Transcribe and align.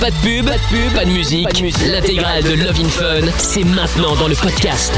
Pas 0.00 0.10
de 0.10 0.16
pub, 0.16 0.44
pas 0.46 0.52
de 0.58 0.62
pub, 0.68 0.92
pas 0.94 1.04
de 1.04 1.10
musique. 1.10 1.48
L'intégrale 1.90 2.42
de 2.42 2.52
Love 2.52 2.80
in 2.84 2.88
Fun, 2.88 3.26
c'est 3.38 3.64
maintenant 3.64 4.14
dans 4.16 4.28
le 4.28 4.34
podcast. 4.34 4.92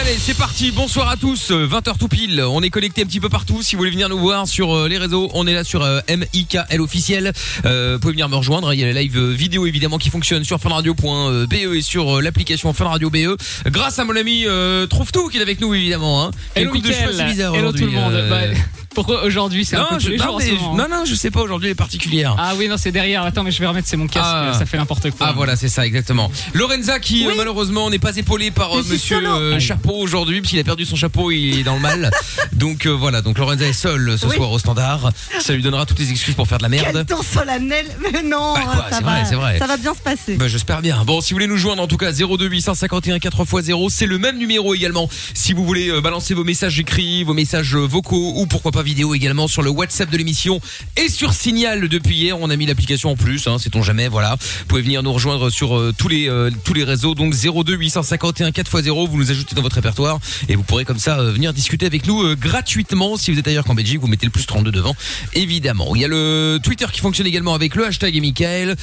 Allez, 0.00 0.16
c'est 0.18 0.36
parti. 0.36 0.70
Bonsoir 0.70 1.08
à 1.10 1.16
tous. 1.16 1.50
Euh, 1.50 1.66
20h 1.66 1.98
tout 1.98 2.08
pile. 2.08 2.42
On 2.48 2.62
est 2.62 2.70
connecté 2.70 3.02
un 3.02 3.04
petit 3.04 3.20
peu 3.20 3.28
partout. 3.28 3.60
Si 3.62 3.74
vous 3.74 3.80
voulez 3.80 3.90
venir 3.90 4.08
nous 4.08 4.18
voir 4.18 4.48
sur 4.48 4.74
euh, 4.74 4.88
les 4.88 4.96
réseaux, 4.96 5.30
on 5.34 5.46
est 5.46 5.52
là 5.52 5.64
sur 5.64 5.82
euh, 5.82 6.00
MIKL 6.08 6.80
officiel. 6.80 7.32
Euh, 7.66 7.94
vous 7.94 8.00
pouvez 8.00 8.12
venir 8.12 8.28
me 8.30 8.36
rejoindre. 8.36 8.72
Il 8.72 8.80
y 8.80 8.84
a 8.84 8.92
les 8.92 9.02
live 9.02 9.18
euh, 9.18 9.32
vidéo 9.32 9.66
évidemment 9.66 9.98
qui 9.98 10.08
fonctionnent 10.10 10.44
sur 10.44 10.58
funradio.be 10.60 11.52
et 11.74 11.82
sur 11.82 12.16
euh, 12.18 12.22
l'application 12.22 12.72
Funradio 12.72 13.10
BE. 13.10 13.36
Grâce 13.66 13.98
à 13.98 14.04
mon 14.04 14.16
ami 14.16 14.44
euh, 14.46 14.86
Trouve 14.86 15.12
tout 15.12 15.28
qui 15.28 15.38
est 15.38 15.42
avec 15.42 15.60
nous 15.60 15.74
évidemment. 15.74 16.24
Hein. 16.24 16.30
Hello 16.54 16.70
coupe 16.70 16.82
de 16.82 16.92
cheveux 16.92 17.12
Mickaël. 17.12 17.54
Hello 17.54 17.72
tout 17.72 17.84
le 17.84 17.90
monde. 17.90 18.14
euh. 18.14 18.30
Bah, 18.30 18.58
pourquoi 18.94 19.24
aujourd'hui 19.24 19.64
c'est 19.64 19.76
un 19.76 19.84
peu 19.84 19.96
tous 19.96 20.04
je, 20.04 20.10
les 20.10 20.16
non, 20.18 20.24
jours 20.24 20.34
en 20.34 20.38
mais 20.38 20.44
ce 20.44 20.50
je- 20.50 20.54
moment. 20.54 20.74
non, 20.76 20.86
non, 20.90 21.04
je 21.04 21.14
sais 21.14 21.30
pas. 21.30 21.40
Aujourd'hui, 21.42 21.68
elle 21.68 21.72
est 21.72 21.74
particulière. 21.76 22.34
Ah 22.38 22.54
oui, 22.56 22.68
non, 22.68 22.76
c'est 22.78 22.92
derrière. 22.92 23.22
Attends, 23.24 23.42
mais 23.42 23.50
je 23.50 23.58
vais 23.60 23.66
remettre, 23.66 23.88
c'est 23.88 23.96
mon 23.96 24.06
casque. 24.06 24.24
Ah. 24.26 24.52
Ça 24.58 24.66
fait 24.66 24.76
n'importe 24.78 25.10
quoi. 25.10 25.26
Ah 25.28 25.32
voilà, 25.34 25.56
c'est 25.56 25.68
ça 25.68 25.86
exactement. 25.86 26.30
Lorenza 26.54 26.98
qui 27.00 27.26
euh, 27.26 27.32
malheureusement 27.36 27.90
n'est 27.90 27.98
pas 27.98 28.16
épaulée 28.16 28.50
par 28.50 28.76
euh, 28.78 28.82
monsieur 28.88 29.16
euh, 29.26 29.58
Chapeau 29.60 29.94
aujourd'hui 29.96 30.40
puisqu'il 30.40 30.60
a 30.60 30.64
perdu 30.64 30.84
son 30.84 30.96
chapeau, 30.96 31.30
il 31.30 31.60
est 31.60 31.62
dans 31.64 31.74
le 31.74 31.80
mal. 31.80 32.10
donc 32.52 32.86
euh, 32.86 32.90
voilà, 32.90 33.20
donc 33.22 33.38
Lorenza 33.38 33.66
est 33.66 33.72
seule 33.72 34.16
ce 34.18 34.26
Oui. 34.26 34.36
soir 34.36 34.50
au 34.50 34.58
standard. 34.58 35.10
Ça 35.40 35.52
lui 35.52 35.62
donnera 35.62 35.86
toutes 35.86 35.98
les 35.98 36.10
excuses 36.10 36.34
pour 36.34 36.46
faire 36.48 36.58
de 36.58 36.62
la 36.64 36.68
Quel 36.70 36.92
merde. 36.94 37.06
temps 37.06 37.22
solennel 37.22 37.86
Mais 38.00 38.22
non, 38.22 38.54
Bah 38.54 38.60
quoi, 38.64 38.74
ça 38.90 38.96
c'est 38.98 39.04
va, 39.04 39.10
vrai, 39.10 39.24
c'est 39.28 39.34
vrai. 39.34 39.58
ça 39.58 39.66
va 39.66 39.76
bien 39.76 39.94
se 39.94 40.00
passer. 40.00 40.36
Bah, 40.36 40.48
j'espère 40.48 40.80
bien. 40.82 41.02
Bon, 41.04 41.20
si 41.20 41.32
vous 41.32 41.36
voulez 41.36 41.46
nous 41.46 41.56
joindre, 41.56 41.82
en 41.82 41.86
tout 41.86 41.96
cas, 41.96 42.12
02 42.12 42.46
851 42.48 43.16
4x0, 43.18 43.88
c'est 43.90 44.06
le 44.06 44.18
même 44.18 44.38
numéro 44.38 44.74
également. 44.74 45.08
Si 45.34 45.52
vous 45.52 45.64
voulez 45.64 45.88
euh, 45.90 46.00
balancer 46.00 46.34
vos 46.34 46.44
messages 46.44 46.78
écrits, 46.78 47.24
vos 47.24 47.34
messages 47.34 47.74
euh, 47.74 47.80
vocaux 47.86 48.34
ou 48.36 48.46
pourquoi 48.46 48.72
pas 48.72 48.82
vidéo 48.84 49.14
également 49.14 49.48
sur 49.48 49.62
le 49.62 49.70
WhatsApp 49.70 50.10
de 50.10 50.16
l'émission 50.16 50.60
et 50.96 51.08
sur 51.08 51.32
Signal 51.32 51.88
depuis 51.88 52.16
hier, 52.16 52.38
on 52.40 52.50
a 52.50 52.56
mis 52.56 52.66
l'application 52.66 53.10
en 53.10 53.16
plus, 53.16 53.48
hein, 53.48 53.58
sait-on 53.58 53.82
jamais, 53.82 54.06
voilà. 54.06 54.36
Vous 54.36 54.66
pouvez 54.68 54.82
venir 54.82 55.02
nous 55.02 55.12
rejoindre 55.12 55.50
sur 55.50 55.76
euh, 55.76 55.92
tous 55.96 56.08
les 56.08 56.28
euh, 56.28 56.50
tous 56.64 56.74
les 56.74 56.84
réseaux, 56.84 57.14
donc 57.14 57.34
02 57.34 57.74
851 57.74 58.50
4x0, 58.50 59.08
vous 59.08 59.16
nous 59.16 59.30
ajoutez 59.30 59.54
dans 59.56 59.62
votre 59.62 59.76
répertoire 59.76 60.20
et 60.48 60.54
vous 60.54 60.62
pourrez 60.62 60.84
comme 60.84 60.98
ça 60.98 61.18
euh, 61.18 61.32
venir 61.32 61.52
discuter 61.52 61.86
avec 61.86 62.06
nous 62.06 62.36
gratuitement. 62.36 63.16
Si 63.16 63.32
vous 63.32 63.38
êtes 63.38 63.48
ailleurs 63.48 63.64
qu'en 63.64 63.74
Belgique, 63.74 64.00
vous 64.00 64.06
mettez 64.06 64.26
le 64.26 64.32
plus 64.32 64.46
32 64.46 64.70
devant, 64.70 64.94
évidemment. 65.32 65.96
Il 65.96 66.02
y 66.02 66.04
a 66.04 66.08
le 66.08 66.58
Twitter 66.62 66.86
qui 66.92 67.00
fonctionne 67.00 67.26
également 67.26 67.54
avec 67.54 67.74
le 67.74 67.86
hashtag 67.86 68.14
et 68.14 68.20
Michael, 68.20 68.76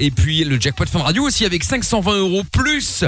et 0.00 0.10
puis 0.10 0.44
le 0.44 0.60
jackpot 0.60 0.86
Fun 0.86 1.00
Radio 1.00 1.24
aussi 1.24 1.44
avec 1.44 1.62
520 1.62 2.16
euros 2.16 2.42
plus 2.50 3.04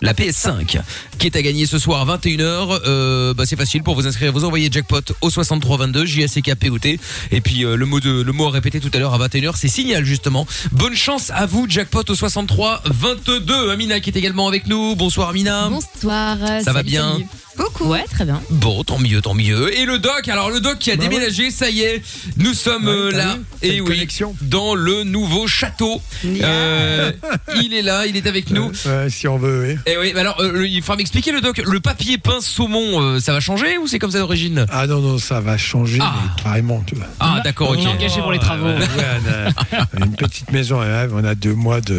la 0.00 0.12
PS5 0.14 0.80
qui 1.18 1.26
est 1.26 1.36
à 1.36 1.42
gagner 1.42 1.66
ce 1.66 1.78
soir 1.78 2.08
à 2.08 2.16
21h. 2.16 2.80
Euh, 2.86 3.34
bah 3.34 3.44
c'est 3.46 3.56
facile 3.56 3.82
pour 3.82 3.94
vous 3.94 4.06
inscrire, 4.06 4.32
vous 4.32 4.44
envoyez 4.44 4.68
jackpot 4.70 5.00
au 5.20 5.30
6322 5.30 6.06
JACKPOT 6.06 6.98
et 7.30 7.40
puis 7.40 7.64
euh, 7.64 7.76
le 7.76 7.86
mot 7.86 8.00
de 8.00 8.22
le 8.22 8.32
mot 8.32 8.46
à 8.46 8.50
répéter 8.50 8.80
tout 8.80 8.90
à 8.94 8.98
l'heure 8.98 9.14
à 9.14 9.28
21h, 9.28 9.52
c'est 9.56 9.68
signal 9.68 10.04
justement. 10.04 10.46
Bonne 10.72 10.94
chance 10.94 11.30
à 11.30 11.46
vous 11.46 11.66
jackpot 11.68 12.04
au 12.08 12.14
63 12.14 12.82
22. 12.86 13.70
Amina 13.70 14.00
qui 14.00 14.10
est 14.10 14.16
également 14.16 14.48
avec 14.48 14.66
nous. 14.66 14.94
Bonsoir 14.96 15.30
Amina. 15.30 15.68
Bonsoir. 15.68 16.38
Ça 16.62 16.72
va 16.72 16.82
bien 16.82 17.18
Beaucoup. 17.58 17.84
Ouais, 17.88 18.04
très 18.10 18.24
bien. 18.24 18.40
Bon, 18.50 18.82
tant 18.84 18.98
mieux, 18.98 19.20
tant 19.20 19.34
mieux. 19.34 19.76
Et 19.76 19.84
le 19.84 19.98
doc, 19.98 20.28
alors 20.28 20.50
le 20.50 20.60
doc 20.60 20.78
qui 20.78 20.90
a 20.90 20.96
Bah 20.96 21.02
déménagé, 21.02 21.50
ça 21.50 21.68
y 21.70 21.80
est, 21.82 22.02
nous 22.36 22.54
sommes 22.54 22.86
Ouais, 22.86 22.92
euh, 22.92 23.10
t'as 23.10 23.16
là, 23.18 23.38
et 23.62 23.80
oui, 23.80 23.88
connexion. 23.96 24.34
dans 24.42 24.74
le 24.74 25.02
nouveau 25.04 25.46
château. 25.46 26.00
Euh, 26.24 27.12
il 27.62 27.74
est 27.74 27.82
là, 27.82 28.06
il 28.06 28.16
est 28.16 28.26
avec 28.26 28.50
nous. 28.50 28.70
Ouais, 28.86 29.10
si 29.10 29.26
on 29.28 29.38
veut, 29.38 29.74
oui. 29.86 29.92
Et 29.92 29.96
oui, 29.98 30.12
mais 30.14 30.20
alors 30.20 30.40
euh, 30.40 30.66
il 30.66 30.80
faudra 30.82 30.96
m'expliquer 30.96 31.32
le 31.32 31.40
doc. 31.40 31.58
Le 31.64 31.80
papier 31.80 32.18
peint 32.18 32.40
saumon, 32.40 33.00
euh, 33.00 33.20
ça 33.20 33.32
va 33.32 33.40
changer 33.40 33.76
ou 33.78 33.86
c'est 33.86 33.98
comme 33.98 34.10
ça 34.12 34.18
d'origine? 34.18 34.64
Ah 34.70 34.86
non, 34.86 35.00
non, 35.00 35.18
ça 35.18 35.40
va 35.40 35.56
changer, 35.58 35.98
Ah. 36.00 36.14
mais 36.36 36.42
carrément, 36.42 36.82
tu 36.86 36.94
vois. 36.94 37.06
Ah 37.20 37.40
d'accord, 37.44 37.70
ok. 37.70 37.78
On 37.80 37.82
est 37.82 37.88
engagé 37.88 38.20
pour 38.20 38.32
les 38.32 38.38
travaux. 38.38 38.68
On, 38.68 39.80
a, 40.00 40.04
une 40.06 40.14
petite 40.16 40.52
maison, 40.52 40.80
on 41.12 41.24
a 41.24 41.34
deux 41.34 41.54
mois 41.54 41.80
de 41.80 41.94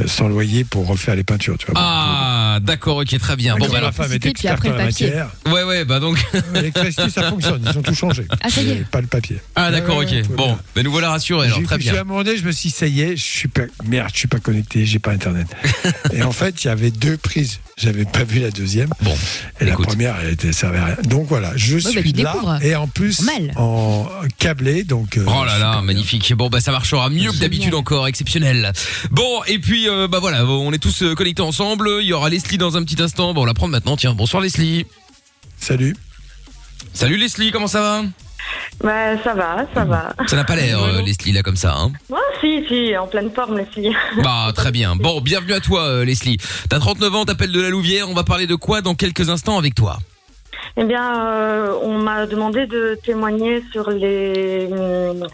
euh, 0.00 0.06
sans 0.06 0.28
loyer 0.28 0.64
pour 0.64 0.86
refaire 0.86 1.14
les 1.14 1.24
peintures, 1.24 1.56
tu 1.58 1.66
vois. 1.66 1.74
Ah 1.76 2.58
d'accord, 2.62 2.98
ok, 2.98 3.18
très 3.18 3.36
bien. 3.36 3.56
Bon 3.56 3.66
bah 3.68 3.78
alors, 3.78 3.92
femme 3.92 4.08
puis 4.20 4.32
après 4.56 4.68
le 4.70 4.76
la 4.76 4.84
papier. 4.86 5.06
matière. 5.08 5.30
ouais 5.46 5.62
ouais, 5.64 5.84
bah 5.84 6.00
donc 6.00 6.18
L'électricité, 6.54 7.10
ça 7.10 7.30
fonctionne, 7.30 7.62
ils 7.70 7.78
ont 7.78 7.82
tout 7.82 7.94
changé. 7.94 8.26
Ah, 8.42 8.48
ça 8.50 8.60
y 8.62 8.70
est. 8.70 8.74
Mais 8.76 8.84
Pas 8.90 9.00
le 9.00 9.06
papier. 9.06 9.38
ah 9.54 9.70
d'accord, 9.70 9.98
ok. 9.98 10.28
Bon, 10.36 10.56
bah 10.74 10.82
nous 10.82 10.90
voilà 10.90 11.10
rassurés. 11.10 11.46
Alors 11.46 11.58
J'ai- 11.60 11.64
très 11.66 11.76
Je 11.76 11.80
suis 11.82 11.90
à 11.90 11.92
bien. 11.92 12.00
un 12.02 12.04
moment 12.04 12.22
donné, 12.24 12.36
je 12.36 12.44
me 12.44 12.52
suis 12.52 12.68
dit, 12.70 12.74
ça 12.74 12.86
y 12.86 13.00
est, 13.02 13.16
je 13.16 13.22
suis 13.22 13.48
pas, 13.48 13.62
merde, 13.84 14.10
je 14.12 14.18
suis 14.18 14.28
pas 14.28 14.38
connecté, 14.40 14.84
j'ai 14.84 14.98
pas 14.98 15.12
internet. 15.12 15.46
et 16.12 16.22
en 16.22 16.32
fait, 16.32 16.64
il 16.64 16.68
y 16.68 16.70
avait 16.70 16.90
deux 16.90 17.16
prises. 17.16 17.60
J'avais 17.78 18.06
pas 18.06 18.24
vu 18.24 18.40
la 18.40 18.50
deuxième. 18.50 18.88
Bon, 19.02 19.14
Et 19.60 19.66
écoute. 19.68 19.84
la 19.84 19.92
première, 19.92 20.16
elle 20.22 20.30
était, 20.32 20.52
servait 20.52 20.78
à 20.78 20.84
rien. 20.86 20.96
Donc 21.04 21.26
voilà, 21.28 21.52
je 21.56 21.74
bah, 21.78 21.90
suis 21.90 22.12
tu 22.12 22.22
là. 22.22 22.32
découvres. 22.32 22.58
Et 22.62 22.74
en 22.74 22.86
plus, 22.88 23.20
Normal. 23.20 23.52
en 23.56 24.08
câblé, 24.38 24.84
donc. 24.84 25.18
euh, 25.18 25.24
Oh 25.26 25.44
là 25.44 25.58
là, 25.58 25.82
magnifique. 25.82 26.32
Bon 26.34 26.48
bah 26.48 26.60
ça 26.60 26.72
marchera 26.72 27.10
mieux 27.10 27.30
que 27.32 27.36
d'habitude 27.36 27.74
encore, 27.74 28.06
exceptionnel. 28.08 28.72
Bon 29.10 29.42
et 29.46 29.58
puis 29.58 29.88
euh, 29.88 30.08
bah 30.08 30.18
voilà, 30.20 30.44
on 30.46 30.72
est 30.72 30.78
tous 30.78 31.02
euh, 31.02 31.14
connectés 31.14 31.42
ensemble. 31.42 31.90
Il 32.00 32.06
y 32.06 32.12
aura 32.12 32.30
Leslie 32.30 32.56
dans 32.58 32.76
un 32.76 32.82
petit 32.84 33.00
instant. 33.02 33.34
Bon, 33.34 33.42
on 33.42 33.44
la 33.44 33.54
prendre 33.54 33.72
maintenant. 33.72 33.96
Tiens, 33.96 34.14
bonsoir 34.14 34.42
Leslie. 34.46 34.86
Salut. 35.58 35.96
Salut 36.92 37.16
Leslie, 37.16 37.50
comment 37.50 37.66
ça 37.66 37.80
va? 37.80 38.02
Bah, 38.80 39.20
ça 39.24 39.34
va, 39.34 39.66
ça 39.74 39.84
va. 39.84 40.14
Ça 40.28 40.36
n'a 40.36 40.44
pas 40.44 40.54
l'air 40.54 40.80
euh, 40.80 41.02
Leslie 41.02 41.32
là 41.32 41.42
comme 41.42 41.56
ça. 41.56 41.74
Hein 41.76 41.90
Moi, 42.08 42.20
si, 42.40 42.64
si, 42.68 42.96
en 42.96 43.08
pleine 43.08 43.28
forme, 43.34 43.58
les 43.58 43.64
filles. 43.66 43.92
Bah 44.22 44.52
très 44.54 44.70
bien. 44.70 44.94
Bon, 44.94 45.20
bienvenue 45.20 45.52
à 45.52 45.58
toi 45.58 45.82
euh, 45.82 46.04
Leslie. 46.04 46.38
T'as 46.70 46.78
39 46.78 47.14
ans, 47.16 47.24
t'appelles 47.24 47.50
de 47.50 47.60
la 47.60 47.70
Louvière. 47.70 48.08
On 48.08 48.14
va 48.14 48.22
parler 48.22 48.46
de 48.46 48.54
quoi 48.54 48.82
dans 48.82 48.94
quelques 48.94 49.30
instants 49.30 49.58
avec 49.58 49.74
toi? 49.74 49.98
Eh 50.78 50.84
bien, 50.84 51.26
euh, 51.30 51.74
on 51.82 51.98
m'a 51.98 52.26
demandé 52.26 52.66
de 52.66 52.98
témoigner 53.02 53.62
sur 53.72 53.90
les, 53.90 54.68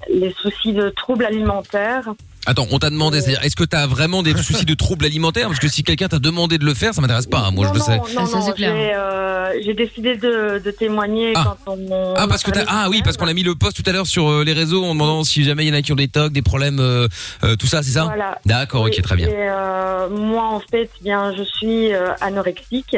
les 0.09 0.33
soucis 0.41 0.73
de 0.73 0.89
troubles 0.91 1.25
alimentaires. 1.25 2.05
Attends, 2.47 2.67
on 2.73 2.79
t'a 2.81 2.91
demandé, 2.91 3.21
c'est-à-dire, 3.21 3.45
est-ce 3.45 3.55
que 3.57 3.63
t'as 3.65 3.87
vraiment 3.87 4.23
des 4.23 4.37
soucis 4.37 4.65
de 4.65 4.75
troubles 4.75 5.05
alimentaires? 5.05 5.47
Parce 5.49 5.59
que 5.61 5.69
si 5.69 5.83
quelqu'un 5.83 6.09
t'a 6.09 6.19
demandé 6.21 6.59
de 6.59 6.65
le 6.65 6.75
faire, 6.75 6.95
ça 6.95 7.01
m'intéresse 7.01 7.27
pas. 7.27 7.39
hein, 7.41 7.51
moi, 7.53 7.67
non, 7.67 7.73
je 7.73 7.79
le 7.79 7.85
sais. 7.85 7.97
non, 7.97 8.03
non, 8.03 8.09
Ah, 8.19 8.27
ça, 8.27 8.37
non, 8.39 8.43
c'est 8.47 8.53
clair. 8.53 8.73
j'ai, 8.77 8.95
euh, 8.95 9.63
j'ai 9.65 9.75
décidé 9.75 10.17
de, 10.17 10.61
de 10.65 10.71
témoigner 10.71 11.33
Ah. 11.37 11.57
quand 11.65 11.73
on. 11.77 12.15
Ah 12.17 12.27
parce 12.29 12.43
que 12.45 12.51
t'as 12.53 12.65
ah 12.69 12.87
oui 12.91 13.01
parce 13.05 13.17
qu'on 13.17 13.29
a 13.29 13.33
mis 13.35 13.43
le 13.45 13.55
post 13.57 13.77
tout 13.83 13.89
à 13.89 13.93
l'heure 13.93 14.07
sur 14.07 14.29
euh, 14.29 14.45
les 14.45 14.53
réseaux 14.53 14.85
en 14.85 14.95
demandant 14.95 15.25
si 15.25 15.43
jamais 15.45 15.65
il 15.65 15.69
y 15.69 15.73
en 15.73 15.79
a 15.79 15.83
qui 15.83 15.93
ont 15.93 15.97
des 15.97 16.09
tocs, 16.09 16.33
des 16.33 16.43
problèmes, 16.43 16.79
euh, 16.81 17.07
euh, 17.45 17.55
tout 17.57 17.67
ça, 17.67 17.83
c'est 17.83 17.91
ça? 17.93 18.05
Voilà. 18.05 18.39
D'accord, 18.47 18.83
ok, 18.87 19.01
très 19.03 19.17
bien. 19.17 19.29
Et, 19.29 19.33
euh, 19.37 20.09
moi, 20.09 20.45
en 20.45 20.61
fait, 20.61 20.91
bien, 21.03 21.33
je 21.37 21.43
suis 21.43 21.93
euh, 21.93 22.11
anorexique. 22.21 22.97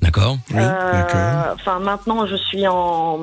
D'accord. 0.00 0.36
Oui. 0.50 0.56
Euh, 0.62 1.52
Enfin, 1.54 1.78
maintenant, 1.80 2.26
je 2.26 2.36
suis 2.36 2.66
en, 2.66 3.18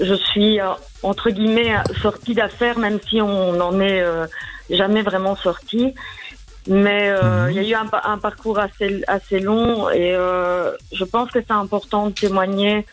je 0.00 0.14
suis 0.14 0.60
euh, 0.60 0.68
entre 1.02 1.30
guillemets 1.30 1.74
sortie 2.02 2.34
d'affaires, 2.34 2.78
même 2.78 2.98
si 3.08 3.20
on 3.20 3.52
n'en 3.52 3.78
est 3.80 4.00
euh, 4.00 4.26
jamais 4.70 5.02
vraiment 5.02 5.36
sorti. 5.36 5.94
Mais 6.66 7.08
euh, 7.10 7.44
Mhm. 7.46 7.50
il 7.50 7.56
y 7.56 7.58
a 7.60 7.68
eu 7.68 7.74
un, 7.74 7.88
un 8.04 8.18
parcours 8.18 8.58
assez, 8.58 9.02
assez 9.06 9.40
long 9.40 9.88
et 9.90 10.14
euh, 10.14 10.72
je 10.92 11.04
pense 11.04 11.30
que 11.30 11.38
c'est 11.40 11.52
important 11.52 12.06
de 12.08 12.12
témoigner. 12.12 12.84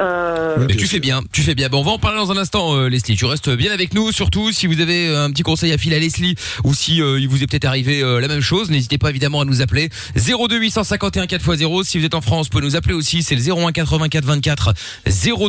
Euh, 0.00 0.66
tu 0.68 0.86
fais 0.86 1.00
bien, 1.00 1.22
tu 1.32 1.42
fais 1.42 1.54
bien. 1.54 1.68
Bon, 1.68 1.80
on 1.80 1.84
va 1.84 1.90
en 1.92 1.98
parler 1.98 2.16
dans 2.16 2.32
un 2.32 2.36
instant, 2.38 2.74
euh, 2.74 2.88
Leslie. 2.88 3.14
Tu 3.14 3.26
restes 3.26 3.50
bien 3.50 3.72
avec 3.72 3.92
nous, 3.92 4.10
surtout 4.10 4.50
si 4.50 4.66
vous 4.66 4.80
avez 4.80 5.08
euh, 5.08 5.24
un 5.24 5.30
petit 5.30 5.42
conseil 5.42 5.70
à 5.72 5.78
filer 5.78 5.96
à 5.96 5.98
Leslie 5.98 6.34
ou 6.64 6.72
si 6.74 7.02
euh, 7.02 7.20
il 7.20 7.28
vous 7.28 7.42
est 7.42 7.46
peut-être 7.46 7.66
arrivé 7.66 8.02
euh, 8.02 8.18
la 8.18 8.28
même 8.28 8.40
chose. 8.40 8.70
N'hésitez 8.70 8.96
pas 8.96 9.10
évidemment 9.10 9.42
à 9.42 9.44
nous 9.44 9.60
appeler 9.60 9.90
02 10.16 10.56
851 10.56 11.24
4x0. 11.26 11.84
Si 11.84 11.98
vous 11.98 12.04
êtes 12.06 12.14
en 12.14 12.22
France, 12.22 12.46
vous 12.46 12.50
pouvez 12.52 12.64
nous 12.64 12.76
appeler 12.76 12.94
aussi. 12.94 13.22
C'est 13.22 13.34
le 13.34 13.42
01 13.42 13.72
84 13.72 14.24
24 14.24 14.72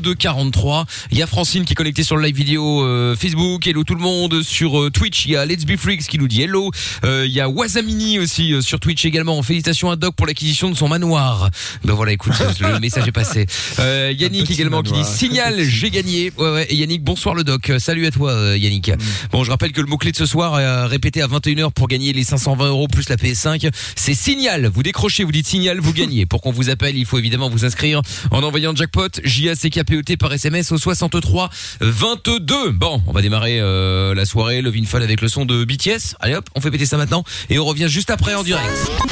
02 0.01 0.15
43. 0.15 0.85
Il 1.11 1.17
y 1.17 1.23
a 1.23 1.27
Francine 1.27 1.63
qui 1.63 1.71
est 1.71 1.75
connectée 1.75 2.03
sur 2.03 2.17
le 2.17 2.23
live 2.23 2.35
vidéo 2.35 2.83
euh, 2.83 3.15
Facebook. 3.15 3.65
Hello 3.65 3.85
tout 3.85 3.95
le 3.95 4.01
monde 4.01 4.41
sur 4.43 4.77
euh, 4.77 4.89
Twitch. 4.89 5.25
Il 5.25 5.31
y 5.31 5.35
a 5.37 5.45
Let's 5.45 5.65
Be 5.65 5.77
Freaks 5.77 6.07
qui 6.07 6.19
nous 6.19 6.27
dit 6.27 6.41
hello. 6.41 6.69
Euh, 7.05 7.25
il 7.25 7.31
y 7.31 7.39
a 7.39 7.47
Wazamini 7.47 8.19
aussi 8.19 8.53
euh, 8.53 8.61
sur 8.61 8.81
Twitch 8.81 9.05
également. 9.05 9.41
Félicitations 9.41 9.89
à 9.89 9.95
Doc 9.95 10.15
pour 10.15 10.27
l'acquisition 10.27 10.69
de 10.69 10.75
son 10.75 10.89
manoir. 10.89 11.49
Ben 11.85 11.93
voilà, 11.93 12.11
écoute, 12.11 12.33
le 12.59 12.79
message 12.79 13.07
est 13.07 13.13
passé. 13.13 13.45
Euh, 13.79 14.11
Yannick 14.33 14.51
également 14.51 14.81
qui 14.81 14.93
dit 14.93 15.05
signal, 15.05 15.61
j'ai 15.63 15.91
gagné. 15.91 16.31
Ouais 16.37 16.51
ouais. 16.51 16.65
Et 16.69 16.75
Yannick, 16.75 17.03
bonsoir 17.03 17.35
le 17.35 17.43
doc. 17.43 17.69
Euh, 17.69 17.77
Salut 17.77 18.07
à 18.07 18.11
toi 18.11 18.31
euh, 18.31 18.57
Yannick. 18.57 18.91
Bon, 19.31 19.43
je 19.43 19.51
rappelle 19.51 19.71
que 19.71 19.81
le 19.81 19.87
mot 19.87 19.97
clé 19.97 20.11
de 20.11 20.17
ce 20.17 20.25
soir 20.25 20.55
euh, 20.55 20.87
répété 20.87 21.21
à 21.21 21.27
21h 21.27 21.71
pour 21.71 21.87
gagner 21.87 22.13
les 22.13 22.23
520 22.23 22.67
euros 22.69 22.87
plus 22.87 23.09
la 23.09 23.15
PS5, 23.15 23.69
c'est 23.95 24.13
signal. 24.13 24.67
Vous 24.73 24.81
décrochez, 24.81 25.23
vous 25.23 25.31
dites 25.31 25.47
signal, 25.47 25.79
vous 25.79 25.93
gagnez. 25.93 26.25
Pour 26.25 26.41
qu'on 26.41 26.51
vous 26.51 26.69
appelle, 26.69 26.97
il 26.97 27.05
faut 27.05 27.19
évidemment 27.19 27.49
vous 27.49 27.63
inscrire 27.65 28.01
en 28.31 28.41
envoyant 28.41 28.75
jackpot 28.75 29.09
J 29.23 29.49
A 29.49 29.55
C 29.55 29.69
K 29.69 29.83
P 29.83 29.97
E 29.97 30.01
T 30.01 30.17
par 30.17 30.33
SMS 30.33 30.71
au 30.71 30.77
63 30.77 31.49
22. 31.81 32.71
Bon, 32.71 33.01
on 33.05 33.11
va 33.11 33.21
démarrer 33.21 33.59
euh, 33.59 34.15
la 34.15 34.25
soirée 34.25 34.61
Love 34.61 34.75
in 34.77 34.85
Fun 34.85 35.01
avec 35.01 35.21
le 35.21 35.27
son 35.27 35.45
de 35.45 35.63
BTS. 35.63 36.15
Allez 36.19 36.35
hop, 36.35 36.49
on 36.55 36.61
fait 36.61 36.71
péter 36.71 36.85
ça 36.85 36.97
maintenant 36.97 37.23
et 37.49 37.59
on 37.59 37.65
revient 37.65 37.87
juste 37.87 38.09
après 38.09 38.33
en 38.33 38.43
direct. 38.43 38.65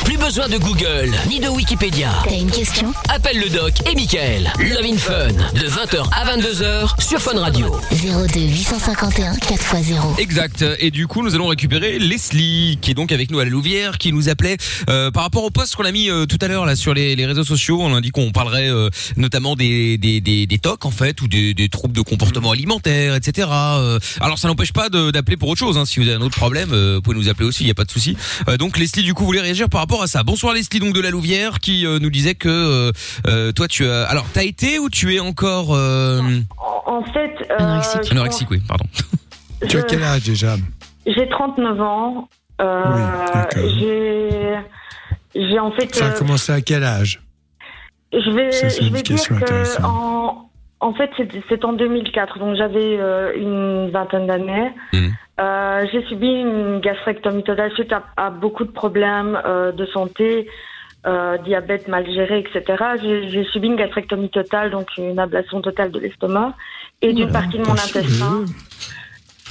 Plus 0.04 0.18
besoin 0.18 0.50
de 0.50 0.58
Google 0.58 1.12
ni 1.30 1.40
de 1.40 1.48
Wikipédia. 1.48 2.10
T'as 2.24 2.36
une 2.36 2.50
question? 2.50 2.92
Appelle 3.10 3.40
le 3.40 3.50
doc 3.50 3.74
et 3.90 3.96
Michael. 3.96 4.52
Love 4.60 4.86
in 4.86 4.98
Fun 5.12 5.28
de 5.60 5.68
20h 5.68 6.08
à 6.14 6.38
22h 6.38 7.04
sur 7.06 7.20
Fun 7.20 7.38
Radio. 7.38 7.68
02 7.92 8.40
851 8.40 9.34
4x0. 9.34 10.18
Exact. 10.20 10.64
Et 10.80 10.90
du 10.90 11.06
coup, 11.06 11.22
nous 11.22 11.36
allons 11.36 11.48
récupérer 11.48 12.00
Leslie, 12.00 12.78
qui 12.82 12.92
est 12.92 12.94
donc 12.94 13.12
avec 13.12 13.30
nous 13.30 13.40
à 13.40 13.44
la 13.44 13.50
Louvière, 13.50 13.98
qui 13.98 14.14
nous 14.14 14.30
appelait 14.30 14.56
euh, 14.90 15.12
par 15.12 15.24
rapport 15.24 15.44
au 15.44 15.50
post 15.50 15.76
qu'on 15.76 15.84
a 15.84 15.92
mis 15.92 16.10
euh, 16.10 16.26
tout 16.26 16.38
à 16.40 16.48
l'heure 16.48 16.66
là 16.66 16.78
sur 16.78 16.94
les, 16.94 17.18
les 17.18 17.26
réseaux 17.26 17.44
sociaux. 17.44 17.80
On 17.82 17.94
a 17.94 18.00
dit 18.00 18.12
qu'on 18.12 18.32
parlerait 18.32 18.70
euh, 18.70 18.90
notamment 19.18 19.58
des 19.58 19.98
des 19.98 20.22
des, 20.22 20.48
des 20.48 20.60
TOC 20.60 20.86
en 20.86 20.92
fait 20.92 21.22
ou 21.22 21.28
des, 21.28 21.54
des 21.54 21.68
troubles 21.68 21.94
de 21.96 22.02
comportement 22.02 22.52
alimentaire, 22.52 23.16
etc. 23.16 23.50
Euh, 23.52 24.00
alors 24.22 24.40
ça 24.40 24.48
n'empêche 24.48 24.72
pas 24.72 24.88
de- 24.88 25.12
d'appeler 25.12 25.36
pour 25.36 25.50
autre 25.50 25.60
chose. 25.60 25.78
Hein. 25.78 25.84
Si 25.84 26.00
vous 26.00 26.08
avez 26.08 26.16
un 26.16 26.22
autre 26.22 26.38
problème, 26.38 26.70
euh, 26.72 26.96
vous 26.96 27.02
pouvez 27.02 27.18
nous 27.18 27.28
appeler 27.28 27.50
aussi. 27.50 27.66
Il 27.66 27.68
y 27.68 27.72
a 27.72 27.76
pas 27.76 27.84
de 27.84 27.92
souci. 27.92 28.16
Euh, 28.48 28.56
donc 28.56 28.78
Leslie, 28.78 29.04
du 29.04 29.14
coup, 29.14 29.26
voulait 29.26 29.42
réagir 29.42 29.68
par 29.68 29.82
rapport 29.82 30.02
à 30.04 30.08
ça. 30.08 30.24
Bonsoir 30.24 30.54
Leslie, 30.54 30.80
donc 30.80 30.94
de 30.96 31.02
la 31.02 31.10
Louvière, 31.10 31.60
qui 31.60 31.86
euh, 31.86 32.00
nous 32.00 32.10
disait 32.10 32.36
que 32.36 32.94
toi 33.52 33.68
tu 33.68 33.86
as 33.86 34.04
alors 34.04 34.26
t'as 34.32 34.44
été 34.44 34.80
ou 34.80 34.90
tu 34.90 35.01
es 35.10 35.20
encore 35.20 35.74
euh... 35.76 36.22
En, 36.58 36.98
en 36.98 37.04
fait, 37.04 37.36
euh, 37.50 37.56
Anorexique. 37.58 38.04
je 38.06 38.12
anorexique, 38.12 38.52
oui, 38.52 38.62
pardon. 38.68 38.86
Tu 39.68 39.78
as 39.78 39.84
quel 39.84 40.04
âge 40.04 40.24
déjà? 40.24 40.56
J'ai 41.06 41.28
39 41.30 41.82
ans. 41.82 42.30
Euh, 42.62 42.84
Oui, 42.96 43.02
d'accord. 43.34 43.64
j'ai, 43.80 44.56
j'ai 45.36 45.60
en 45.60 45.72
fait. 45.72 45.94
Ça 45.96 46.06
a 46.06 46.10
euh, 46.10 46.18
commencé 46.18 46.52
à 46.52 46.62
quel 46.62 46.84
âge? 46.84 47.22
je 48.14 48.30
vais, 48.32 48.52
Ça, 48.52 48.70
c'est 48.70 48.82
je 48.84 48.88
une 48.88 48.94
vais 48.94 49.02
dire 49.02 49.16
question 49.16 49.36
que 49.38 49.42
intéressante. 49.44 49.86
en, 49.86 50.50
en 50.80 50.94
fait, 50.94 51.10
c'est, 51.18 51.30
c'est 51.50 51.64
en 51.66 51.74
2004, 51.74 52.40
donc 52.40 52.56
j'avais 52.56 52.98
euh, 53.00 53.34
une 53.36 53.90
vingtaine 53.92 54.28
d'années. 54.28 54.72
Mhm. 54.94 55.12
Euh, 55.40 55.86
j'ai 55.92 56.06
subi 56.08 56.28
une 56.28 56.80
gastrectomie 56.82 57.44
totale 57.44 57.72
suite 57.74 57.92
à, 57.94 58.04
à 58.18 58.30
beaucoup 58.30 58.64
de 58.66 58.72
problèmes 58.72 59.40
euh, 59.46 59.72
de 59.72 59.86
santé, 59.88 60.48
euh, 61.08 61.38
diabète 61.40 61.88
mal 61.88 62.06
géré, 62.10 62.40
etc. 62.40 62.84
J'ai, 63.02 63.44
subi 63.46 63.68
une 63.68 63.76
gastrectomie 63.76 64.30
totale, 64.30 64.72
donc 64.72 64.88
une 64.98 65.18
ablation 65.20 65.62
totale 65.62 65.92
de 65.92 66.00
l'estomac 66.00 66.54
et 67.02 67.14
d'une 67.14 67.30
Voilà, 67.30 67.40
partie 67.42 67.58
de 67.58 67.64
mon 67.64 67.74
intestin. 67.74 68.46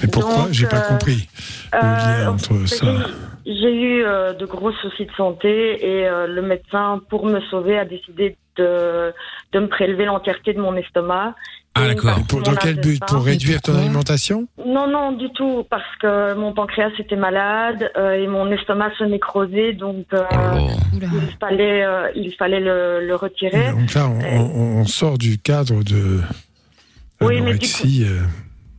Mais 0.03 0.09
pourquoi 0.09 0.47
J'ai 0.51 0.67
pas 0.67 0.77
euh, 0.79 0.89
compris 0.89 1.29
le 1.73 1.79
lien 1.79 2.29
Euh, 2.29 2.31
entre 2.33 2.67
ça. 2.67 2.87
j'ai- 3.45 3.75
eu 3.75 4.05
euh, 4.05 4.33
de 4.33 4.47
gros 4.47 4.73
soucis 4.73 5.07
de 5.07 5.13
santé 5.13 5.85
et 5.85 6.09
le 6.09 6.41
médecin, 6.43 7.01
pour 7.11 7.27
me 7.27 7.41
sauver, 7.43 7.79
a 7.79 7.85
décidé 7.85 8.37
de, 8.57 9.13
de 9.53 9.59
me 9.61 9.67
prélever 9.69 10.05
l'entièreté 10.05 10.53
de 10.53 10.61
mon 10.61 10.75
estomac. 10.77 11.35
Ah, 11.75 11.87
d'accord. 11.87 12.19
mon 12.33 12.41
dans 12.43 12.55
quel 12.57 12.81
but. 12.81 13.01
Pour 13.07 13.25
réduire 13.25 13.63
ton 13.63 13.77
alimentation 13.77 14.49
Non, 14.67 14.89
non, 14.89 15.13
du 15.13 15.31
tout, 15.33 15.65
parce 15.71 15.85
que 16.01 16.35
mon 16.35 16.53
pancréas 16.53 16.91
était 16.99 17.17
malade 17.17 17.91
euh, 17.97 18.13
et 18.13 18.27
mon 18.27 18.51
estomac 18.51 18.91
se 18.99 19.05
nécrosait, 19.05 19.73
donc 19.75 20.07
euh, 20.13 20.23
Oh 20.33 20.71
il 20.93 21.37
fallait, 21.41 21.85
euh, 21.85 22.11
il 22.17 22.35
fallait 22.35 22.61
le, 22.61 23.07
le 23.07 23.15
retirer. 23.15 23.71
Donc 23.71 23.95
là, 23.95 24.09
on, 24.09 24.85
sort 24.85 25.17
du 25.17 25.39
cadre 25.39 25.85
de 25.85 26.21
Oui, 27.21 27.35
mais 27.41 27.55
du 27.55 27.67
l'anorexie. 27.67 28.05
euh, 28.05 28.21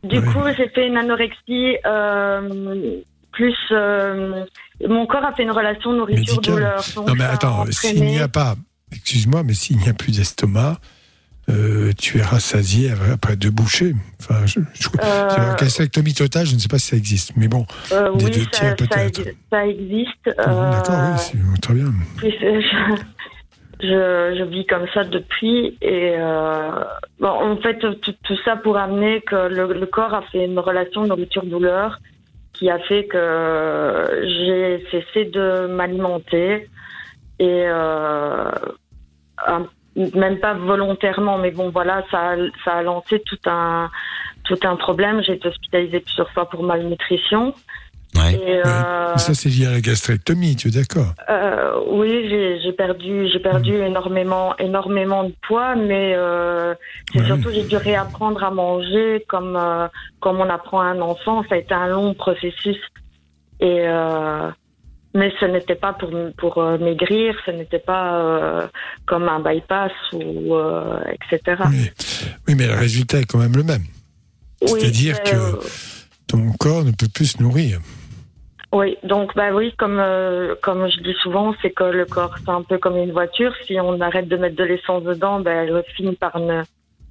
Du 0.08 0.18
Ouais. 0.18 0.26
coup, 0.26 0.40
j'ai 0.56 0.68
fait 0.68 0.86
une 0.86 0.96
anorexie 0.98 1.76
euh, 1.86 3.00
plus. 3.32 3.56
euh, 3.70 4.44
mon 4.86 5.06
corps 5.06 5.24
a 5.24 5.32
fait 5.32 5.44
une 5.44 5.50
relation 5.50 5.92
nourriture-douleur. 5.94 6.84
Non, 6.96 7.14
mais 7.16 7.24
attends, 7.24 7.64
s'il 7.70 8.04
n'y 8.04 8.18
a 8.20 8.28
pas, 8.28 8.54
excuse-moi, 8.92 9.42
mais 9.44 9.54
s'il 9.54 9.78
n'y 9.78 9.88
a 9.88 9.94
plus 9.94 10.14
d'estomac, 10.16 10.78
euh, 11.50 11.92
tu 11.98 12.18
es 12.18 12.22
rassasié 12.22 12.92
après 13.12 13.36
deux 13.36 13.50
bouchées. 13.50 13.94
Enfin, 14.20 14.46
je, 14.46 14.60
je, 14.74 14.88
Euh, 15.02 15.54
gastrectomie 15.56 16.14
totale, 16.14 16.46
je 16.46 16.54
ne 16.54 16.60
sais 16.60 16.68
pas 16.68 16.78
si 16.78 16.86
ça 16.88 16.96
existe, 16.96 17.32
mais 17.36 17.48
bon, 17.48 17.66
Euh, 17.92 18.16
Des 18.16 18.24
oui, 18.26 18.30
deux 18.30 18.44
ça, 18.44 18.50
tiers, 18.52 18.76
peut-être. 18.76 19.22
ça 19.50 19.66
existe. 19.66 20.24
D'accord, 20.24 21.00
euh, 21.00 21.12
oui, 21.12 21.18
c'est 21.54 21.60
très 21.60 21.74
bien. 21.74 21.86
euh, 22.22 22.30
je, 23.80 24.44
vis 24.44 24.66
comme 24.66 24.86
ça 24.94 25.02
depuis. 25.04 25.76
Et 25.82 26.14
bon, 27.18 27.28
en 27.28 27.56
fait, 27.56 27.78
tout, 27.80 28.12
tout 28.22 28.36
ça 28.44 28.56
pour 28.56 28.76
amener 28.76 29.20
que 29.22 29.48
le, 29.48 29.72
le 29.72 29.86
corps 29.86 30.14
a 30.14 30.22
fait 30.30 30.44
une 30.44 30.58
relation 30.58 31.06
nourriture-douleur 31.06 31.98
qui 32.52 32.70
a 32.70 32.78
fait 32.80 33.06
que 33.06 34.20
j'ai 34.22 34.84
cessé 34.90 35.24
de 35.30 35.66
m'alimenter. 35.66 36.68
Et 37.40 37.64
un- 37.66 39.66
même 39.96 40.38
pas 40.40 40.54
volontairement, 40.54 41.38
mais 41.38 41.50
bon, 41.50 41.70
voilà, 41.70 42.02
ça, 42.10 42.30
a- 42.32 42.36
ça 42.64 42.72
a 42.78 42.82
lancé 42.82 43.20
tout 43.26 43.38
un, 43.46 43.90
tout 44.44 44.58
un 44.64 44.76
problème. 44.76 45.22
J'ai 45.22 45.34
été 45.34 45.48
hospitalisée 45.48 46.00
plusieurs 46.00 46.30
fois 46.30 46.48
pour 46.48 46.62
malnutrition. 46.62 47.54
Ouais. 48.14 48.34
Et, 48.34 48.56
euh, 48.62 49.16
Ça, 49.16 49.32
c'est 49.34 49.48
lié 49.48 49.66
à 49.66 49.70
la 49.70 49.80
gastrectomie, 49.80 50.54
tu 50.56 50.68
es 50.68 50.70
d'accord? 50.70 51.14
Euh, 51.30 51.80
oui, 51.88 52.28
j'ai 52.28 52.60
j'ai 52.60 52.72
perdu, 52.72 53.26
j'ai 53.32 53.38
perdu 53.38 53.74
énormément, 53.74 54.54
énormément 54.58 55.24
de 55.24 55.34
poids, 55.46 55.74
mais 55.76 56.12
euh, 56.14 56.74
c'est 57.12 57.20
Ouais. 57.20 57.26
surtout 57.26 57.50
j'ai 57.52 57.64
dû 57.64 57.76
réapprendre 57.76 58.44
à 58.44 58.50
manger 58.50 59.24
comme 59.28 59.56
euh, 59.56 59.88
comme 60.20 60.40
on 60.40 60.48
apprend 60.50 60.80
à 60.80 60.84
un 60.86 61.00
enfant. 61.00 61.42
Ça 61.48 61.54
a 61.54 61.58
été 61.58 61.72
un 61.72 61.86
long 61.88 62.12
processus 62.12 62.76
et 63.60 63.80
euh, 63.88 64.50
mais 65.14 65.32
ce 65.38 65.44
n'était 65.44 65.74
pas 65.74 65.92
pour 65.92 66.10
pour 66.38 66.58
euh, 66.58 66.78
maigrir, 66.78 67.34
ce 67.44 67.50
n'était 67.50 67.78
pas 67.78 68.16
euh, 68.16 68.66
comme 69.06 69.28
un 69.28 69.40
bypass 69.40 69.92
ou 70.12 70.54
euh, 70.54 70.98
etc. 71.12 71.62
oui. 71.70 71.90
oui, 72.48 72.54
mais 72.56 72.66
le 72.66 72.74
résultat 72.74 73.18
est 73.20 73.24
quand 73.26 73.38
même 73.38 73.56
le 73.56 73.62
même. 73.62 73.84
Oui, 74.62 74.80
C'est-à-dire 74.80 75.22
que- 75.22 75.58
Ton 76.28 76.52
corps 76.58 76.84
ne 76.84 76.92
peut 76.92 77.08
plus 77.12 77.26
se 77.26 77.42
nourrir. 77.42 77.80
Oui, 78.72 78.96
donc 79.02 79.34
bah 79.34 79.50
oui, 79.52 79.74
comme 79.76 79.98
euh, 80.00 80.54
comme 80.62 80.88
je 80.90 80.98
dis 81.02 81.14
souvent, 81.22 81.54
c'est 81.60 81.70
que 81.72 81.84
le 81.84 82.06
corps 82.06 82.34
c'est 82.38 82.48
un 82.50 82.62
peu 82.62 82.78
comme 82.78 82.96
une 82.96 83.12
voiture. 83.12 83.52
Si 83.66 83.78
on 83.78 84.00
arrête 84.00 84.28
de 84.28 84.36
mettre 84.38 84.56
de 84.56 84.64
l'essence 84.64 85.02
dedans, 85.04 85.40
ben 85.40 85.68
elle 85.68 85.84
finit 85.94 86.16
par 86.16 86.38
ne 86.38 86.62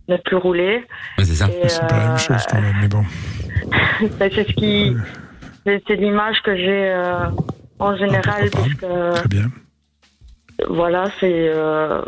ne 0.08 0.18
plus 0.18 0.38
rouler. 0.38 0.84
Ouais, 1.20 1.24
c'est 1.24 1.36
ça. 1.36 1.48
C'est 1.68 1.88
pas 1.88 1.98
la 1.98 2.08
même 2.10 2.18
chose 2.18 2.44
quand 2.50 2.62
même, 2.62 2.76
mais 2.82 2.88
bon. 2.88 3.04
ben, 4.20 4.32
c'est 4.34 4.48
ce 4.48 4.54
qui, 4.54 4.96
c'est 5.64 5.84
c'est 5.88 5.96
l'image 5.98 6.42
que 6.42 6.56
j'ai 6.56 6.90
euh, 6.90 7.28
en 7.82 7.96
général, 7.98 8.50
pourquoi 8.50 8.70
parce 8.70 8.74
que 8.76 9.14
Très 9.20 9.28
bien. 9.28 9.48
voilà, 10.70 11.04
c'est 11.20 11.50
euh, 11.50 12.02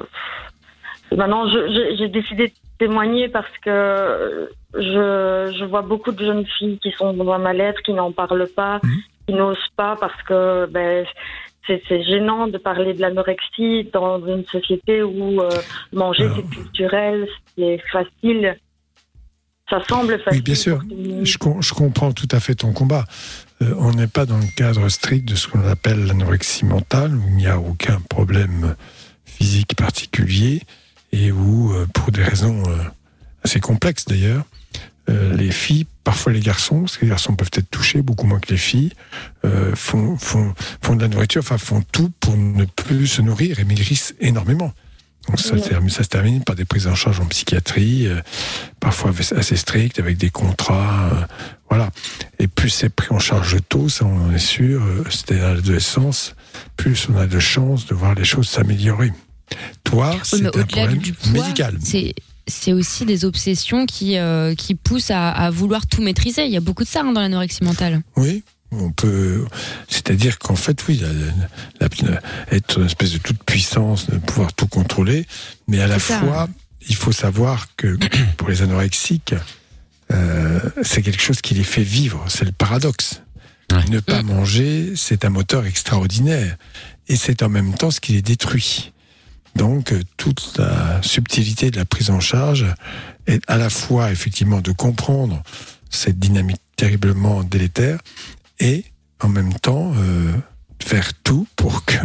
maintenant 1.16 1.48
j'ai 1.50 2.08
décidé 2.10 2.48
de 2.48 2.54
témoigner 2.80 3.30
parce 3.30 3.56
que 3.64 4.50
je, 4.75 5.56
je 5.60 5.66
vois 5.66 5.81
beaucoup 5.81 6.12
de 6.12 6.24
jeunes 6.25 6.46
filles 6.58 6.80
qui 6.80 6.92
sont 6.92 7.14
dans 7.14 7.31
un 7.31 7.38
mal-être, 7.38 7.81
qui 7.84 7.94
n'en 7.94 8.12
parlent 8.12 8.48
pas, 8.56 8.80
Mhm. 8.84 9.00
qui 9.28 9.34
n'osent 9.36 9.70
pas 9.78 9.96
parce 10.00 10.22
que 10.24 10.66
ben, 10.72 11.06
c'est 11.66 12.04
gênant 12.04 12.48
de 12.48 12.58
parler 12.58 12.94
de 12.94 13.00
l'anorexie 13.02 13.90
dans 13.94 14.19
une 14.26 14.44
société 14.46 15.02
où 15.02 15.40
euh, 15.42 15.50
manger 15.94 16.26
Alors. 16.26 16.38
c'est 16.38 16.50
culturel, 16.56 17.28
c'est 17.58 17.80
facile. 17.92 18.58
Ça 19.69 19.81
semble 19.88 20.19
facile. 20.19 20.40
Oui, 20.40 20.42
bien 20.42 20.56
sûr. 20.56 20.81
je 21.24 21.74
comprends 21.74 22.12
tout 22.12 22.28
à 22.31 22.40
fait 22.42 22.54
ton 22.56 22.74
combat. 22.74 23.06
Euh, 23.63 23.75
on 23.77 23.92
n'est 23.92 24.07
pas 24.07 24.25
dans 24.25 24.38
le 24.38 24.48
cadre 24.56 24.89
strict 24.89 25.27
de 25.27 25.36
ce 25.36 25.48
qu'on 25.48 25.65
appelle 25.68 26.06
l'anorexie 26.06 26.65
mentale, 26.65 27.15
où 27.15 27.24
il 27.27 27.36
n'y 27.36 27.48
a 27.48 27.60
aucun 27.60 28.00
problème 28.10 28.75
physique 29.25 29.75
particulier 29.75 30.62
et 31.12 31.31
où, 31.31 31.74
euh, 31.74 31.86
pour 31.94 32.12
des 32.12 32.24
raisons 32.24 32.63
euh, 32.68 32.77
assez 33.44 33.60
complexes 33.60 34.06
d'ailleurs, 34.06 34.45
les 35.10 35.51
filles, 35.51 35.86
parfois 36.06 36.31
les 36.31 36.39
garçons, 36.39 36.80
parce 36.80 36.95
que 36.95 37.04
les 37.04 37.10
garçons 37.10 37.36
peuvent 37.36 37.51
être 37.51 37.69
touchés 37.69 38.01
beaucoup 38.01 38.25
moins 38.25 38.39
que 38.39 38.49
les 38.52 38.57
filles, 38.57 38.94
font, 39.76 40.16
font, 40.16 40.54
font 40.81 40.95
de 40.95 41.02
la 41.02 41.09
nourriture, 41.09 41.42
enfin 41.42 41.57
font 41.57 41.83
tout 41.92 42.09
pour 42.21 42.38
ne 42.38 42.64
plus 42.64 43.07
se 43.07 43.21
nourrir 43.21 43.59
et 43.59 43.66
maigrissent 43.66 44.16
énormément. 44.21 44.71
Donc 45.27 45.39
ça, 45.39 45.53
Oui. 45.53 45.61
se 45.63 45.69
termine- 45.69 45.89
ça 45.89 46.03
se 46.03 46.09
termine 46.09 46.44
par 46.44 46.56
des 46.56 46.65
prises 46.65 46.87
en 46.87 46.95
charge 46.95 47.19
en 47.19 47.25
psychiatrie, 47.25 48.07
euh, 48.07 48.19
parfois 48.80 49.11
assez 49.35 49.56
strictes, 49.56 49.99
avec 49.99 50.18
des 50.18 50.30
contrats. 50.30 51.09
euh, 51.13 51.25
voilà. 51.69 51.89
Et 52.39 52.47
plus 52.47 52.69
c'est 52.69 52.89
pris 52.89 53.07
en 53.11 53.19
charge 53.19 53.57
tôt, 53.69 53.89
ça 53.89 54.06
on 54.06 54.25
en 54.30 54.33
est 54.33 54.37
sûr, 54.37 54.83
euh, 54.83 55.03
c'était 55.09 55.39
à 55.39 55.53
l'adolescence, 55.53 56.35
plus 56.77 57.07
on 57.09 57.18
a 57.18 57.25
de 57.25 57.39
chances 57.39 57.85
de 57.87 57.95
voir 57.95 58.15
les 58.15 58.25
choses 58.25 58.47
s'améliorer. 58.49 59.11
Toi, 59.83 60.11
Oui, 60.13 60.19
c'est 60.23 60.45
un 60.45 60.49
problème 60.51 60.97
du 60.97 61.13
poids, 61.13 61.31
médical. 61.31 61.77
c'est 61.81 62.13
c'est 62.45 62.73
aussi 62.73 63.06
des 63.06 63.23
obsessions 63.23 63.85
qui 63.85 64.18
qui, 64.18 64.56
qui 64.57 64.75
poussent 64.75 65.11
à, 65.11 65.30
à 65.30 65.49
vouloir 65.49 65.87
tout 65.87 66.01
maîtriser. 66.01 66.44
Il 66.45 66.51
y 66.51 66.57
a 66.57 66.61
beaucoup 66.61 66.83
de 66.83 66.89
ça 66.89 67.01
hein, 67.01 67.13
dans 67.13 67.21
l'anorexie 67.21 67.63
mentale. 67.63 68.01
Oui, 68.18 68.44
on 68.80 68.92
peut. 68.92 69.45
C'est-à-dire 69.89 70.39
qu'en 70.39 70.56
fait, 70.56 70.85
oui, 70.87 70.97
la- 71.01 71.87
la- 71.87 72.11
la- 72.11 72.21
être 72.51 72.80
une 72.80 72.85
espèce 72.85 73.11
de 73.13 73.18
toute 73.18 73.44
puissance, 73.44 74.09
de 74.09 74.18
pouvoir 74.18 74.53
tout 74.53 74.68
contrôler, 74.68 75.25
mais 75.68 75.80
à 75.81 75.87
la 75.87 75.99
ça. 75.99 76.19
fois, 76.19 76.47
il 76.89 76.95
faut 76.95 77.11
savoir 77.11 77.68
que 77.77 77.97
pour 78.37 78.49
les 78.49 78.61
anorexiques, 78.61 79.35
euh, 80.11 80.59
c'est 80.83 81.01
quelque 81.01 81.21
chose 81.21 81.42
qui 81.42 81.53
les 81.56 81.63
fait 81.63 81.83
vivre. 81.83 82.23
C'est 82.27 82.45
le 82.45 82.51
paradoxe. 82.51 83.21
Ouais. 83.71 83.83
Ne 83.89 83.99
pas 84.01 84.21
manger, 84.21 84.94
c'est 84.95 85.25
un 85.25 85.30
moteur 85.30 85.65
extraordinaire, 85.65 86.57
et 87.07 87.15
c'est 87.15 87.42
en 87.42 87.49
même 87.49 87.73
temps 87.73 87.89
ce 87.92 87.99
qui 87.99 88.11
les 88.13 88.21
détruit. 88.21 88.92
Donc, 89.56 89.92
euh, 89.94 90.01
toute 90.18 90.57
la 90.57 91.01
subtilité 91.01 91.71
de 91.71 91.77
la 91.77 91.85
prise 91.85 92.09
en 92.09 92.19
charge 92.19 92.65
est 93.27 93.42
à 93.47 93.57
la 93.57 93.69
fois 93.69 94.11
effectivement 94.11 94.61
de 94.61 94.71
comprendre 94.71 95.42
cette 95.89 96.19
dynamique 96.19 96.59
terriblement 96.75 97.44
délétère 97.44 97.99
et 98.60 98.86
en 99.22 99.30
même 99.30 99.54
temps 99.54 99.94
euh, 99.95 100.33
faire 100.83 101.14
tout 101.24 101.48
pour 101.56 101.86
que 101.86 101.95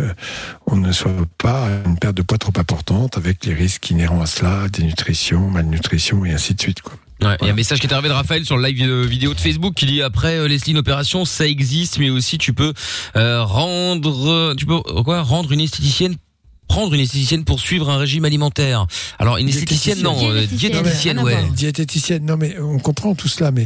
on 0.66 0.76
ne 0.76 0.92
soit 0.92 1.12
pas 1.36 1.66
à 1.66 1.70
une 1.86 1.98
perte 1.98 2.16
de 2.16 2.22
poids 2.22 2.38
trop 2.38 2.52
importante 2.56 3.16
avec 3.16 3.44
les 3.44 3.54
risques 3.54 3.90
inhérents 3.90 4.22
à 4.22 4.26
cela, 4.26 4.68
dénutrition, 4.68 5.50
malnutrition 5.50 6.24
et 6.24 6.32
ainsi 6.32 6.54
de 6.54 6.60
suite. 6.60 6.82
Quoi. 6.82 6.94
Ouais, 7.20 7.36
Il 7.40 7.46
y 7.46 7.48
a 7.48 7.52
un 7.52 7.56
message 7.56 7.80
qui 7.80 7.88
est 7.88 7.92
arrivé 7.92 8.08
de 8.08 8.14
Raphaël 8.14 8.44
sur 8.44 8.56
le 8.56 8.64
live 8.68 8.80
euh, 8.88 9.04
vidéo 9.04 9.34
de 9.34 9.40
Facebook 9.40 9.74
qui 9.74 9.86
dit 9.86 10.02
après 10.02 10.36
euh, 10.36 10.46
Leslie 10.46 10.72
une 10.72 10.78
opération 10.78 11.24
ça 11.24 11.48
existe 11.48 11.98
mais 11.98 12.10
aussi 12.10 12.38
tu 12.38 12.52
peux 12.52 12.72
euh, 13.16 13.42
rendre 13.42 14.54
tu 14.54 14.66
peux 14.66 14.80
quoi 15.02 15.22
rendre 15.22 15.50
une 15.50 15.60
esthéticienne 15.60 16.14
prendre 16.68 16.94
une 16.94 17.00
esthéticienne 17.00 17.44
pour 17.44 17.58
suivre 17.60 17.88
un 17.90 17.96
régime 17.98 18.24
alimentaire. 18.24 18.86
Alors 19.18 19.38
une 19.38 19.48
esthéticienne 19.48 20.02
non, 20.02 20.16
euh, 20.30 20.46
Diététicienne. 20.46 21.18
ouais. 21.20 21.48
Diététicienne, 21.52 22.24
non 22.24 22.36
mais 22.36 22.56
on 22.60 22.78
comprend 22.78 23.14
tout 23.14 23.28
cela, 23.28 23.50
mais 23.50 23.64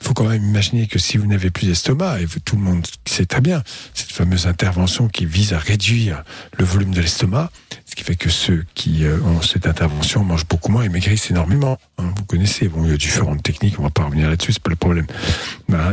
il 0.00 0.06
faut 0.06 0.14
quand 0.14 0.28
même 0.28 0.44
imaginer 0.44 0.86
que 0.86 0.98
si 0.98 1.16
vous 1.16 1.26
n'avez 1.26 1.50
plus 1.50 1.66
d'estomac, 1.66 2.20
et 2.20 2.26
tout 2.44 2.56
le 2.56 2.62
monde 2.62 2.86
sait 3.06 3.26
très 3.26 3.40
bien, 3.40 3.62
cette 3.94 4.10
fameuse 4.12 4.46
intervention 4.46 5.08
qui 5.08 5.24
vise 5.26 5.52
à 5.52 5.58
réduire 5.58 6.24
le 6.58 6.64
volume 6.64 6.92
de 6.92 7.00
l'estomac, 7.00 7.50
ce 7.86 7.94
qui 7.94 8.04
fait 8.04 8.16
que 8.16 8.30
ceux 8.30 8.64
qui 8.74 9.04
euh, 9.04 9.18
ont 9.22 9.42
cette 9.42 9.66
intervention 9.66 10.24
mangent 10.24 10.46
beaucoup 10.46 10.70
moins 10.70 10.82
et 10.82 10.88
maigrissent 10.88 11.30
énormément. 11.30 11.78
hein. 11.98 12.12
vous 12.16 12.24
connaissez, 12.24 12.68
bon, 12.68 12.84
il 12.84 12.90
y 12.90 12.94
a 12.94 12.96
différentes 12.96 13.42
techniques, 13.42 13.78
on 13.78 13.82
va 13.82 13.90
pas 13.90 14.04
revenir 14.04 14.28
là-dessus, 14.28 14.52
c'est 14.52 14.62
pas 14.62 14.70
le 14.70 14.76
problème. 14.76 15.06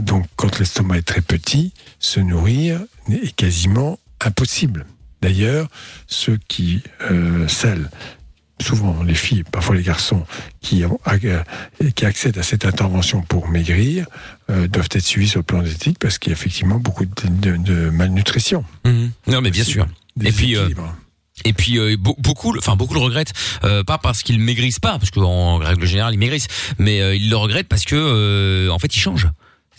Donc 0.01 0.25
quand 0.35 0.59
l'estomac 0.59 0.97
est 0.97 1.01
très 1.01 1.21
petit, 1.21 1.71
se 1.99 2.19
nourrir 2.19 2.81
est 3.11 3.35
quasiment 3.35 3.99
impossible. 4.25 4.85
D'ailleurs, 5.21 5.67
ceux 6.07 6.38
qui 6.47 6.81
euh, 7.12 7.47
celles 7.47 7.89
souvent 8.59 9.03
les 9.03 9.13
filles, 9.13 9.43
parfois 9.43 9.75
les 9.75 9.83
garçons, 9.83 10.25
qui, 10.62 10.83
ont, 10.83 11.00
euh, 11.07 11.43
qui 11.95 12.05
accèdent 12.05 12.39
à 12.39 12.43
cette 12.43 12.65
intervention 12.65 13.21
pour 13.21 13.47
maigrir, 13.50 14.07
euh, 14.50 14.67
doivent 14.67 14.89
être 14.91 15.03
suivis 15.05 15.27
sur 15.27 15.39
le 15.39 15.43
plan 15.43 15.63
éthique 15.63 16.00
parce 16.00 16.17
qu'il 16.17 16.31
y 16.31 16.33
a 16.33 16.38
effectivement 16.38 16.79
beaucoup 16.79 17.05
de, 17.05 17.12
de- 17.29 17.57
de 17.57 17.89
malnutrition. 17.91 18.65
Mhm. 18.86 19.12
Non 19.27 19.41
mais 19.41 19.51
bien 19.51 19.63
sûr. 19.63 19.86
Et 20.24 20.31
puis 20.31 20.55
euh. 20.57 20.69
Et 21.45 21.53
puis 21.53 21.77
euh, 21.77 21.95
be- 21.97 22.19
beaucoup, 22.19 22.57
enfin 22.57 22.75
beaucoup 22.75 22.95
le 22.95 23.00
regrettent, 23.00 23.33
euh, 23.63 23.83
pas 23.83 24.00
parce 24.00 24.24
qu'ils 24.24 24.39
maigrissent 24.39 24.79
pas, 24.79 24.97
parce 24.97 25.12
qu'en 25.12 25.57
règle 25.57 25.86
générale 25.86 26.15
ils 26.15 26.19
maigrissent, 26.19 26.47
mais 26.79 27.00
euh, 27.00 27.15
ils 27.15 27.29
le 27.29 27.36
regrettent 27.38 27.67
parce 27.67 27.86
que 27.86 28.67
en 28.71 28.79
fait 28.79 28.95
ils 28.95 29.00
changent. 29.00 29.27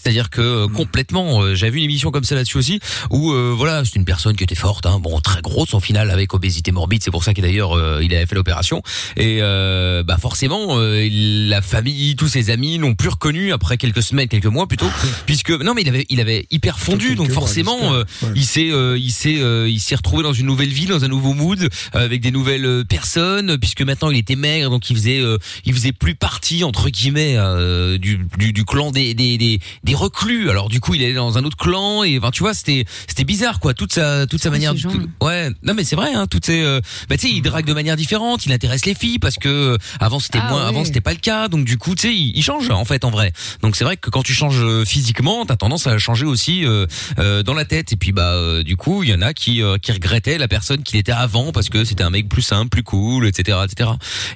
C'est-à-dire 0.03 0.31
que 0.31 0.41
euh, 0.41 0.69
complètement, 0.69 1.43
euh, 1.43 1.55
j'avais 1.55 1.73
vu 1.73 1.79
une 1.79 1.85
émission 1.85 2.11
comme 2.11 2.25
ça 2.25 2.35
là-dessus 2.35 2.57
aussi, 2.59 2.81
où 3.11 3.33
euh, 3.33 3.53
voilà, 3.57 3.85
c'est 3.85 3.97
une 3.97 4.05
personne 4.05 4.37
qui 4.37 4.45
était 4.45 4.55
forte, 4.55 4.87
hein, 4.87 4.99
bon 5.01 5.21
très 5.21 5.43
grosse 5.43 5.75
au 5.75 5.81
final 5.81 6.11
avec 6.11 6.35
obésité 6.35 6.73
morbide, 6.73 7.03
c'est 7.03 7.11
pour 7.11 7.25
ça 7.25 7.35
qu'il 7.35 7.45
d'ailleurs 7.45 7.77
euh, 7.77 8.01
il 8.03 8.15
avait 8.15 8.27
fait 8.27 8.35
l'opération, 8.35 8.83
et 9.17 9.39
euh, 9.41 10.03
bah 10.03 10.17
forcément 10.21 10.79
euh, 10.79 11.09
la 11.11 11.63
famille, 11.63 12.17
tous 12.17 12.29
ses 12.29 12.51
amis 12.51 12.79
l'ont 12.79 12.95
plus 12.95 13.09
reconnu 13.09 13.53
après 13.53 13.77
quelques 13.77 14.03
semaines, 14.03 14.29
quelques 14.29 14.47
mois 14.47 14.67
plutôt, 14.67 14.91
puisque 15.27 15.51
non 15.51 15.75
mais 15.75 15.83
il 15.83 15.89
avait 15.89 16.07
il 16.09 16.21
avait 16.21 16.47
hyper 16.51 16.79
fondu, 16.79 17.15
donc 17.15 17.31
forcément 17.31 17.93
euh. 17.95 18.05
Ouais. 18.23 18.31
il 18.37 18.45
s'est 18.45 18.71
euh, 18.71 18.97
il 18.99 19.11
s'est 19.13 19.39
euh, 19.41 19.69
il 19.69 19.81
s'est 19.81 19.97
retrouvé 19.97 20.23
dans 20.23 20.33
une 20.33 20.47
nouvelle 20.47 20.69
vie, 20.69 20.87
dans 20.87 21.05
un 21.05 21.09
nouveau 21.09 21.35
mood, 21.35 21.69
avec 21.93 22.21
des 22.21 22.31
nouvelles 22.31 22.85
personnes, 22.89 23.59
puisque 23.59 23.83
maintenant 23.83 24.11
il 24.11 24.19
était 24.19 24.37
maigre, 24.37 24.71
donc 24.71 24.89
il 24.91 24.97
faisait 24.97 25.21
euh, 25.21 25.39
il 25.65 25.75
faisait 25.75 25.93
plus 25.93 26.15
partie 26.15 26.65
entre 26.65 26.89
guillemets 26.89 27.35
euh, 27.37 27.99
du, 27.99 28.21
du 28.39 28.53
du 28.53 28.65
clan 28.65 28.91
des 28.91 29.15
des 29.15 29.39
des, 29.39 29.88
des 29.89 29.95
reclus. 29.95 30.51
Alors 30.51 30.69
du 30.69 30.81
coup 30.81 30.95
il 30.95 31.03
allait 31.03 31.15
dans 31.15 31.39
un 31.39 31.45
autre 31.45 31.57
clan 31.57 32.05
et 32.05 32.19
enfin 32.19 32.31
tu 32.31 32.43
vois 32.43 32.53
c'était 32.55 32.85
c'était 33.07 33.25
bizarre 33.25 33.59
quoi 33.59 33.73
toute 33.75 33.93
sa 33.93 34.27
toute 34.27 34.41
sa 34.43 34.49
Ah, 34.51 34.53
manière 34.53 34.75
tout- 34.75 35.09
ouais 35.23 35.51
non 35.63 35.73
mais 35.75 35.85
c'est 35.85 35.97
vrai 35.97 36.13
hein 36.15 36.27
toutes 36.27 36.45
ces 36.47 36.61
euh, 36.63 36.81
bah 37.09 37.17
tu 37.17 37.27
sais 37.29 37.33
il 37.35 37.41
drague 37.43 37.65
de 37.67 37.73
manière 37.73 37.97
différente, 37.97 38.45
il 38.47 38.53
intéresse 38.53 38.85
les 38.85 38.95
filles 38.95 39.19
parce 39.19 39.37
que 39.37 39.49
euh, 39.49 39.77
avant 40.01 40.21
c'était 40.21 40.39
Ah, 40.43 40.51
moins 40.51 40.63
ouais. 40.63 40.69
avant 40.69 40.85
c'était 40.85 41.01
pas 41.01 41.13
le 41.13 41.19
cas 41.21 41.49
donc 41.49 41.65
du 41.65 41.79
coup 41.79 41.95
tu 41.95 42.09
sais 42.09 42.15
il, 42.15 42.37
il 42.37 42.43
change 42.43 42.71
en 42.71 42.85
fait 42.85 43.05
en 43.05 43.11
vrai. 43.11 43.33
Donc 43.63 43.77
c'est 43.77 43.85
vrai 43.85 43.97
que 43.97 44.11
quand 44.11 44.23
tu 44.23 44.35
changes 44.35 44.63
euh, 44.63 44.85
physiquement, 44.85 45.47
t'as 45.47 45.57
tendance 45.57 45.87
à 45.87 45.97
changer 45.99 46.27
aussi 46.27 46.65
euh, 46.67 46.87
euh, 47.19 47.43
dans 47.43 47.55
la 47.55 47.65
tête. 47.65 47.93
Et 47.93 47.97
puis 47.97 48.13
bah 48.13 48.33
euh, 48.35 48.63
du 48.63 48.77
coup, 48.77 49.03
il 49.03 49.09
y 49.09 49.15
en 49.15 49.23
a 49.23 49.33
qui 49.33 49.63
euh, 49.63 49.79
qui 49.79 49.93
regrettaient 49.93 50.37
la 50.39 50.49
personne 50.49 50.83
qu'il 50.83 50.99
était 50.99 51.13
avant 51.13 51.51
parce 51.53 51.69
que 51.71 51.85
c'était 51.85 52.03
un 52.05 52.11
mec 52.11 52.29
plus 52.29 52.43
simple, 52.43 52.69
plus 52.69 52.83
cool, 52.83 53.27
etc., 53.27 53.59
etc. 53.65 53.91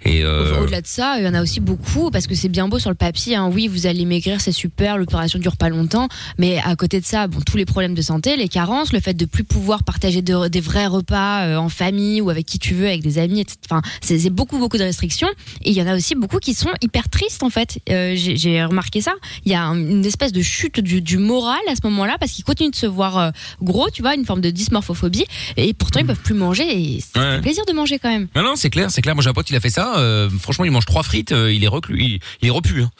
Et 0.04 0.22
euh, 0.24 0.60
Au-delà 0.62 0.80
de 0.80 0.86
ça, 0.86 1.16
il 1.18 1.24
y 1.24 1.28
en 1.28 1.34
a 1.34 1.42
aussi 1.42 1.60
beaucoup 1.60 2.10
parce 2.10 2.26
que 2.26 2.34
c'est 2.34 2.48
bien 2.48 2.68
beau 2.68 2.78
sur 2.78 2.90
le 2.90 2.96
papier. 2.96 3.36
hein. 3.36 3.48
Oui, 3.52 3.68
vous 3.68 3.86
allez 3.86 4.04
maigrir, 4.04 4.40
c'est 4.40 4.52
super, 4.52 4.96
l'opération 4.96 5.38
dure 5.42 5.56
pas 5.56 5.68
longtemps, 5.68 6.08
mais 6.38 6.58
à 6.64 6.74
côté 6.76 7.00
de 7.00 7.04
ça, 7.04 7.26
bon, 7.26 7.40
tous 7.40 7.56
les 7.56 7.64
problèmes 7.66 7.94
de 7.94 8.02
santé, 8.02 8.36
les 8.36 8.48
carences, 8.48 8.92
le 8.92 9.00
fait 9.00 9.14
de 9.14 9.24
plus 9.26 9.44
pouvoir 9.44 9.84
partager 9.84 10.22
de- 10.22 10.48
des 10.48 10.60
vrais 10.60 10.86
repas 10.86 11.44
euh, 11.46 11.56
en 11.56 11.68
famille 11.68 12.20
ou 12.20 12.30
avec 12.30 12.46
qui 12.46 12.58
tu 12.58 12.74
veux, 12.74 12.86
avec 12.86 13.02
des 13.02 13.18
amis, 13.18 13.40
etc. 13.40 13.58
Enfin, 13.70 13.82
c'est 14.00 14.30
beaucoup 14.30 14.58
beaucoup 14.58 14.78
de 14.78 14.82
restrictions. 14.84 15.28
Et 15.62 15.70
il 15.70 15.76
y 15.76 15.82
en 15.82 15.86
a 15.86 15.96
aussi 15.96 16.14
beaucoup 16.14 16.38
qui 16.38 16.54
sont 16.54 16.70
hyper 16.80 17.08
tristes 17.08 17.42
en 17.42 17.50
fait. 17.50 17.78
Euh, 17.90 18.14
J'ai 18.16 18.64
remarqué 18.64 19.00
ça. 19.00 19.12
Il 19.44 19.52
y 19.52 19.54
a 19.54 19.62
un- 19.64 19.76
une 19.76 20.04
espèce 20.04 20.32
de 20.32 20.42
chute 20.42 20.80
du, 20.80 21.00
du 21.02 21.18
moral 21.18 21.60
à 21.68 21.74
ce 21.74 21.80
moment-là 21.84 22.16
parce 22.20 22.32
qu'ils 22.32 22.44
continuent 22.44 22.70
de 22.70 22.76
se 22.76 22.86
voir 22.86 23.18
euh, 23.18 23.30
gros, 23.62 23.90
tu 23.90 24.02
vois, 24.02 24.14
une 24.14 24.24
forme 24.24 24.40
de 24.40 24.50
dysmorphophobie. 24.50 25.24
Et 25.56 25.74
pourtant, 25.74 26.00
ils 26.00 26.06
peuvent 26.06 26.20
plus 26.22 26.34
manger. 26.34 26.64
Et 26.64 27.00
c'est 27.00 27.18
Ouais. 27.18 27.26
un 27.26 27.40
plaisir 27.40 27.64
de 27.66 27.72
manger 27.72 27.98
quand 27.98 28.10
même. 28.10 28.28
non 28.36 28.42
non, 28.42 28.56
c'est 28.56 28.70
clair, 28.70 28.90
c'est 28.90 29.02
clair. 29.02 29.14
Moi 29.14 29.22
j'ai 29.22 29.30
un 29.30 29.34
pote, 29.34 29.48
il 29.50 29.56
a 29.56 29.60
fait 29.60 29.70
ça. 29.70 29.94
franchement, 30.38 30.64
il 30.64 30.70
mange 30.70 30.84
trois 30.86 31.02
frites, 31.02 31.30
il 31.32 31.62
est 31.64 31.68
reclus, 31.68 32.00
il, 32.02 32.20
il 32.42 32.48
est 32.48 32.50
repu. 32.50 32.82
hein. 32.82 32.90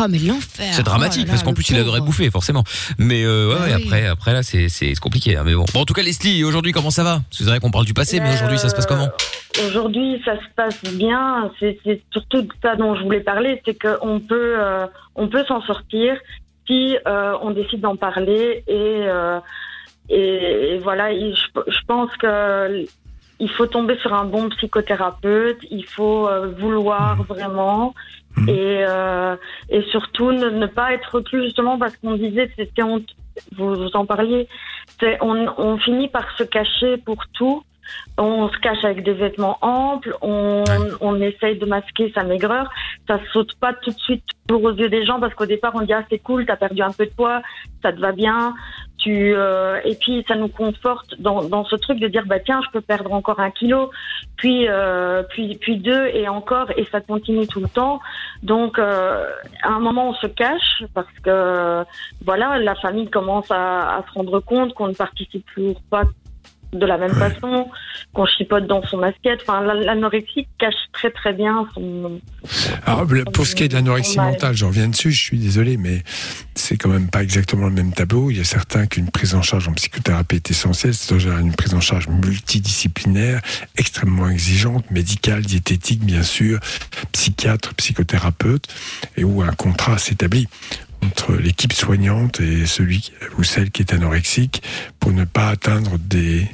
Oh 0.00 0.06
mais 0.08 0.18
l'enfer. 0.18 0.72
C'est 0.72 0.82
dramatique 0.82 1.22
Oh 1.22 1.26
là 1.26 1.26
là, 1.26 1.32
parce 1.32 1.42
qu'en 1.44 1.52
plus 1.54 1.68
il 1.70 1.76
adorait 1.78 2.00
bouffer 2.00 2.30
forcément. 2.30 2.64
Mais 2.98 3.24
euh, 3.24 3.48
ouais, 3.48 3.54
Ah 3.58 3.64
ouais, 3.66 3.74
oui. 3.76 3.82
après 3.86 4.06
après 4.06 4.32
là 4.32 4.42
c'est 4.42 4.94
compliqué. 5.00 5.36
hein, 5.36 5.42
mais 5.44 5.54
bon. 5.54 5.64
Bon 5.72 5.80
en 5.80 5.84
tout 5.84 5.94
cas 5.94 6.02
Leslie, 6.02 6.42
aujourd'hui 6.42 6.72
comment 6.72 6.90
ça 6.90 7.04
va? 7.04 7.20
Parce 7.28 7.38
que 7.38 7.44
C'est 7.44 7.50
vrai 7.50 7.60
qu'on 7.60 7.70
parle 7.70 7.84
du 7.84 7.94
passé, 7.94 8.18
mais 8.20 8.30
Euh, 8.30 8.34
aujourd'hui 8.34 8.58
ça 8.58 8.68
se 8.68 8.74
passe 8.74 8.86
comment? 8.86 9.08
Aujourd'hui, 9.66 10.20
ça 10.24 10.34
se 10.36 10.46
passe 10.56 10.82
bien. 10.94 11.48
C'est 11.60 11.78
surtout 12.10 12.42
de 12.42 12.48
ça 12.60 12.74
dont 12.74 12.96
je 12.96 13.02
voulais 13.04 13.20
parler, 13.20 13.62
c'est 13.64 13.78
qu'on 13.80 14.18
peut, 14.18 14.56
euh, 14.58 14.86
on 15.14 15.28
peut 15.28 15.44
s'en 15.46 15.62
sortir 15.62 16.16
si 16.66 16.96
euh, 17.06 17.34
on 17.40 17.52
décide 17.52 17.80
d'en 17.80 17.94
parler 17.94 18.64
et, 18.66 18.72
euh, 19.06 19.38
et, 20.08 20.72
et 20.74 20.78
voilà. 20.78 21.12
il- 21.12 21.36
Je, 21.36 21.60
je 21.70 21.78
pense 21.86 22.10
que 22.16 22.84
il 23.38 23.50
faut 23.50 23.66
tomber 23.66 23.96
sur 23.98 24.12
un 24.12 24.24
bon 24.24 24.48
psychothérapeute. 24.48 25.58
Il 25.70 25.84
faut 25.84 26.26
euh, 26.28 26.48
vouloir 26.58 27.22
vraiment. 27.24 27.94
Mhm. 28.36 28.48
Et, 28.48 28.84
euh, 28.86 29.36
et 29.68 29.82
surtout 29.82 30.32
ne, 30.32 30.50
ne 30.50 30.66
pas 30.66 30.92
être 30.92 31.14
reclus 31.14 31.44
justement 31.44 31.78
parce 31.78 31.96
qu'on 31.96 32.14
disait 32.14 32.50
c'était 32.56 32.82
honte 32.82 33.08
vous, 33.56 33.74
vous 33.74 33.90
en 33.94 34.06
parliez 34.06 34.48
c'est 34.98 35.18
on, 35.20 35.46
on 35.56 35.78
finit 35.78 36.08
par 36.08 36.36
se 36.36 36.42
cacher 36.42 36.96
pour 36.96 37.24
tout 37.32 37.62
on 38.16 38.48
se 38.48 38.58
cache 38.58 38.84
avec 38.84 39.02
des 39.02 39.12
vêtements 39.12 39.58
amples, 39.60 40.16
on, 40.22 40.64
on 41.00 41.20
essaye 41.20 41.58
de 41.58 41.66
masquer 41.66 42.12
sa 42.14 42.22
maigreur. 42.22 42.70
Ça 43.08 43.18
saute 43.32 43.54
pas 43.58 43.72
tout 43.74 43.90
de 43.90 43.98
suite 43.98 44.24
toujours 44.46 44.64
aux 44.64 44.72
yeux 44.72 44.88
des 44.88 45.04
gens 45.04 45.18
parce 45.18 45.34
qu'au 45.34 45.46
départ 45.46 45.72
on 45.74 45.82
dit 45.82 45.92
ah 45.92 46.04
c'est 46.08 46.18
cool, 46.18 46.46
t'as 46.46 46.56
perdu 46.56 46.82
un 46.82 46.92
peu 46.92 47.06
de 47.06 47.10
poids, 47.10 47.42
ça 47.82 47.92
te 47.92 48.00
va 48.00 48.12
bien. 48.12 48.54
Euh, 49.12 49.80
et 49.84 49.94
puis 49.94 50.24
ça 50.26 50.34
nous 50.36 50.48
conforte 50.48 51.20
dans, 51.20 51.44
dans 51.44 51.64
ce 51.64 51.76
truc 51.76 51.98
de 51.98 52.08
dire 52.08 52.24
bah 52.26 52.40
tiens 52.40 52.60
je 52.64 52.70
peux 52.70 52.80
perdre 52.80 53.12
encore 53.12 53.40
un 53.40 53.50
kilo, 53.50 53.90
puis 54.36 54.66
euh, 54.68 55.22
puis 55.22 55.56
puis 55.60 55.76
deux 55.76 56.06
et 56.08 56.28
encore 56.28 56.70
et 56.76 56.84
ça 56.90 57.00
continue 57.00 57.46
tout 57.46 57.60
le 57.60 57.68
temps. 57.68 58.00
Donc 58.42 58.78
euh, 58.78 59.26
à 59.62 59.68
un 59.68 59.80
moment 59.80 60.10
on 60.10 60.14
se 60.14 60.26
cache 60.26 60.84
parce 60.94 61.18
que 61.22 61.84
voilà 62.24 62.58
la 62.58 62.74
famille 62.76 63.10
commence 63.10 63.50
à, 63.50 63.96
à 63.96 64.04
se 64.06 64.12
rendre 64.14 64.40
compte 64.40 64.74
qu'on 64.74 64.88
ne 64.88 64.94
participe 64.94 65.46
toujours 65.54 65.80
pas 65.90 66.02
de 66.74 66.86
la 66.86 66.98
même 66.98 67.14
façon, 67.14 67.68
qu'on 68.12 68.26
chipote 68.26 68.66
dans 68.66 68.82
son 68.86 69.02
assiette. 69.02 69.40
Enfin, 69.42 69.62
la- 69.62 69.74
l'anorexie 69.74 70.46
cache 70.58 70.74
très 70.92 71.10
très 71.10 71.32
bien 71.32 71.66
son. 71.74 72.20
Alors, 72.84 73.04
le- 73.04 73.24
pour 73.24 73.46
ce 73.46 73.54
qui 73.54 73.64
est 73.64 73.68
de 73.68 73.74
l'anorexie 73.74 74.18
mentale, 74.18 74.54
j'en 74.56 74.68
reviens 74.68 74.88
dessus, 74.88 75.12
je 75.12 75.22
suis 75.22 75.38
désolé, 75.38 75.76
mais 75.76 76.02
c'est 76.54 76.76
quand 76.76 76.88
même 76.88 77.08
pas 77.08 77.22
exactement 77.22 77.66
le 77.66 77.72
même 77.72 77.92
tableau. 77.92 78.30
Il 78.30 78.36
y 78.38 78.40
a 78.40 78.44
certains 78.44 78.86
qu'une 78.86 79.10
prise 79.10 79.34
en 79.34 79.42
charge 79.42 79.68
en 79.68 79.72
psychothérapie 79.72 80.36
est 80.36 80.50
essentielle, 80.50 80.94
c'est 80.94 81.14
en 81.14 81.18
général 81.18 81.42
une 81.42 81.54
prise 81.54 81.74
en 81.74 81.80
charge 81.80 82.08
multidisciplinaire, 82.08 83.40
extrêmement 83.76 84.28
exigeante, 84.28 84.90
médicale, 84.90 85.42
diététique, 85.42 86.04
bien 86.04 86.22
sûr, 86.22 86.58
psychiatre, 87.12 87.74
psychothérapeute, 87.74 88.66
et 89.16 89.24
où 89.24 89.42
un 89.42 89.52
contrat 89.52 89.98
s'établit 89.98 90.48
entre 91.06 91.34
l'équipe 91.34 91.72
soignante 91.72 92.40
et 92.40 92.66
celui 92.66 93.12
ou 93.38 93.44
celle 93.44 93.70
qui 93.70 93.82
est 93.82 93.92
anorexique 93.92 94.62
pour 95.00 95.12
ne 95.12 95.24
pas 95.24 95.48
atteindre 95.48 95.98
des, 95.98 96.48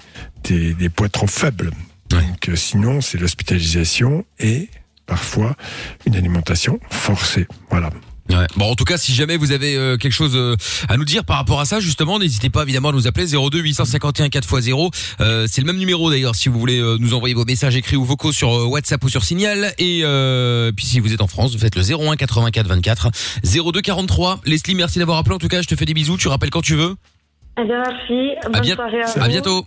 des, 0.45 0.75
des 0.75 0.89
poids 0.89 1.09
trop 1.09 1.27
faibles. 1.27 1.71
Donc, 2.09 2.49
euh, 2.49 2.57
sinon, 2.57 3.01
c'est 3.01 3.19
l'hospitalisation 3.19 4.25
et 4.39 4.69
parfois 5.07 5.57
une 6.07 6.17
alimentation 6.17 6.81
forcée. 6.91 7.47
Voilà. 7.71 7.91
Ouais. 8.31 8.47
Bon, 8.57 8.71
en 8.71 8.75
tout 8.75 8.85
cas, 8.85 8.97
si 8.97 9.13
jamais 9.13 9.37
vous 9.37 9.53
avez 9.53 9.77
euh, 9.77 9.97
quelque 9.97 10.13
chose 10.13 10.37
euh, 10.37 10.57
à 10.89 10.97
nous 10.97 11.05
dire 11.05 11.25
par 11.25 11.37
rapport 11.37 11.61
à 11.61 11.65
ça, 11.65 11.81
justement, 11.81 12.19
n'hésitez 12.19 12.49
pas 12.49 12.63
évidemment 12.63 12.91
à 12.91 12.93
nous 12.93 13.07
appeler 13.07 13.27
02 13.27 13.59
851 13.59 14.29
4x0. 14.29 14.93
Euh, 15.21 15.47
c'est 15.51 15.61
le 15.61 15.67
même 15.67 15.79
numéro 15.79 16.11
d'ailleurs 16.11 16.35
si 16.35 16.49
vous 16.49 16.59
voulez 16.59 16.79
euh, 16.79 16.97
nous 17.01 17.15
envoyer 17.15 17.35
vos 17.35 17.45
messages 17.45 17.77
écrits 17.77 17.97
ou 17.97 18.05
vocaux 18.05 18.33
sur 18.33 18.53
euh, 18.53 18.67
WhatsApp 18.67 19.03
ou 19.03 19.09
sur 19.09 19.25
Signal. 19.25 19.73
Et 19.79 20.03
euh, 20.05 20.71
puis 20.73 20.87
si 20.87 21.01
vous 21.01 21.13
êtes 21.13 21.23
en 21.23 21.27
France, 21.27 21.53
vous 21.53 21.59
faites 21.59 21.77
le 21.77 21.83
01 21.83 22.17
84 22.17 22.67
24 22.67 23.11
02 23.45 23.81
43. 23.81 24.41
Leslie, 24.45 24.75
merci 24.75 24.99
d'avoir 24.99 25.19
appelé. 25.19 25.35
En 25.35 25.39
tout 25.39 25.49
cas, 25.49 25.63
je 25.63 25.69
te 25.69 25.75
fais 25.75 25.85
des 25.85 25.95
bisous. 25.95 26.17
Tu 26.17 26.29
rappelles 26.29 26.51
quand 26.51 26.63
tu 26.63 26.77
veux. 26.77 26.95
Eh 27.59 27.65
merci. 27.65 28.37
Bonne 28.45 28.55
À 28.55 28.63
soirée 28.63 29.03
à, 29.03 29.29
bientôt. 29.29 29.67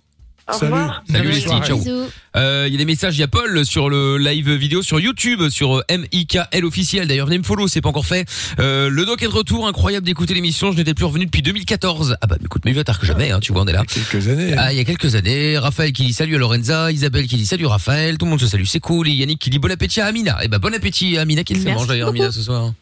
Au 0.49 0.57
Salut. 0.57 0.73
revoir. 0.73 1.03
Salut 1.09 1.23
Bonne 1.23 1.31
Leslie, 1.35 1.61
ciao. 1.65 1.77
Bisous. 1.77 2.09
Euh, 2.35 2.65
Il 2.67 2.73
y 2.73 2.75
a 2.75 2.77
des 2.77 2.85
messages, 2.85 3.15
il 3.15 3.21
y 3.21 3.23
a 3.23 3.27
Paul 3.29 3.65
sur 3.65 3.89
le 3.89 4.17
live 4.17 4.51
vidéo 4.53 4.81
sur 4.81 4.99
YouTube, 4.99 5.47
sur 5.49 5.77
euh, 5.77 5.83
MIKL 5.89 6.65
officiel. 6.65 7.07
D'ailleurs, 7.07 7.27
venez 7.27 7.37
me 7.37 7.43
follow, 7.43 7.67
c'est 7.69 7.79
pas 7.79 7.87
encore 7.89 8.05
fait. 8.05 8.27
Euh, 8.59 8.89
le 8.89 9.05
doc 9.05 9.21
est 9.23 9.27
de 9.27 9.31
retour, 9.31 9.67
incroyable 9.67 10.05
d'écouter 10.05 10.33
l'émission. 10.33 10.71
Je 10.73 10.77
n'étais 10.77 10.93
plus 10.93 11.05
revenu 11.05 11.25
depuis 11.25 11.41
2014. 11.43 12.17
Ah 12.21 12.27
bah 12.27 12.35
écoute, 12.43 12.65
mieux 12.65 12.73
vaut 12.73 12.83
tard 12.83 12.99
que 12.99 13.05
jamais, 13.05 13.31
hein, 13.31 13.39
tu 13.39 13.53
vois, 13.53 13.61
on 13.61 13.67
est 13.67 13.71
là. 13.71 13.83
Il 13.95 13.97
y 13.97 14.01
a 14.01 14.05
quelques 14.09 14.27
années. 14.27 14.53
hein. 14.53 14.57
Ah, 14.59 14.73
il 14.73 14.77
y 14.77 14.81
a 14.81 14.83
quelques 14.83 15.15
années, 15.15 15.57
Raphaël 15.57 15.93
qui 15.93 16.05
dit 16.05 16.13
salut 16.13 16.35
à 16.35 16.39
Lorenza, 16.39 16.91
Isabelle 16.91 17.27
qui 17.27 17.37
dit 17.37 17.45
salut 17.45 17.65
Raphaël, 17.65 18.17
tout 18.17 18.25
le 18.25 18.31
monde 18.31 18.41
se 18.41 18.47
salue, 18.47 18.65
c'est 18.65 18.79
cool, 18.81 19.07
et 19.07 19.11
Yannick 19.11 19.39
qui 19.39 19.49
dit 19.49 19.59
bon 19.59 19.71
appétit 19.71 20.01
à 20.01 20.07
Amina. 20.07 20.43
Et 20.43 20.49
bah 20.49 20.59
bon 20.59 20.73
appétit 20.73 21.17
à 21.17 21.21
Amina, 21.21 21.43
qu'est-ce 21.43 21.59
qu'elle 21.59 21.67
Merci 21.67 21.79
mange 21.79 21.87
d'ailleurs 21.87 22.07
beaucoup. 22.11 22.21
Amina 22.23 22.31
ce 22.33 22.41
soir 22.41 22.73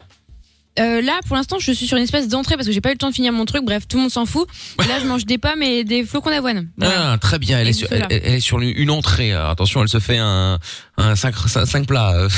Euh, 0.78 1.02
là, 1.02 1.20
pour 1.26 1.36
l'instant, 1.36 1.58
je 1.58 1.72
suis 1.72 1.86
sur 1.86 1.96
une 1.96 2.04
espèce 2.04 2.28
d'entrée 2.28 2.56
parce 2.56 2.66
que 2.66 2.72
j'ai 2.72 2.80
pas 2.80 2.90
eu 2.90 2.92
le 2.92 2.98
temps 2.98 3.10
de 3.10 3.14
finir 3.14 3.32
mon 3.32 3.44
truc. 3.44 3.64
Bref, 3.64 3.86
tout 3.86 3.96
le 3.98 4.02
monde 4.02 4.10
s'en 4.10 4.24
fout. 4.26 4.46
Là, 4.78 4.98
je 5.00 5.06
mange 5.06 5.26
des 5.26 5.38
pommes 5.38 5.62
et 5.62 5.84
des 5.84 6.04
flocons 6.04 6.30
d'avoine. 6.30 6.68
Voilà. 6.78 7.12
Ah, 7.12 7.18
très 7.18 7.38
bien, 7.38 7.58
elle 7.58 7.68
est, 7.68 7.72
sur, 7.72 7.88
elle, 7.90 8.02
soda. 8.02 8.14
elle 8.14 8.34
est 8.34 8.40
sur 8.40 8.60
une 8.60 8.90
entrée. 8.90 9.32
Alors, 9.32 9.50
attention, 9.50 9.82
elle 9.82 9.88
se 9.88 9.98
fait 9.98 10.18
un, 10.18 10.58
un 10.96 11.14
5, 11.14 11.86
plats 11.86 12.14
euh, 12.14 12.28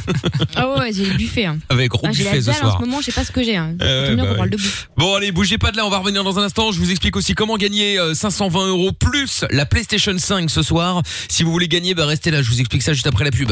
Ah 0.56 0.78
ouais, 0.78 0.92
j'ai 0.92 1.04
le 1.06 1.14
buffet. 1.14 1.46
Hein. 1.46 1.58
avec 1.68 1.90
gros 1.90 2.06
Ah, 2.06 2.10
buffet 2.10 2.40
ce 2.40 2.46
dalle 2.46 2.56
en 2.56 2.58
soir. 2.60 2.76
ce 2.80 2.84
moment, 2.86 3.00
je 3.00 3.06
sais 3.06 3.12
pas 3.12 3.24
ce 3.24 3.32
que 3.32 3.42
j'ai. 3.42 3.56
Hein. 3.56 3.76
Euh, 3.82 4.10
mieux 4.10 4.16
bah 4.16 4.22
qu'on 4.22 4.30
ouais. 4.30 4.36
parle 4.36 4.50
de 4.50 4.56
bouffe. 4.56 4.88
Bon 4.96 5.14
allez, 5.14 5.32
bougez 5.32 5.58
pas 5.58 5.72
de 5.72 5.76
là, 5.76 5.84
on 5.86 5.90
va 5.90 5.98
revenir 5.98 6.22
dans 6.22 6.38
un 6.38 6.42
instant. 6.44 6.70
Je 6.72 6.78
vous 6.78 6.90
explique 6.90 7.16
aussi 7.16 7.34
comment 7.34 7.56
gagner 7.56 7.98
euh, 7.98 8.14
520 8.14 8.68
euros 8.68 8.92
plus 8.92 9.44
la 9.50 9.66
PlayStation 9.66 10.16
5 10.16 10.48
ce 10.48 10.62
soir. 10.62 11.02
Si 11.28 11.42
vous 11.42 11.50
voulez 11.50 11.68
gagner, 11.68 11.94
bah 11.94 12.06
restez 12.06 12.30
là. 12.30 12.42
Je 12.42 12.50
vous 12.50 12.60
explique 12.60 12.82
ça 12.82 12.92
juste 12.92 13.06
après 13.06 13.24
la 13.24 13.30
pub. 13.32 13.50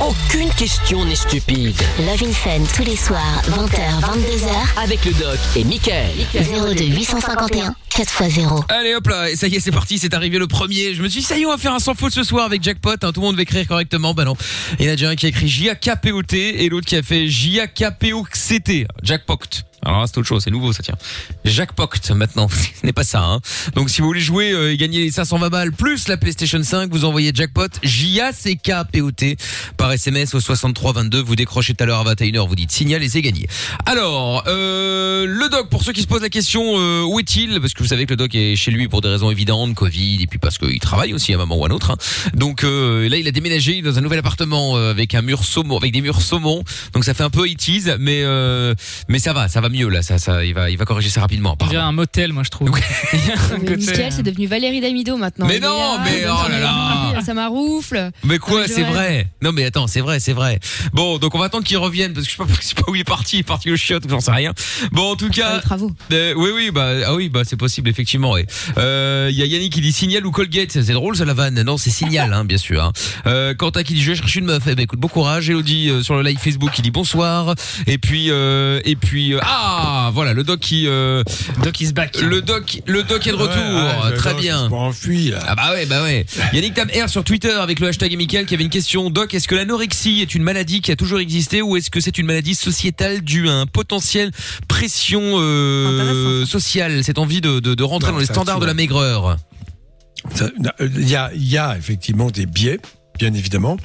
Aucune 0.00 0.50
question 0.50 1.04
n'est 1.06 1.14
stupide. 1.14 1.74
Love 2.00 2.22
in 2.28 2.32
Fun 2.32 2.62
tous 2.74 2.84
les 2.84 2.96
soirs, 2.96 3.42
20h, 3.48 4.00
22h, 4.02 4.82
Avec 4.82 5.02
le 5.06 5.12
doc 5.12 5.38
et 5.56 5.64
Michael. 5.64 6.10
02 6.34 6.84
851 6.84 7.74
4x0. 7.90 8.64
Allez 8.68 8.94
hop 8.94 9.06
là, 9.08 9.30
et 9.30 9.36
ça 9.36 9.46
y 9.48 9.54
est, 9.56 9.60
c'est 9.60 9.70
parti, 9.70 9.98
c'est 9.98 10.12
arrivé 10.12 10.38
le 10.38 10.46
premier. 10.46 10.92
Je 10.94 11.02
me 11.02 11.08
suis 11.08 11.20
dit, 11.20 11.26
ça 11.26 11.38
y 11.38 11.42
est, 11.42 11.46
on 11.46 11.50
va 11.50 11.56
faire 11.56 11.72
un 11.72 11.78
sans 11.78 11.94
faute 11.94 12.12
ce 12.12 12.24
soir 12.24 12.44
avec 12.44 12.62
Jackpot. 12.62 12.90
hein. 12.90 13.12
Tout 13.12 13.20
le 13.20 13.26
monde 13.26 13.36
va 13.36 13.42
écrire 13.42 13.66
correctement. 13.66 14.12
Bah 14.12 14.24
non. 14.24 14.36
Il 14.78 14.84
y 14.84 14.88
en 14.88 14.92
a 14.92 14.96
déjà 14.96 15.08
un 15.08 15.16
qui 15.16 15.24
a 15.26 15.28
écrit 15.30 15.48
J-A-K-P-O-T 15.48 16.64
et 16.64 16.68
l'autre 16.68 16.86
qui 16.86 16.96
a 16.96 17.02
fait 17.02 17.26
J-A-K-P-O-C-T. 17.26 18.86
Jackpot. 19.02 19.38
Alors 19.86 20.04
c'est 20.06 20.18
autre 20.18 20.26
chose, 20.26 20.42
c'est 20.42 20.50
nouveau 20.50 20.72
ça 20.72 20.82
tient. 20.82 20.96
Jackpot 21.44 21.88
maintenant, 22.14 22.48
ce 22.80 22.84
n'est 22.84 22.92
pas 22.92 23.04
ça. 23.04 23.22
Hein. 23.22 23.40
Donc 23.74 23.88
si 23.88 24.00
vous 24.00 24.08
voulez 24.08 24.20
jouer 24.20 24.50
euh, 24.52 24.72
et 24.72 24.76
gagner 24.76 25.00
les 25.00 25.10
520 25.12 25.48
balles 25.48 25.72
plus 25.72 26.08
la 26.08 26.16
PlayStation 26.16 26.60
5, 26.62 26.90
vous 26.90 27.04
envoyez 27.04 27.30
Jackpot 27.32 27.68
J-A-C-K-P-O-T 27.82 29.36
par 29.76 29.92
SMS 29.92 30.34
au 30.34 30.40
6322. 30.40 31.22
Vous 31.22 31.36
décrochez 31.36 31.74
tout 31.74 31.84
à 31.84 31.86
l'heure 31.86 32.06
à 32.06 32.14
21h, 32.14 32.48
vous 32.48 32.56
dites 32.56 32.72
signal 32.72 33.02
et 33.02 33.08
c'est 33.08 33.22
gagné. 33.22 33.46
Alors, 33.84 34.42
euh, 34.48 35.24
le 35.26 35.48
doc, 35.48 35.68
pour 35.70 35.82
ceux 35.84 35.92
qui 35.92 36.02
se 36.02 36.06
posent 36.06 36.22
la 36.22 36.28
question, 36.30 36.62
euh, 36.78 37.02
où 37.04 37.20
est-il? 37.20 37.60
Parce 37.60 37.72
que 37.74 37.82
vous 37.82 37.88
savez 37.88 38.06
que 38.06 38.10
le 38.10 38.16
doc 38.16 38.34
est 38.34 38.56
chez 38.56 38.70
lui 38.70 38.88
pour 38.88 39.00
des 39.02 39.08
raisons 39.08 39.30
évidentes, 39.30 39.74
Covid, 39.74 40.22
et 40.22 40.26
puis 40.26 40.38
parce 40.38 40.58
qu'il 40.58 40.80
travaille 40.80 41.14
aussi 41.14 41.32
à 41.32 41.36
un 41.36 41.38
moment 41.38 41.58
ou 41.58 41.64
à 41.64 41.68
un 41.68 41.70
autre. 41.70 41.92
hein. 41.92 41.96
Donc 42.34 42.64
euh, 42.64 43.08
là, 43.08 43.18
il 43.18 43.28
a 43.28 43.30
déménagé 43.30 43.82
dans 43.82 43.98
un 43.98 44.00
nouvel 44.00 44.18
appartement 44.18 44.76
euh, 44.76 44.90
avec 44.90 45.14
un 45.14 45.22
mur 45.22 45.44
saumon, 45.44 45.76
avec 45.76 45.92
des 45.92 46.00
murs 46.00 46.20
saumon. 46.20 46.62
Donc 46.92 47.04
ça 47.04 47.14
fait 47.14 47.22
un 47.22 47.30
peu 47.30 47.44
80s, 47.46 47.96
mais 47.98 48.22
euh, 48.24 48.74
mais 49.08 49.18
ça 49.18 49.32
va, 49.32 49.48
ça 49.48 49.60
va 49.60 49.68
mieux 49.68 49.75
là. 49.84 50.02
Ça, 50.02 50.18
ça, 50.18 50.44
il 50.44 50.54
va, 50.54 50.70
il 50.70 50.76
va 50.76 50.84
corriger 50.84 51.10
ça 51.10 51.20
rapidement. 51.20 51.56
On 51.60 51.66
dirait 51.66 51.82
un 51.82 51.92
motel, 51.92 52.32
moi, 52.32 52.42
je 52.42 52.50
trouve. 52.50 52.70
Il 53.12 53.26
y 53.26 53.30
a 53.30 53.34
un 53.34 53.58
Mais 53.58 53.66
côté, 53.66 53.76
Mickaël, 53.76 54.12
c'est 54.12 54.22
devenu 54.22 54.46
Valérie 54.46 54.80
Damido 54.80 55.16
maintenant. 55.16 55.46
Mais 55.46 55.60
non, 55.60 55.98
mais 56.04 56.24
oh 56.26 56.48
là 56.48 56.58
là. 56.58 57.15
Ça 57.26 57.34
m'aroufle. 57.34 58.10
Mais 58.24 58.38
quoi, 58.38 58.62
Ah, 58.64 58.68
c'est 58.68 58.82
vrai. 58.84 59.28
Non 59.42 59.52
mais 59.52 59.64
attends, 59.64 59.86
c'est 59.86 60.00
vrai, 60.00 60.20
c'est 60.20 60.32
vrai. 60.32 60.60
Bon, 60.92 61.18
donc 61.18 61.34
on 61.34 61.38
va 61.38 61.46
attendre 61.46 61.64
qu'il 61.64 61.76
revienne 61.78 62.12
parce 62.12 62.26
que 62.26 62.32
je 62.32 62.36
sais 62.36 62.44
pas, 62.44 62.52
je 62.60 62.66
sais 62.66 62.74
pas 62.74 62.84
où 62.88 62.94
il 62.94 63.00
est 63.00 63.04
parti, 63.04 63.36
il 63.36 63.40
est 63.40 63.42
parti 63.42 63.70
au 63.70 63.76
chiotte, 63.76 64.04
j'en 64.08 64.20
sais 64.20 64.30
rien. 64.30 64.52
Bon, 64.92 65.10
en 65.12 65.16
tout 65.16 65.28
cas, 65.28 65.56
les 65.56 65.60
travaux. 65.62 65.90
euh, 66.12 66.34
oui, 66.36 66.50
oui, 66.54 66.70
bah, 66.70 66.92
ah 67.06 67.14
oui, 67.14 67.28
bah, 67.28 67.42
c'est 67.44 67.56
possible, 67.56 67.88
effectivement, 67.90 68.32
ouais. 68.32 68.46
Euh, 68.78 69.28
il 69.30 69.36
y 69.36 69.42
a 69.42 69.46
Yannick 69.46 69.72
qui 69.72 69.80
dit 69.80 69.92
signal 69.92 70.24
ou 70.26 70.30
Colgate, 70.30 70.70
c'est 70.72 70.92
drôle, 70.92 71.16
ça, 71.16 71.24
la 71.24 71.34
vanne. 71.34 71.60
Non, 71.62 71.76
c'est 71.78 71.90
signal, 71.90 72.32
hein, 72.32 72.44
bien 72.44 72.58
sûr, 72.58 72.82
hein. 72.82 72.92
Euh, 73.26 73.54
Quentin 73.54 73.82
qui 73.82 73.94
dit 73.94 74.02
je 74.02 74.12
vais 74.12 74.16
chercher 74.16 74.40
une 74.40 74.46
meuf, 74.46 74.62
eh 74.66 74.74
ben, 74.74 74.82
écoute, 74.84 75.00
bon 75.00 75.08
courage. 75.08 75.50
Elodie, 75.50 75.90
euh, 75.90 76.02
sur 76.02 76.14
le 76.16 76.22
live 76.22 76.38
Facebook, 76.38 76.70
qui 76.72 76.82
dit 76.82 76.90
bonsoir. 76.90 77.54
Et 77.86 77.98
puis, 77.98 78.30
euh, 78.30 78.80
et 78.84 78.94
puis, 78.96 79.34
euh, 79.34 79.40
ah, 79.42 80.10
voilà, 80.14 80.32
le 80.32 80.44
doc 80.44 80.60
qui, 80.60 80.86
euh, 80.86 81.22
Doc 81.62 81.80
is 81.80 81.92
back. 81.92 82.16
le 82.20 82.40
doc, 82.42 82.80
le 82.86 83.02
doc 83.02 83.26
est 83.26 83.30
de 83.30 83.36
retour. 83.36 83.56
Ouais, 83.56 84.10
ouais, 84.10 84.16
Très 84.16 84.34
bien. 84.34 84.64
C'est 84.64 84.70
pas 84.70 84.76
enfui, 84.76 85.30
là. 85.30 85.38
Ah 85.48 85.54
bah 85.54 85.72
ouais, 85.72 85.86
bah 85.86 86.02
ouais. 86.02 86.24
Yannick 86.52 86.74
Tam 86.74 86.88
R 86.88 87.08
sur 87.08 87.15
Twitter 87.24 87.50
avec 87.52 87.80
le 87.80 87.88
hashtag 87.88 88.16
Michael 88.16 88.46
qui 88.46 88.54
avait 88.54 88.64
une 88.64 88.70
question. 88.70 89.10
Doc, 89.10 89.34
est-ce 89.34 89.48
que 89.48 89.54
l'anorexie 89.54 90.20
est 90.20 90.34
une 90.34 90.42
maladie 90.42 90.80
qui 90.80 90.92
a 90.92 90.96
toujours 90.96 91.18
existé 91.18 91.62
ou 91.62 91.76
est-ce 91.76 91.90
que 91.90 92.00
c'est 92.00 92.18
une 92.18 92.26
maladie 92.26 92.54
sociétale 92.54 93.20
due 93.20 93.48
à 93.48 93.52
un 93.52 93.66
potentiel 93.66 94.30
pression 94.68 95.20
euh, 95.36 96.44
sociale, 96.44 97.04
cette 97.04 97.18
envie 97.18 97.40
de, 97.40 97.60
de, 97.60 97.74
de 97.74 97.82
rentrer 97.82 98.08
Non, 98.10 98.14
dans 98.14 98.20
les 98.20 98.26
standards 98.26 98.60
de 98.60 98.66
la 98.66 98.74
maigreur 98.74 99.36
Ça, 100.34 100.50
Il 100.80 101.08
y 101.08 101.16
a, 101.16 101.30
il 101.34 101.48
y 101.48 101.58
a 101.58 101.76
effectivement 101.76 102.30
des 102.30 102.46
biais, 102.46 102.80
bien 103.18 103.32
évidemment. 103.32 103.76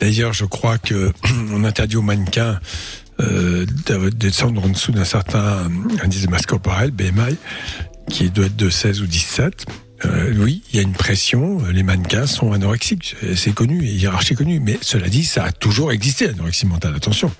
D'ailleurs, 0.00 0.32
je 0.32 0.44
crois 0.44 0.78
que 0.78 1.12
on 1.52 1.64
interdit 1.64 1.96
aux 1.96 2.02
mannequins 2.02 2.60
euh, 3.20 3.64
de 3.86 4.10
descendre 4.10 4.64
en 4.64 4.68
dessous 4.68 4.92
d'un 4.92 5.04
certain 5.04 5.70
indice 6.02 6.22
de 6.22 6.30
masse 6.30 6.46
corporelle, 6.46 6.90
BMI, 6.90 7.36
qui 8.10 8.30
doit 8.30 8.46
être 8.46 8.56
de 8.56 8.70
16 8.70 9.02
ou 9.02 9.06
17. 9.06 9.66
Euh, 10.04 10.34
oui, 10.36 10.62
il 10.70 10.76
y 10.76 10.78
a 10.80 10.82
une 10.82 10.92
pression. 10.92 11.58
Les 11.72 11.82
mannequins 11.82 12.26
sont 12.26 12.52
anorexiques, 12.52 13.16
c'est- 13.36 13.52
connu, 13.54 13.84
hiérarchie 13.84 14.34
connue. 14.34 14.60
Mais 14.60 14.78
cela 14.82 15.08
dit, 15.08 15.24
ça 15.24 15.44
a 15.44 15.52
toujours 15.52 15.92
existé 15.92 16.26
l'anorexie 16.26 16.66
mentale. 16.66 16.94
Attention. 16.96 17.30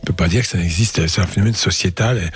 On 0.00 0.06
peut 0.06 0.12
pas 0.14 0.28
dire 0.28 0.42
que 0.42 0.48
ça 0.48 0.58
n'existe. 0.58 1.06
C'est 1.08 1.20
un 1.20 1.26
phénomène 1.26 1.54
sociétal 1.54 2.30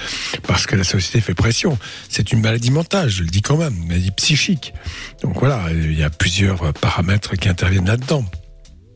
parce 0.46 0.66
que 0.66 0.76
la 0.76 0.84
société 0.84 1.20
fait 1.20 1.34
pression. 1.34 1.78
C'est 2.08 2.32
une 2.32 2.40
maladie 2.40 2.70
mentale, 2.70 3.08
je 3.08 3.22
le 3.22 3.28
dis 3.30 3.40
quand 3.40 3.56
même, 3.56 3.74
une 3.74 3.88
maladie 3.88 4.10
psychique. 4.10 4.74
Donc 5.22 5.38
voilà, 5.38 5.66
il 5.72 5.96
y 5.98 6.02
a 6.02 6.10
plusieurs 6.10 6.72
paramètres 6.74 7.34
qui 7.36 7.48
interviennent 7.48 7.86
là-dedans. 7.86 8.24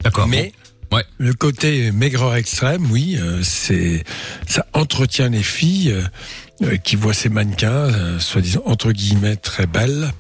D'accord. 0.05 0.29
Mais 0.29 0.53
Ouais. 0.92 1.05
le 1.18 1.33
côté 1.33 1.90
maigreur 1.90 2.37
extrême, 2.37 2.88
oui, 2.92 3.16
euh, 3.18 3.40
c'est 3.42 4.05
ça 4.46 4.66
entretient 4.72 5.31
les 5.31 5.42
filles 5.42 5.90
euh, 5.92 6.03
euh, 6.62 6.77
qui 6.77 6.94
voient 6.96 7.14
ces 7.14 7.29
mannequins, 7.29 7.70
euh, 7.70 8.18
soi-disant 8.20 8.62
entre 8.66 8.92
guillemets 8.92 9.37
très 9.37 9.66
belles, 9.66 10.12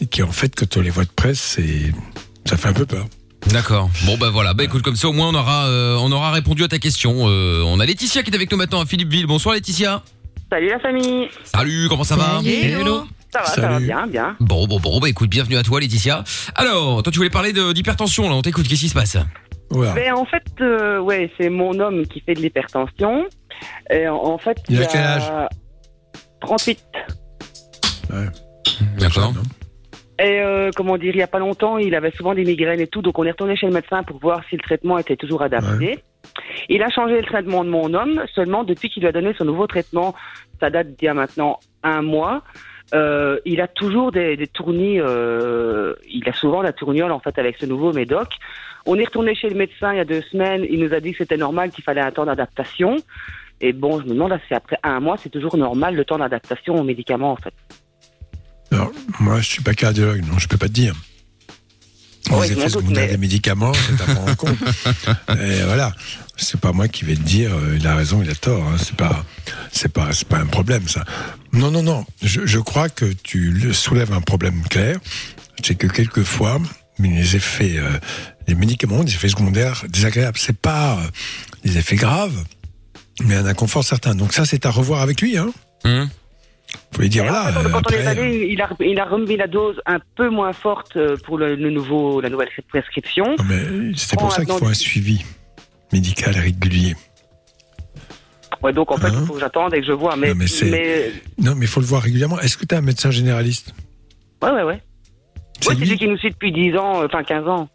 et 0.00 0.06
qui 0.06 0.22
en 0.22 0.32
fait, 0.32 0.54
quand 0.54 0.76
on 0.76 0.80
les 0.80 0.90
voit 0.90 1.04
de 1.04 1.10
près, 1.10 1.34
c'est 1.34 1.92
ça 2.44 2.56
fait 2.56 2.68
un 2.68 2.72
peu 2.72 2.86
peur. 2.86 3.06
D'accord. 3.50 3.88
Bon 4.04 4.16
bah 4.18 4.30
voilà. 4.30 4.52
Bah 4.54 4.64
écoute, 4.64 4.82
comme 4.82 4.96
ça 4.96 5.08
au 5.08 5.12
moins 5.12 5.28
on 5.28 5.34
aura, 5.34 5.66
euh, 5.66 5.96
on 6.00 6.10
aura 6.12 6.30
répondu 6.32 6.64
à 6.64 6.68
ta 6.68 6.78
question. 6.78 7.28
Euh, 7.28 7.62
on 7.64 7.78
a 7.80 7.86
Laetitia 7.86 8.22
qui 8.22 8.30
est 8.30 8.34
avec 8.34 8.50
nous 8.50 8.58
maintenant 8.58 8.80
à 8.80 8.86
Philippeville. 8.86 9.26
Bonsoir 9.26 9.54
Laetitia. 9.54 10.02
Salut 10.50 10.68
la 10.70 10.78
famille. 10.80 11.28
Salut, 11.44 11.86
comment 11.88 12.04
ça 12.04 12.16
va 12.16 12.38
Salut. 12.38 12.48
Hello. 12.50 13.04
Ça 13.32 13.40
va, 13.40 13.46
ça 13.46 13.60
va 13.68 13.78
bien, 13.80 14.06
bien. 14.06 14.34
Bon, 14.40 14.66
bon, 14.66 14.80
bon, 14.80 14.98
bah 15.00 15.08
écoute, 15.10 15.28
bienvenue 15.28 15.56
à 15.58 15.62
toi 15.62 15.80
Laetitia. 15.80 16.24
Alors, 16.54 17.02
toi 17.02 17.12
tu 17.12 17.18
voulais 17.18 17.28
parler 17.30 17.52
de- 17.52 17.72
d'hypertension 17.72 18.28
là, 18.28 18.34
on 18.34 18.42
t'écoute, 18.42 18.66
qu'est-ce 18.66 18.80
qui 18.80 18.88
se 18.88 18.94
passe 18.94 19.18
Voilà. 19.70 19.92
Ben, 19.92 20.14
en 20.14 20.24
fait, 20.24 20.42
euh, 20.62 20.98
ouais, 20.98 21.30
c'est 21.38 21.50
mon 21.50 21.78
homme 21.78 22.06
qui 22.06 22.20
fait 22.20 22.34
de 22.34 22.40
l'hypertension. 22.40 23.26
Et 23.90 24.08
en, 24.08 24.16
en 24.16 24.38
fait, 24.38 24.56
Il 24.70 24.80
a 24.82 24.86
quel 24.86 25.00
âge? 25.02 25.30
38. 26.40 26.78
D'accord. 28.98 29.34
Et 30.18 30.40
euh, 30.40 30.70
comment 30.74 30.98
dire, 30.98 31.14
il 31.14 31.18
y 31.18 31.22
a 31.22 31.28
pas 31.28 31.38
longtemps, 31.38 31.78
il 31.78 31.94
avait 31.94 32.10
souvent 32.10 32.34
des 32.34 32.44
migraines 32.44 32.80
et 32.80 32.88
tout, 32.88 33.02
donc 33.02 33.18
on 33.18 33.24
est 33.24 33.30
retourné 33.30 33.54
chez 33.54 33.66
le 33.66 33.72
médecin 33.72 34.02
pour 34.02 34.18
voir 34.18 34.42
si 34.48 34.56
le 34.56 34.62
traitement 34.62 34.98
était 34.98 35.16
toujours 35.16 35.42
adapté. 35.42 36.00
Il 36.68 36.82
a 36.82 36.90
changé 36.90 37.20
le 37.20 37.24
traitement 37.24 37.64
de 37.64 37.70
mon 37.70 37.94
homme 37.94 38.24
seulement 38.34 38.64
depuis 38.64 38.90
qu'il 38.90 39.02
lui 39.02 39.08
a 39.08 39.12
donné 39.12 39.32
son 39.38 39.44
nouveau 39.44 39.66
traitement. 39.68 40.14
Ça 40.60 40.70
date 40.70 40.88
d'il 40.96 41.04
y 41.04 41.08
a 41.08 41.14
maintenant 41.14 41.60
un 41.84 42.02
mois. 42.02 42.42
Euh, 42.94 43.38
il 43.44 43.60
a 43.60 43.68
toujours 43.68 44.10
des, 44.10 44.36
des 44.36 44.46
tournis, 44.46 44.98
euh, 44.98 45.94
il 46.10 46.28
a 46.28 46.32
souvent 46.32 46.62
la 46.62 46.72
tourniole 46.72 47.12
en 47.12 47.20
fait 47.20 47.38
avec 47.38 47.56
ce 47.58 47.66
nouveau 47.66 47.92
médoc. 47.92 48.28
On 48.86 48.96
est 48.96 49.04
retourné 49.04 49.34
chez 49.34 49.48
le 49.48 49.54
médecin 49.54 49.92
il 49.92 49.98
y 49.98 50.00
a 50.00 50.04
deux 50.04 50.22
semaines, 50.22 50.66
il 50.68 50.80
nous 50.80 50.94
a 50.94 51.00
dit 51.00 51.12
que 51.12 51.18
c'était 51.18 51.36
normal, 51.36 51.70
qu'il 51.70 51.84
fallait 51.84 52.00
un 52.00 52.10
temps 52.10 52.24
d'adaptation. 52.24 52.96
Et 53.60 53.72
bon, 53.72 54.00
je 54.00 54.06
me 54.06 54.14
demande 54.14 54.38
si 54.48 54.54
après 54.54 54.78
un 54.82 55.00
mois, 55.00 55.16
c'est 55.16 55.28
toujours 55.28 55.56
normal 55.56 55.94
le 55.94 56.04
temps 56.04 56.18
d'adaptation 56.18 56.76
aux 56.76 56.84
médicaments 56.84 57.32
en 57.32 57.36
fait. 57.36 57.54
Alors, 58.70 58.92
moi, 59.20 59.40
je 59.40 59.46
suis 59.48 59.62
pas 59.62 59.74
cardiologue, 59.74 60.24
non, 60.26 60.38
je 60.38 60.46
peux 60.48 60.58
pas 60.58 60.68
te 60.68 60.72
dire. 60.72 60.94
Ouais, 62.30 62.48
les 62.48 62.58
effets 62.58 62.68
secondaires 62.68 63.04
mais- 63.06 63.12
des 63.12 63.16
médicaments, 63.16 63.72
c'est 63.72 64.02
à 64.02 64.14
prendre 64.14 64.30
en 64.30 64.34
compte. 64.36 64.58
Et 65.40 65.62
voilà, 65.64 65.94
c'est 66.36 66.60
pas 66.60 66.72
moi 66.72 66.86
qui 66.88 67.04
vais 67.06 67.14
te 67.14 67.22
dire, 67.22 67.54
euh, 67.54 67.76
il 67.78 67.86
a 67.86 67.94
raison, 67.96 68.22
il 68.22 68.28
a 68.28 68.34
tort. 68.34 68.62
hein. 68.62 68.76
C'est 68.78 68.94
pas, 68.96 69.24
c'est 69.72 69.90
pas, 69.90 70.12
c'est 70.12 70.28
pas 70.28 70.38
un 70.38 70.46
problème 70.46 70.86
ça. 70.88 71.04
Non, 71.52 71.70
non, 71.70 71.82
non. 71.82 72.04
Je, 72.22 72.44
je 72.44 72.58
crois 72.58 72.90
que 72.90 73.06
tu 73.22 73.50
le- 73.52 73.72
soulèves 73.72 74.12
un 74.12 74.20
problème 74.20 74.62
clair. 74.68 74.98
C'est 75.64 75.74
que 75.74 75.86
quelquefois, 75.86 76.60
les 76.98 77.34
effets, 77.36 77.76
euh, 77.78 77.98
les 78.46 78.54
médicaments, 78.54 78.96
ont 78.98 79.04
des 79.04 79.12
effets 79.14 79.30
secondaires 79.30 79.84
désagréables. 79.88 80.38
C'est 80.38 80.56
pas 80.58 80.98
euh, 80.98 81.08
des 81.64 81.78
effets 81.78 81.96
graves, 81.96 82.44
mais 83.24 83.36
un 83.36 83.46
inconfort 83.46 83.84
certain. 83.84 84.14
Donc 84.14 84.34
ça, 84.34 84.44
c'est 84.44 84.66
à 84.66 84.70
revoir 84.70 85.00
avec 85.00 85.22
lui. 85.22 85.38
Hein. 85.38 85.50
Hum 85.84 86.10
Faut 86.94 87.02
lui 87.02 87.08
dire 87.08 87.24
voilà. 87.24 87.52
Quand 87.52 87.60
euh, 87.60 87.62
on 87.64 87.68
est 87.70 87.76
après, 87.78 88.06
allé, 88.06 88.48
il 88.50 88.60
a, 88.60 88.68
il 88.80 88.98
a 88.98 89.04
remis 89.04 89.36
la 89.36 89.46
dose 89.46 89.80
un 89.86 89.98
peu 90.16 90.28
moins 90.28 90.52
forte 90.52 90.96
euh, 90.96 91.16
pour 91.24 91.38
le, 91.38 91.54
le 91.54 91.70
nouveau, 91.70 92.20
la 92.20 92.28
nouvelle 92.30 92.48
prescription. 92.68 93.24
Non, 93.38 93.44
mais 93.48 93.92
c'est 93.96 94.18
pour 94.18 94.32
ça 94.32 94.44
qu'il 94.44 94.54
faut 94.54 94.66
un 94.66 94.74
suivi 94.74 95.24
médical 95.92 96.36
régulier. 96.36 96.94
Ouais, 98.62 98.72
donc 98.72 98.90
en 98.90 98.96
fait, 98.96 99.06
Hein 99.08 99.18
il 99.20 99.26
faut 99.26 99.34
que 99.34 99.40
j'attende 99.40 99.72
et 99.74 99.80
que 99.80 99.86
je 99.86 99.92
vois. 99.92 100.16
Mais, 100.16 100.28
Non, 100.30 100.34
mais 100.34 100.46
c'est- 100.48 100.70
mais 100.70 101.12
Non, 101.38 101.54
mais 101.54 101.66
il 101.66 101.68
faut 101.68 101.80
le 101.80 101.86
voir 101.86 102.02
régulièrement. 102.02 102.40
Est-ce 102.40 102.56
que 102.56 102.66
tu 102.66 102.74
as 102.74 102.78
un 102.78 102.82
médecin 102.82 103.10
généraliste? 103.10 103.72
Ouais, 104.42 104.50
ouais, 104.50 104.62
ouais. 104.64 104.82
C'est 105.60 105.70
Ouais, 105.70 105.74
lui. 105.76 105.96
qui 105.96 106.08
nous 106.08 106.16
suit 106.18 106.30
depuis 106.30 106.52
10 106.52 106.76
ans, 106.76 107.02
euh, 107.02 107.06
enfin 107.06 107.22
15 107.22 107.46
ans. 107.48 107.68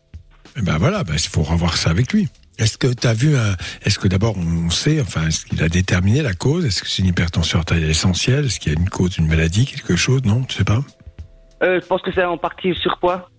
Eh 0.58 0.62
ben 0.62 0.78
voilà, 0.78 1.04
ben, 1.04 1.14
il 1.16 1.20
faut 1.20 1.42
revoir 1.44 1.78
ça 1.78 1.90
avec 1.90 2.12
lui. 2.14 2.28
Est-ce 2.60 2.78
que 2.78 2.88
tu 2.88 3.08
as 3.08 3.14
vu 3.14 3.36
un... 3.36 3.56
Est-ce 3.84 3.98
que 3.98 4.08
d'abord 4.08 4.36
on 4.38 4.70
sait, 4.70 5.02
enfin, 5.02 5.28
est-ce 5.28 5.46
qu'il 5.46 5.62
a 5.64 5.70
déterminé 5.70 6.22
la 6.22 6.34
cause? 6.34 6.66
Est-ce 6.66 6.84
que 6.84 6.90
c'est 6.90 7.02
une 7.02 7.08
hypertension 7.08 7.60
artérielle 7.60 7.90
essentielle? 7.90 8.46
Est-ce 8.46 8.60
qu'il 8.60 8.72
y 8.72 8.76
a 8.76 8.80
une 8.80 8.90
cause 8.90 9.12
d'une 9.12 9.28
maladie, 9.28 9.66
quelque 9.66 9.96
chose? 9.96 10.22
Non, 10.24 10.44
tu 10.44 10.58
sais 10.58 10.64
pas? 10.64 10.84
Euh, 11.64 11.80
je 11.82 11.86
pense 11.88 12.02
que 12.02 12.12
c'est 12.14 12.24
en 12.24 12.38
partie 12.38 12.70
le 12.70 12.76
surpoids. 12.76 13.30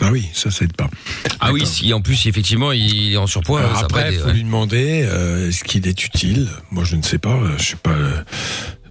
Ah 0.00 0.10
oui, 0.10 0.28
ça, 0.32 0.50
ça 0.50 0.64
aide 0.64 0.76
pas. 0.76 0.90
Ah 1.38 1.52
oui, 1.52 1.64
si 1.64 1.92
en 1.92 2.00
plus 2.00 2.26
effectivement 2.26 2.72
il 2.72 3.12
est 3.12 3.16
en 3.16 3.28
surpoids, 3.28 3.60
Alors 3.60 3.78
ça 3.78 3.84
après, 3.84 4.12
il 4.12 4.18
faut 4.18 4.26
ouais. 4.26 4.32
lui 4.32 4.42
demander 4.42 5.04
euh, 5.04 5.48
est-ce 5.48 5.62
qu'il 5.62 5.86
est 5.86 6.04
utile? 6.04 6.48
Moi, 6.72 6.82
je 6.82 6.96
ne 6.96 7.02
sais 7.02 7.18
pas, 7.18 7.38
je 7.56 7.62
suis 7.62 7.76
pas 7.76 7.90
euh, 7.90 8.24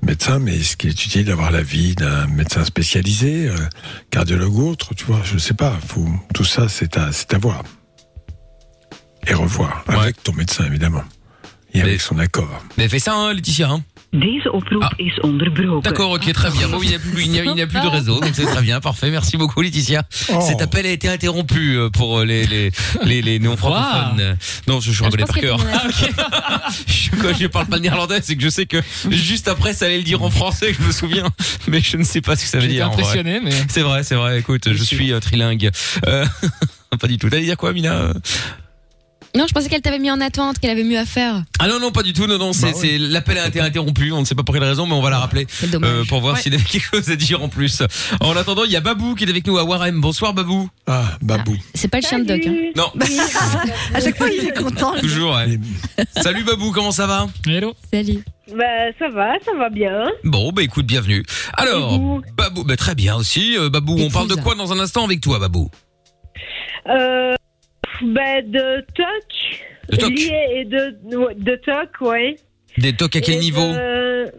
médecin, 0.01 0.39
mais 0.39 0.55
est-ce 0.55 0.77
qu'il 0.77 0.89
est 0.91 1.05
utile 1.05 1.25
d'avoir 1.25 1.51
l'avis 1.51 1.95
d'un 1.95 2.27
médecin 2.27 2.63
spécialisé, 2.63 3.49
euh, 3.49 3.55
cardiologue 4.11 4.55
ou 4.55 4.69
autre? 4.69 4.93
Tu 4.95 5.03
vois, 5.03 5.19
je 5.25 5.33
ne 5.33 5.39
sais 5.39 5.55
pas. 5.55 5.77
Faut, 5.85 6.07
tout 6.33 6.45
ça, 6.45 6.69
c'est 6.69 6.95
à, 6.95 7.11
c'est 7.11 7.33
à 7.33 7.37
voir 7.37 7.63
et 9.27 9.33
revoir 9.33 9.83
avec 9.87 10.21
ton 10.23 10.33
médecin 10.33 10.65
évidemment 10.65 11.03
et 11.73 11.81
avec 11.81 12.01
son 12.01 12.19
accord. 12.19 12.63
Mais 12.77 12.87
fais 12.87 12.99
ça, 12.99 13.15
hein, 13.15 13.33
Laetitia. 13.33 13.67
Hein 13.69 13.81
Ah. 14.83 14.91
D'accord, 15.81 16.11
ok, 16.11 16.31
très 16.33 16.51
bien. 16.51 16.67
Bon, 16.69 16.79
il 16.83 16.89
n'y 16.89 16.93
a 16.93 16.99
plus, 16.99 17.23
il 17.23 17.31
n'y 17.31 17.39
a, 17.39 17.65
plus 17.65 17.81
de 17.81 17.87
réseau, 17.87 18.19
donc 18.19 18.29
c'est 18.35 18.45
très 18.45 18.61
bien, 18.61 18.79
parfait. 18.79 19.09
Merci 19.09 19.37
beaucoup, 19.37 19.59
Laetitia. 19.59 20.03
Oh. 20.31 20.39
Cet 20.39 20.61
appel 20.61 20.85
a 20.85 20.89
été 20.91 21.09
interrompu 21.09 21.75
euh, 21.77 21.89
pour 21.89 22.19
euh, 22.19 22.25
les 22.25 22.45
les 22.45 22.69
les, 23.05 23.23
les 23.23 23.39
non 23.39 23.57
francophones. 23.57 24.37
Non, 24.67 24.79
je, 24.81 24.91
je 24.91 25.03
Ah, 25.03 25.09
pense 25.09 25.15
par 25.25 25.35
cœur. 25.35 25.57
dans 25.57 25.63
Je- 26.87 27.09
Quand 27.19 27.35
je 27.35 27.47
parle 27.47 27.65
pas 27.65 27.79
néerlandais, 27.79 28.19
c'est 28.21 28.35
que 28.35 28.43
je 28.43 28.49
sais 28.49 28.67
que 28.67 28.77
juste 29.09 29.47
après, 29.47 29.73
ça 29.73 29.85
allait 29.85 29.97
le 29.97 30.03
dire 30.03 30.21
en 30.21 30.29
français, 30.29 30.75
je 30.79 30.85
me 30.85 30.91
souviens, 30.91 31.27
mais 31.67 31.81
je 31.81 31.97
ne 31.97 32.03
sais 32.03 32.21
pas 32.21 32.35
ce 32.35 32.43
que 32.43 32.49
ça 32.49 32.59
veut 32.59 32.67
dire. 32.67 32.85
impressionné, 32.85 33.39
mais. 33.43 33.51
C'est 33.67 33.81
vrai, 33.81 34.03
c'est 34.03 34.13
vrai. 34.15 34.37
Écoute, 34.39 34.71
je 34.71 34.83
suis 34.83 35.11
euh, 35.11 35.19
trilingue. 35.19 35.71
Euh, 36.05 36.23
pas 37.01 37.07
du 37.07 37.17
tout. 37.17 37.31
T'allais 37.31 37.45
dire 37.45 37.57
quoi, 37.57 37.73
Mina? 37.73 38.13
Non, 39.35 39.45
je 39.47 39.53
pensais 39.53 39.67
qu'elle 39.67 39.81
t'avait 39.81 39.97
mis 39.97 40.11
en 40.11 40.21
attente, 40.21 40.59
qu'elle 40.59 40.69
avait 40.69 40.83
mieux 40.83 40.99
à 40.99 41.05
faire. 41.05 41.41
Ah 41.59 41.67
non, 41.67 41.79
non, 41.79 41.91
pas 41.91 42.03
du 42.03 42.13
tout. 42.13 42.27
Non, 42.27 42.37
non, 42.37 42.53
c'est, 42.53 42.67
Bah 42.67 42.77
ouais. 42.77 42.79
c'est 42.79 42.97
l'appel 42.99 43.39
a 43.39 43.47
été 43.47 43.59
interrompu. 43.59 44.11
On 44.11 44.19
ne 44.19 44.25
sait 44.25 44.35
pas 44.35 44.43
pour 44.43 44.53
quelle 44.53 44.63
raison, 44.63 44.85
mais 44.85 44.93
on 44.93 45.01
va 45.01 45.09
la 45.09 45.17
rappeler 45.17 45.47
euh, 45.83 46.03
pour 46.05 46.21
voir 46.21 46.35
Ouais. 46.35 46.39
s'il 46.41 46.53
avait 46.53 46.63
quelque 46.63 46.85
chose 46.95 47.09
à 47.09 47.15
dire 47.15 47.41
en 47.41 47.49
plus. 47.49 47.81
En 48.19 48.35
attendant, 48.37 48.63
il 48.63 48.71
y 48.71 48.75
a 48.75 48.79
Babou 48.79 49.15
qui 49.15 49.23
est 49.23 49.29
avec 49.29 49.47
nous 49.47 49.57
à 49.57 49.63
Warem. 49.63 49.99
Bonsoir, 50.01 50.35
Babou. 50.35 50.69
Ah, 50.85 51.17
Babou. 51.23 51.55
C'est 51.73 51.87
pas 51.87 51.99
le 51.99 52.05
chien 52.07 52.19
de 52.19 52.25
Doc. 52.25 52.41
Hein. 52.45 52.71
Non, 52.75 52.91
à 53.95 53.99
chaque 54.01 54.17
fois, 54.17 54.29
il 54.29 54.47
est 54.49 54.53
content. 54.55 54.93
toujours. 54.99 55.33
ouais. 55.35 55.59
Salut 56.21 56.43
Babou, 56.43 56.71
comment 56.71 56.91
ça 56.91 57.07
va? 57.07 57.25
Hello. 57.47 57.73
Salut. 57.91 58.23
Bah, 58.55 58.63
ça 58.99 59.09
va, 59.09 59.33
ça 59.43 59.51
va 59.57 59.69
bien. 59.69 60.03
Bon, 60.25 60.51
bah 60.51 60.61
écoute, 60.61 60.85
bienvenue. 60.85 61.23
Alors, 61.57 61.97
Babou, 62.37 62.63
bah, 62.65 62.75
très 62.77 62.93
bien 62.93 63.15
aussi. 63.15 63.57
Euh, 63.57 63.69
Babou, 63.71 63.95
on 63.99 64.11
parle 64.11 64.27
de 64.27 64.35
quoi 64.35 64.53
dans 64.53 64.71
un 64.73 64.79
instant 64.79 65.03
avec 65.05 65.21
toi, 65.21 65.39
Babou? 65.39 65.71
Euh, 66.87 67.33
bah, 68.01 68.41
de 68.41 68.81
toc. 68.95 69.61
De 69.89 69.97
toc. 69.97 70.09
Lié 70.09 70.47
et 70.55 70.65
de, 70.65 70.95
de 71.35 71.55
toc, 71.57 72.01
ouais. 72.01 72.35
Des 72.77 72.93
tocs 72.93 73.15
à 73.15 73.21
quel 73.21 73.35
Et 73.35 73.39
niveau 73.39 73.61
de- 73.61 74.31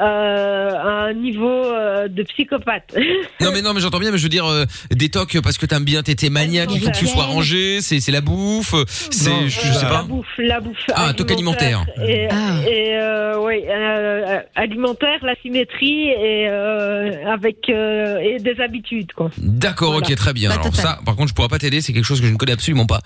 euh, 0.00 0.70
un 1.08 1.12
niveau 1.14 1.48
euh, 1.48 2.08
de 2.08 2.22
psychopathe. 2.24 2.94
Non 3.40 3.50
mais 3.52 3.62
non 3.62 3.74
mais 3.74 3.80
j'entends 3.80 3.98
bien 4.00 4.10
mais 4.10 4.18
je 4.18 4.22
veux 4.24 4.28
dire 4.28 4.46
euh, 4.46 4.64
des 4.90 5.08
tocs 5.08 5.38
parce 5.42 5.56
que 5.58 5.66
t'aimes 5.66 5.84
bien 5.84 6.02
t'es 6.02 6.28
maniaque 6.30 6.70
il 6.74 6.80
faut 6.80 6.90
que 6.90 6.96
tu 6.98 7.06
sois 7.06 7.24
rangé 7.24 7.80
c'est 7.80 8.00
c'est 8.00 8.10
la 8.12 8.20
bouffe 8.20 8.74
c'est 9.10 9.30
je, 9.44 9.48
je 9.48 9.72
sais 9.72 9.84
la 9.84 9.90
pas 9.90 10.02
bouffe, 10.02 10.26
la 10.38 10.60
bouffe. 10.60 10.76
Ah, 10.94 11.12
toc 11.14 11.30
alimentaire. 11.30 11.84
Et, 12.06 12.26
Ah. 12.30 12.58
et 12.68 12.94
euh, 12.96 13.38
oui, 13.40 13.62
euh, 13.68 14.40
alimentaire, 14.54 15.18
la 15.22 15.34
symétrie 15.42 16.08
et 16.08 16.48
euh, 16.48 17.12
avec 17.32 17.68
euh, 17.68 18.18
et 18.18 18.38
des 18.40 18.60
habitudes 18.60 19.12
quoi. 19.12 19.30
d'accord 19.38 19.92
Voilà. 19.92 20.06
ok 20.08 20.14
très 20.16 20.32
bien 20.32 20.48
La 20.48 20.56
alors 20.56 20.74
ça 20.74 20.98
par 21.04 21.14
contre 21.16 21.28
je 21.28 21.34
pourrais 21.34 21.48
pas 21.48 21.58
t'aider 21.58 21.80
c'est 21.80 21.92
quelque 21.92 22.04
chose 22.04 22.20
que 22.20 22.26
je 22.26 22.32
ne 22.32 22.36
connais 22.38 22.52
absolument 22.52 22.86
pas 22.86 23.00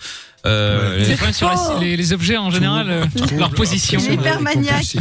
euh, 0.47 0.97
Les 0.99 1.17
la- 1.17 1.81
les, 1.81 1.97
les 1.97 2.13
objets 2.13 2.37
en 2.39 2.51
général, 2.51 2.87
euh, 2.91 3.05
Trouble 3.17 3.41
leur 3.41 3.51
position. 3.51 4.01
Hyper 4.01 4.41
maniaque. 4.41 4.97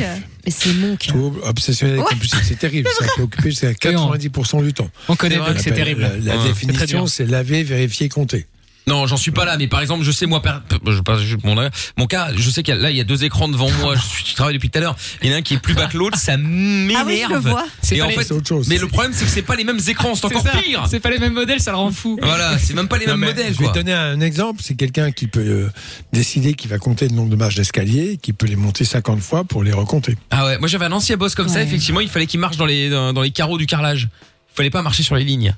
C'est 0.52 0.74
mon. 0.74 0.96
Trouble 0.96 1.40
obsessionnel 1.44 1.96
et 1.98 2.00
Ouais. 2.00 2.06
compulsif, 2.10 2.42
c'est 2.44 2.58
terrible. 2.60 2.90
Ça 2.98 3.06
peut 3.16 3.24
occuper 3.24 3.50
jusqu'à 3.52 3.72
90% 3.74 4.64
du 4.64 4.74
temps. 4.74 4.90
On 5.08 5.16
connaît 5.16 5.36
C'est 5.36 5.42
donc 5.46 5.54
que 5.56 5.62
c'est 5.62 5.72
terrible. 5.72 6.02
La, 6.02 6.10
la 6.10 6.16
Ouais. 6.16 6.22
C'est 6.56 6.68
très 6.68 6.72
définition, 6.72 7.08
c'est 7.08 7.26
laver, 7.26 7.64
vérifier, 7.64 8.10
compter. 8.10 8.46
Non 8.88 9.06
j'en 9.06 9.18
suis 9.18 9.32
pas 9.32 9.46
là 9.46 9.56
mais 9.58 9.68
par 9.68 9.82
exemple 9.82 10.04
je 10.04 10.12
sais 10.12 10.26
moi 10.26 10.42
per- 10.42 10.60
je 10.88 11.00
passe 11.02 11.22
juste 11.22 11.44
mon 11.44 11.56
mon 11.98 12.08
cas 12.08 12.30
je 12.36 12.50
sais 12.50 12.64
qu'il 12.64 12.74
y 12.74 12.78
a 12.78 12.82
là 12.82 12.90
il 12.90 12.98
y 12.98 13.02
a 13.02 13.04
deux 13.04 13.24
écrans 13.24 13.48
devant 13.48 13.70
moi 13.82 13.96
je, 13.96 14.02
suis, 14.02 14.26
je 14.28 14.34
travaille 14.36 14.56
depuis 14.56 14.70
tout 14.72 14.80
à 14.80 14.82
l'heure 14.82 14.96
il 15.22 15.30
y 15.30 15.32
en 15.32 15.36
a 15.36 15.40
un 15.40 15.42
qui 15.44 15.54
est 15.54 15.60
plus 15.60 15.76
bas 15.76 15.86
que 15.88 15.98
l'autre 15.98 16.18
ça 16.18 16.38
m'énerve 16.38 17.02
Ah 17.04 17.06
oui, 17.08 17.24
je 17.28 17.34
le 17.34 17.40
vois. 17.40 17.66
C'est 17.82 17.96
et 17.98 18.00
pas 18.00 18.06
en 18.06 18.08
les- 18.10 18.16
fait 18.16 18.24
C'est 18.24 18.34
autre 18.34 18.48
chose. 18.48 18.68
mais 18.68 18.78
le 18.78 18.88
problème 18.88 19.12
c'est 19.14 19.26
que 19.26 19.32
c'est 19.32 19.42
pas 19.44 19.56
les 19.56 19.64
mêmes 19.64 19.80
écrans 19.88 20.16
c'est 20.16 20.26
encore 20.26 20.42
ça. 20.44 20.52
pire 20.58 20.86
C'est 20.90 21.00
pas 21.00 21.12
les 21.12 21.20
mêmes 21.20 21.34
modèles, 21.34 21.60
ça 21.60 21.72
le 21.72 21.78
rend 21.78 21.92
fou. 21.92 22.18
voilà 22.22 22.58
c'est 22.58 22.74
même 22.74 22.88
pas 22.88 22.98
les 22.98 23.06
Non, 23.06 23.16
mêmes 23.18 23.30
modèles 23.30 23.54
je 23.54 23.60
vais 23.60 23.66
quoi 23.66 23.74
te 23.74 23.78
donner 23.80 23.94
un 23.94 24.20
exemple. 24.22 24.62
C'est 24.64 24.76
quelqu'un 24.76 25.12
qui 25.12 25.28
peut 25.28 25.40
euh, 25.40 25.70
décider 26.14 26.54
qu'il 26.54 26.70
va 26.70 26.78
compter 26.80 27.08
le 27.08 27.16
nombre 27.16 27.30
de 27.30 27.36
marches 27.36 27.56
d'escalier, 27.56 28.18
qui 28.22 28.34
peut 28.34 28.48
les 28.48 28.56
monter 28.56 28.86
50 28.86 29.20
fois 29.22 29.44
pour 29.44 29.64
les 29.64 29.72
recompter. 29.72 30.16
Ah 30.32 30.46
ouais, 30.46 30.58
moi 30.58 30.68
j'avais 30.68 30.86
un 30.86 30.92
ancien 30.92 31.16
boss 31.18 31.36
comme 31.36 31.50
ça, 31.50 31.62
effectivement, 31.62 32.00
il 32.00 32.10
fallait 32.10 32.26
qu'il 32.28 32.40
marche 32.40 32.58
dans 32.58 32.66
les 32.66 32.90
dans, 32.90 33.14
dans 33.14 33.22
les 33.22 33.32
carreaux 33.32 33.58
du 33.58 33.66
carrelage. 33.68 34.08
Il 34.54 34.56
fallait 34.56 34.70
pas 34.72 34.82
marcher 34.82 35.04
sur 35.04 35.16
les 35.16 35.24
lignes. 35.24 35.54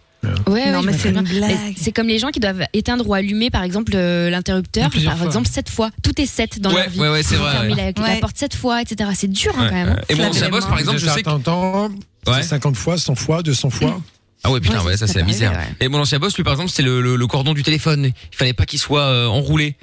Ouais, 0.47 0.71
Non, 0.71 0.79
ouais, 0.79 0.85
mais 0.85 0.93
c'est 0.93 1.09
une 1.09 1.21
blague. 1.21 1.73
C'est 1.77 1.91
comme 1.91 2.07
les 2.07 2.19
gens 2.19 2.29
qui 2.29 2.39
doivent 2.39 2.63
éteindre 2.73 3.07
ou 3.07 3.13
allumer, 3.13 3.49
par 3.49 3.63
exemple, 3.63 3.93
euh, 3.95 4.29
l'interrupteur, 4.29 4.89
par 5.03 5.17
fois. 5.17 5.25
exemple, 5.27 5.47
sept 5.47 5.69
fois. 5.69 5.89
Tout 6.03 6.19
est 6.21 6.25
sept 6.25 6.59
dans 6.59 6.69
Ouais, 6.71 6.81
leur 6.83 6.89
vie. 6.89 6.99
ouais, 6.99 7.09
ouais, 7.09 7.23
c'est 7.23 7.35
vrai. 7.35 7.69
La, 7.69 7.85
la 7.91 8.15
porte 8.19 8.37
sept 8.37 8.53
fois, 8.55 8.81
etc. 8.81 9.09
C'est 9.15 9.27
dur 9.29 9.51
hein, 9.57 9.67
quand 9.69 9.75
même. 9.75 9.99
Et 10.09 10.15
mon 10.15 10.23
Se 10.25 10.29
ancien 10.29 10.41
laver 10.43 10.51
boss, 10.51 10.63
les 10.65 10.69
par 10.69 10.79
exemple, 10.79 10.97
je 10.99 11.07
sais 11.07 11.23
que... 11.23 11.37
temps, 11.41 11.89
Ouais. 12.27 12.33
c'est 12.43 12.49
50 12.49 12.75
fois, 12.75 12.97
100 12.97 13.15
fois, 13.15 13.41
200 13.41 13.69
fois. 13.71 13.99
Ah 14.43 14.51
ouais, 14.51 14.59
putain, 14.59 14.79
Ouais, 14.79 14.85
ouais, 14.87 14.97
ça 14.97 15.07
ça 15.07 15.13
c'est 15.13 15.19
la 15.19 15.25
misère. 15.25 15.59
Et 15.79 15.87
mon 15.87 15.99
ancien 15.99 16.19
boss, 16.19 16.35
lui, 16.37 16.43
par 16.43 16.53
exemple, 16.53 16.69
c'était 16.69 16.83
le, 16.83 17.01
le, 17.01 17.15
le 17.15 17.27
cordon 17.27 17.53
du 17.53 17.63
téléphone. 17.63 18.05
Il 18.31 18.35
fallait 18.35 18.53
pas 18.53 18.65
qu'il 18.65 18.79
soit 18.79 19.03
euh, 19.05 19.25
enroulé. 19.27 19.75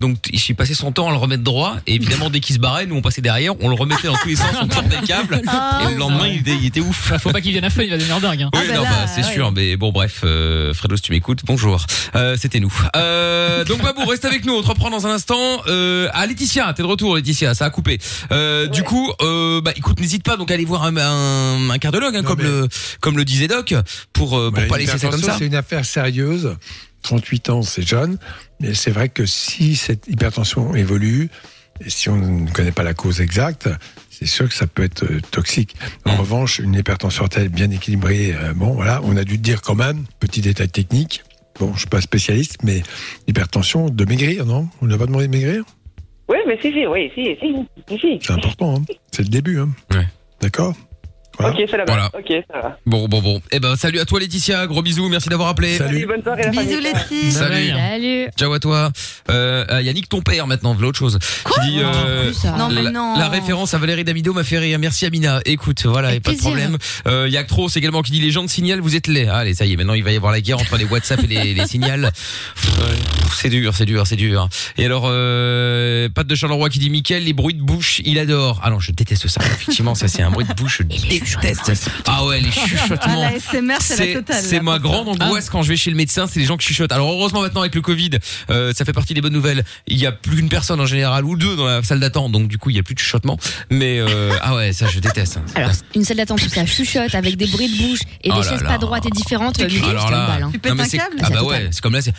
Donc 0.00 0.16
il 0.32 0.54
passait 0.54 0.74
son 0.74 0.92
temps 0.92 1.08
à 1.08 1.10
le 1.10 1.18
remettre 1.18 1.42
droit 1.42 1.76
et 1.86 1.94
évidemment 1.94 2.30
dès 2.30 2.40
qu'il 2.40 2.54
se 2.54 2.60
barrait, 2.60 2.86
nous 2.86 2.96
on 2.96 3.02
passait 3.02 3.20
derrière, 3.20 3.52
on 3.60 3.68
le 3.68 3.74
remettait 3.74 4.08
dans 4.08 4.16
tous 4.16 4.28
les 4.28 4.36
sens, 4.36 4.46
on 4.62 4.66
tordait 4.66 4.96
le 5.00 5.06
câble 5.06 5.42
Ah, 5.46 5.82
et 5.88 5.92
le 5.92 5.98
lendemain 5.98 6.26
il 6.26 6.38
était, 6.40 6.54
il 6.56 6.66
était 6.66 6.80
ouf. 6.80 7.10
Bah, 7.10 7.18
faut 7.18 7.30
pas 7.30 7.40
qu'il 7.40 7.52
vienne 7.52 7.64
à 7.64 7.70
feu, 7.70 7.84
il 7.84 7.90
va 7.90 7.96
devenir 7.98 8.18
dingue. 8.20 8.42
hein. 8.42 8.50
Oui, 8.54 8.60
bah 8.68 8.74
non, 8.76 8.82
là, 8.82 8.88
bah, 8.90 9.06
c'est 9.14 9.22
ouais. 9.24 9.32
sûr, 9.32 9.52
mais 9.52 9.76
bon, 9.76 9.92
bref, 9.92 10.20
euh, 10.24 10.72
Fredo, 10.74 10.96
si 10.96 11.02
tu 11.02 11.12
m'écoutes, 11.12 11.40
bonjour. 11.44 11.84
Euh, 12.14 12.36
C'était 12.40 12.60
nous. 12.60 12.72
Euh, 12.96 13.64
donc, 13.64 13.82
Babou, 13.82 14.04
reste 14.06 14.24
avec 14.24 14.44
nous, 14.46 14.54
on 14.54 14.62
te 14.62 14.68
reprend 14.68 14.88
dans 14.90 15.06
un 15.06 15.10
instant. 15.10 15.60
Euh, 15.66 16.08
ah, 16.14 16.26
Laetitia, 16.26 16.72
t'es 16.72 16.82
de 16.82 16.88
retour, 16.88 17.14
Laetitia, 17.16 17.54
ça 17.54 17.66
a 17.66 17.70
coupé. 17.70 17.98
Euh, 18.32 18.66
Du 18.68 18.82
coup, 18.82 19.12
euh, 19.20 19.60
bah, 19.60 19.72
écoute, 19.76 20.00
n'hésite 20.00 20.22
pas 20.24 20.36
donc 20.36 20.50
à 20.50 20.54
aller 20.54 20.64
voir 20.64 20.84
un, 20.84 20.96
un, 20.96 21.70
un 21.70 21.78
cardiologue, 21.78 22.16
hein, 22.16 22.22
Non, 22.22 22.28
comme 22.28 22.38
mais- 22.38 22.44
le 22.44 22.68
comme 23.00 23.16
le 23.18 23.24
disait 23.24 23.48
Doc, 23.48 23.74
pour 24.12 24.38
euh, 24.38 24.50
pour 24.50 24.58
Ouais, 24.62 24.66
pas 24.66 24.78
laisser 24.78 24.96
ça 24.98 25.08
comme 25.08 25.20
ça. 25.22 25.36
C'est 25.38 25.46
une 25.46 25.54
affaire 25.54 25.84
sérieuse. 25.84 26.56
38 27.02 27.50
ans, 27.50 27.62
c'est 27.62 27.86
jeune. 27.86 28.18
Mais 28.60 28.74
c'est 28.74 28.90
vrai 28.90 29.08
que 29.08 29.26
si 29.26 29.74
cette 29.76 30.06
hypertension 30.08 30.74
évolue, 30.74 31.28
et 31.84 31.88
si 31.88 32.08
on 32.10 32.16
ne 32.16 32.50
connaît 32.50 32.72
pas 32.72 32.82
la 32.82 32.92
cause 32.94 33.20
exacte, 33.22 33.68
c'est 34.10 34.26
sûr 34.26 34.46
que 34.48 34.54
ça 34.54 34.66
peut 34.66 34.82
être 34.82 35.04
euh, 35.04 35.20
toxique. 35.30 35.76
En 36.04 36.12
Mm. 36.14 36.20
revanche, 36.20 36.58
une 36.58 36.74
hypertension 36.74 37.22
artérielle 37.24 37.50
bien 37.50 37.70
équilibrée, 37.70 38.34
euh, 38.34 38.52
bon, 38.52 38.74
voilà, 38.74 39.00
on 39.04 39.16
a 39.16 39.24
dû 39.24 39.38
te 39.38 39.42
dire 39.42 39.62
quand 39.62 39.74
même, 39.74 40.04
petit 40.18 40.42
détail 40.42 40.68
technique. 40.68 41.22
Bon, 41.58 41.72
je 41.74 41.80
suis 41.80 41.88
pas 41.88 42.00
spécialiste, 42.02 42.58
mais 42.62 42.82
hypertension, 43.26 43.88
de 43.88 44.04
maigrir, 44.04 44.44
non? 44.46 44.68
On 44.82 44.86
n'a 44.86 44.98
pas 44.98 45.06
demandé 45.06 45.26
de 45.26 45.32
maigrir? 45.32 45.64
Oui, 46.28 46.36
mais 46.46 46.58
si, 46.60 46.70
si, 46.72 46.86
oui, 46.86 47.10
si, 47.14 47.24
si, 47.40 47.54
si, 47.88 47.98
si. 47.98 48.18
C'est 48.22 48.32
important, 48.32 48.76
hein 48.76 48.84
c'est 49.10 49.22
le 49.22 49.28
début. 49.30 49.58
Hein 49.58 49.70
Ouais. 49.92 50.06
D'accord? 50.40 50.74
Voilà. 51.38 51.54
Ok, 51.54 51.68
ça 51.70 51.76
va. 51.78 51.84
Voilà. 51.86 52.10
Ok, 52.14 52.32
ça 52.52 52.60
va. 52.60 52.78
Bon, 52.86 53.08
bon, 53.08 53.22
bon. 53.22 53.40
Eh 53.50 53.60
ben, 53.60 53.74
salut 53.76 53.98
à 54.00 54.04
toi, 54.04 54.20
Laetitia. 54.20 54.66
Gros 54.66 54.82
bisous. 54.82 55.08
Merci 55.08 55.28
d'avoir 55.28 55.48
appelé. 55.48 55.78
Salut. 55.78 56.06
Bonne 56.06 56.22
soirée, 56.22 56.42
la 56.42 56.50
Bisous 56.50 56.62
famille. 56.64 56.80
les 56.82 56.98
filles. 57.00 57.32
Salut. 57.32 57.70
Salut. 57.70 58.28
Ciao 58.38 58.52
à 58.52 58.58
toi. 58.58 58.90
Euh, 59.30 59.64
euh, 59.70 59.82
Yannick, 59.82 60.08
ton 60.08 60.20
père 60.22 60.46
maintenant, 60.46 60.74
voilà 60.74 60.88
autre 60.88 60.98
chose. 60.98 61.18
Qui 61.54 61.60
dit, 61.70 61.78
euh. 61.80 62.30
Non, 62.58 62.68
mais 62.68 62.82
la, 62.82 62.90
non. 62.90 63.16
la 63.18 63.28
référence 63.28 63.72
à 63.74 63.78
Valérie 63.78 64.04
Damido 64.04 64.32
m'a 64.34 64.44
fait 64.44 64.58
rire. 64.58 64.78
Merci 64.78 65.06
Amina. 65.06 65.40
Écoute, 65.46 65.84
voilà, 65.86 66.18
pas 66.20 66.32
de 66.32 66.38
problème. 66.38 66.76
Euh, 67.06 67.24
Il 67.26 67.32
y 67.32 67.36
a 67.36 67.40
Actros 67.40 67.68
également 67.76 68.02
qui 68.02 68.12
dit 68.12 68.20
les 68.20 68.30
gens 68.30 68.42
de 68.44 68.48
signal, 68.50 68.80
vous 68.80 68.96
êtes 68.96 69.06
laid. 69.06 69.28
Allez, 69.28 69.54
ça 69.54 69.64
y 69.64 69.72
est, 69.72 69.76
maintenant 69.76 69.94
il 69.94 70.04
va 70.04 70.12
y 70.12 70.16
avoir 70.16 70.32
la 70.32 70.40
guerre 70.40 70.58
entre 70.58 70.76
les 70.76 70.84
WhatsApp 70.84 71.22
et 71.24 71.26
les, 71.26 71.54
les 71.54 71.66
signals. 71.66 72.10
C'est 73.34 73.48
dur, 73.48 73.74
c'est 73.74 73.86
dur, 73.86 74.06
c'est 74.06 74.16
dur. 74.16 74.48
Et 74.76 74.84
alors, 74.84 75.04
euh, 75.06 76.08
Pat 76.14 76.26
de 76.26 76.34
Charleroi 76.34 76.68
qui 76.68 76.78
dit 76.78 76.90
Mickaël, 76.90 77.24
les 77.24 77.32
bruits 77.32 77.54
de 77.54 77.62
bouche, 77.62 78.00
il 78.04 78.18
adore. 78.18 78.60
Ah 78.62 78.70
non, 78.70 78.80
je 78.80 78.92
déteste 78.92 79.28
ça. 79.28 79.40
Effectivement, 79.44 79.94
ça 79.94 80.08
c'est 80.08 80.22
un 80.22 80.30
bruit 80.30 80.44
de 80.44 80.52
bouche, 80.54 80.82
déteste. 81.38 81.90
Ah 82.06 82.24
ouais, 82.24 82.40
les 82.40 82.48
Ah, 82.48 82.66
chuchotements. 82.66 83.20
la 83.20 83.38
SMR, 83.38 83.74
c'est 83.80 84.06
la 84.06 84.14
totale. 84.20 84.42
c'est 84.44 84.60
ma 84.60 84.78
grande 84.78 85.08
angoisse 85.08 85.48
quand 85.50 85.62
je 85.62 85.68
vais 85.68 85.76
chez 85.76 85.90
le 85.90 85.96
médecin, 85.96 86.26
c'est 86.26 86.40
les 86.40 86.46
gens 86.46 86.56
qui 86.56 86.66
chuchotent. 86.66 86.92
Alors 86.92 87.10
heureusement 87.10 87.42
maintenant 87.42 87.60
avec 87.60 87.74
le 87.74 87.80
Covid, 87.82 88.10
euh, 88.50 88.72
ça 88.74 88.84
fait 88.84 88.92
partie 88.92 89.14
des 89.14 89.20
bonnes 89.20 89.32
nouvelles. 89.32 89.64
Il 89.86 89.98
y 89.98 90.06
a 90.06 90.12
plus 90.12 90.36
qu'une 90.36 90.48
personne 90.48 90.80
en 90.80 90.86
général 90.86 91.24
ou 91.24 91.36
deux 91.36 91.56
dans 91.56 91.66
la 91.66 91.82
salle 91.82 92.00
d'attente, 92.00 92.32
donc 92.32 92.48
du 92.48 92.58
coup 92.58 92.70
il 92.70 92.76
y 92.76 92.78
a 92.78 92.82
plus 92.82 92.94
de 92.94 93.00
chuchotement. 93.00 93.38
Mais 93.70 93.98
euh, 94.00 94.32
ah 94.42 94.54
ouais, 94.56 94.72
ça 94.72 94.86
je 94.86 94.98
déteste. 95.00 95.38
Alors, 95.54 95.70
une 95.94 96.04
salle 96.04 96.16
d'attente 96.18 96.42
où 96.42 96.48
ça 96.48 96.66
chuchote 96.66 97.14
avec 97.14 97.36
des 97.36 97.46
bruits 97.46 97.68
de 97.68 97.82
bouche 97.88 98.00
et 98.22 98.30
Oh 98.30 98.34
des 98.40 98.44
là 98.44 98.50
chaises 98.50 98.62
là. 98.62 98.68
pas 98.70 98.78
droites 98.78 99.06
et 99.06 99.10
différentes. 99.10 99.58
Mickaël, 99.60 99.90
Alors 99.90 100.10
là, 100.10 100.26
balle, 100.26 100.42
hein. 100.44 100.50
Tu 100.52 100.58
pètes 100.58 100.72
non, 100.72 100.76
mais 100.78 100.82
un 100.84 100.86
c'est- 100.86 100.96
câble 100.98 101.16
ah 101.22 101.30
bah 101.30 101.42
ouais, 101.44 101.68
c'est 101.70 101.80
comme 101.80 101.92
là, 101.94 102.00
c'est. 102.02 102.12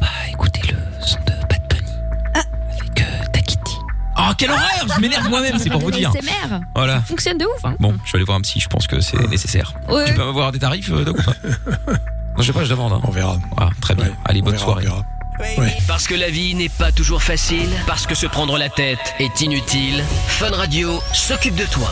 On 0.00 0.04
va 0.04 0.10
écouter 0.32 0.60
le 0.68 1.06
son 1.06 1.18
de 1.26 1.32
Oh 4.30 4.34
quelle 4.38 4.50
horreur 4.50 4.86
Je 4.94 5.00
m'énerve 5.00 5.28
moi-même, 5.28 5.58
c'est 5.58 5.70
pour 5.70 5.80
vous 5.80 5.90
dire. 5.90 6.12
SMR. 6.12 6.60
Voilà. 6.74 6.94
Ça 6.96 7.00
fonctionne 7.02 7.38
de 7.38 7.44
ouf. 7.44 7.64
Hein. 7.64 7.74
Bon, 7.80 7.94
je 8.04 8.12
vais 8.12 8.16
aller 8.18 8.24
voir 8.24 8.38
un 8.38 8.40
psy, 8.42 8.60
je 8.60 8.68
pense 8.68 8.86
que 8.86 9.00
c'est 9.00 9.18
nécessaire. 9.28 9.74
Ouais. 9.88 10.04
Tu 10.06 10.14
peux 10.14 10.22
avoir 10.22 10.52
des 10.52 10.58
tarifs, 10.58 10.90
euh, 10.92 11.04
pas? 11.04 11.32
Non, 12.36 12.38
je 12.38 12.42
sais 12.44 12.52
pas, 12.52 12.64
je 12.64 12.70
demande. 12.70 12.92
hein. 12.92 13.00
On 13.04 13.10
verra. 13.10 13.38
Ah, 13.56 13.70
très 13.80 13.94
bien. 13.94 14.06
Allez, 14.24 14.40
bonne 14.42 14.56
soirée. 14.58 14.86
Parce 15.86 16.06
que 16.06 16.14
la 16.14 16.28
vie 16.28 16.54
n'est 16.54 16.68
pas 16.68 16.92
toujours 16.92 17.22
facile, 17.22 17.68
parce 17.86 18.06
que 18.06 18.14
se 18.14 18.26
prendre 18.26 18.58
la 18.58 18.68
tête 18.68 19.14
est 19.18 19.40
inutile, 19.40 20.04
Fun 20.28 20.50
Radio 20.50 21.00
s'occupe 21.12 21.54
de 21.54 21.64
toi. 21.64 21.90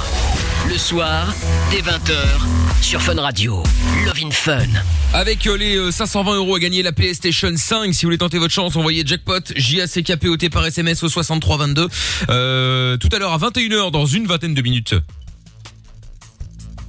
Le 0.69 0.77
soir, 0.77 1.33
dès 1.71 1.81
20h, 1.81 2.83
sur 2.83 3.01
Fun 3.01 3.21
Radio. 3.21 3.63
Love 4.05 4.19
in 4.23 4.31
Fun. 4.31 4.67
Avec 5.15 5.47
euh, 5.47 5.57
les 5.57 5.77
euh, 5.77 5.91
520 5.91 6.37
euros 6.37 6.57
à 6.57 6.61
gagner 6.61 6.83
la 6.83 6.93
PlayStation 6.93 7.51
5, 7.55 7.95
si 7.95 8.03
vous 8.05 8.09
voulez 8.09 8.19
tenter 8.19 8.39
votre 8.39 8.53
chance, 8.53 8.77
envoyez 8.77 9.03
jackpot 9.07 9.41
JACKPOT 9.57 10.51
par 10.51 10.67
SMS 10.67 11.03
au 11.03 11.09
6322. 11.09 11.89
Euh, 12.29 12.97
tout 12.99 13.09
à 13.13 13.19
l'heure 13.19 13.33
à 13.33 13.39
21h, 13.39 13.91
dans 13.91 14.07
une 14.07 14.27
vingtaine 14.27 14.55
de 14.55 14.63
minutes, 14.63 14.95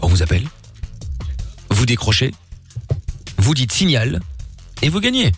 on 0.01 0.07
vous 0.07 0.23
appelle, 0.23 0.43
vous 1.69 1.85
décrochez, 1.85 2.31
vous 3.37 3.53
dites 3.53 3.71
signal 3.71 4.19
et 4.81 4.89
vous 4.89 4.99
gagnez. 4.99 5.31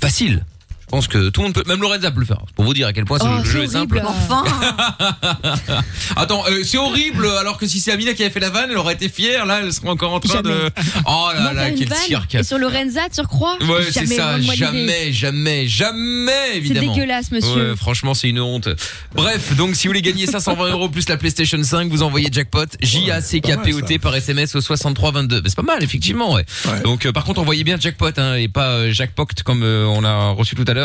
Facile. 0.00 0.44
Je 0.88 0.90
pense 0.92 1.08
que 1.08 1.30
tout 1.30 1.40
le 1.40 1.48
monde 1.48 1.54
peut, 1.54 1.64
même 1.66 1.80
Lorenza 1.80 2.12
peut 2.12 2.20
le 2.20 2.26
faire. 2.26 2.42
Pour 2.54 2.64
vous 2.64 2.72
dire 2.72 2.86
à 2.86 2.92
quel 2.92 3.04
point 3.04 3.18
c'est- 3.18 3.26
Oh, 3.28 3.38
le 3.42 3.50
jeu 3.50 3.64
est 3.64 3.68
simple. 3.68 4.00
Enfin, 4.06 4.44
Attends, 6.16 6.44
euh, 6.48 6.62
c'est 6.64 6.78
horrible. 6.78 7.26
Alors 7.40 7.58
que 7.58 7.66
si 7.66 7.80
c'est 7.80 7.90
Amina 7.90 8.14
qui 8.14 8.22
avait 8.22 8.30
fait 8.32 8.38
la 8.40 8.50
vanne, 8.50 8.68
elle 8.70 8.76
aurait 8.78 8.94
été 8.94 9.08
fière. 9.08 9.46
Là, 9.46 9.60
elle 9.62 9.72
serait 9.72 9.88
encore 9.88 10.12
en 10.12 10.20
train 10.20 10.42
de. 10.42 10.70
Oh 11.08 11.28
là 11.34 11.52
là, 11.52 11.70
quel 11.70 11.92
cirque. 11.92 12.36
Et 12.36 12.42
sur 12.44 12.58
Lorenza, 12.58 13.02
tu 13.12 13.20
recrois 13.20 13.56
Ouais, 13.62 13.82
c'est 13.90 14.06
Jamais, 14.06 14.16
ça, 14.16 14.40
jamais, 14.40 15.12
jamais, 15.12 15.66
jamais, 15.66 16.56
évidemment. 16.56 16.92
dégueulasse, 16.94 17.30
monsieur. 17.32 17.70
Ouais, 17.70 17.76
franchement, 17.76 18.14
c'est 18.14 18.28
une 18.28 18.40
honte. 18.40 18.68
Bref, 19.14 19.54
donc 19.56 19.74
si 19.76 19.86
vous 19.86 19.90
voulez 19.90 20.02
gagner 20.02 20.26
520 20.26 20.70
euros 20.70 20.88
plus 20.88 21.08
la 21.08 21.16
PlayStation 21.16 21.62
5, 21.62 21.88
vous 21.90 22.02
envoyez 22.02 22.28
jackpot 22.32 22.66
J-A-C-K-P-O-T 22.80 23.98
par 23.98 24.14
SMS 24.14 24.54
au 24.54 24.60
6322. 24.60 25.42
Mais 25.42 25.48
c'est 25.48 25.56
pas 25.56 25.62
mal, 25.62 25.82
effectivement, 25.82 26.32
ouais. 26.34 26.44
Donc, 26.84 27.06
euh, 27.06 27.12
par 27.12 27.24
contre, 27.24 27.40
envoyez 27.40 27.64
bien 27.64 27.76
jackpot, 27.78 28.10
hein, 28.18 28.34
et 28.36 28.48
pas 28.48 28.70
euh, 28.70 28.92
jackpot 28.92 29.26
comme 29.44 29.62
euh, 29.62 29.84
on 29.86 30.04
a 30.04 30.30
reçu 30.30 30.54
tout 30.54 30.64
à 30.66 30.74
l'heure, 30.74 30.75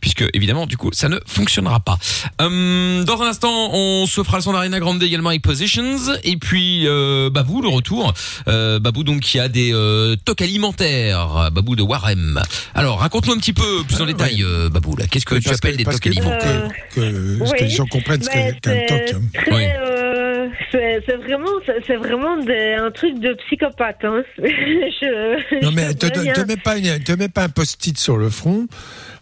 puisque 0.00 0.24
évidemment, 0.34 0.66
du 0.66 0.76
coup, 0.76 0.90
ça 0.92 1.08
ne 1.08 1.18
fonctionnera 1.26 1.80
pas. 1.80 1.98
Hum, 2.40 3.04
dans 3.06 3.20
un 3.22 3.26
instant, 3.28 3.70
on 3.72 4.06
se 4.06 4.22
fera 4.22 4.38
le 4.38 4.42
son 4.42 4.52
d'Arena 4.52 4.78
Grande 4.80 5.02
également 5.02 5.30
avec 5.30 5.42
Positions, 5.42 5.96
et 6.24 6.36
puis 6.36 6.86
euh, 6.86 7.30
Babou, 7.30 7.62
le 7.62 7.68
retour. 7.68 8.12
Euh, 8.48 8.78
Babou, 8.78 9.04
donc, 9.04 9.20
qui 9.20 9.38
a 9.38 9.48
des 9.48 9.72
euh, 9.72 10.16
tocs 10.24 10.42
alimentaires. 10.42 11.50
Babou 11.52 11.76
de 11.76 11.82
Warem. 11.82 12.40
Alors, 12.74 13.00
raconte-nous 13.00 13.32
un 13.34 13.38
petit 13.38 13.52
peu 13.52 13.82
plus 13.86 14.00
en 14.00 14.06
détail, 14.06 14.42
euh, 14.42 14.68
Babou. 14.68 14.96
Là, 14.96 15.06
qu'est-ce 15.06 15.26
que 15.26 15.34
tu 15.36 15.48
appelles 15.50 15.72
que- 15.72 15.76
des 15.78 15.84
tocs 15.84 16.06
alimentaires 16.06 16.68
que, 16.94 17.00
que- 17.00 17.56
que 17.58 17.64
les 17.64 17.70
gens 17.70 17.86
comprennent 17.86 18.22
ce 18.22 18.30
qu'est 18.30 18.54
c'est 18.64 18.86
toc. 18.86 19.14
hein. 19.14 19.52
euh, 19.52 20.48
c'est 20.72 21.16
vraiment, 21.16 21.46
c'est 21.86 21.96
vraiment 21.96 22.36
des- 22.38 22.76
un 22.80 22.90
truc 22.90 23.18
de 23.20 23.36
psychopathe. 23.46 24.04
Hein. 24.04 24.22
je, 24.38 25.62
Non 25.62 25.70
je 25.70 25.74
mais 25.74 25.94
te, 25.94 26.06
te, 26.06 26.40
mets 26.46 26.56
pas 26.56 26.76
une- 26.78 27.02
te 27.02 27.12
mets 27.12 27.28
pas 27.28 27.44
un 27.44 27.48
post-it 27.48 27.96
sur 27.98 28.16
le 28.16 28.30
front. 28.30 28.66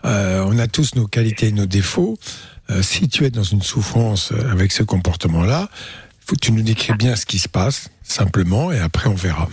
Euh, 0.05 0.45
on 0.47 0.59
a 0.59 0.67
tous 0.67 0.95
nos 0.95 1.07
qualités 1.07 1.49
et 1.49 1.53
nos 1.53 1.67
défauts. 1.67 2.17
Euh, 2.71 2.83
si 2.83 3.09
tu 3.09 3.25
es 3.25 3.31
dans 3.31 3.43
une 3.43 3.63
souffrance 3.63 4.33
euh, 4.33 4.53
avec 4.53 4.73
ce 4.73 4.83
comportement-là, 4.83 5.69
faut 6.21 6.35
que 6.35 6.41
tu 6.41 6.53
nous 6.53 6.63
décris 6.63 6.93
bien 6.93 7.17
ce 7.17 7.25
qui 7.25 7.39
se 7.39 7.49
passe 7.49 7.91
simplement 8.03 8.71
et 8.71 8.79
après 8.79 9.09
on 9.09 9.15
verra. 9.15 9.49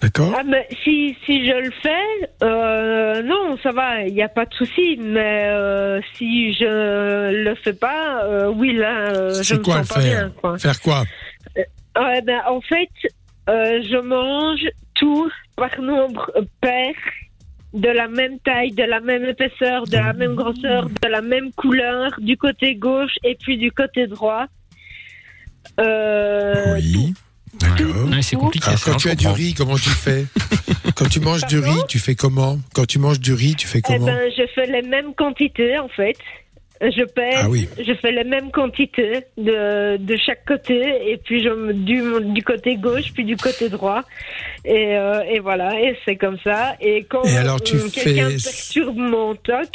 D'accord? 0.00 0.34
Ah, 0.36 0.42
si, 0.84 1.16
si 1.24 1.46
je 1.46 1.54
le 1.54 1.70
fais, 1.82 2.28
euh, 2.42 3.22
non, 3.22 3.56
ça 3.62 3.72
va, 3.72 4.02
il 4.02 4.12
n'y 4.12 4.22
a 4.22 4.28
pas 4.28 4.44
de 4.44 4.52
souci. 4.54 4.98
Mais 5.00 5.44
euh, 5.46 6.00
si 6.16 6.52
je 6.54 7.32
le 7.44 7.54
fais 7.54 7.72
pas, 7.72 8.24
euh, 8.24 8.52
oui, 8.54 8.74
là, 8.74 9.42
je 9.42 9.54
me 9.54 9.62
quoi 9.62 9.78
sens 9.78 9.88
pas 9.88 10.00
bien. 10.00 10.10
faire 10.10 10.34
Quoi? 10.34 10.58
Faire 10.58 10.80
quoi 10.80 11.04
ben, 11.94 12.40
en 12.46 12.60
fait, 12.60 12.90
je 13.48 14.00
mange 14.00 14.68
tout 14.94 15.30
par 15.56 15.80
nombre 15.80 16.30
pair, 16.60 16.92
de 17.76 17.88
la 17.88 18.08
même 18.08 18.38
taille, 18.40 18.72
de 18.72 18.82
la 18.82 19.00
même 19.00 19.24
épaisseur, 19.24 19.84
de 19.86 19.96
la 19.96 20.12
même 20.12 20.34
grosseur, 20.34 20.88
de 20.88 21.08
la 21.08 21.20
même 21.20 21.52
couleur, 21.52 22.12
du 22.18 22.36
côté 22.36 22.74
gauche 22.74 23.14
et 23.22 23.36
puis 23.36 23.58
du 23.58 23.70
côté 23.70 24.06
droit. 24.06 24.46
Euh, 25.80 26.74
Oui. 26.74 27.14
D'accord. 27.58 28.08
c'est 28.22 28.36
compliqué. 28.36 28.66
Alors, 28.68 28.78
ça, 28.78 28.90
quand 28.90 28.96
tu 28.98 29.08
as 29.08 29.14
du 29.14 29.28
riz, 29.28 29.54
comment 29.54 29.76
tu 29.76 29.88
fais 29.88 30.26
Quand 30.94 31.08
tu 31.08 31.20
manges 31.20 31.46
du 31.46 31.58
riz, 31.58 31.80
tu 31.88 31.98
fais 31.98 32.14
comment 32.14 32.58
Quand 32.74 32.86
tu 32.86 32.98
manges 32.98 33.20
du 33.20 33.32
riz, 33.32 33.54
tu 33.54 33.66
fais 33.66 33.78
Eh 33.78 33.82
comment 33.82 34.06
ben, 34.06 34.30
je 34.36 34.42
fais 34.54 34.66
les 34.66 34.82
mêmes 34.82 35.14
quantités 35.14 35.78
en 35.78 35.88
fait. 35.88 36.16
Je 36.80 37.04
pèse, 37.04 37.38
Ah 37.42 37.48
oui. 37.48 37.68
je 37.78 37.94
fais 37.94 38.12
les 38.12 38.24
mêmes 38.24 38.50
quantités 38.50 39.20
de, 39.38 39.96
de 39.96 40.16
chaque 40.16 40.44
côté, 40.44 41.10
et 41.10 41.16
puis 41.16 41.42
je 41.42 41.48
me- 41.48 41.72
du, 41.72 42.02
du 42.34 42.42
côté 42.42 42.76
gauche, 42.76 43.12
puis 43.14 43.24
du 43.24 43.36
côté 43.36 43.68
droit. 43.70 44.02
Et, 44.64 44.94
euh, 44.96 45.22
et 45.30 45.38
voilà, 45.38 45.80
et 45.80 45.96
c'est 46.04 46.16
comme 46.16 46.36
ça. 46.44 46.76
Et 46.80 47.04
quand 47.08 47.22
Et 47.24 47.36
alors, 47.38 47.60
tu 47.62 47.76
euh, 47.76 47.88
quelqu'un 47.90 48.28
fais- 48.30 48.42
perturbe 48.44 48.96
mon 48.98 49.34
toc, 49.36 49.68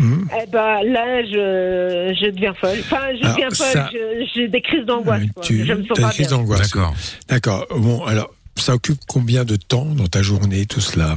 eh 0.00 0.46
ben, 0.50 0.82
là, 0.82 1.22
je, 1.22 2.12
je 2.20 2.30
deviens 2.30 2.54
folle. 2.54 2.78
Enfin, 2.80 3.14
je 3.14 3.22
Alors, 3.24 3.36
deviens 3.36 3.50
folle, 3.50 3.66
ça- 3.68 3.90
j'ai 4.34 4.48
des 4.48 4.60
crises 4.60 4.84
d'angoisse. 4.84 5.22
tu 5.42 5.64
Je 5.64 5.72
me 5.72 5.84
sens 5.84 5.98
as 5.98 6.02
pas 6.02 6.08
des 6.08 6.14
crises 6.14 6.28
d'angoisse. 6.28 6.72
D'accord. 6.72 6.94
D'accord. 7.28 7.66
Bon, 7.76 8.04
alors, 8.04 8.32
ça 8.56 8.74
occupe 8.74 8.98
combien 9.06 9.44
de 9.44 9.54
temps 9.54 9.84
dans 9.84 10.08
ta 10.08 10.20
journée, 10.22 10.66
tout 10.66 10.80
cela? 10.80 11.14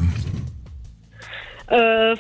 Euh, 1.71 2.15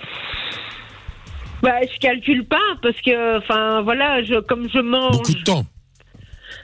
bah, 1.65 1.81
je 1.81 1.99
calcule 1.99 2.45
pas 2.45 2.57
parce 2.83 2.99
que, 3.01 3.39
enfin, 3.39 3.81
voilà, 3.81 4.23
je, 4.23 4.39
comme 4.39 4.69
je 4.69 4.79
mange. 4.79 5.17
Beaucoup 5.17 5.33
de 5.33 5.43
temps. 5.43 5.65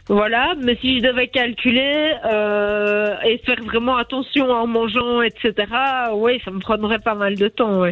Voilà, 0.07 0.53
mais 0.61 0.77
si 0.79 0.99
je 0.99 1.03
devais 1.03 1.27
calculer 1.27 2.13
euh, 2.25 3.15
et 3.25 3.39
faire 3.39 3.63
vraiment 3.63 3.97
attention 3.97 4.49
en 4.51 4.67
mangeant, 4.67 5.21
etc., 5.21 5.53
oui, 6.13 6.39
ça 6.45 6.51
me 6.51 6.59
prendrait 6.59 6.99
pas 6.99 7.15
mal 7.15 7.35
de 7.35 7.47
temps, 7.47 7.81
oui. 7.81 7.91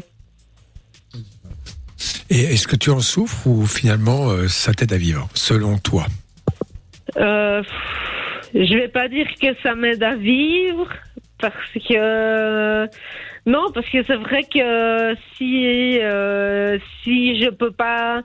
Et 2.29 2.41
est-ce 2.41 2.67
que 2.67 2.75
tu 2.75 2.91
en 2.91 2.99
souffres 2.99 3.47
ou 3.47 3.65
finalement 3.65 4.29
euh, 4.29 4.47
ça 4.47 4.73
t'aide 4.73 4.93
à 4.93 4.97
vivre, 4.97 5.27
selon 5.33 5.79
toi? 5.79 6.05
Euh, 7.17 7.63
je 8.53 8.73
vais 8.75 8.87
pas 8.87 9.07
dire 9.07 9.27
que 9.41 9.47
ça 9.63 9.73
m'aide 9.73 10.03
à 10.03 10.15
vivre 10.15 10.87
parce 11.39 11.55
que 11.87 12.87
non, 13.53 13.65
parce 13.73 13.89
que 13.89 14.03
c'est 14.07 14.15
vrai 14.27 14.43
que 14.43 15.15
si 15.35 15.99
euh, 16.01 16.77
si 17.03 17.41
je 17.41 17.49
peux 17.49 17.71
pas 17.71 18.21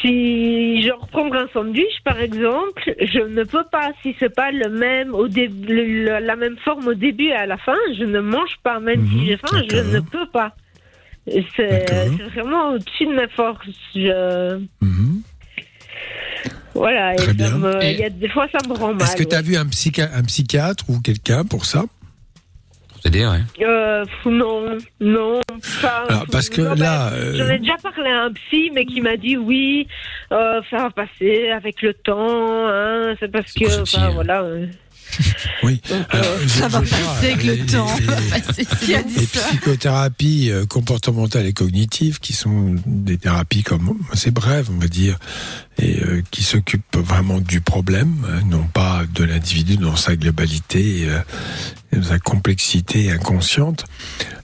si 0.00 0.82
je 0.82 0.90
reprends 0.90 1.32
un 1.32 1.46
sandwich 1.52 1.96
par 2.04 2.18
exemple, 2.18 2.82
je 3.14 3.20
ne 3.20 3.44
peux 3.44 3.64
pas 3.70 3.88
si 4.02 4.16
c'est 4.18 4.34
pas 4.34 4.50
le 4.50 4.68
même 4.68 5.14
au 5.14 5.28
début 5.28 6.04
la 6.06 6.36
même 6.36 6.56
forme 6.66 6.88
au 6.88 6.94
début 6.94 7.26
et 7.26 7.32
à 7.34 7.46
la 7.46 7.56
fin, 7.56 7.76
je 7.98 8.04
ne 8.04 8.20
mange 8.20 8.56
pas 8.62 8.80
même 8.80 9.02
si 9.12 9.26
j'ai 9.26 9.36
faim, 9.36 9.48
je 9.68 9.76
ne 9.94 10.00
peux 10.00 10.28
pas. 10.32 10.54
C'est 11.56 12.08
vraiment 12.34 12.70
au-dessus 12.72 13.06
de 13.06 13.12
mes 13.20 13.28
forces. 13.28 13.68
Je... 13.94 14.60
Voilà, 16.74 17.14
et 17.14 17.18
Très 17.18 17.26
ça 17.26 17.32
bien. 17.34 17.50
me- 17.58 17.82
Et- 17.84 17.92
il 17.92 17.98
y 17.98 18.04
a 18.04 18.10
des 18.10 18.28
fois 18.28 18.46
ça 18.52 18.58
me 18.66 18.72
rend 18.74 18.94
mal. 18.94 19.02
Est-ce 19.02 19.16
que 19.16 19.22
tu 19.28 19.34
as 19.36 19.38
ouais. 19.40 19.44
vu 19.44 19.56
un, 19.56 19.66
psycha- 19.66 20.10
un 20.14 20.22
psychiatre 20.22 20.84
ou 20.88 21.00
quelqu'un 21.00 21.44
pour 21.44 21.64
ça? 21.66 21.84
T'aider, 23.02 23.24
ouais. 23.26 23.40
Euh, 23.64 24.04
non, 24.26 24.76
non. 25.00 25.40
Alors, 26.08 26.26
parce 26.30 26.48
que 26.50 26.60
non, 26.60 26.74
là, 26.74 27.10
ben, 27.10 27.16
euh, 27.16 27.34
J'en 27.36 27.48
ai 27.48 27.58
déjà 27.58 27.76
parlé 27.82 28.10
à 28.10 28.24
un 28.24 28.32
psy, 28.32 28.70
mais 28.74 28.84
qui 28.84 29.00
m'a 29.00 29.16
dit 29.16 29.36
oui, 29.36 29.86
euh, 30.32 30.60
ça 30.70 30.76
va 30.78 30.90
passer 30.90 31.48
avec 31.50 31.80
le 31.82 31.94
temps. 31.94 32.66
Hein, 32.68 33.14
c'est 33.18 33.30
parce 33.30 33.52
que, 33.52 33.80
enfin, 33.82 34.10
voilà. 34.10 34.42
euh. 34.42 34.66
Oui. 35.64 35.80
Alors, 36.10 36.24
je- 36.42 36.46
ça 36.48 36.68
va 36.68 36.82
je 36.84 36.90
passer 36.90 37.32
avec 37.32 37.44
le 37.44 37.52
les- 37.54 37.66
temps. 37.66 37.86
les- 37.98 38.06
c'est 38.64 38.86
les 39.18 39.24
ça. 39.26 39.40
psychothérapies 39.48 40.52
comportementales 40.68 41.46
et 41.46 41.52
cognitives, 41.52 42.20
qui 42.20 42.32
sont 42.32 42.76
des 42.86 43.18
thérapies 43.18 43.62
comme 43.64 43.98
assez 44.12 44.30
brèves, 44.30 44.68
on 44.70 44.78
va 44.78 44.86
dire, 44.86 45.18
euh, 45.82 46.22
qui 46.30 46.42
s'occupent 46.42 46.96
vraiment 46.96 47.40
du 47.40 47.60
problème, 47.60 48.26
euh, 48.28 48.40
non 48.48 48.64
pas 48.64 49.02
de 49.12 49.24
l'individu 49.24 49.76
dans 49.76 49.96
sa 49.96 50.16
globalité, 50.16 51.06
euh, 51.08 51.20
dans 51.92 52.02
sa 52.02 52.18
complexité 52.18 53.10
inconsciente, 53.10 53.84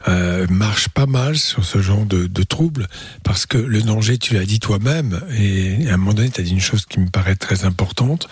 euh, 0.08 0.46
marchent 0.48 0.88
pas 0.88 1.06
mal 1.06 1.36
sur 1.36 1.64
ce 1.64 1.80
genre 1.80 2.06
de, 2.06 2.26
de 2.26 2.42
troubles, 2.42 2.86
parce 3.24 3.46
que 3.46 3.58
le 3.58 3.82
danger, 3.82 4.18
tu 4.18 4.34
l'as 4.34 4.44
dit 4.44 4.60
toi-même, 4.60 5.20
et 5.36 5.88
à 5.88 5.94
un 5.94 5.96
moment 5.96 6.14
donné, 6.14 6.30
tu 6.30 6.40
as 6.40 6.44
dit 6.44 6.52
une 6.52 6.60
chose 6.60 6.86
qui 6.86 7.00
me 7.00 7.08
paraît 7.08 7.36
très 7.36 7.64
importante, 7.64 8.28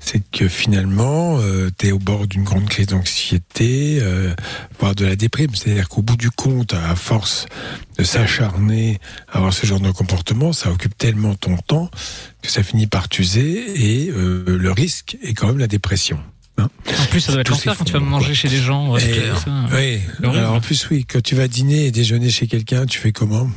c'est 0.00 0.22
que 0.30 0.48
finalement, 0.48 1.40
tu 1.78 1.88
es 1.88 1.92
au 1.92 1.98
bord 1.98 2.26
d'une 2.26 2.44
grande 2.44 2.68
crise 2.68 2.88
d'anxiété, 2.88 3.98
euh, 4.00 4.32
voire 4.78 4.94
de 4.94 5.04
la 5.04 5.16
déprime. 5.16 5.54
C'est-à-dire 5.54 5.88
qu'au 5.88 6.02
bout 6.02 6.16
du 6.16 6.30
compte, 6.30 6.74
à 6.74 6.94
force 6.94 7.46
de 7.98 8.04
s'acharner 8.04 8.98
à 9.32 9.38
avoir 9.38 9.52
ce 9.52 9.66
genre 9.66 9.80
de 9.80 9.90
comportement, 9.90 10.52
ça 10.52 10.70
occupe 10.70 10.96
tellement 10.98 11.34
ton 11.34 11.56
temps 11.56 11.90
que 12.42 12.50
ça 12.50 12.62
finit 12.62 12.86
par 12.86 13.08
t'user 13.08 13.64
et 14.04 14.10
euh, 14.10 14.44
le 14.46 14.70
risque 14.72 15.16
est 15.22 15.34
quand 15.34 15.46
même 15.48 15.58
la 15.58 15.66
dépression. 15.66 16.18
hein. 16.58 16.68
En 17.00 17.04
plus, 17.06 17.20
ça 17.20 17.32
doit 17.32 17.40
être 17.40 17.48
l'enfer 17.50 17.74
quand 17.78 17.84
tu 17.84 17.92
vas 17.92 18.00
manger 18.00 18.34
chez 18.34 18.48
des 18.48 18.56
gens. 18.58 18.90
ouais, 18.92 19.02
Et- 19.02 19.14
c'est 19.34 19.44
ça. 19.44 19.64
oui. 19.72 20.00
Alors 20.24 20.54
en 20.54 20.60
plus, 20.60 20.88
oui, 20.90 21.04
quand 21.04 21.22
tu 21.22 21.34
vas 21.34 21.48
dîner 21.48 21.86
et 21.86 21.90
déjeuner 21.90 22.30
chez 22.30 22.46
quelqu'un, 22.46 22.86
tu 22.86 22.98
fais 22.98 23.12
comment? 23.12 23.48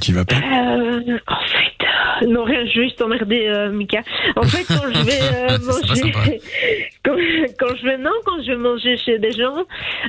Tu 0.00 0.10
y 0.10 0.14
vas 0.14 0.24
pas? 0.24 0.34
Euh, 0.36 1.00
fait, 1.04 1.20
Non, 2.26 2.44
rien, 2.44 2.64
je 2.66 2.80
vais 2.80 2.84
juste 2.86 3.00
emmerder 3.02 3.46
euh, 3.46 3.70
Mika. 3.70 4.00
En 4.36 4.42
fait, 4.42 4.64
quand 4.66 4.90
je 4.92 5.04
vais 5.04 5.20
euh, 5.22 5.58
manger, 5.64 6.40
quand, 7.04 7.16
quand 7.58 7.76
je 7.76 7.84
vais 7.84 7.98
non, 7.98 8.10
quand 8.24 8.42
je 8.42 8.52
vais 8.52 8.56
manger 8.56 8.96
chez 8.96 9.18
des 9.18 9.32
gens, 9.32 9.64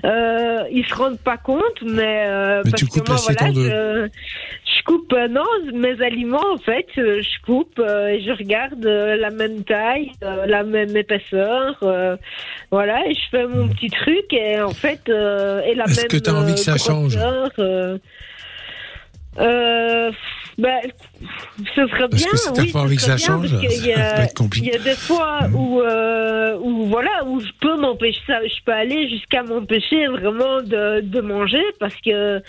euh, 0.06 0.64
ils 0.72 0.86
se 0.86 0.96
rendent 0.96 1.20
pas 1.20 1.38
compte, 1.38 1.82
mais, 1.84 2.26
euh, 2.28 2.62
Mais 2.66 2.72
parce 2.72 2.84
tu 2.84 2.88
que 2.88 3.08
moi, 3.08 3.18
voilà, 3.22 3.52
je, 3.54 4.08
je 4.78 4.84
coupe 4.84 5.12
euh, 5.14 5.28
non 5.28 5.44
mes 5.74 6.02
aliments 6.02 6.54
en 6.54 6.58
fait, 6.58 6.88
je 6.96 7.42
coupe 7.46 7.80
et 7.80 8.22
je 8.22 8.32
regarde 8.32 8.84
la 8.84 9.30
même 9.30 9.64
taille, 9.64 10.12
la 10.22 10.64
même 10.64 10.96
épaisseur, 10.96 11.76
voilà, 12.72 13.08
et 13.08 13.14
je 13.14 13.30
fais 13.32 13.48
mon 13.48 13.68
petit 13.68 13.90
truc 13.90 14.32
et 14.32 14.62
en 14.62 14.72
fait 14.72 15.02
et 15.10 15.76
la 15.76 15.86
Est-ce 15.86 16.02
même 16.02 16.08
que 16.10 16.18
t'as 16.18 16.34
envie 16.34 16.54
que 16.54 16.60
ça 16.60 16.78
change? 16.78 17.18
euh, 19.40 20.12
ben, 20.58 20.80
ce 21.76 21.88
serait 21.88 22.10
Parce 22.10 22.22
bien. 22.24 22.32
que 22.32 22.38
si 22.38 22.54
t'as 22.54 22.62
oui, 22.64 22.72
pas 22.72 22.80
envie 22.82 22.96
que 22.96 23.02
ça 23.04 23.16
bien, 23.16 23.26
change, 23.28 23.52
parce 23.52 23.64
ça 23.78 24.24
être 24.24 24.34
compliqué. 24.38 24.68
Il 24.68 24.74
y 24.74 24.76
a 24.76 24.84
des 24.84 24.96
fois 25.00 25.40
où, 25.54 25.82
euh, 25.82 26.58
où 26.60 26.86
voilà, 26.88 27.24
où 27.26 27.40
je 27.40 27.50
peux 27.62 27.78
m'empêcher 27.80 28.20
je 28.28 28.64
peux 28.66 28.72
aller 28.74 29.08
jusqu'à 29.10 29.44
m'empêcher 29.44 30.08
vraiment 30.08 30.62
de, 30.62 31.02
de 31.02 31.22
manger 31.22 31.64
parce 31.80 31.96
que 32.04 32.42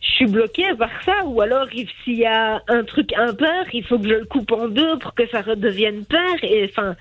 je 0.00 0.10
suis 0.16 0.26
bloquée 0.26 0.74
par 0.78 0.90
ça. 1.04 1.24
Ou 1.26 1.40
alors, 1.40 1.66
il- 1.74 1.88
s'il 2.02 2.18
y 2.18 2.26
a 2.26 2.62
un 2.68 2.84
truc 2.84 3.10
impair, 3.16 3.64
il 3.72 3.84
faut 3.84 3.98
que 3.98 4.08
je 4.08 4.14
le 4.14 4.24
coupe 4.26 4.52
en 4.52 4.68
deux 4.68 4.98
pour 4.98 5.14
que 5.14 5.26
ça 5.28 5.40
redevienne 5.42 6.04
pair. 6.04 6.34
Et 6.42 6.70
enfin, 6.70 6.94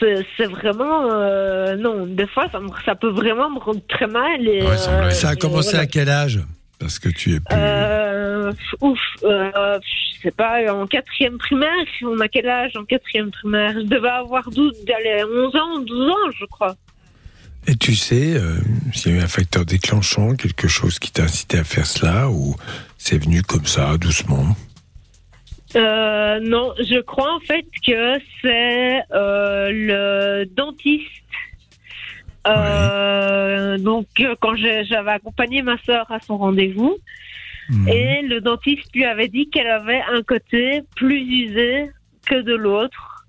c'est 0.00 0.46
vraiment 0.46 1.08
euh, 1.12 1.76
non. 1.76 2.06
Des 2.06 2.26
fois, 2.26 2.46
ça, 2.50 2.58
me- 2.60 2.68
ça 2.84 2.94
peut 2.96 3.10
vraiment 3.10 3.48
me 3.50 3.58
rendre 3.58 3.80
très 3.88 4.06
mal. 4.08 4.46
Et, 4.46 4.62
euh, 4.62 5.10
Ça 5.10 5.28
a 5.30 5.32
et 5.34 5.36
commencé 5.36 5.70
voilà. 5.70 5.84
à 5.84 5.86
quel 5.86 6.08
âge? 6.08 6.40
Parce 6.82 6.98
que 6.98 7.08
tu 7.08 7.34
es 7.34 7.38
plus. 7.38 7.56
Euh, 7.56 8.52
ouf, 8.80 8.98
euh, 9.22 9.78
je 10.16 10.20
sais 10.20 10.32
pas, 10.32 10.74
en 10.74 10.88
quatrième 10.88 11.38
primaire, 11.38 11.70
on 12.02 12.18
a 12.18 12.26
quel 12.26 12.48
âge 12.48 12.76
en 12.76 12.84
quatrième 12.84 13.30
primaire? 13.30 13.74
Je 13.74 13.86
devais 13.86 14.08
avoir 14.08 14.50
12, 14.50 14.74
allez, 14.98 15.22
11 15.22 15.54
ans, 15.54 15.78
12 15.78 16.10
ans, 16.10 16.30
je 16.40 16.44
crois. 16.46 16.74
Et 17.68 17.76
tu 17.76 17.94
sais 17.94 18.34
euh, 18.34 18.56
s'il 18.92 19.12
y 19.12 19.14
a 19.14 19.18
eu 19.18 19.22
un 19.22 19.28
facteur 19.28 19.64
déclenchant, 19.64 20.34
quelque 20.34 20.66
chose 20.66 20.98
qui 20.98 21.12
t'a 21.12 21.22
incité 21.22 21.58
à 21.58 21.64
faire 21.64 21.86
cela, 21.86 22.28
ou 22.28 22.56
c'est 22.98 23.18
venu 23.18 23.42
comme 23.42 23.66
ça, 23.66 23.96
doucement? 23.96 24.56
Euh, 25.76 26.40
non, 26.40 26.74
je 26.80 27.00
crois 27.00 27.32
en 27.32 27.40
fait 27.40 27.64
que 27.86 28.18
c'est 28.42 29.02
euh, 29.12 29.70
le 29.70 30.46
dentiste. 30.46 31.06
Euh, 32.46 33.78
Donc, 33.78 34.06
euh, 34.20 34.34
quand 34.40 34.54
j'avais 34.56 35.10
accompagné 35.12 35.62
ma 35.62 35.76
sœur 35.86 36.10
à 36.10 36.20
son 36.20 36.36
rendez-vous, 36.36 36.98
Mhm. 37.70 37.88
et 37.88 38.22
le 38.22 38.40
dentiste 38.40 38.88
lui 38.94 39.04
avait 39.04 39.28
dit 39.28 39.48
qu'elle 39.48 39.68
avait 39.68 40.02
un 40.12 40.22
côté 40.22 40.82
plus 40.96 41.20
usé 41.20 41.90
que 42.26 42.42
de 42.42 42.54
l'autre, 42.54 43.26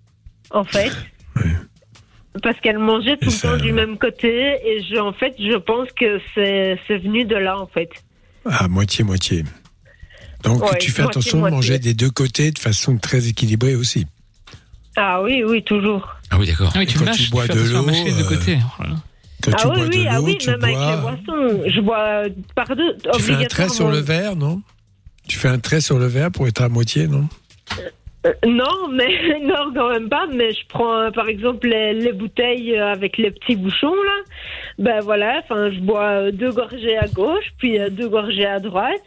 en 0.51 0.63
fait. 0.63 0.91
Parce 2.43 2.59
qu'elle 2.59 2.79
mangeait 2.79 3.15
tout 3.17 3.29
le 3.29 3.41
temps 3.41 3.57
du 3.57 3.71
même 3.71 3.97
côté, 3.97 4.57
et 4.65 4.83
je, 4.83 4.97
en 4.99 5.13
fait, 5.13 5.35
je 5.39 5.55
pense 5.55 5.87
que 5.93 6.19
c'est 6.35 6.97
venu 6.97 7.25
de 7.25 7.35
là, 7.35 7.57
en 7.59 7.67
fait. 7.67 7.89
À 8.45 8.67
moitié-moitié. 8.67 9.43
Donc 10.43 10.61
Ouais, 10.61 10.77
tu 10.79 10.91
fais 10.91 11.03
moitié, 11.03 11.19
attention 11.19 11.41
de 11.41 11.49
manger 11.49 11.79
des 11.79 11.93
deux 11.93 12.09
côtés 12.09 12.51
de 12.51 12.59
façon 12.59 12.97
très 12.97 13.27
équilibrée 13.29 13.75
aussi. 13.75 14.07
Ah 14.95 15.21
oui, 15.21 15.43
oui, 15.45 15.63
toujours. 15.63 16.07
Ah 16.29 16.37
oui, 16.39 16.47
d'accord. 16.47 16.71
Ah 16.75 16.79
oui, 16.79 16.85
tu 16.85 16.97
Quand 16.99 17.05
mâches, 17.05 17.25
tu 17.25 17.29
bois 17.31 17.47
de 17.47 17.59
l'eau, 17.59 17.83
mâcher 17.83 18.05
les 18.05 18.11
deux 18.11 18.25
euh, 18.25 18.29
côtés. 18.29 18.57
Oh. 18.79 18.83
Quand 19.43 19.51
ah 19.53 19.57
tu 19.59 19.67
oui, 19.67 19.73
bois 19.75 19.85
oui, 19.85 20.03
de 20.03 20.07
ah 20.09 20.21
oui, 20.21 20.37
tu 20.37 20.49
même 20.49 20.63
avec 20.63 20.75
les 20.75 20.81
bois. 20.81 20.95
boissons. 21.25 21.63
Je 21.67 21.81
bois 21.81 21.99
euh, 21.99 22.29
par 22.55 22.75
deux, 22.75 22.97
Tu 23.13 23.21
fais 23.21 23.33
un 23.33 23.43
trait 23.45 23.69
sur 23.69 23.89
le 23.89 23.97
verre, 23.99 24.35
non? 24.35 24.61
Tu 25.27 25.37
fais 25.37 25.47
un 25.49 25.59
trait 25.59 25.81
sur 25.81 25.99
le 25.99 26.05
verre 26.07 26.31
pour 26.31 26.47
être 26.47 26.61
à 26.61 26.69
moitié, 26.69 27.07
non? 27.07 27.27
Euh, 28.25 28.31
non, 28.47 28.87
mais 28.91 29.39
non, 29.43 29.73
quand 29.73 29.89
même 29.89 30.09
pas. 30.09 30.27
Mais 30.33 30.51
je 30.53 30.61
prends 30.69 30.97
euh, 30.97 31.11
par 31.11 31.27
exemple 31.27 31.67
les, 31.67 31.93
les 31.93 32.13
bouteilles 32.13 32.77
avec 32.77 33.17
les 33.17 33.31
petits 33.31 33.55
bouchons 33.55 33.93
là. 33.93 34.23
Ben 34.79 35.01
voilà, 35.01 35.39
enfin 35.43 35.69
je 35.71 35.79
bois 35.79 36.09
euh, 36.09 36.31
deux 36.31 36.51
gorgées 36.51 36.97
à 36.97 37.07
gauche, 37.07 37.45
puis 37.59 37.79
euh, 37.79 37.89
deux 37.89 38.09
gorgées 38.09 38.45
à 38.45 38.59
droite. 38.59 39.01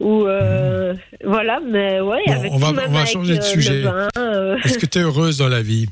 Ou 0.00 0.24
euh, 0.26 0.94
voilà, 1.24 1.60
mais 1.60 2.00
ouais, 2.00 2.22
Bon, 2.26 2.32
avec 2.32 2.52
on 2.52 2.56
va- 2.58 2.72
on 2.88 2.90
va 2.92 3.04
changer 3.06 3.36
de 3.36 3.42
sujet. 3.42 3.82
Vin, 3.82 4.08
euh, 4.18 4.56
Est-ce 4.64 4.78
que 4.78 4.86
tu 4.86 4.98
es 4.98 5.02
heureuse 5.02 5.38
dans 5.38 5.48
la 5.48 5.62
vie? 5.62 5.86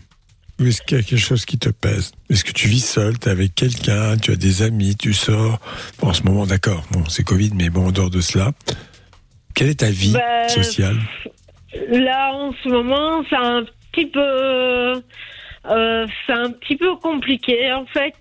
Ou 0.61 0.66
est-ce 0.66 0.81
qu'il 0.83 0.96
y 0.96 1.01
a 1.01 1.03
quelque 1.03 1.18
chose 1.20 1.44
qui 1.44 1.59
te 1.59 1.68
pèse? 1.70 2.12
Est-ce 2.31 2.44
que 2.44 2.53
tu 2.53 2.68
vis 2.68 2.85
seule? 2.85 3.18
Tu 3.18 3.29
es 3.29 3.33
avec 3.33 3.55
quelqu'un? 3.55 4.16
Tu 4.16 4.31
as 4.33 4.37
des 4.37 4.62
amis? 4.62 4.96
Tu 4.96 5.12
sors? 5.12 5.59
Bon, 6.01 6.09
en 6.09 6.12
ce 6.14 6.22
moment, 6.22 6.46
d'accord. 6.46 6.85
Bon, 6.92 7.05
c'est 7.09 7.25
Covid, 7.25 7.51
mais 7.55 7.68
bon, 7.70 7.88
en 7.88 7.90
dehors 7.92 8.11
de 8.11 8.20
cela, 8.20 8.53
quelle 9.55 9.68
est 9.68 9.81
ta 9.81 9.90
vie 9.90 10.12
Ben, 10.12 10.48
sociale? 10.48 10.96
Là, 11.90 12.33
en 12.35 12.53
ce 12.62 12.68
moment, 12.68 13.25
c'est 13.29 13.37
un 13.37 13.64
petit 13.92 14.07
peu, 14.07 15.03
euh, 15.68 16.07
c'est 16.27 16.33
un 16.33 16.51
petit 16.51 16.77
peu 16.77 16.96
compliqué 16.96 17.72
en 17.72 17.87
fait, 17.87 18.14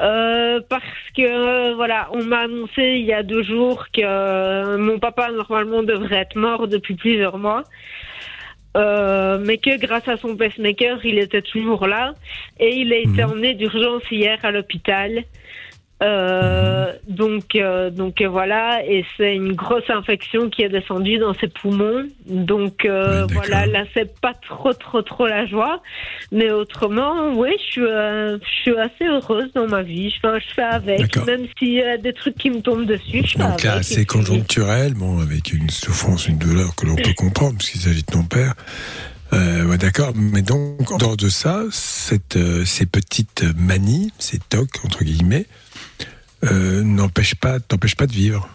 euh, 0.00 0.60
parce 0.68 0.84
que 1.14 1.74
voilà, 1.74 2.08
on 2.12 2.24
m'a 2.24 2.40
annoncé 2.40 2.96
il 2.98 3.04
y 3.04 3.12
a 3.12 3.22
deux 3.22 3.42
jours 3.42 3.86
que 3.92 4.00
euh, 4.02 4.78
mon 4.78 4.98
papa 4.98 5.30
normalement 5.30 5.82
devrait 5.82 6.16
être 6.16 6.36
mort 6.36 6.66
depuis 6.66 6.94
plusieurs 6.94 7.38
mois. 7.38 7.64
Euh, 8.76 9.38
mais 9.40 9.58
que 9.58 9.78
grâce 9.78 10.06
à 10.08 10.16
son 10.16 10.36
pacemaker, 10.36 11.04
il 11.04 11.18
était 11.18 11.42
toujours 11.42 11.86
là 11.86 12.14
et 12.60 12.76
il 12.76 12.92
a 12.92 12.96
été 12.96 13.24
emmené 13.24 13.54
d'urgence 13.54 14.02
hier 14.10 14.38
à 14.42 14.50
l'hôpital. 14.50 15.24
Euh, 16.00 16.92
donc, 17.08 17.56
euh, 17.56 17.90
donc 17.90 18.20
euh, 18.20 18.28
voilà, 18.28 18.84
et 18.86 19.04
c'est 19.16 19.34
une 19.34 19.54
grosse 19.54 19.88
infection 19.88 20.48
qui 20.48 20.62
est 20.62 20.68
descendue 20.68 21.18
dans 21.18 21.34
ses 21.34 21.48
poumons. 21.48 22.06
Donc 22.26 22.84
euh, 22.84 23.26
voilà, 23.32 23.66
là 23.66 23.84
c'est 23.94 24.20
pas 24.20 24.32
trop 24.34 24.72
trop 24.72 25.02
trop 25.02 25.26
la 25.26 25.44
joie, 25.46 25.82
mais 26.30 26.52
autrement, 26.52 27.32
oui, 27.34 27.50
je 27.58 27.64
suis, 27.64 27.80
euh, 27.82 28.38
je 28.38 28.62
suis 28.62 28.78
assez 28.78 29.06
heureuse 29.06 29.50
dans 29.54 29.66
ma 29.66 29.82
vie. 29.82 30.14
Enfin, 30.18 30.38
je 30.38 30.54
fais 30.54 30.62
avec, 30.62 31.16
même 31.26 31.46
s'il 31.58 31.72
y 31.72 31.82
a 31.82 31.96
des 31.96 32.12
trucs 32.12 32.36
qui 32.36 32.50
me 32.50 32.60
tombent 32.60 32.86
dessus, 32.86 33.22
je 33.24 33.32
fais 33.32 33.38
Donc 33.38 33.62
là, 33.64 33.82
c'est 33.82 34.06
conjoncturel, 34.06 34.94
bon, 34.94 35.20
avec 35.20 35.52
une 35.52 35.70
souffrance, 35.70 36.28
une 36.28 36.38
douleur 36.38 36.76
que 36.76 36.86
l'on 36.86 36.94
peut 36.94 37.14
comprendre, 37.16 37.58
puisqu'il 37.58 37.80
s'agit 37.80 38.02
de 38.02 38.12
ton 38.12 38.22
père. 38.22 38.54
Euh, 39.32 39.66
ouais, 39.66 39.78
d'accord. 39.78 40.12
Mais 40.14 40.42
donc, 40.42 40.90
en 40.90 40.96
dehors 40.96 41.16
de 41.16 41.28
ça, 41.28 41.64
cette, 41.70 42.36
euh, 42.36 42.64
ces 42.64 42.86
petites 42.86 43.44
manies, 43.56 44.12
ces 44.18 44.38
tocs, 44.38 44.84
entre 44.84 45.04
guillemets, 45.04 45.46
euh, 46.44 46.82
n'empêchent 46.82 47.34
pas, 47.34 47.60
t'empêchent 47.60 47.96
pas 47.96 48.06
de 48.06 48.12
vivre. 48.12 48.48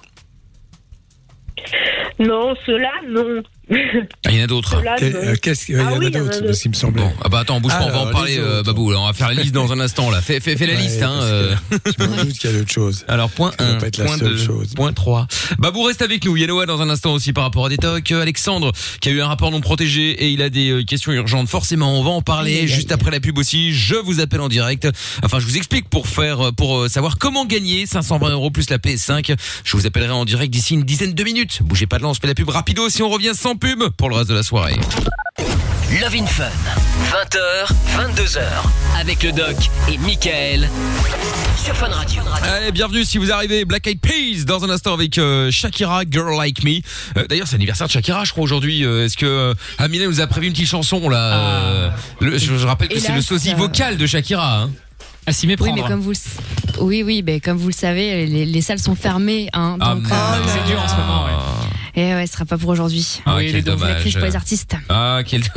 Non, 2.19 2.56
cela 2.65 2.91
non. 3.08 3.43
Ah, 3.71 4.30
il 4.32 4.38
y 4.38 4.41
en 4.41 4.43
a 4.43 4.47
d'autres. 4.47 4.76
Euh, 5.02 5.36
qu'est-ce 5.41 5.65
qu'il 5.65 5.76
y 5.76 5.80
en 5.80 5.86
Ah 5.88 5.89
a 5.91 5.97
oui, 5.97 6.08
il 6.10 6.13
y 6.15 6.17
en 6.17 6.21
a 6.21 6.23
d'autres, 6.26 6.41
d'autres. 6.41 6.54
ce 6.54 6.63
qui 6.63 6.69
me 6.69 6.73
semblait. 6.73 7.04
Ah 7.23 7.30
bah 7.30 7.39
attends, 7.39 7.62
bouge 7.62 7.71
pas, 7.71 7.86
on 7.86 7.89
va 7.91 7.99
en 8.02 8.12
parler, 8.12 8.38
euh. 8.38 8.62
Babou. 8.62 8.91
là, 8.91 8.99
on 8.99 9.06
va 9.06 9.13
faire 9.13 9.30
la 9.30 9.36
liste 9.41 9.54
dans 9.54 9.71
un 9.71 9.80
instant 9.80 10.10
là. 10.12 10.21
Fais, 10.21 10.39
fais, 10.41 10.58
fais 10.58 10.65
la 10.67 10.73
Ouais, 10.73 10.82
liste. 10.82 11.02
Hein, 11.02 11.13
parce 11.17 11.26
euh. 11.32 11.56
Je 11.97 12.04
me 12.04 12.23
doute 12.26 12.34
qu'il 12.38 12.52
y 12.52 12.54
a 12.54 12.58
d'autres 12.58 12.71
choses. 12.71 13.06
Alors 13.08 13.30
point 13.30 13.52
Ça 13.58 13.65
doit 13.65 13.76
1, 13.76 13.80
pas 13.80 13.88
être 13.88 13.97
la 13.97 14.06
point 14.06 14.17
seule 14.17 14.30
2, 14.36 14.38
chose. 14.38 14.73
point 14.76 14.91
3. 14.91 15.28
Babou 15.60 15.84
reste 15.84 16.02
avec 16.02 16.26
nous. 16.26 16.36
Yanoa 16.36 16.65
dans 16.65 16.82
un 16.82 16.89
instant 16.89 17.13
aussi 17.13 17.32
par 17.32 17.45
rapport 17.45 17.65
à 17.65 17.69
des 17.69 17.78
tocs. 17.78 18.12
Euh, 18.12 18.21
Alexandre 18.21 18.71
qui 18.99 19.10
a 19.10 19.12
eu 19.13 19.21
un 19.21 19.28
rapport 19.28 19.49
non 19.52 19.62
protégé 19.62 20.10
et 20.12 20.30
il 20.30 20.41
a 20.41 20.49
des 20.49 20.69
euh, 20.69 20.84
questions 20.84 21.13
urgentes. 21.13 21.47
Forcément, 21.47 21.97
on 21.99 22.04
va 22.04 22.10
en 22.10 22.21
parler 22.21 22.67
juste 22.67 22.91
après 22.91 23.12
la 23.12 23.19
pub 23.21 23.38
aussi. 23.38 23.73
Je 23.73 23.95
vous 23.95 24.19
appelle 24.19 24.41
en 24.41 24.49
direct. 24.49 24.88
Enfin, 25.23 25.39
je 25.39 25.45
vous 25.45 25.56
explique 25.58 25.89
pour 25.89 26.08
faire, 26.08 26.47
euh, 26.47 26.52
pour 26.52 26.80
euh, 26.80 26.89
savoir 26.89 27.17
comment 27.17 27.45
gagner 27.45 27.86
520 27.86 28.30
euros 28.32 28.52
plus 28.52 28.69
la 28.69 28.78
PS5. 28.78 29.36
Je 29.63 29.78
vous 29.78 29.86
appellerai 29.88 30.12
en 30.12 30.26
direct 30.26 30.52
d'ici 30.52 30.73
une 30.73 30.84
dizaine 30.84 31.13
de 31.13 31.23
minutes. 31.23 31.60
Bougez 31.63 31.88
pas 31.88 31.97
de 31.97 32.04
là, 32.04 32.10
on 32.10 32.13
se 32.13 32.19
fait 32.19 32.28
la 32.28 32.36
pub 32.36 32.49
rapido 32.49 32.89
si 32.89 33.02
on 33.02 33.10
revient 33.10 33.32
sans 33.34 33.53
pub 33.56 33.84
pour 33.98 34.10
le 34.10 34.16
reste 34.16 34.30
de 34.30 34.36
la 34.36 34.44
soirée. 34.44 34.80
Love 36.02 36.16
in 36.16 36.26
Fun, 36.26 36.46
20h, 37.12 37.68
22h, 38.16 38.39
avec 39.00 39.22
le 39.24 39.32
doc 39.32 39.56
et 39.92 39.98
Michael 40.00 40.68
sur 41.63 41.76
Fun 41.76 41.88
Radio. 41.89 42.22
Allez, 42.44 42.72
bienvenue 42.72 43.04
si 43.06 43.18
vous 43.20 43.32
arrivez. 43.32 43.63
Black 43.63 43.86
Eyed 43.86 44.00
Peas 44.00 44.46
dans 44.46 44.63
un 44.63 44.70
instant 44.72 44.94
avec 44.94 45.18
euh, 45.20 45.52
Shakira, 45.52 46.02
Girl 46.10 46.36
Like 46.36 46.63
Me. 46.63 46.80
Euh, 47.18 47.28
D'ailleurs, 47.28 47.48
c'est 47.48 47.54
l'anniversaire 47.58 47.88
de 47.88 47.92
Shakira, 47.92 48.24
je 48.24 48.32
crois 48.32 48.44
aujourd'hui. 48.44 48.84
Euh, 48.84 49.06
Est-ce 49.06 49.18
que 49.18 49.26
euh, 49.26 49.54
Amina 49.78 50.06
nous 50.06 50.20
a 50.20 50.26
prévu 50.28 50.48
une 50.48 50.54
petite 50.54 50.68
chanson 50.68 51.08
là 51.10 51.34
euh, 51.38 51.89
le- 52.22 52.38
je, 52.39 52.58
je 52.58 52.66
rappelle 52.68 52.88
que 52.88 53.00
c'est 53.00 53.13
le 53.13 53.22
sosie 53.22 53.52
euh, 53.54 53.58
vocal 53.58 53.98
de 53.98 54.08
Shakira. 54.08 54.63
Hein. 54.63 54.72
À 55.28 55.32
s'y 55.32 55.46
Oui, 55.46 55.52
méprendre. 55.52 55.76
mais 55.76 55.88
comme 55.88 56.02
vous 56.02 56.12
le, 56.12 56.18
oui, 56.82 57.04
oui, 57.04 57.22
ben, 57.22 57.39
comme 57.39 57.58
vous 57.58 57.68
le 57.70 57.74
savez, 57.74 58.26
les, 58.26 58.46
les 58.46 58.62
salles 58.62 58.80
sont 58.80 58.96
fermées. 58.96 59.48
Hein, 59.54 59.78
Ah, 59.80 59.94
donc. 59.96 60.04
C'est 60.48 60.66
dur 60.70 60.82
en 60.84 60.88
ce 60.88 60.96
moment, 60.96 61.26
ouais. 61.26 61.32
Et 61.95 62.13
ouais, 62.13 62.25
ce 62.27 62.34
sera 62.34 62.45
pas 62.45 62.58
pour 62.58 62.69
aujourd'hui. 62.69 63.21
Ah, 63.25 63.36
Oui, 63.38 63.51
quel 63.51 63.63
dommage. 63.63 64.13
pour 64.13 64.25
les 64.25 64.36
artistes. 64.36 64.75
Ah, 64.89 65.19
quel 65.25 65.41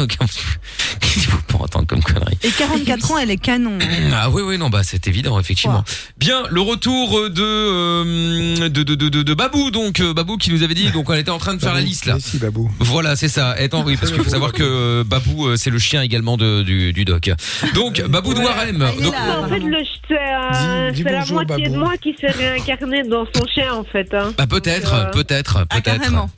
Qu'est-ce 0.98 1.12
qu'il 1.12 1.22
faut 1.22 1.38
pas 1.58 1.64
entendre 1.64 1.86
comme 1.86 2.02
connerie. 2.02 2.36
Et 2.42 2.50
44 2.50 3.10
ans, 3.12 3.18
elle 3.18 3.30
est 3.30 3.36
canon. 3.36 3.78
Ah 4.12 4.30
oui 4.30 4.42
oui 4.44 4.58
non 4.58 4.68
bah 4.70 4.80
c'est 4.82 5.06
évident 5.08 5.38
effectivement. 5.40 5.84
Bien 6.18 6.42
le 6.50 6.60
retour 6.60 7.30
de 7.30 7.42
euh, 7.42 8.68
de, 8.68 8.82
de, 8.82 8.94
de, 8.94 9.08
de, 9.08 9.22
de 9.22 9.34
Babou 9.34 9.70
donc 9.70 10.00
euh, 10.00 10.12
Babou 10.14 10.36
qui 10.36 10.50
nous 10.52 10.62
avait 10.62 10.74
dit 10.74 10.90
donc 10.90 11.08
on 11.08 11.14
était 11.14 11.30
en 11.30 11.38
train 11.38 11.54
de 11.54 11.60
faire 11.60 11.74
la 11.74 11.80
liste 11.80 12.06
là. 12.06 12.16
Si, 12.18 12.38
Babou. 12.38 12.70
Voilà 12.80 13.16
c'est 13.16 13.28
ça. 13.28 13.54
Étant 13.60 13.82
oui 13.84 13.96
parce 13.96 14.12
qu'il 14.12 14.22
faut 14.22 14.30
savoir 14.30 14.52
que 14.52 14.62
euh, 14.62 15.04
Babou 15.04 15.46
euh, 15.48 15.56
c'est 15.56 15.70
le 15.70 15.78
chien 15.78 16.02
également 16.02 16.36
de, 16.36 16.62
du, 16.62 16.92
du 16.92 17.04
doc. 17.04 17.30
Donc 17.74 18.02
Babou 18.08 18.34
de 18.34 18.40
Warem. 18.40 18.78
Donc, 18.78 19.14
En 19.14 19.48
fait, 19.48 19.58
le- 19.60 19.76
c'est 20.08 20.14
euh, 20.14 21.10
la 21.10 21.24
moitié 21.26 21.66
de 21.66 21.70
Babou. 21.72 21.78
moi 21.84 21.96
qui 21.96 22.14
s'est 22.20 22.30
réincarnée 22.30 23.02
dans 23.04 23.26
son 23.34 23.44
chien, 23.46 23.72
en 23.74 23.84
fait. 23.84 24.12
Hein. 24.14 24.32
bah 24.38 24.46
peut-être 24.46 24.94
Euh, 24.94 25.04
peut-être 25.10 25.66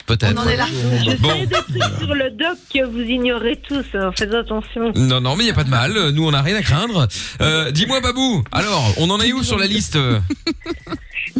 peut-être 0.05 0.43
peut-être. 0.43 0.67
Je 0.67 1.17
Bon. 1.17 1.29
sais 1.29 1.45
des 1.45 1.55
trucs 1.55 1.99
sur 1.99 2.13
le 2.15 2.29
doc 2.31 2.57
que 2.73 2.85
vous 2.85 3.01
ignorez 3.01 3.55
tous, 3.67 3.85
hein, 3.93 4.11
faites 4.17 4.33
attention. 4.33 4.91
Non, 4.95 5.21
non, 5.21 5.35
mais 5.35 5.43
il 5.43 5.47
n'y 5.47 5.51
a 5.51 5.55
pas 5.55 5.63
de 5.63 5.69
mal. 5.69 5.93
Nous, 6.11 6.25
on 6.27 6.31
n'a 6.31 6.41
rien 6.41 6.55
à 6.55 6.61
craindre. 6.61 7.07
Euh, 7.41 7.71
Dis-moi, 7.71 8.01
Babou, 8.01 8.43
alors, 8.51 8.93
on 8.97 9.09
en 9.09 9.19
est 9.19 9.31
où 9.33 9.43
sur 9.43 9.57
la 9.57 9.67
liste? 9.67 9.97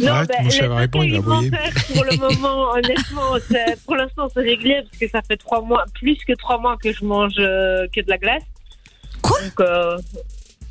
Non, 0.00 0.08
Arrête, 0.12 0.28
ben, 0.28 0.44
mon 0.44 0.50
cher, 0.50 0.70
les 0.70 0.76
répond, 0.76 1.02
il 1.02 1.10
va 1.12 1.16
docs 1.18 1.26
envoyer. 1.26 1.50
alimentaires, 1.52 1.84
pour 1.92 2.04
le 2.04 2.16
moment, 2.16 2.70
honnêtement, 2.72 3.34
c'est- 3.50 3.78
pour 3.84 3.96
l'instant, 3.96 4.28
c'est 4.32 4.40
réglé 4.40 4.76
parce 4.88 4.98
que 4.98 5.08
ça 5.10 5.20
fait 5.26 5.36
trois 5.36 5.62
mois, 5.62 5.84
plus 5.94 6.16
que 6.26 6.32
trois 6.34 6.58
mois 6.58 6.76
que 6.82 6.92
je 6.92 7.04
mange 7.04 7.34
euh, 7.38 7.86
que 7.94 8.00
de 8.00 8.08
la 8.08 8.18
glace. 8.18 8.42
Quoi? 9.22 9.40
Donc, 9.42 9.60
euh, 9.60 9.96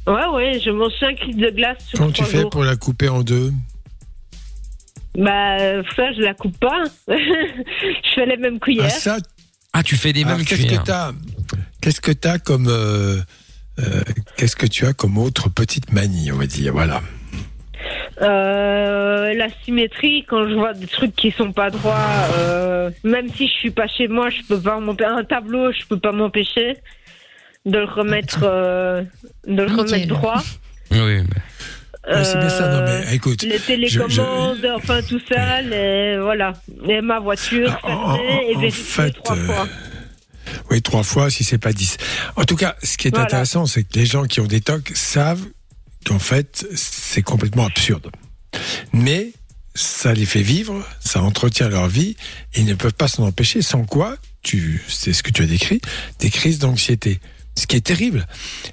Ouais, 0.07 0.25
ouais, 0.33 0.59
je 0.65 0.71
mange 0.71 0.93
5 0.99 1.19
litres 1.27 1.39
de 1.39 1.49
glace 1.51 1.77
sur 1.87 1.99
Comment 1.99 2.11
tu 2.11 2.23
fais 2.23 2.41
jours. 2.41 2.49
pour 2.49 2.63
la 2.63 2.75
couper 2.75 3.09
en 3.09 3.21
deux? 3.21 3.51
Bah, 5.17 5.57
ça, 5.95 6.11
je 6.13 6.21
la 6.21 6.33
coupe 6.33 6.57
pas. 6.59 6.83
je 7.07 8.13
fais 8.15 8.25
les 8.25 8.37
mêmes 8.37 8.59
cuillères. 8.59 8.85
Ah, 8.87 8.89
ça 8.89 9.17
Ah, 9.73 9.83
tu 9.83 9.95
fais 9.95 10.13
des 10.13 10.23
Alors, 10.23 10.37
mêmes 10.37 10.45
qu'est-ce 10.45 10.61
cuillères. 10.61 10.81
que 10.83 10.87
t'as 10.87 11.11
Qu'est-ce 11.81 12.01
que 12.01 12.11
t'as 12.11 12.37
comme 12.39 12.67
euh, 12.67 13.17
euh, 13.79 14.01
Qu'est-ce 14.37 14.55
que 14.55 14.65
tu 14.67 14.85
as 14.85 14.93
comme 14.93 15.17
autre 15.17 15.49
petite 15.49 15.91
manie, 15.91 16.31
on 16.31 16.37
va 16.37 16.45
dire 16.45 16.73
Voilà. 16.73 17.01
Euh, 18.21 19.33
la 19.33 19.47
symétrie, 19.63 20.25
quand 20.27 20.47
je 20.47 20.53
vois 20.53 20.73
des 20.73 20.87
trucs 20.87 21.15
qui 21.15 21.31
sont 21.31 21.53
pas 21.53 21.69
droits, 21.69 21.95
euh, 22.33 22.91
même 23.03 23.29
si 23.33 23.47
je 23.47 23.53
suis 23.53 23.71
pas 23.71 23.87
chez 23.87 24.07
moi, 24.07 24.29
je 24.29 24.41
peux 24.47 24.59
pas 24.59 24.79
m'empêcher. 24.79 25.09
Un 25.09 25.23
tableau, 25.23 25.71
je 25.71 25.85
peux 25.87 25.99
pas 25.99 26.11
m'empêcher 26.11 26.77
de 27.65 27.77
le 27.79 27.85
remettre, 27.85 28.41
euh, 28.43 29.03
de 29.47 29.63
le 29.63 29.71
remettre 29.73 30.07
droit. 30.07 30.41
Oui, 30.91 30.97
mais- 30.99 31.23
Ouais, 32.07 32.23
c'est 32.23 32.37
bien 32.39 32.49
ça. 32.49 32.69
Non, 32.69 32.81
mais 32.85 33.05
Euh, 33.07 33.11
écoute, 33.11 33.43
les 33.43 33.59
télécommandes, 33.59 34.65
enfin 34.75 35.01
tout 35.01 35.19
ça, 35.31 35.61
les, 35.61 36.17
voilà. 36.19 36.53
Et 36.87 37.01
ma 37.01 37.19
voiture, 37.19 37.77
fermée 37.81 38.47
et 38.49 38.55
vérifiée 38.55 38.83
fait, 38.83 39.11
trois 39.11 39.35
euh, 39.37 39.45
fois. 39.45 39.67
Oui, 40.71 40.81
trois 40.81 41.03
fois, 41.03 41.29
si 41.29 41.43
c'est 41.43 41.57
pas 41.57 41.73
dix. 41.73 41.97
En 42.35 42.45
tout 42.45 42.55
cas, 42.55 42.75
ce 42.83 42.97
qui 42.97 43.07
est 43.07 43.11
Voilà. 43.11 43.25
intéressant, 43.25 43.65
c'est 43.65 43.83
que 43.83 43.99
les 43.99 44.05
gens 44.05 44.25
qui 44.25 44.39
ont 44.39 44.47
des 44.47 44.61
tocs 44.61 44.91
savent 44.95 45.45
qu'en 46.05 46.19
fait, 46.19 46.65
c'est 46.75 47.21
complètement 47.21 47.65
absurde. 47.65 48.09
Mais 48.93 49.31
ça 49.75 50.13
les 50.13 50.25
fait 50.25 50.41
vivre, 50.41 50.83
ça 50.99 51.21
entretient 51.21 51.69
leur 51.69 51.87
vie, 51.87 52.15
et 52.55 52.61
ils 52.61 52.65
ne 52.65 52.73
peuvent 52.73 52.93
pas 52.93 53.07
s'en 53.07 53.23
empêcher, 53.27 53.61
sans 53.61 53.83
quoi, 53.83 54.15
tu, 54.41 54.81
c'est 54.87 55.13
ce 55.13 55.21
que 55.21 55.31
tu 55.31 55.43
as 55.43 55.45
décrit, 55.45 55.81
des 56.19 56.29
crises 56.31 56.57
d'anxiété. 56.59 57.19
Ce 57.55 57.67
qui 57.67 57.75
est 57.75 57.81
terrible. 57.81 58.25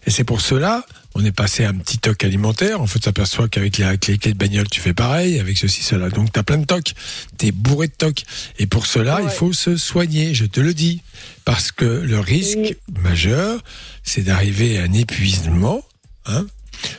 Et 0.06 0.10
c'est 0.10 0.24
pour 0.24 0.40
cela, 0.40 0.86
on 1.16 1.24
est 1.24 1.32
passé 1.32 1.64
à 1.64 1.70
un 1.70 1.74
petit 1.74 1.96
toc 1.96 2.22
alimentaire. 2.24 2.82
En 2.82 2.86
fait, 2.86 2.98
tu 2.98 3.06
s'aperçoit 3.06 3.48
qu'avec 3.48 3.78
les, 3.78 3.84
avec 3.84 4.06
les 4.06 4.18
clés 4.18 4.34
de 4.34 4.38
bagnole, 4.38 4.68
tu 4.68 4.80
fais 4.80 4.92
pareil, 4.92 5.40
avec 5.40 5.56
ceci, 5.56 5.82
cela. 5.82 6.10
Donc, 6.10 6.30
tu 6.30 6.38
as 6.38 6.42
plein 6.42 6.58
de 6.58 6.66
tocs. 6.66 6.92
Tu 7.38 7.46
es 7.46 7.52
bourré 7.52 7.86
de 7.86 7.92
tocs. 7.92 8.24
Et 8.58 8.66
pour 8.66 8.86
cela, 8.86 9.20
il 9.22 9.30
faut 9.30 9.54
se 9.54 9.78
soigner, 9.78 10.34
je 10.34 10.44
te 10.44 10.60
le 10.60 10.74
dis. 10.74 11.00
Parce 11.46 11.72
que 11.72 11.86
le 11.86 12.20
risque 12.20 12.76
majeur, 13.02 13.62
c'est 14.02 14.22
d'arriver 14.22 14.78
à 14.78 14.82
un 14.82 14.92
épuisement. 14.92 15.82
Hein 16.26 16.46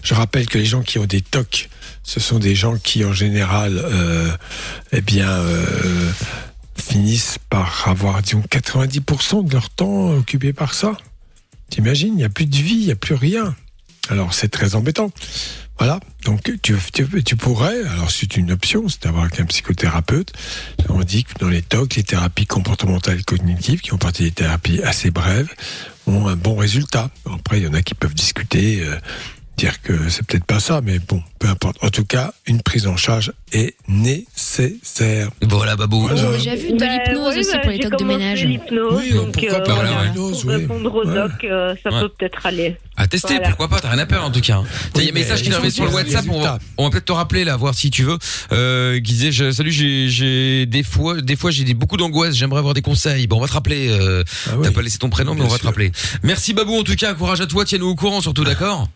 je 0.01 0.15
rappelle 0.15 0.47
que 0.47 0.57
les 0.57 0.65
gens 0.65 0.81
qui 0.81 0.97
ont 0.97 1.05
des 1.05 1.21
tocs, 1.21 1.69
ce 2.01 2.19
sont 2.19 2.39
des 2.39 2.55
gens 2.55 2.75
qui, 2.77 3.05
en 3.05 3.13
général, 3.13 3.77
euh, 3.77 4.31
eh 4.93 5.01
bien, 5.01 5.29
euh, 5.29 6.11
finissent 6.75 7.37
par 7.51 7.87
avoir, 7.87 8.23
disons, 8.23 8.41
90% 8.49 9.45
de 9.45 9.53
leur 9.53 9.69
temps 9.69 10.09
occupé 10.13 10.53
par 10.53 10.73
ça. 10.73 10.97
T'imagines, 11.69 12.13
il 12.13 12.17
n'y 12.17 12.23
a 12.23 12.29
plus 12.29 12.47
de 12.47 12.55
vie, 12.55 12.77
il 12.79 12.85
n'y 12.85 12.91
a 12.91 12.95
plus 12.95 13.13
rien. 13.13 13.55
Alors 14.09 14.33
c'est 14.33 14.49
très 14.49 14.75
embêtant. 14.75 15.11
Voilà, 15.79 15.99
donc 16.25 16.41
tu, 16.63 16.79
tu, 16.91 17.23
tu 17.23 17.35
pourrais, 17.35 17.79
alors 17.85 18.09
c'est 18.09 18.35
une 18.35 18.51
option, 18.51 18.89
c'est 18.89 19.03
d'avoir 19.03 19.25
un 19.25 19.45
psychothérapeute. 19.45 20.33
On 20.89 21.03
dit 21.03 21.23
que 21.23 21.37
dans 21.39 21.49
les 21.49 21.61
TOC, 21.61 21.97
les 21.97 22.03
thérapies 22.03 22.47
comportementales 22.47 23.19
et 23.19 23.23
cognitives, 23.23 23.81
qui 23.81 23.93
ont 23.93 23.99
partie 23.99 24.23
des 24.23 24.31
thérapies 24.31 24.81
assez 24.81 25.11
brèves, 25.11 25.49
ont 26.07 26.27
un 26.27 26.35
bon 26.35 26.55
résultat. 26.55 27.11
Après, 27.31 27.59
il 27.59 27.65
y 27.65 27.67
en 27.67 27.75
a 27.75 27.83
qui 27.83 27.93
peuvent 27.93 28.15
discuter, 28.15 28.81
euh, 28.81 28.97
dire 29.57 29.81
que 29.81 30.09
c'est 30.09 30.23
peut-être 30.25 30.45
pas 30.45 30.59
ça, 30.59 30.81
mais 30.83 30.99
bon, 30.99 31.21
peu 31.39 31.47
importe. 31.47 31.77
En 31.83 31.89
tout 31.89 32.05
cas, 32.05 32.31
une 32.45 32.61
prise 32.61 32.85
en 32.85 32.95
charge 32.95 33.33
est 33.53 33.75
nécessaire. 33.87 35.29
Voilà, 35.41 35.75
Babou. 35.75 36.07
J'ai 36.15 36.37
déjà 36.37 36.55
vu 36.55 36.73
de 36.73 36.77
Bah, 36.77 36.85
l'hypnose 36.85 37.33
oui, 37.33 37.39
aussi 37.39 37.51
bah, 37.53 37.59
pour 37.59 37.71
les 37.71 37.77
j'ai 37.77 37.83
tocs 37.89 37.99
de 37.99 38.03
ménage. 38.05 38.45
l'hypnose, 38.45 38.93
Oui, 39.03 39.13
donc, 39.13 39.31
pourquoi 39.31 39.53
euh, 39.59 39.63
pas 39.63 39.73
voilà, 39.73 39.89
la 39.91 40.01
ouais. 40.01 40.07
hypnose, 40.09 40.41
pour 40.41 40.49
oui. 40.51 40.55
répondre 40.57 40.93
au 40.95 41.05
Ouais. 41.07 41.13
doc, 41.15 41.31
euh, 41.43 41.75
ça 41.83 41.89
Ouais. 41.91 42.01
peut 42.01 42.09
peut-être 42.09 42.45
aller. 42.45 42.77
À 42.97 43.07
tester, 43.07 43.33
Voilà. 43.35 43.47
pourquoi 43.49 43.67
pas, 43.69 43.79
t'as 43.79 43.89
rien 43.89 43.99
à 43.99 44.05
perdre 44.05 44.25
en 44.27 44.31
tout 44.31 44.41
cas. 44.41 44.61
Il 44.95 45.03
y 45.03 45.07
a 45.07 45.09
un 45.09 45.13
message 45.13 45.41
qui 45.41 45.49
est 45.49 45.53
arrivé 45.53 45.69
sur 45.71 45.85
le 45.85 45.91
WhatsApp, 45.91 46.25
on 46.29 46.33
va, 46.33 46.51
résultats. 46.51 46.59
on 46.77 46.83
va 46.85 46.89
peut-être 46.91 47.05
te 47.05 47.11
rappeler 47.11 47.43
là, 47.43 47.55
voir 47.57 47.73
si 47.73 47.89
tu 47.89 48.03
veux, 48.03 48.17
euh, 48.51 48.95
qui 48.95 49.01
disait, 49.13 49.31
je- 49.31 49.51
salut, 49.51 49.71
j'ai, 49.71 50.07
j'ai 50.09 50.65
des 50.67 50.83
fois, 50.83 51.19
des 51.21 51.35
fois 51.35 51.49
j'ai 51.51 51.63
beaucoup 51.73 51.97
d'angoisse, 51.97 52.35
j'aimerais 52.35 52.59
avoir 52.59 52.73
des 52.75 52.81
conseils. 52.81 53.25
Bon, 53.27 53.37
on 53.37 53.41
va 53.41 53.47
te 53.47 53.53
rappeler, 53.53 53.87
euh, 53.89 54.23
Ah 54.47 54.51
oui. 54.57 54.65
t'as 54.67 54.71
pas 54.71 54.81
laissé 54.81 54.97
ton 54.99 55.09
prénom, 55.09 55.33
mais 55.35 55.41
on 55.41 55.47
va 55.47 55.57
te 55.59 55.65
rappeler. 55.65 55.91
Merci 56.23 56.53
Babou 56.53 56.79
en 56.79 56.83
tout 56.83 56.95
cas, 56.95 57.13
courage 57.15 57.41
à 57.41 57.45
toi, 57.47 57.65
tiens-nous 57.65 57.87
au 57.87 57.95
courant 57.95 58.21
surtout, 58.21 58.43
d'accord? 58.43 58.87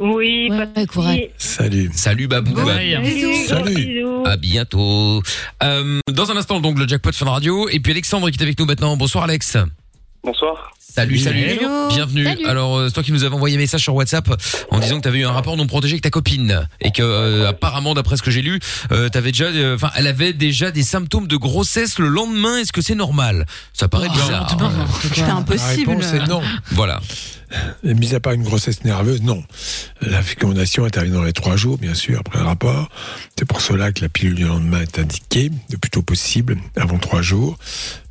Oui, 0.00 0.48
Ouais, 0.50 0.66
pas 0.66 0.80
de 0.82 0.86
courage. 0.90 1.20
Salut. 1.38 1.90
Salut 1.94 2.26
Babou. 2.26 2.52
Ouais. 2.60 2.98
Bisous, 3.00 3.46
Salut. 3.48 3.74
bisous. 3.74 4.22
À 4.26 4.36
bientôt. 4.36 5.22
Euh, 5.62 5.98
dans 6.10 6.30
un 6.30 6.36
instant, 6.36 6.60
donc, 6.60 6.78
le 6.78 6.88
jackpot 6.88 7.12
Fun 7.12 7.26
Radio. 7.30 7.68
Et 7.68 7.80
puis 7.80 7.92
Alexandre 7.92 8.28
qui 8.30 8.38
est 8.38 8.42
avec 8.42 8.58
nous 8.58 8.66
maintenant. 8.66 8.96
Bonsoir 8.96 9.24
Alex. 9.24 9.56
Bonsoir. 10.22 10.70
Salut, 10.80 11.18
salut. 11.18 11.40
Hello. 11.40 11.88
Bienvenue. 11.88 12.24
Salut. 12.24 12.46
Alors, 12.46 12.76
euh, 12.78 12.86
c'est 12.88 12.94
toi 12.94 13.02
qui 13.02 13.10
nous 13.12 13.24
avais 13.24 13.34
envoyé 13.34 13.56
un 13.56 13.58
message 13.58 13.82
sur 13.82 13.94
WhatsApp 13.96 14.28
en 14.70 14.78
disant 14.78 14.98
que 14.98 15.02
tu 15.02 15.08
avais 15.08 15.18
eu 15.18 15.24
un 15.24 15.32
rapport 15.32 15.56
non 15.56 15.66
protégé 15.66 15.94
avec 15.94 16.02
ta 16.04 16.10
copine 16.10 16.68
et 16.80 16.92
que 16.92 17.02
euh, 17.02 17.48
apparemment, 17.48 17.94
d'après 17.94 18.16
ce 18.16 18.22
que 18.22 18.30
j'ai 18.30 18.42
lu, 18.42 18.60
euh, 18.92 19.08
t'avais 19.08 19.32
déjà, 19.32 19.46
euh, 19.46 19.74
enfin, 19.74 19.90
elle 19.96 20.06
avait 20.06 20.32
déjà 20.32 20.70
des 20.70 20.84
symptômes 20.84 21.26
de 21.26 21.36
grossesse 21.36 21.98
le 21.98 22.06
lendemain. 22.06 22.58
Est-ce 22.58 22.72
que 22.72 22.80
c'est 22.80 22.94
normal? 22.94 23.44
Ça 23.72 23.88
paraît 23.88 24.08
bizarre. 24.08 24.56
non, 24.60 24.70
non. 24.70 24.84
C'est 25.12 25.20
La 25.22 25.34
impossible. 25.34 25.90
réponse 25.90 26.12
est 26.12 26.26
non. 26.28 26.42
Voilà. 26.70 27.00
Et 27.84 27.94
mis 27.94 28.14
à 28.14 28.20
part 28.20 28.32
une 28.32 28.42
grossesse 28.42 28.84
nerveuse, 28.84 29.22
non. 29.22 29.42
La 30.00 30.22
fécondation 30.22 30.84
intervient 30.84 31.14
dans 31.14 31.22
les 31.24 31.32
trois 31.32 31.56
jours, 31.56 31.78
bien 31.78 31.94
sûr, 31.94 32.18
après 32.20 32.38
le 32.38 32.44
rapport. 32.46 32.88
C'est 33.38 33.44
pour 33.44 33.60
cela 33.60 33.92
que 33.92 34.00
la 34.02 34.08
pilule 34.08 34.34
du 34.34 34.44
lendemain 34.44 34.80
est 34.80 34.98
indiquée, 34.98 35.50
le 35.70 35.78
plus 35.78 35.90
tôt 35.90 36.02
possible, 36.02 36.56
avant 36.76 36.98
trois 36.98 37.22
jours. 37.22 37.58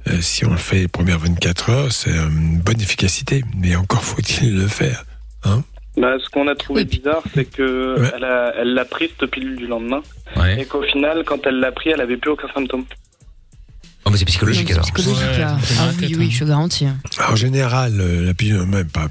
Euh, 0.10 0.20
si 0.22 0.46
on 0.46 0.52
le 0.52 0.58
fait 0.58 0.80
les 0.82 0.88
premières 0.88 1.20
24 1.20 1.70
heures, 1.70 1.92
c'est 1.92 2.12
euh, 2.12 2.28
une 2.30 2.60
bonne 2.60 2.82
efficacité. 2.82 3.44
Mais 3.58 3.76
encore 3.76 4.04
faut-il 4.04 4.56
le 4.56 4.68
faire. 4.68 5.06
Hein 5.44 5.64
Bah, 5.98 6.14
ce 6.24 6.30
qu'on 6.30 6.48
a 6.48 6.56
trouvé 6.56 6.86
bizarre, 6.86 7.22
c'est 7.34 7.46
que 7.46 8.00
Ouais. 8.00 8.12
elle 8.16 8.24
a, 8.26 8.54
elle 8.60 8.74
l'a 8.74 8.86
pris 8.86 9.10
cette 9.20 9.30
pilule 9.32 9.56
du 9.56 9.68
lendemain, 9.68 10.02
et 10.58 10.66
qu'au 10.66 10.82
final, 10.84 11.24
quand 11.26 11.46
elle 11.46 11.60
l'a 11.60 11.72
pris, 11.72 11.90
elle 11.92 12.02
avait 12.02 12.18
plus 12.18 12.32
aucun 12.32 12.48
symptôme. 12.54 12.86
Oh, 14.06 14.10
mais 14.12 14.18
c'est 14.18 14.26
psychologique 14.26 14.68
Non, 14.70 14.74
alors. 14.76 14.86
c'est 14.86 14.92
psychologique. 14.94 15.26
Ouais, 15.38 15.44
ah. 15.46 15.58
oui, 16.02 16.16
oui, 16.18 16.26
hein. 16.26 16.30
je 16.32 16.40
te 16.40 16.44
garantis. 16.44 16.88
En 17.30 17.36
général, 17.38 17.94
euh, 18.02 18.26
la 18.26 18.34
pilule 18.34 18.54
du 18.56 18.60
lendemain 18.60 18.80
n'est 18.80 18.84
pas, 18.84 19.08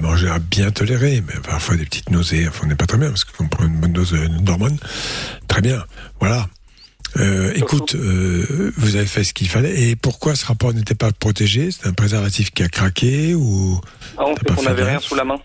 pas 0.00 0.08
en 0.08 0.16
général 0.16 0.40
bien 0.40 0.70
tolérée, 0.70 1.22
mais 1.26 1.40
parfois 1.40 1.76
des 1.76 1.84
petites 1.84 2.10
nausées, 2.10 2.46
enfin, 2.48 2.62
on 2.64 2.68
n'est 2.68 2.74
pas 2.74 2.86
très 2.86 2.98
bien, 2.98 3.08
parce 3.08 3.24
qu'on 3.24 3.48
prend 3.48 3.64
une 3.66 3.76
bonne 3.80 3.92
dose 3.92 4.14
d'hormones. 4.40 4.78
Très 5.48 5.60
bien. 5.60 5.84
Voilà. 6.20 6.46
Euh, 7.16 7.52
écoute, 7.54 7.94
euh, 7.94 8.72
vous 8.76 8.96
avez 8.96 9.06
fait 9.06 9.22
ce 9.22 9.32
qu'il 9.32 9.48
fallait. 9.48 9.82
Et 9.82 9.96
pourquoi 9.96 10.34
ce 10.34 10.44
rapport 10.46 10.72
n'était 10.74 10.96
pas 10.96 11.12
protégé? 11.12 11.70
C'est 11.70 11.86
un 11.86 11.92
préservatif 11.92 12.50
qui 12.50 12.62
a 12.64 12.68
craqué 12.68 13.34
ou 13.34 13.80
Ah, 14.18 14.24
on 14.56 14.62
n'avait 14.62 14.84
rien 14.84 14.98
sous 14.98 15.14
la 15.14 15.24
main. 15.24 15.36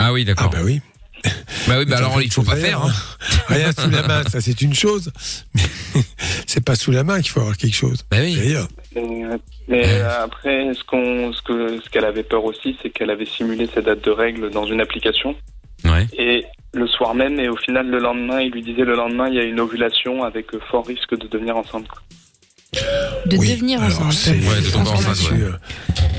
Ah 0.00 0.12
oui, 0.12 0.22
Ah 0.22 0.24
d'accord. 0.26 0.50
bah 0.50 0.58
oui. 0.64 0.80
Bah 1.66 1.78
oui, 1.78 1.84
bah 1.84 1.98
alors 1.98 2.20
il 2.22 2.32
faut 2.32 2.42
pas 2.42 2.56
faire. 2.56 2.82
Hein. 2.82 2.92
Rien 3.48 3.72
sous 3.72 3.90
la 3.90 4.02
main, 4.06 4.22
ça 4.24 4.40
c'est 4.40 4.60
une 4.60 4.74
chose. 4.74 5.12
Mais 5.54 5.62
c'est 6.46 6.64
pas 6.64 6.74
sous 6.74 6.90
la 6.90 7.04
main 7.04 7.20
qu'il 7.20 7.30
faut 7.30 7.40
avoir 7.40 7.56
quelque 7.56 7.74
chose. 7.74 8.04
Bah 8.10 8.18
oui. 8.20 8.36
D'ailleurs, 8.36 8.68
Mais, 9.68 9.84
euh, 9.84 10.24
après, 10.24 10.72
ce 10.74 10.84
qu'on, 10.84 11.32
ce 11.32 11.42
que, 11.42 11.80
ce 11.80 11.88
qu'elle 11.90 12.04
avait 12.04 12.22
peur 12.22 12.44
aussi, 12.44 12.76
c'est 12.82 12.90
qu'elle 12.90 13.10
avait 13.10 13.26
simulé 13.26 13.68
ses 13.72 13.82
dates 13.82 14.04
de 14.04 14.10
règles 14.10 14.50
dans 14.50 14.66
une 14.66 14.80
application. 14.80 15.34
Ouais. 15.84 16.06
Et 16.16 16.44
le 16.72 16.86
soir 16.86 17.14
même, 17.14 17.38
et 17.38 17.48
au 17.48 17.56
final, 17.56 17.88
le 17.88 17.98
lendemain, 17.98 18.40
il 18.40 18.50
lui 18.50 18.62
disait 18.62 18.84
le 18.84 18.94
lendemain, 18.94 19.28
il 19.28 19.34
y 19.34 19.38
a 19.38 19.44
une 19.44 19.60
ovulation 19.60 20.24
avec 20.24 20.46
fort 20.70 20.86
risque 20.86 21.16
de 21.16 21.26
devenir 21.28 21.56
enceinte. 21.56 21.88
quoi. 21.88 22.00
De 23.26 23.36
oui. 23.36 23.48
devenir 23.54 23.80
enceinte. 23.80 24.26
Ouais, 24.26 24.60
de 24.60 24.70
tomber 24.70 24.90
enceinte, 24.90 25.06
là-dessus, 25.06 25.32
ouais. 25.32 25.40
euh, 25.42 25.52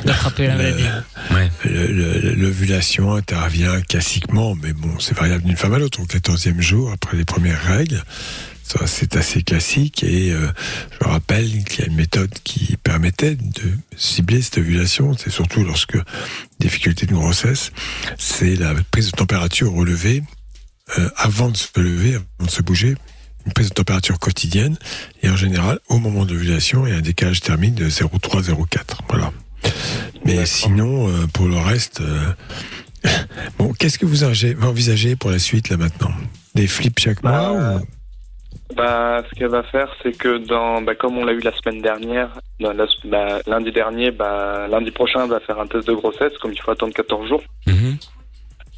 D'attraper 0.06 0.48
la 0.48 0.56
maladie. 0.56 0.84
Le- 1.66 2.34
L'ovulation 2.36 3.14
intervient 3.14 3.82
classiquement, 3.82 4.56
mais 4.56 4.74
bon, 4.74 5.00
c'est 5.00 5.16
variable 5.16 5.44
d'une 5.44 5.56
femme 5.58 5.74
à 5.74 5.80
l'autre. 5.80 6.00
Au 6.02 6.06
14e 6.06 6.60
jour, 6.60 6.92
après 6.92 7.18
les 7.18 7.26
premières 7.26 7.62
règles, 7.62 8.04
c'est 8.86 9.16
assez 9.16 9.42
classique 9.42 10.04
et 10.04 10.32
euh, 10.32 10.48
je 11.02 11.08
rappelle 11.08 11.64
qu'il 11.64 11.80
y 11.80 11.84
a 11.84 11.88
une 11.88 11.96
méthode 11.96 12.32
qui 12.44 12.78
permettait 12.78 13.36
de 13.36 13.72
cibler 13.98 14.42
cette 14.42 14.60
ovulation. 14.60 15.16
C'est 15.18 15.32
surtout 15.32 15.64
lorsque 15.64 15.98
difficulté 16.60 17.06
de 17.08 17.14
grossesse, 17.14 17.72
c'est 18.18 18.56
la 18.56 18.74
prise 18.92 19.08
de 19.12 19.18
température 19.18 19.72
relevée 19.74 20.22
euh, 21.00 21.10
avant 21.18 21.50
de 21.50 21.58
se 21.58 21.68
lever, 21.80 22.16
avant 22.16 22.46
de 22.48 22.52
se 22.52 22.62
bouger, 22.62 22.96
une 23.46 23.54
prise 23.54 23.70
de 23.70 23.74
température 23.74 24.20
quotidienne 24.20 24.78
et 25.24 25.30
en 25.30 25.36
général 25.36 25.80
au 25.90 25.98
moment 26.00 26.26
de 26.26 26.34
l'ovulation 26.34 26.86
il 26.86 26.92
y 26.92 26.96
a 26.96 26.98
un 26.98 27.02
décalage 27.02 27.42
thermique 27.42 27.76
de 27.76 27.90
0,3-0,4. 27.90 28.98
Voilà. 29.10 29.32
Mais 30.26 30.46
sinon, 30.46 31.08
euh, 31.10 31.26
pour 31.34 31.48
le 31.48 31.58
reste, 31.58 32.02
euh, 32.02 32.34
bon, 33.58 33.74
qu'est-ce 33.74 33.98
que 33.98 34.06
vous 34.06 34.24
envisagez- 34.24 35.16
pour 35.16 35.32
la 35.32 35.40
suite 35.40 35.70
là 35.70 35.78
maintenant? 35.78 36.12
Des 36.56 36.68
flips 36.68 37.00
chaque 37.00 37.24
mois 37.24 37.52
ou... 37.54 37.80
Bah, 38.76 39.24
ce 39.28 39.36
qu'elle 39.40 39.50
va 39.50 39.64
faire, 39.64 39.88
c'est 40.04 40.16
que 40.16 40.38
dans, 40.46 40.82
bah, 40.84 40.94
comme 40.94 41.18
on 41.18 41.26
l'a 41.26 41.34
eu 41.34 41.40
la 41.40 41.52
semaine 41.58 41.82
dernière, 41.82 42.40
la- 42.60 42.74
bah, 43.06 43.40
lundi 43.48 43.72
dernier, 43.72 44.12
bah, 44.12 44.68
lundi 44.70 44.92
prochain, 44.92 45.24
elle 45.24 45.30
va 45.32 45.40
faire 45.40 45.60
un 45.60 45.66
test 45.66 45.88
de 45.88 45.94
grossesse, 45.94 46.34
comme 46.40 46.54
il 46.54 46.62
faut 46.62 46.70
attendre 46.72 46.94
14 46.94 47.28
jours. 47.28 47.42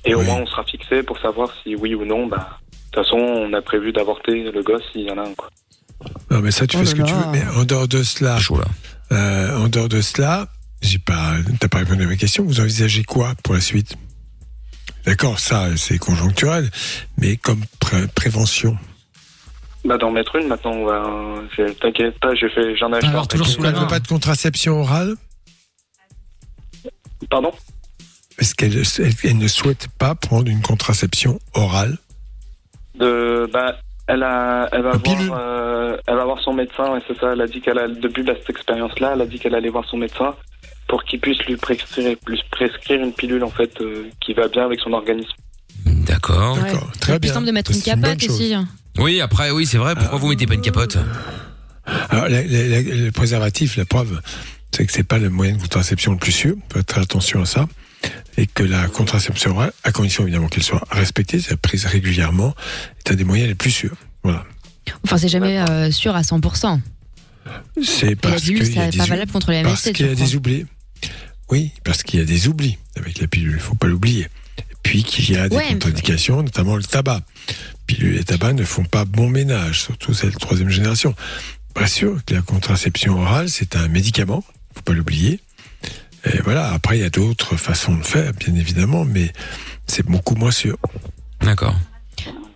Et 0.05 0.16
au 0.16 0.22
moins, 0.22 0.38
on 0.38 0.45
sera 0.47 0.64
fixé 0.64 1.03
pour 1.03 1.20
savoir 1.20 1.49
si 1.62 1.76
oui 1.76 1.93
ou 1.93 2.05
non, 2.05 2.26
bah, 2.26 2.61
toute 2.91 3.03
façon, 3.03 3.17
on 3.17 3.53
a 3.53 3.61
prévu 3.61 3.91
d'avorter 3.91 4.43
le 4.51 4.63
gosse 4.63 4.83
s'il 4.91 5.01
y 5.07 5.11
en 5.11 5.17
a 5.17 5.21
un, 5.27 5.33
quoi. 5.33 5.49
Non, 6.29 6.39
mais 6.39 6.51
ça, 6.51 6.65
tu 6.67 6.77
Oh 6.77 6.79
fais 6.79 6.85
ce 6.85 6.95
là 6.95 7.03
que 7.03 7.07
tu 7.07 7.13
veux. 7.13 7.25
Mais 7.31 7.43
en 7.55 7.63
dehors 7.63 7.87
de 7.87 8.03
cela, 8.03 8.37
euh, 9.11 9.57
en 9.57 9.67
dehors 9.67 9.89
de 9.89 10.01
cela, 10.01 10.47
j'ai 10.81 10.97
pas, 10.99 11.35
t'as 11.59 11.67
pas 11.67 11.79
répondu 11.79 12.03
à 12.03 12.07
ma 12.07 12.15
question. 12.15 12.43
Vous 12.43 12.59
envisagez 12.59 13.03
quoi 13.03 13.33
pour 13.43 13.53
la 13.53 13.61
suite? 13.61 13.95
D'accord, 15.05 15.39
ça, 15.39 15.75
c'est 15.77 15.97
conjoncturel, 15.97 16.69
mais 17.17 17.37
comme 17.37 17.61
pré- 17.79 18.07
prévention. 18.07 18.77
Bah, 19.85 19.97
d'en 19.97 20.11
mettre 20.11 20.35
une, 20.35 20.47
maintenant, 20.47 20.71
on 20.73 20.85
va, 20.85 21.41
j'ai- 21.57 21.73
t'inquiète 21.75 22.19
pas, 22.19 22.35
j'ai 22.35 22.49
fait, 22.49 22.75
j'en 22.77 22.91
ai 22.93 22.97
acheté. 22.97 23.07
un 23.07 23.11
paquet. 23.25 23.43
Elle 23.63 23.75
veut 23.75 23.87
pas 23.87 23.99
de 23.99 24.07
contraception 24.07 24.79
orale? 24.81 25.15
Pardon? 27.29 27.51
Est-ce 28.39 28.55
qu'elle 28.55 28.75
elle- 28.77 29.13
elle 29.23 29.37
ne 29.37 29.47
souhaite 29.47 29.87
pas 29.97 30.15
prendre 30.15 30.49
une 30.49 30.61
contraception 30.61 31.39
orale? 31.53 31.97
De, 33.01 33.49
bah, 33.51 33.77
elle 34.07 34.23
a, 34.23 34.67
elle 34.71 34.81
va 34.83 34.91
voir, 34.91 35.39
euh, 35.39 35.97
elle 36.07 36.15
va 36.15 36.25
voir 36.25 36.39
son 36.43 36.53
médecin, 36.53 36.97
et 36.97 37.01
c'est 37.07 37.17
ça, 37.19 37.31
elle 37.33 37.41
a 37.41 37.47
dit 37.47 37.61
qu'elle 37.61 37.79
a, 37.79 37.87
depuis 37.87 38.23
bah, 38.23 38.33
cette 38.39 38.49
expérience-là, 38.49 39.11
elle 39.15 39.21
a 39.21 39.25
dit 39.25 39.39
qu'elle 39.39 39.55
allait 39.55 39.69
voir 39.69 39.85
son 39.89 39.97
médecin 39.97 40.35
pour 40.87 41.03
qu'il 41.05 41.19
puisse 41.19 41.39
lui 41.45 41.55
prescrire, 41.55 42.15
lui 42.27 42.41
prescrire 42.51 43.01
une 43.01 43.13
pilule, 43.13 43.43
en 43.43 43.49
fait, 43.49 43.71
euh, 43.81 44.07
qui 44.23 44.33
va 44.33 44.47
bien 44.49 44.65
avec 44.65 44.79
son 44.81 44.93
organisme. 44.93 45.31
D'accord. 46.57 46.57
C'est 47.01 47.19
plus 47.19 47.29
simple 47.33 47.47
de 47.47 47.51
mettre 47.51 47.71
une 47.71 47.81
capote 47.81 48.03
aussi. 48.29 48.53
Oui, 48.97 49.21
après, 49.21 49.51
oui, 49.51 49.65
c'est 49.65 49.77
vrai. 49.77 49.95
Pourquoi 49.95 50.19
vous 50.19 50.27
mettez 50.27 50.45
pas 50.47 50.53
une 50.55 50.61
capote? 50.61 50.97
Alors, 52.09 52.27
la- 52.29 52.43
la- 52.43 52.67
la- 52.67 52.81
le 52.81 53.11
préservatif, 53.11 53.77
la 53.77 53.85
preuve, 53.85 54.19
c'est 54.71 54.85
que 54.85 54.91
c'est 54.91 55.03
pas 55.07 55.17
le 55.17 55.29
moyen 55.29 55.55
de 55.55 55.61
contraception 55.61 56.11
le 56.11 56.17
plus 56.17 56.31
sûr. 56.31 56.55
Faut 56.69 56.75
faire 56.75 56.85
très 56.85 57.01
attention 57.01 57.41
à 57.41 57.45
ça. 57.45 57.67
Et 58.37 58.47
que 58.47 58.63
la 58.63 58.87
contraception 58.87 59.51
orale, 59.51 59.73
à 59.83 59.91
condition 59.91 60.23
évidemment 60.23 60.47
qu'elle 60.47 60.63
soit 60.63 60.83
respectée, 60.89 61.39
c'est 61.39 61.55
prise 61.57 61.85
régulièrement, 61.85 62.55
est 62.99 63.11
un 63.11 63.15
des 63.15 63.23
moyens 63.23 63.49
les 63.49 63.55
plus 63.55 63.71
sûrs. 63.71 63.95
Voilà. 64.23 64.45
Enfin, 65.03 65.17
c'est 65.17 65.27
jamais 65.27 65.59
euh, 65.59 65.91
sûr 65.91 66.15
à 66.15 66.21
100%. 66.21 66.79
C'est 67.83 68.15
parce 68.15 68.43
qu'il 68.43 68.57
y 68.57 68.61
a 68.61 68.85
c'est 68.85 68.91
des 68.91 68.97
pas 68.97 69.05
valable 69.05 69.31
contre 69.31 69.51
les 69.51 69.63
Parce 69.63 69.91
qu'il 69.91 70.05
y 70.05 70.09
a 70.09 70.15
des 70.15 70.35
oublis. 70.35 70.65
Oui, 71.49 71.71
parce 71.83 72.03
qu'il 72.03 72.19
y 72.19 72.23
a 72.23 72.25
des 72.25 72.47
oublis 72.47 72.77
avec 72.95 73.19
la 73.19 73.27
pilule. 73.27 73.53
Il 73.55 73.59
faut 73.59 73.75
pas 73.75 73.87
l'oublier. 73.87 74.27
Puis 74.83 75.03
qu'il 75.03 75.29
y 75.31 75.37
a 75.37 75.49
des 75.49 75.55
Ouais, 75.55 75.63
mais- 75.67 75.73
contre-indications, 75.73 76.41
notamment 76.43 76.75
le 76.75 76.83
tabac. 76.83 77.21
Pilule 77.87 78.17
et 78.17 78.23
tabac 78.23 78.53
ne 78.53 78.63
font 78.63 78.85
pas 78.85 79.05
bon 79.05 79.29
ménage, 79.29 79.81
surtout 79.81 80.13
celle 80.13 80.31
de 80.31 80.37
troisième 80.37 80.69
génération. 80.69 81.13
Bien 81.75 81.87
sûr 81.87 82.19
que 82.25 82.33
la 82.33 82.41
contraception 82.41 83.19
orale, 83.21 83.49
c'est 83.49 83.75
un 83.75 83.87
médicament. 83.87 84.43
Faut 84.75 84.81
pas 84.81 84.93
l'oublier. 84.93 85.39
Et 86.26 86.39
voilà. 86.43 86.72
Après, 86.74 86.97
il 86.97 87.01
y 87.01 87.05
a 87.05 87.09
d'autres 87.09 87.55
façons 87.57 87.95
de 87.95 88.03
faire, 88.03 88.32
bien 88.34 88.53
évidemment, 88.55 89.05
mais 89.05 89.32
c'est 89.88 90.05
beaucoup 90.05 90.36
moins 90.36 90.51
sûr. 90.51 90.78
D'accord. 91.41 91.76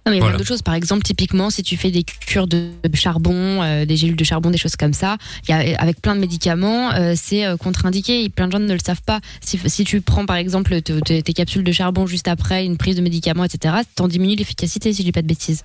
Non, 0.07 0.11
mais 0.11 0.17
il 0.17 0.19
y 0.19 0.21
a 0.21 0.25
Voilà. 0.25 0.37
d'autres 0.37 0.47
choses. 0.47 0.61
Par 0.61 0.75
exemple, 0.75 1.01
typiquement, 1.01 1.49
si 1.49 1.63
tu 1.63 1.77
fais 1.77 1.89
des 1.89 2.03
cures 2.03 2.45
de 2.45 2.69
charbon, 2.93 3.63
euh, 3.63 3.85
des 3.85 3.97
gélules 3.97 4.15
de 4.15 4.23
charbon, 4.23 4.51
des 4.51 4.57
choses 4.59 4.75
comme 4.75 4.93
ça, 4.93 5.17
il 5.47 5.51
y 5.51 5.53
a, 5.55 5.81
avec 5.81 5.99
plein 5.99 6.13
de 6.15 6.19
médicaments, 6.19 6.91
euh, 6.93 7.15
c'est 7.17 7.43
euh, 7.43 7.57
contre-indiqué. 7.57 8.23
Et 8.23 8.29
plein 8.29 8.45
de 8.45 8.51
gens 8.51 8.59
ne 8.59 8.71
le 8.71 8.77
savent 8.85 9.01
pas. 9.01 9.19
Si, 9.41 9.59
si 9.65 9.83
tu 9.83 10.01
prends, 10.01 10.27
par 10.27 10.35
exemple, 10.35 10.79
te- 10.83 10.99
te- 10.99 11.19
tes 11.21 11.33
capsules 11.33 11.63
de 11.63 11.71
charbon 11.71 12.05
juste 12.05 12.27
après 12.27 12.65
une 12.65 12.77
prise 12.77 12.95
de 12.95 13.01
médicaments, 13.01 13.45
etc., 13.45 13.77
t'en 13.95 14.07
diminues 14.07 14.35
l'efficacité, 14.35 14.93
si 14.93 14.99
je 15.01 15.05
dis 15.07 15.11
pas 15.11 15.23
de 15.23 15.27
bêtises. 15.27 15.63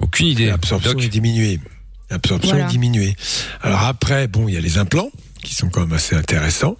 Aucune 0.00 0.26
idée. 0.26 0.46
L'absorption 0.46 0.98
est 0.98 1.08
diminuée. 1.08 1.58
L'absorption 2.10 2.50
Voilà. 2.52 2.66
est 2.66 2.70
diminuée. 2.70 3.16
Alors 3.62 3.84
après, 3.84 4.28
bon, 4.28 4.48
il 4.48 4.54
y 4.54 4.58
a 4.58 4.60
les 4.60 4.76
implants 4.76 5.10
qui 5.42 5.54
sont 5.54 5.68
quand 5.68 5.80
même 5.80 5.92
assez 5.92 6.14
intéressants, 6.14 6.76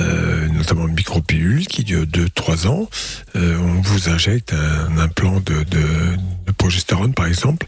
euh, 0.00 0.48
notamment 0.48 0.84
le 0.84 0.92
micropilule 0.92 1.66
qui 1.66 1.84
dure 1.84 2.04
2-3 2.04 2.66
ans. 2.66 2.88
Euh, 3.36 3.56
on 3.58 3.80
vous 3.80 4.08
injecte 4.08 4.52
un 4.52 4.98
implant 4.98 5.40
de, 5.40 5.62
de, 5.64 6.16
de 6.46 6.52
progestérone, 6.52 7.14
par 7.14 7.26
exemple, 7.26 7.66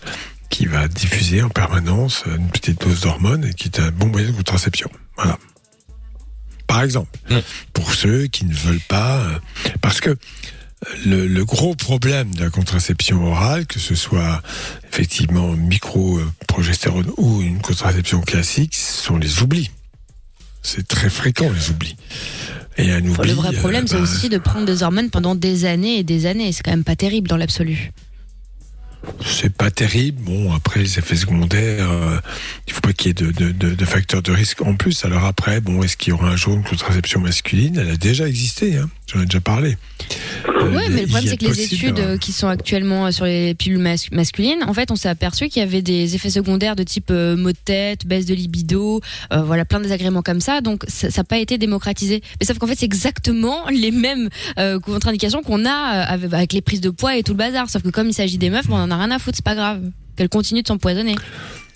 qui 0.48 0.66
va 0.66 0.88
diffuser 0.88 1.42
en 1.42 1.48
permanence 1.48 2.24
une 2.26 2.48
petite 2.48 2.80
dose 2.80 3.00
d'hormones 3.02 3.44
et 3.44 3.54
qui 3.54 3.68
est 3.68 3.80
un 3.80 3.90
bon 3.90 4.06
moyen 4.06 4.30
de 4.30 4.36
contraception. 4.36 4.90
Voilà. 5.16 5.38
Par 6.66 6.82
exemple, 6.82 7.18
pour 7.72 7.94
ceux 7.94 8.26
qui 8.28 8.44
ne 8.44 8.54
veulent 8.54 8.78
pas, 8.88 9.18
euh, 9.18 9.38
parce 9.80 10.00
que 10.00 10.16
le, 11.04 11.26
le 11.26 11.44
gros 11.44 11.74
problème 11.74 12.34
de 12.34 12.44
la 12.44 12.50
contraception 12.50 13.24
orale, 13.26 13.66
que 13.66 13.78
ce 13.78 13.94
soit 13.94 14.42
effectivement 14.92 15.48
micro-progestérone 15.48 17.10
ou 17.16 17.42
une 17.42 17.60
contraception 17.60 18.20
classique, 18.20 18.74
ce 18.74 19.02
sont 19.02 19.16
les 19.16 19.42
oublis. 19.42 19.70
C'est 20.62 20.86
très 20.86 21.10
fréquent, 21.10 21.50
les 21.50 21.70
oublis. 21.70 21.96
Et 22.76 22.92
un 22.92 23.04
oubli. 23.04 23.28
le 23.28 23.34
vrai 23.34 23.52
problème, 23.52 23.84
euh, 23.84 23.88
c'est 23.88 23.96
bah, 23.96 24.02
aussi 24.02 24.28
de 24.28 24.38
prendre 24.38 24.66
des 24.66 24.82
hormones 24.82 25.10
pendant 25.10 25.34
des 25.34 25.64
années 25.64 25.98
et 25.98 26.02
des 26.04 26.26
années. 26.26 26.52
C'est 26.52 26.62
quand 26.62 26.70
même 26.70 26.84
pas 26.84 26.96
terrible 26.96 27.28
dans 27.28 27.36
l'absolu. 27.36 27.92
C'est 29.24 29.52
pas 29.54 29.70
terrible. 29.70 30.20
Bon, 30.22 30.52
après, 30.52 30.80
les 30.80 30.98
effets 30.98 31.16
secondaires, 31.16 31.90
euh, 31.90 32.18
il 32.66 32.72
faut 32.74 32.82
pas 32.82 32.92
qu'il 32.92 33.08
y 33.08 33.10
ait 33.10 33.14
de, 33.14 33.30
de, 33.32 33.50
de- 33.50 33.74
de 33.74 33.84
facteurs 33.86 34.20
de 34.22 34.30
risque 34.30 34.60
en 34.60 34.74
plus. 34.76 35.04
Alors 35.06 35.24
après, 35.24 35.60
bon, 35.62 35.82
est-ce 35.82 35.96
qu'il 35.96 36.10
y 36.10 36.12
aura 36.12 36.28
un 36.28 36.36
jour 36.36 36.54
une 36.54 36.62
contraception 36.64 37.20
masculine? 37.20 37.78
Elle 37.78 37.90
a 37.90 37.96
déjà 37.96 38.28
existé, 38.28 38.76
hein. 38.76 38.90
J'en 39.12 39.20
ai 39.22 39.24
déjà 39.26 39.40
parlé. 39.40 39.76
Euh, 40.48 40.70
Ouais, 40.74 40.88
mais 40.90 41.02
le 41.02 41.06
problème, 41.08 41.26
c'est 41.30 41.36
que 41.36 41.44
les 41.46 41.62
études 41.64 41.94
d'avoir- 41.94 42.14
euh, 42.14 42.16
qui 42.18 42.32
sont 42.32 42.46
actuellement 42.46 43.06
euh, 43.06 43.10
sur 43.10 43.24
les 43.24 43.54
pilules 43.54 43.78
mas- 43.80 44.10
masculines, 44.12 44.62
en 44.66 44.72
fait, 44.74 44.90
on 44.90 44.96
s'est 44.96 45.08
aperçu 45.08 45.48
qu'il 45.48 45.60
y 45.60 45.64
avait 45.64 45.82
des 45.82 46.14
effets 46.14 46.30
secondaires 46.30 46.76
de 46.76 46.82
type 46.82 47.10
euh, 47.10 47.36
maux 47.36 47.50
de 47.52 47.56
tête, 47.64 48.06
baisse 48.06 48.26
de 48.26 48.34
libido, 48.34 49.00
voilà, 49.30 49.64
plein 49.64 49.78
de 49.78 49.84
désagréments 49.84 50.22
comme 50.22 50.40
ça. 50.40 50.60
Donc, 50.60 50.84
ça 50.88 51.08
n'a 51.16 51.24
pas 51.24 51.38
été 51.38 51.58
démocratisé. 51.58 52.22
Mais 52.40 52.46
sauf 52.46 52.58
qu'en 52.58 52.66
fait, 52.66 52.76
c'est 52.78 52.86
exactement 52.86 53.66
les 53.70 53.90
mêmes 53.90 54.28
contre-indications 54.82 55.42
qu'on 55.42 55.64
a 55.64 55.70
avec, 55.72 56.32
avec 56.32 56.52
les 56.52 56.60
prises 56.60 56.80
de 56.80 56.90
poids 56.90 57.16
et 57.16 57.22
tout 57.22 57.32
le 57.32 57.38
bazar. 57.38 57.68
Sauf 57.70 57.82
que 57.82 57.88
comme 57.90 58.08
il 58.08 58.14
s'agit 58.14 58.38
des 58.38 58.50
meufs, 58.50 58.66
bon, 58.66 58.76
on 58.76 58.82
en 58.82 58.90
a 58.90 58.96
rien 58.96 59.10
à 59.10 59.18
foutre, 59.18 59.36
c'est 59.36 59.44
pas 59.44 59.54
grave. 59.54 59.80
Qu'elles 60.20 60.28
continuent 60.28 60.60
de 60.60 60.68
s'empoisonner. 60.68 61.14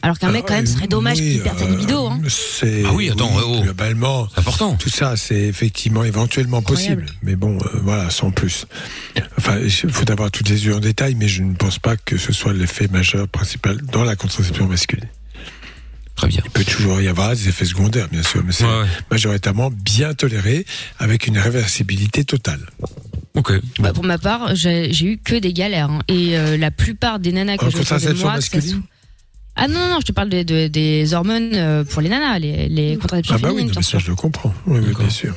Alors 0.03 0.19
qu'un 0.19 0.31
mec, 0.31 0.45
quand 0.47 0.53
même, 0.53 0.67
serait 0.67 0.87
dommage 0.87 1.17
qu'il 1.17 1.41
perde 1.41 1.59
sa 1.59 1.65
libido. 1.65 2.09
Hein. 2.09 2.21
C'est 2.29 2.83
Ah 2.87 2.93
oui, 2.93 3.09
attends, 3.09 3.35
ouais, 3.35 3.43
oh. 3.43 3.63
globalement, 3.63 4.29
important. 4.37 4.75
Tout 4.75 4.91
ça, 4.91 5.17
c'est 5.17 5.45
effectivement 5.45 6.05
éventuellement 6.05 6.59
Incroyable. 6.59 7.05
possible, 7.07 7.19
mais 7.23 7.37
bon, 7.37 7.57
euh, 7.57 7.81
voilà, 7.83 8.11
sans 8.11 8.33
plus. 8.33 8.67
Enfin, 9.39 9.61
il 9.63 9.71
faut 9.71 10.11
avoir 10.11 10.31
toutes 10.31 10.51
les 10.51 10.67
yeux 10.67 10.75
en 10.75 10.81
détail, 10.81 11.15
mais 11.15 11.27
je 11.27 11.43
ne 11.43 11.55
pense 11.55 11.79
pas 11.79 11.97
que 11.97 12.19
ce 12.19 12.35
soit 12.35 12.53
l'effet 12.53 12.87
majeur 12.89 13.27
principal 13.29 13.81
dans 13.81 14.05
la 14.05 14.15
contraception 14.15 14.69
masculine. 14.69 15.09
Très 16.15 16.29
bien. 16.29 16.43
Il 16.45 16.51
peut 16.51 16.65
toujours 16.65 17.01
y 17.01 17.09
avoir 17.09 17.31
des 17.31 17.49
effets 17.49 17.65
secondaires, 17.65 18.09
bien 18.11 18.23
sûr, 18.23 18.43
mais 18.45 18.53
c'est 18.53 18.67
majoritairement 19.11 19.71
bien 19.71 20.13
toléré 20.13 20.67
avec 20.99 21.29
une 21.29 21.39
réversibilité 21.39 22.27
totale. 22.27 22.61
Ok. 23.37 23.53
Bah, 23.81 23.93
pour 23.93 24.05
ma 24.05 24.19
part, 24.19 24.55
j'ai 24.55 24.91
eu 25.05 25.19
que 25.19 25.35
des 25.35 25.53
galères. 25.53 25.91
hein. 25.91 26.03
Et 26.09 26.39
euh, 26.39 26.57
la 26.57 26.71
plupart 26.71 27.19
des 27.19 27.33
nanas 27.33 27.57
que 27.57 27.65
En 27.65 27.71
je 27.71 27.77
autour 27.77 27.81
de 27.81 27.85
contraception 27.89 28.27
moi, 28.29 28.37
que 28.37 28.43
ça 28.45 28.57
masculine 28.57 28.77
soit- 28.81 28.89
Ah 29.57 29.69
non, 29.69 29.79
non, 29.81 29.89
non, 29.89 29.99
je 30.01 30.07
te 30.07 30.13
parle 30.13 30.29
de, 30.29 30.43
de- 30.45 30.69
des 30.69 31.15
hormones 31.15 31.51
euh, 31.55 31.85
pour 31.85 32.01
les 32.01 32.09
nanas, 32.09 32.39
les, 32.39 32.69
les 32.69 32.97
contraceptions 32.97 33.35
Ah 33.37 33.39
bah 33.39 33.49
oui, 33.49 33.55
féminines, 33.55 33.67
non, 33.69 33.73
bien 33.73 33.81
mais 33.81 33.83
ça 33.85 33.91
sûr. 33.91 34.01
je 34.01 34.11
le 34.11 34.15
comprends. 34.17 34.55
Oui, 34.67 34.81
bien 34.99 35.11
sûr. 35.11 35.35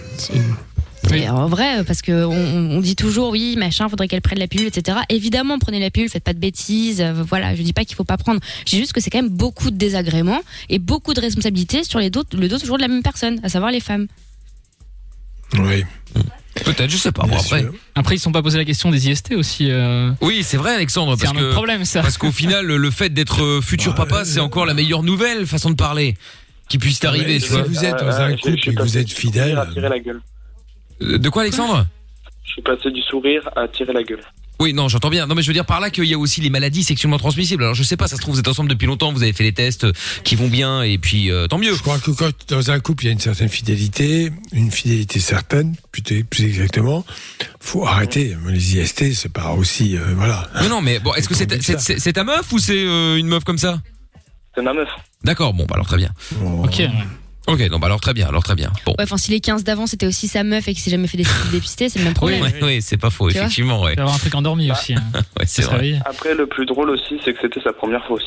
Et 1.14 1.30
en 1.30 1.48
vrai, 1.48 1.84
parce 1.86 2.02
que 2.02 2.26
on, 2.26 2.78
on 2.78 2.82
dit 2.82 2.96
toujours, 2.96 3.30
oui, 3.30 3.56
machin, 3.58 3.88
faudrait 3.88 4.08
qu'elle 4.08 4.22
prenne 4.22 4.40
la 4.40 4.48
pilule, 4.48 4.68
etc. 4.68 4.98
Évidemment, 5.10 5.58
prenez 5.58 5.80
la 5.80 5.90
pilule, 5.90 6.10
faites 6.10 6.24
pas 6.24 6.34
de 6.34 6.40
bêtises. 6.40 7.00
euh, 7.02 7.14
voilà, 7.28 7.56
je 7.56 7.62
dis 7.64 7.72
pas 7.74 7.86
qu'il 7.86 7.96
faut 7.96 8.04
pas 8.04 8.18
prendre. 8.18 8.42
Je 8.66 8.72
dis 8.72 8.78
juste 8.78 8.94
que 8.94 9.00
c'est 9.02 9.10
quand 9.10 9.22
même 9.22 9.30
beaucoup 9.30 9.72
de 9.72 9.78
désagréments 9.78 10.42
et 10.70 10.80
beaucoup 10.80 11.14
de 11.14 11.22
responsabilités 11.22 11.84
sur 11.84 12.00
les 12.00 12.10
dos, 12.10 12.24
le 12.34 12.48
dos 12.50 12.60
toujours 12.60 12.78
de 12.78 12.82
la 12.82 12.88
même 12.90 13.04
personne, 13.04 13.40
à 13.44 13.50
savoir 13.50 13.72
les 13.72 13.80
femmes. 13.80 14.08
Oui. 15.58 15.84
Peut-être, 16.66 16.90
je 16.90 16.98
sais 16.98 17.12
pas. 17.12 17.24
Bon, 17.26 17.38
après. 17.38 17.66
Après, 17.96 18.16
ils 18.16 18.20
ne 18.20 18.22
sont 18.22 18.32
pas 18.32 18.42
posé 18.42 18.58
la 18.58 18.66
question 18.66 18.90
des 18.92 19.10
IST 19.10 19.34
aussi. 19.36 19.70
euh. 19.72 20.12
Oui, 20.22 20.44
c'est 20.44 20.58
vrai, 20.58 20.76
Alexandre. 20.76 21.16
C'est 21.18 21.26
Parce 21.26 21.36
un 21.38 21.40
autre 21.40 21.50
que 21.50 21.54
problème, 21.54 21.86
ça. 21.86 22.02
Parce 22.02 22.18
qu'au 22.18 22.32
final, 22.32 22.66
le 22.66 22.92
fait 22.92 23.10
d'être 23.10 23.44
euh, 23.44 23.62
futur 23.62 23.96
papa, 23.96 24.26
c'est 24.26 24.40
encore 24.40 24.66
la 24.66 24.74
meilleure 24.74 25.04
nouvelle 25.04 25.46
façon 25.48 25.70
de 25.70 25.76
parler 25.76 26.16
qui 26.70 26.78
puisse 26.78 27.00
t'arriver. 27.00 27.34
Ouais, 27.36 27.40
tu 27.40 27.46
si 27.46 27.52
vois. 27.52 27.62
vous 27.64 27.86
êtes 27.86 28.00
dans 28.00 28.20
un 28.22 28.36
couple 28.36 28.70
et 28.70 28.74
que 28.76 28.82
vous 28.82 28.98
êtes 28.98 29.12
fidèle. 29.12 29.58
Euh, 31.02 31.18
De 31.18 31.30
quoi, 31.30 31.44
Alexandre? 31.44 31.86
Je 32.46 32.52
suis 32.54 32.62
passé 32.62 32.90
du 32.92 33.02
sourire 33.02 33.48
à 33.56 33.68
tirer 33.68 33.94
la 33.94 34.04
gueule. 34.04 34.24
Oui, 34.60 34.74
non, 34.74 34.88
j'entends 34.88 35.10
bien. 35.12 35.28
Non, 35.28 35.36
mais 35.36 35.42
je 35.44 35.48
veux 35.48 35.54
dire 35.54 35.66
par 35.66 35.80
là 35.80 35.90
qu'il 35.92 36.06
y 36.06 36.14
a 36.14 36.18
aussi 36.18 36.42
les 36.42 36.50
maladies 36.50 36.84
sexuellement 36.84 37.20
transmissibles. 37.20 37.64
Alors 37.64 37.76
je 37.76 37.84
sais 37.84 37.96
pas, 37.98 38.08
ça 38.08 38.16
se 38.16 38.22
trouve 38.22 38.34
vous 38.34 38.40
êtes 38.40 38.48
ensemble 38.48 38.70
depuis 38.70 38.88
longtemps, 38.88 39.14
vous 39.14 39.22
avez 39.22 39.34
fait 39.34 39.44
les 39.44 39.54
tests 39.54 39.84
euh, 39.84 39.94
qui 40.24 40.36
vont 40.36 40.48
bien 40.48 40.82
et 40.82 40.98
puis 40.98 41.32
euh, 41.32 41.46
tant 41.48 41.58
mieux. 41.60 41.74
Je 41.76 41.82
crois 41.82 42.00
que 42.00 42.10
quand 42.12 42.32
dans 42.50 42.72
un 42.72 42.80
couple 42.80 43.04
il 43.04 43.08
y 43.08 43.10
a 43.10 43.14
une 43.14 43.20
certaine 43.20 43.50
fidélité, 43.50 44.32
une 44.54 44.72
fidélité 44.72 45.20
certaine, 45.20 45.76
plutôt 45.92 46.16
plus 46.30 46.46
exactement, 46.46 47.06
faut 47.60 47.86
arrêter. 47.86 48.36
Les 48.48 48.78
IST, 48.78 49.14
c'est 49.14 49.32
pas 49.32 49.52
aussi 49.54 49.96
euh, 49.96 50.02
voilà. 50.16 50.50
Mais 50.62 50.70
non, 50.70 50.82
mais 50.82 51.00
bon, 51.00 51.14
est-ce 51.14 51.30
que 51.30 51.36
c'est 51.36 51.48
Comme 51.48 51.62
c'est- 51.62 51.74
ça. 51.74 51.80
c'est 51.80 52.00
c'est 52.00 52.14
ta 52.14 52.24
meuf 52.24 52.52
ou 52.52 52.58
c'est 52.60 52.78
euh, 52.84 53.18
une 53.18 53.28
meuf 53.28 53.44
comme 53.44 53.58
ça? 53.60 53.80
C'est 54.56 54.64
ma 54.64 54.74
meuf. 54.74 54.90
D'accord, 55.24 55.54
bon, 55.54 55.66
bah 55.66 55.76
alors 55.76 55.86
très 55.88 55.98
bien. 55.98 56.10
Ok. 56.64 56.82
Ok, 57.48 57.60
non, 57.72 57.80
bah 57.80 57.88
alors 57.88 58.02
très 58.02 58.14
bien, 58.14 58.28
alors 58.28 58.44
très 58.44 58.56
bien. 58.56 58.72
Bon. 58.86 58.92
Ouais, 58.98 59.04
enfin, 59.06 59.18
si 59.18 59.32
les 59.32 59.40
15 59.40 59.64
d'avant 59.64 59.88
c'était 59.88 60.06
aussi 60.06 60.28
sa 60.28 60.44
meuf 60.44 60.68
et 60.68 60.74
qu'il 60.74 60.84
s'est 60.84 60.92
jamais 60.92 61.08
fait 61.08 61.18
des 61.18 61.26
dépister, 61.52 61.88
c'est 61.90 62.00
le 62.00 62.06
même 62.06 62.14
problème. 62.16 62.44
Oui, 62.44 62.52
oui, 62.62 62.82
c'est 62.82 62.98
pas 62.98 63.10
faux, 63.10 63.30
Tu 63.30 63.38
effectivement, 63.38 63.82
ouais. 63.82 63.94
Il 63.94 64.00
avoir 64.02 64.16
un 64.16 64.20
truc 64.20 64.36
endormi 64.36 64.70
aussi. 64.72 64.94
hein. 64.96 65.04
Ouais, 65.40 65.46
c'est 65.46 65.62
Se 65.62 65.68
vrai. 65.68 65.78
réveiller. 65.78 66.00
Après, 66.06 66.34
le 66.36 66.46
plus 66.48 66.66
drôle 66.66 66.90
aussi, 66.90 67.20
c'est 67.24 67.34
que 67.34 67.40
c'était 67.42 67.62
sa 67.62 67.72
première 67.74 68.06
fausse. 68.06 68.26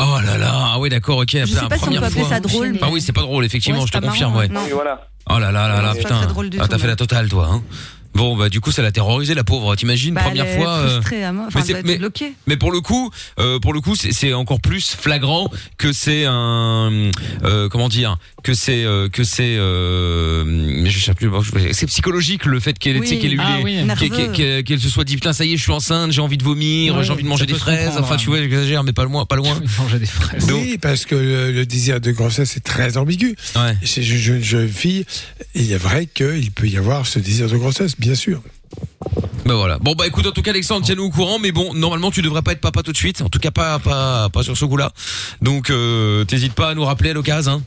Oh 0.00 0.16
là 0.24 0.38
là, 0.38 0.50
ah 0.52 0.78
oui, 0.80 0.88
d'accord, 0.88 1.18
ok. 1.18 1.28
Je 1.30 1.44
sais 1.46 1.60
pas 1.68 1.76
si 1.76 1.82
on 1.82 1.86
première 1.86 2.00
peut 2.00 2.06
appeler 2.06 2.20
fois. 2.22 2.30
ça 2.30 2.40
drôle. 2.40 2.78
Ah 2.80 2.88
oui, 2.90 3.00
c'est 3.00 3.12
pas 3.12 3.20
drôle, 3.22 3.44
effectivement, 3.44 3.80
Ouais, 3.80 3.86
je 3.86 3.92
te 3.92 3.98
confirme, 4.04 4.32
marrant, 4.32 4.42
ouais. 4.42 4.48
non. 4.48 4.62
Oui, 4.64 4.70
voilà. 4.72 5.06
Oh 5.28 5.38
là 5.38 5.52
là 5.52 5.68
là 5.68 5.82
là, 5.82 5.94
putain. 5.94 6.20
Ah, 6.58 6.66
t'as 6.68 6.78
fait 6.78 6.86
la 6.86 6.96
totale, 6.96 7.28
toi, 7.28 7.48
hein. 7.52 7.62
Bon, 8.14 8.36
bah, 8.36 8.48
du 8.48 8.60
coup, 8.60 8.72
ça 8.72 8.82
l'a 8.82 8.90
terrorisé, 8.92 9.34
la 9.34 9.44
pauvre. 9.44 9.74
T'imagines, 9.76 10.14
Bah, 10.14 10.22
première 10.22 10.44
elle 10.46 10.58
est 10.58 10.62
fois. 10.62 10.70
euh, 10.70 10.88
frustrée 11.00 11.24
à 11.24 11.32
mort. 11.32 11.44
Enfin, 11.48 11.60
mais 11.60 11.64
c'est- 11.66 11.72
elle 11.72 11.82
doit 11.82 11.92
être 11.92 11.96
mais- 11.96 11.98
bloquée. 11.98 12.32
Mais 12.46 12.56
pour 12.56 12.72
le 12.72 12.80
coup, 12.80 13.10
euh, 13.38 13.58
pour 13.60 13.72
le 13.72 13.80
coup, 13.80 13.94
c'est 13.96 14.12
c'est 14.12 14.32
encore 14.34 14.60
plus 14.60 14.96
flagrant 15.00 15.48
que 15.78 15.92
c'est 15.92 16.24
un, 16.26 16.90
euh, 17.44 17.68
comment 17.68 17.88
dire, 17.88 18.18
que 18.42 18.52
c'est, 18.54 18.84
euh, 18.84 19.08
que 19.08 19.22
c'est, 19.24 19.56
euh, 19.56 20.44
mais 20.46 20.90
je 20.90 20.98
sais 21.04 21.14
plus, 21.14 21.28
bon, 21.28 21.40
je- 21.42 21.52
c'est 21.72 21.86
psychologique 21.86 22.44
le 22.46 22.58
fait 22.60 22.78
qu'elle, 22.78 23.00
tu 23.00 23.06
sais, 23.06 23.14
Oui. 23.14 23.20
qu'elle 23.20 23.32
ait 23.32 23.36
eu 23.36 23.40
Ah 23.40 23.56
les- 23.58 23.64
oui. 23.64 23.82
Nerveux. 23.84 24.08
qu'elle- 24.08 24.32
qu'elle 24.32 24.64
qu'elle 24.64 24.80
se 24.80 24.88
soit 24.88 25.04
dit 25.04 25.14
putain 25.14 25.32
ça 25.32 25.44
y 25.44 25.54
est 25.54 25.56
je 25.56 25.62
suis 25.62 25.72
enceinte 25.72 26.12
j'ai 26.12 26.20
envie 26.20 26.36
de 26.36 26.44
vomir 26.44 26.96
Ouais, 26.96 27.04
j'ai 27.04 27.12
envie 27.12 27.22
de 27.22 27.28
manger 27.28 27.40
ça 27.42 27.46
des 27.46 27.52
peut 27.52 27.58
se 27.58 27.64
fraises 27.64 27.84
comprendre, 27.86 28.04
enfin 28.06 28.16
tu 28.16 28.28
ouais. 28.28 28.36
vois 28.38 28.42
j'exagère 28.42 28.84
mais 28.84 28.92
pas 28.92 29.04
loin 29.04 29.24
pas 29.26 29.36
loin 29.36 29.58
Manger 29.78 29.98
des 29.98 30.06
fraises. 30.06 30.46
Donc- 30.46 30.60
Oui, 30.62 30.78
parce 30.78 31.04
que 31.06 31.14
le, 31.14 31.52
le 31.52 31.66
désir 31.66 32.00
de 32.00 32.10
grossesse 32.10 32.56
est 32.56 32.60
très 32.64 32.96
ambigu. 32.96 33.36
Chez 33.84 34.02
une 34.08 34.18
jeune, 34.18 34.42
jeune 34.42 34.68
fille, 34.68 35.04
il 35.54 35.72
est 35.72 35.76
vrai 35.76 36.06
qu'il 36.06 36.50
peut 36.50 36.66
y 36.68 36.76
avoir 36.76 37.06
ce 37.06 37.18
désir 37.18 37.48
de 37.48 37.56
grossesse, 37.56 37.94
bien 38.00 38.14
sûr. 38.14 38.42
bah 39.46 39.54
voilà 39.54 39.78
bon 39.78 39.94
bah 39.94 40.06
écoute 40.06 40.26
en 40.26 40.32
tout 40.32 40.42
cas 40.42 40.50
Alexandre 40.50 40.84
tiens-nous 40.84 41.04
au 41.04 41.10
courant 41.10 41.38
mais 41.38 41.52
bon 41.52 41.72
normalement 41.74 42.10
tu 42.10 42.22
devrais 42.22 42.42
pas 42.42 42.52
être 42.52 42.60
papa 42.60 42.82
tout 42.82 42.92
de 42.92 42.96
suite 42.96 43.22
en 43.22 43.28
tout 43.28 43.38
cas 43.38 43.50
pas 43.50 43.78
pas 43.78 44.28
pas 44.30 44.42
sur 44.42 44.56
ce 44.56 44.64
coup 44.64 44.76
là 44.76 44.90
donc 45.40 45.70
euh, 45.70 46.24
t'hésites 46.24 46.54
pas 46.54 46.70
à 46.70 46.74
nous 46.74 46.84
rappeler 46.84 47.10
à 47.10 47.14
l'occasion 47.14 47.52
hein. 47.52 47.62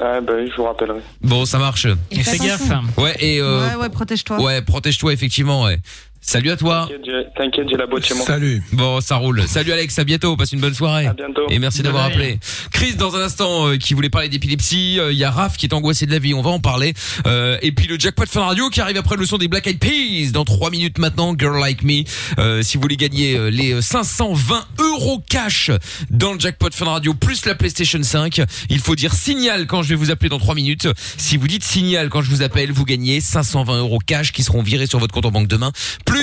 Ah, 0.00 0.20
bah 0.20 0.32
oui, 0.36 0.50
je 0.50 0.56
vous 0.56 0.64
rappellerai. 0.64 0.98
bon 1.22 1.44
ça 1.46 1.58
marche 1.58 1.86
Et 2.10 2.22
fais 2.24 2.38
gaffe. 2.38 2.68
ouais 2.98 3.14
et 3.20 3.40
euh, 3.40 3.68
Ouais, 3.68 3.74
ouais, 3.76 3.88
protège-toi. 3.90 4.42
ouais 4.42 4.60
protège-toi 4.60 5.12
effectivement 5.12 5.62
ouais 5.64 5.78
salut 6.26 6.50
à 6.50 6.56
toi 6.56 6.88
T'inquiète, 7.36 7.66
j'ai- 7.70 7.76
la 7.76 7.86
boîte 7.86 8.04
chez 8.06 8.14
moi. 8.14 8.24
Salut. 8.26 8.62
bon 8.72 9.00
ça 9.00 9.16
roule 9.16 9.42
salut 9.48 9.72
Alex 9.72 9.98
à 9.98 10.04
bientôt 10.04 10.36
passe 10.36 10.52
une 10.52 10.60
bonne 10.60 10.74
soirée 10.74 11.06
À 11.06 11.12
bientôt. 11.12 11.42
Et 11.50 11.58
merci 11.58 11.82
d'avoir 11.82 12.04
appelé. 12.04 12.38
Chris, 12.72 12.94
dans 12.94 13.14
un 13.16 13.22
instant, 13.22 13.68
euh, 13.68 13.76
qui 13.76 13.94
voulait 13.94 14.10
parler 14.10 14.28
d'épilepsie. 14.28 14.98
Euh, 14.98 15.12
Il 15.12 15.18
y 15.18 15.24
a 15.24 15.30
Raph 15.30 15.56
qui 15.56 15.66
est 15.66 15.74
angoissé 15.74 16.06
de 16.06 16.10
la 16.12 16.18
vie. 16.18 16.34
On 16.34 16.42
va 16.42 16.50
en 16.50 16.60
parler. 16.60 16.94
Euh, 17.26 17.58
et 17.62 17.72
puis 17.72 17.86
le 17.86 17.98
jackpot 17.98 18.26
Fun 18.26 18.42
Radio 18.44 18.68
qui 18.70 18.80
arrive 18.80 18.96
après 18.96 19.16
le 19.16 19.26
son 19.26 19.38
des 19.38 19.48
Black 19.48 19.66
Eyed 19.66 19.78
Peas 19.78 20.32
dans 20.32 20.44
trois 20.44 20.70
minutes 20.70 20.98
maintenant. 20.98 21.34
Girl 21.38 21.58
Like 21.60 21.82
Me. 21.82 22.04
Euh, 22.38 22.62
si 22.62 22.76
vous 22.76 22.82
voulez 22.82 22.96
gagner 22.96 23.36
euh, 23.36 23.48
les 23.50 23.72
euh, 23.72 23.80
520 23.80 24.64
euros 24.78 25.22
cash 25.28 25.70
dans 26.10 26.32
le 26.32 26.40
jackpot 26.40 26.70
Fun 26.72 26.86
Radio 26.86 27.14
plus 27.14 27.44
la 27.46 27.54
PlayStation 27.54 28.02
5, 28.02 28.40
il 28.70 28.78
faut 28.80 28.94
dire 28.94 29.12
signal 29.14 29.66
quand 29.66 29.82
je 29.82 29.90
vais 29.90 29.94
vous 29.96 30.10
appeler 30.10 30.28
dans 30.28 30.38
trois 30.38 30.54
minutes. 30.54 30.88
Si 31.16 31.36
vous 31.36 31.48
dites 31.48 31.64
signal 31.64 32.08
quand 32.08 32.22
je 32.22 32.30
vous 32.30 32.42
appelle, 32.42 32.70
vous 32.72 32.84
gagnez 32.84 33.20
520 33.20 33.78
euros 33.78 33.98
cash 34.04 34.32
qui 34.32 34.42
seront 34.42 34.62
virés 34.62 34.86
sur 34.86 34.98
votre 34.98 35.12
compte 35.14 35.26
en 35.26 35.30
banque 35.30 35.48
demain. 35.48 35.72
Plus 36.06 36.13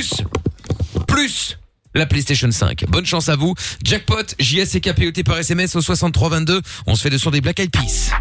plus 1.05 1.57
la 1.93 2.05
PlayStation 2.05 2.49
5. 2.49 2.85
Bonne 2.87 3.05
chance 3.05 3.27
à 3.27 3.35
vous. 3.35 3.53
Jackpot, 3.83 4.23
JSCKPOT 4.39 5.23
par 5.25 5.37
SMS 5.37 5.75
au 5.75 5.81
6322. 5.81 6.61
On 6.87 6.95
se 6.95 7.01
fait 7.01 7.09
de 7.09 7.17
son 7.17 7.29
des 7.29 7.41
Black 7.41 7.59
Eyed 7.59 7.71
Peas. 7.71 8.11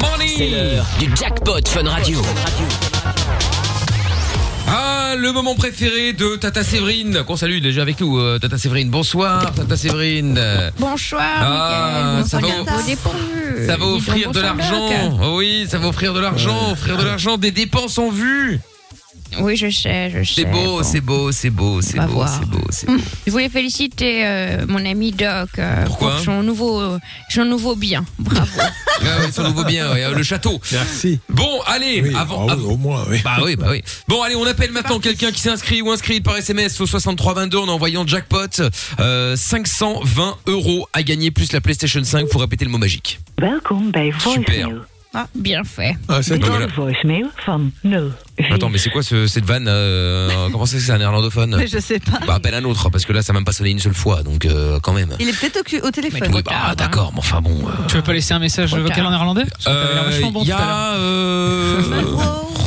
Money 0.00 0.32
C'est 0.36 0.48
l'heure 0.50 0.84
du 0.98 1.08
jackpot 1.16 1.60
Fun 1.68 1.84
Radio. 1.88 2.20
Ah, 4.68 5.14
le 5.16 5.30
moment 5.30 5.54
préféré 5.54 6.12
de 6.12 6.34
Tata 6.34 6.64
Séverine, 6.64 7.22
qu'on 7.22 7.36
salue 7.36 7.60
déjà 7.60 7.82
avec 7.82 8.00
nous. 8.00 8.18
euh, 8.18 8.40
Tata 8.40 8.58
Séverine, 8.58 8.90
bonsoir 8.90 9.54
Tata 9.54 9.76
Séverine. 9.76 10.40
Bonsoir, 10.80 11.22
Ah, 11.22 12.22
Mickaël. 12.24 12.26
ça 12.28 12.38
va 12.40 12.46
Bonsoir, 12.48 12.64
au. 12.64 13.66
Ça 13.68 13.76
va 13.76 13.86
offrir 13.86 14.32
de 14.32 14.40
l'argent. 14.40 14.88
Doc. 15.10 15.20
Oui, 15.36 15.66
ça 15.70 15.78
va 15.78 15.86
offrir 15.86 16.12
de 16.14 16.18
l'argent, 16.18 16.72
offrir 16.72 16.96
de 16.96 17.04
l'argent, 17.04 17.38
des 17.38 17.52
dépenses 17.52 17.98
en 17.98 18.10
vue. 18.10 18.58
Oui, 19.40 19.56
je 19.56 19.70
sais, 19.70 20.10
je 20.10 20.22
sais. 20.24 20.42
C'est 20.42 20.44
beau, 20.44 20.78
Bon. 20.78 20.82
c'est 20.82 21.00
beau, 21.00 21.32
c'est 21.32 21.50
beau, 21.50 21.80
c'est 21.82 21.98
beau, 21.98 22.24
c'est 22.26 22.46
beau, 22.46 22.60
c'est 22.70 22.86
beau. 22.86 22.96
Je 23.26 23.30
voulais 23.30 23.48
féliciter 23.48 24.24
euh, 24.26 24.64
mon 24.68 24.84
ami 24.84 25.12
Doc 25.12 25.50
euh, 25.58 25.84
Pourquoi 25.86 26.12
pour 26.12 26.20
son 26.20 26.42
nouveau, 26.42 26.80
euh, 26.80 26.98
son 27.28 27.44
nouveau 27.44 27.74
bien. 27.76 28.04
Bravo. 28.18 28.50
Ah 29.02 29.18
oui, 29.20 29.30
son 29.30 29.42
nouveau 29.42 29.62
bien, 29.64 29.92
ouais, 29.92 30.10
le 30.14 30.22
château. 30.22 30.58
Merci. 30.72 31.20
Bon, 31.28 31.60
allez, 31.66 32.00
Oui, 32.00 32.14
avant, 32.16 32.46
ah 32.48 32.56
oui, 32.56 32.64
au 32.64 32.76
moins, 32.78 33.04
oui. 33.10 33.20
Bah 33.22 33.36
oui, 33.44 33.54
bah 33.54 33.66
oui. 33.70 33.82
Bon, 34.08 34.22
allez, 34.22 34.34
on 34.36 34.46
appelle 34.46 34.72
maintenant 34.72 34.98
quelqu'un 35.00 35.30
qui 35.32 35.40
s'est 35.40 35.50
inscrit 35.50 35.82
ou 35.82 35.90
inscrit 35.90 36.22
par 36.22 36.34
SMS 36.38 36.80
au 36.80 36.86
6322 36.86 37.58
en 37.58 37.68
envoyant 37.68 38.06
jackpot. 38.06 38.62
Euh, 38.98 39.36
520 39.36 40.38
euros 40.46 40.88
à 40.94 41.02
gagner 41.02 41.30
plus 41.30 41.52
la 41.52 41.60
PlayStation 41.60 42.02
5 42.02 42.28
pour 42.30 42.40
répéter 42.40 42.64
le 42.64 42.70
mot 42.70 42.78
magique. 42.78 43.20
Welkom 43.36 43.90
bij 43.90 44.12
voicemail. 44.16 44.95
Ah, 45.18 45.26
bien 45.34 45.64
fait. 45.64 45.96
Ah, 46.08 46.22
c'est 46.22 46.36
voilà. 46.44 46.66
de 46.66 46.72
voicemail 46.72 47.24
van 47.46 47.60
0. 47.82 48.10
Attends, 48.50 48.68
mais 48.68 48.76
c'est 48.76 48.90
quoi 48.90 49.02
ce- 49.02 49.26
cette 49.26 49.46
vanne 49.46 49.64
euh, 49.66 50.28
Comment 50.52 50.66
c'est 50.66 50.76
que 50.76 50.82
c'est 50.82 50.92
un 50.92 50.98
néerlandophone 50.98 51.56
Mais 51.58 51.66
je 51.66 51.78
sais 51.78 51.98
pas. 52.00 52.18
Bah 52.26 52.34
appelle 52.34 52.52
un 52.52 52.64
autre 52.64 52.90
parce 52.90 53.06
que 53.06 53.14
là 53.14 53.22
ça 53.22 53.32
m'a 53.32 53.38
même 53.38 53.46
pas 53.46 53.52
sonné 53.52 53.70
une 53.70 53.78
seule 53.78 53.94
fois 53.94 54.22
donc 54.22 54.44
euh, 54.44 54.78
quand 54.80 54.92
même. 54.92 55.16
Il 55.18 55.26
est 55.30 55.32
peut-être 55.40 55.60
au, 55.60 55.62
cu- 55.62 55.80
au 55.80 55.90
téléphone. 55.90 56.28
Oui, 56.34 56.42
bah 56.44 56.74
d'accord, 56.76 57.12
mais 57.14 57.20
enfin 57.20 57.40
bon. 57.40 57.66
euh, 57.66 57.70
Tu 57.88 57.96
veux 57.96 58.02
pas 58.02 58.12
laisser 58.12 58.34
un 58.34 58.38
message 58.40 58.74
vocal 58.74 59.06
en 59.06 59.10
néerlandais 59.10 59.44
Parce 59.50 59.64
que 59.64 59.70
t'avais 59.70 59.94
l'air 59.94 60.02
Euh, 60.02 60.10
vachement 60.10 60.30
bon 60.32 60.42
y 60.42 60.46
tout 60.48 60.52
à 60.52 60.56
l'heure. 60.58 60.66
a 60.68 60.94
euh, 60.96 61.82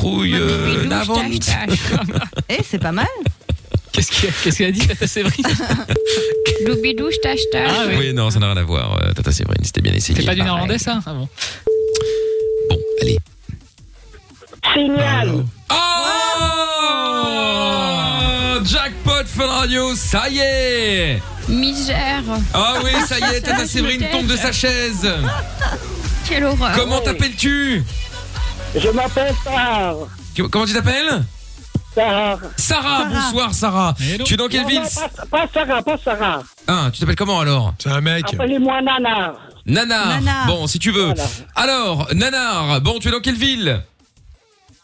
rouille 0.02 0.34
euh. 0.34 0.86
Eh, 2.50 2.64
c'est 2.68 2.80
pas 2.80 2.92
mal. 2.92 3.06
Qu'est-ce 3.92 4.12
qu'il 4.12 4.30
a, 4.30 4.32
qu'est-ce 4.44 4.58
qu'il 4.58 4.66
a 4.66 4.72
dit, 4.72 4.88
Tata 4.88 5.06
Séverine 5.08 5.46
Doubidouche, 6.66 7.20
tâche, 7.22 7.40
tâche. 7.52 7.70
Ah 7.72 7.84
oui. 7.90 7.96
Oui 8.00 8.14
non 8.14 8.30
ça 8.32 8.40
n'a 8.40 8.48
rien 8.48 8.58
à 8.58 8.64
voir 8.64 8.98
euh, 9.04 9.14
Tata 9.14 9.32
Séverine 9.32 9.64
c'était 9.64 9.82
bien 9.82 9.94
essayé. 9.94 10.20
C'est 10.20 10.26
pas 10.26 10.34
du 10.36 10.42
néerlandais 10.42 10.78
ça? 10.80 11.00
Ah 11.06 11.14
bon. 11.14 11.28
Bon 12.70 12.78
allez. 13.02 13.20
Signal. 14.74 15.46
Oh 15.72 15.76
Jackpot 18.64 19.26
Fun 19.26 19.48
Radio 19.48 19.96
ça 19.96 20.30
y 20.30 20.40
est 20.40 21.22
Misère. 21.48 22.24
Ah 22.54 22.74
oui 22.84 22.92
ça 23.08 23.18
y 23.20 23.24
est 23.36 23.42
Tata 23.46 23.66
Séverine 23.66 24.06
tombe 24.12 24.28
de 24.28 24.36
sa 24.36 24.52
chaise. 24.52 25.10
Quelle 26.28 26.44
horreur. 26.44 26.72
Comment 26.76 27.00
t'appelles-tu? 27.02 27.84
Je 28.76 28.90
m'appelle 28.90 29.34
Sarah. 29.44 29.96
Comment 30.52 30.66
tu 30.66 30.74
t'appelles? 30.74 31.24
Sarah. 31.96 32.38
Sarah, 32.56 33.06
bonsoir 33.06 33.52
Sarah. 33.54 33.96
Hello. 34.00 34.24
Tu 34.24 34.36
es 34.36 34.38
dans 34.38 34.48
quelle 34.48 34.62
Non, 34.62 34.68
ville? 34.68 34.82
non, 34.84 35.08
pas, 35.32 35.40
pas 35.40 35.48
Sarah, 35.52 35.82
pas 35.82 35.98
Sarah. 35.98 36.44
Ah, 36.68 36.90
tu 36.94 37.00
t'appelles 37.00 37.16
comment 37.16 37.40
alors? 37.40 37.74
C'est 37.80 37.90
un 37.90 38.00
mec. 38.02 38.26
Appelez-moi 38.32 38.80
Nana. 38.84 39.34
Nanar. 39.66 40.22
Nanar. 40.22 40.48
Bon, 40.48 40.68
si 40.68 40.80
tu 40.80 40.92
veux. 40.92 41.06
Voilà. 41.06 41.24
Alors, 41.56 42.08
Nanar, 42.14 42.82
bon, 42.82 43.00
tu 43.00 43.08
es 43.08 43.12
dans 43.12 43.20
quelle 43.20 43.36
ville? 43.36 43.82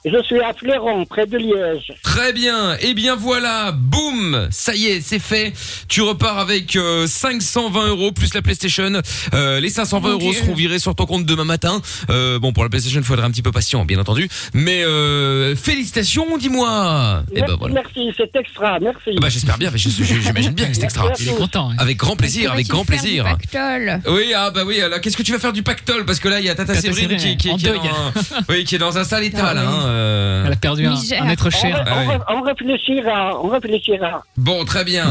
Je 0.06 0.22
suis 0.24 0.39
à 0.39 0.53
Fléron, 0.53 1.03
près 1.06 1.26
de 1.26 1.38
Liège. 1.38 1.91
Très 2.03 2.32
bien. 2.32 2.78
Eh 2.82 2.93
bien 2.93 3.16
voilà, 3.16 3.72
boum, 3.72 4.47
ça 4.51 4.76
y 4.76 4.86
est, 4.86 5.01
c'est 5.01 5.18
fait. 5.20 5.51
Tu 5.88 6.01
repars 6.03 6.38
avec 6.38 6.76
euh, 6.76 7.08
520 7.08 7.88
euros 7.88 8.12
plus 8.12 8.34
la 8.36 8.41
PlayStation. 8.43 9.01
Euh, 9.34 9.60
les 9.60 9.70
520 9.70 10.08
Mon 10.08 10.14
euros 10.14 10.32
Dieu. 10.32 10.41
seront 10.41 10.53
virés 10.53 10.78
sur 10.78 10.93
ton 10.93 11.06
compte 11.08 11.26
demain 11.26 11.43
matin. 11.45 11.82
Euh, 12.12 12.38
bon, 12.38 12.53
pour 12.53 12.64
la 12.64 12.70
PlayStation, 12.70 12.99
il 12.99 13.03
faudra 13.06 13.26
un 13.26 13.32
petit 13.32 13.41
peu 13.41 13.51
patient, 13.51 13.84
bien 13.84 13.97
entendu. 13.99 14.30
Mais 14.53 14.84
euh, 14.84 15.56
félicitations, 15.56 16.38
dis-moi. 16.38 17.24
Merci, 17.34 17.47
ben 17.51 17.58
voilà. 17.58 17.74
merci, 17.74 18.14
c'est 18.16 18.36
extra, 18.36 18.80
merci. 18.80 19.16
Bah 19.20 19.30
j'espère 19.30 19.58
bien, 19.58 19.72
mais 19.72 19.80
je- 19.80 19.89
je- 19.89 20.03
j'imagine 20.03 20.51
bien 20.53 20.68
que 20.68 20.76
c'est 20.76 20.84
extra. 20.84 21.12
Il 21.20 21.30
est 21.30 21.36
content. 21.36 21.72
hein. 21.72 21.76
Avec 21.80 21.97
grand 21.97 22.16
plaisir, 22.16 22.51
avec 22.51 22.68
grand 22.68 22.86
plaisir. 22.86 23.24
du 23.24 23.30
pactole 23.32 24.01
Oui, 24.08 24.34
ah 24.36 24.51
bah 24.51 24.62
oui, 24.68 24.80
alors 24.82 25.01
qu'est-ce 25.01 25.18
que 25.18 25.24
tu 25.24 25.32
vas 25.32 25.39
faire 25.39 25.53
du 25.53 25.64
pactole? 25.64 26.06
Parce 26.06 26.20
que 26.20 26.28
là, 26.30 26.39
il 26.39 26.45
y 26.45 26.49
a 26.49 26.53
Tata, 26.56 26.76
Tata 26.76 26.82
Séverine 26.82 27.18
qui, 27.18 27.20
Séverine, 27.20 27.38
qui, 27.38 27.49
en 27.49 27.58
qui 27.58 27.66
est 27.66 27.70
deuil. 27.70 27.80
dans 27.80 28.38
un, 28.38 28.41
oui, 28.49 28.64
qui 28.66 28.76
est 28.76 28.80
dans 28.80 28.97
un 28.99 29.03
sale 29.03 29.24
état, 29.24 29.47
Ah 29.49 29.53
là. 29.56 29.62
oui. 29.66 29.68
hein, 29.76 29.95
euh. 29.96 30.43
Elle 30.46 30.54
a 30.54 30.56
perdu 30.56 30.86
un, 30.86 30.93
être 31.30 31.48
on, 31.48 31.50
cher. 31.50 31.76
ré- 31.78 31.84
Ah 31.88 32.22
on 32.30 32.38
on 32.38 32.41
réfléchira, 32.41 33.39
on 33.43 33.48
réfléchira. 33.50 34.24
Bon, 34.38 34.66
très 34.66 34.84
bien. 34.84 35.06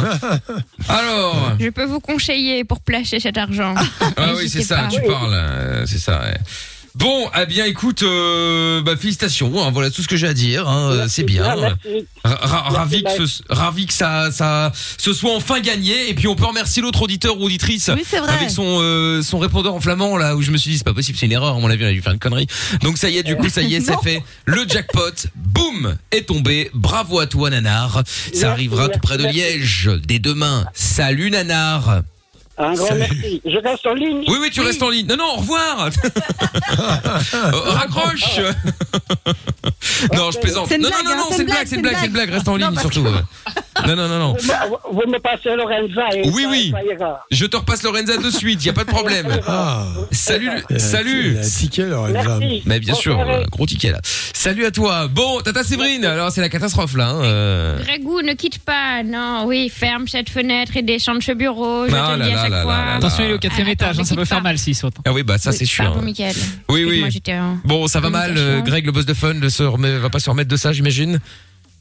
Alors, 0.89 1.53
Je 1.59 1.69
peux 1.71 1.85
vous 1.85 2.01
conseiller 2.01 2.65
pour 2.65 2.81
placer 2.81 3.21
cet 3.21 3.39
argent. 3.39 3.75
ah 4.17 4.33
oui, 4.35 4.43
N'hésitez 4.43 4.63
c'est 4.63 4.75
ça, 4.75 4.83
pas. 4.83 4.89
tu 4.89 5.01
parles, 5.03 5.33
euh, 5.35 5.87
c'est 5.87 5.99
ça. 5.99 6.21
ouais. 6.21 6.37
Bon, 6.97 7.29
eh 7.41 7.47
bien, 7.47 7.65
écoute, 7.65 8.05
euh, 8.05 8.81
bah, 8.81 8.97
félicitations. 8.97 9.61
hein, 9.65 9.71
voilà 9.73 9.91
tout 9.91 10.01
ce 10.01 10.07
que 10.07 10.17
j'ai 10.17 10.29
à 10.29 10.33
dire. 10.35 10.69
hein, 10.69 10.91
euh, 10.93 11.07
c'est 11.09 11.25
bien. 11.25 11.43
Ah, 11.45 11.57
merci. 11.57 12.07
Ra- 12.23 12.35
ra- 12.37 12.63
Merci, 12.71 12.77
ravi 12.77 13.03
que 13.03 13.09
Mike. 13.19 13.27
ce, 13.29 13.43
ravi 13.49 13.87
que 13.87 13.93
ça, 13.93 14.31
ça, 14.31 14.71
se 14.97 15.13
soit 15.13 15.35
enfin 15.35 15.59
gagné. 15.61 16.09
Et 16.09 16.15
puis 16.15 16.29
on 16.29 16.37
peut 16.37 16.45
remercier 16.47 16.83
l'autre 16.83 17.03
auditeur 17.03 17.37
ou 17.41 17.47
auditrice 17.47 17.91
Oui, 17.93 18.05
c'est 18.09 18.21
vrai. 18.21 18.33
avec 18.35 18.49
son, 18.51 18.79
euh, 18.81 19.23
son 19.23 19.41
répondeur 19.41 19.75
en 19.75 19.81
flamand 19.81 20.17
là 20.17 20.37
où 20.37 20.43
je 20.43 20.53
me 20.53 20.57
suis 20.57 20.71
dit 20.71 20.79
c'est 20.79 20.85
pas 20.85 20.95
possible, 20.95 21.19
c'est 21.19 21.27
une 21.27 21.33
erreur. 21.33 21.57
À 21.57 21.59
mon 21.61 21.69
avis, 21.69 21.85
on 21.85 21.89
a 21.89 21.93
dû 21.93 22.01
faire 22.01 22.13
une 22.13 22.19
connerie. 22.21 22.47
Donc 22.83 22.97
ça 22.97 23.11
y 23.11 23.19
est, 23.19 23.25
du 23.25 23.35
coup, 23.37 23.49
ça 23.49 23.63
y 23.63 23.75
est, 23.75 23.81
c'est 23.85 24.01
fait. 24.03 24.23
Le 24.45 24.65
jackpot, 24.69 25.11
boum, 25.35 25.97
est 26.13 26.29
tombé. 26.29 26.71
Bravo 26.75 27.19
à 27.19 27.27
toi, 27.27 27.51
Nanar. 27.51 27.93
Ça 27.95 28.03
Merci, 28.33 28.45
arrivera 28.45 28.89
tout 28.89 29.01
près 29.01 29.19
de 29.19 29.25
merci. 29.25 29.39
Liège 29.41 29.91
dès 30.07 30.21
demain. 30.21 30.65
Salut, 30.75 31.31
Nanar. 31.33 32.03
Un 32.57 32.75
grand 32.75 32.87
Salut. 32.87 33.01
merci. 33.01 33.43
Je 33.45 33.59
reste 33.59 33.87
en 33.87 33.95
ligne. 33.95 34.25
Oui, 34.29 34.37
oui, 34.41 34.51
tu 34.53 34.61
restes 34.61 34.83
en 34.83 34.91
ligne. 34.91 35.07
Non, 35.09 35.17
non, 35.17 35.25
au 35.35 35.37
revoir. 35.39 35.89
Euh, 37.35 37.51
Raccroche. 37.71 38.39
non, 40.15 40.31
je 40.31 40.39
plaisante. 40.39 40.71
Non, 40.71 40.79
blague, 40.79 40.93
non, 40.93 41.05
non, 41.05 41.11
hein, 41.11 41.17
non, 41.17 41.25
c'est 41.31 41.43
une 41.43 41.47
blague, 41.47 41.67
c'est 41.67 41.77
une 41.77 41.83
blague, 41.83 41.97
c'est 42.01 42.07
une 42.07 42.13
blague. 42.13 42.31
Reste 42.31 42.49
en 42.49 42.57
ligne 42.57 42.77
surtout. 42.81 43.05
Non, 43.87 43.97
non, 43.97 44.09
non, 44.09 44.19
non. 44.19 44.37
Vous, 44.93 45.03
me- 45.11 45.19
passez 45.19 45.55
Lorenza 45.57 46.09
et 46.17 46.23
Oui, 46.31 46.43
ça, 46.45 46.49
oui. 46.49 46.73
Je 47.31 47.45
te 47.45 47.57
repasse 47.57 47.83
Lorenza 47.83 48.17
de 48.17 48.31
suite, 48.31 48.65
y 48.65 48.69
a 48.71 48.73
pas 48.73 48.85
de 48.85 48.89
problème. 48.91 49.27
Ah. 49.47 49.85
Salut, 50.13 50.49
Il 50.71 50.77
a- 50.77 50.79
salut. 50.79 51.37
Il 51.43 51.51
ticket, 51.51 51.83
Lorenza. 51.87 52.39
Mais 52.67 52.79
bien 52.79 52.95
sûr, 52.95 53.19
euh, 53.21 53.43
gros 53.51 53.67
ticket 53.67 53.91
là. 53.91 53.99
Salut 54.33 54.65
à 54.65 54.71
toi. 54.71 55.09
Bon, 55.09 55.41
Tata 55.41 55.65
Séverine, 55.65 56.05
alors 56.05 56.31
c'est 56.31 56.41
la 56.41 56.49
catastrophe 56.49 56.95
là. 56.97 57.09
Hein. 57.09 57.25
euh. 57.25 57.79
Grégou, 57.83 58.23
ne 58.23 58.33
quitte 58.35 58.61
pas. 58.61 59.03
Non, 59.03 59.43
oui, 59.45 59.69
ferme 59.69 60.07
cette 60.07 60.31
fenêtre 60.31 60.77
et 60.77 60.83
descends 60.83 61.17
de 61.17 61.23
ce 61.23 61.33
bureau. 61.33 61.87
Je 61.89 61.95
Ah 61.95 62.15
te 62.17 62.21
là 62.51 62.57
chaque 62.57 62.57
là 62.57 62.63
fois. 62.63 62.77
là. 62.85 62.95
Attention, 62.97 63.25
il 63.25 63.31
est 63.31 63.35
au 63.35 63.39
quatrième 63.39 63.69
Ah, 63.69 63.73
étage, 63.73 63.99
hein, 64.01 64.05
ça 64.05 64.15
ne 64.15 64.21
peut 64.21 64.25
faire 64.25 64.43
mal 64.43 64.59
s'il 64.59 64.75
saute. 64.75 64.95
Ah 65.05 65.13
oui, 65.13 65.23
bah 65.23 65.39
ça 65.39 65.51
Oui, 65.51 65.57
c'est 65.59 65.65
sûr. 65.67 65.85
Pardon, 65.85 66.01
hein. 66.01 66.05
Mickaël. 66.05 66.35
Oui, 66.69 66.85
oui. 66.85 67.05
en- 67.33 67.59
Bon, 67.65 67.87
ça 67.89 68.01
va 68.01 68.11
mal, 68.11 68.31
euh, 68.31 68.35
Communication. 68.35 68.65
Greg, 68.71 68.87
le 68.87 68.93
boss 68.93 69.07
de 69.07 69.15
fun, 69.15 69.35
de 69.35 69.49
se 69.49 69.63
remet- 69.63 69.99
va 69.99 70.11
pas 70.11 70.19
se 70.21 70.31
remettre 70.31 70.51
de 70.51 70.57
ça, 70.57 70.73
j'imagine. 70.73 71.21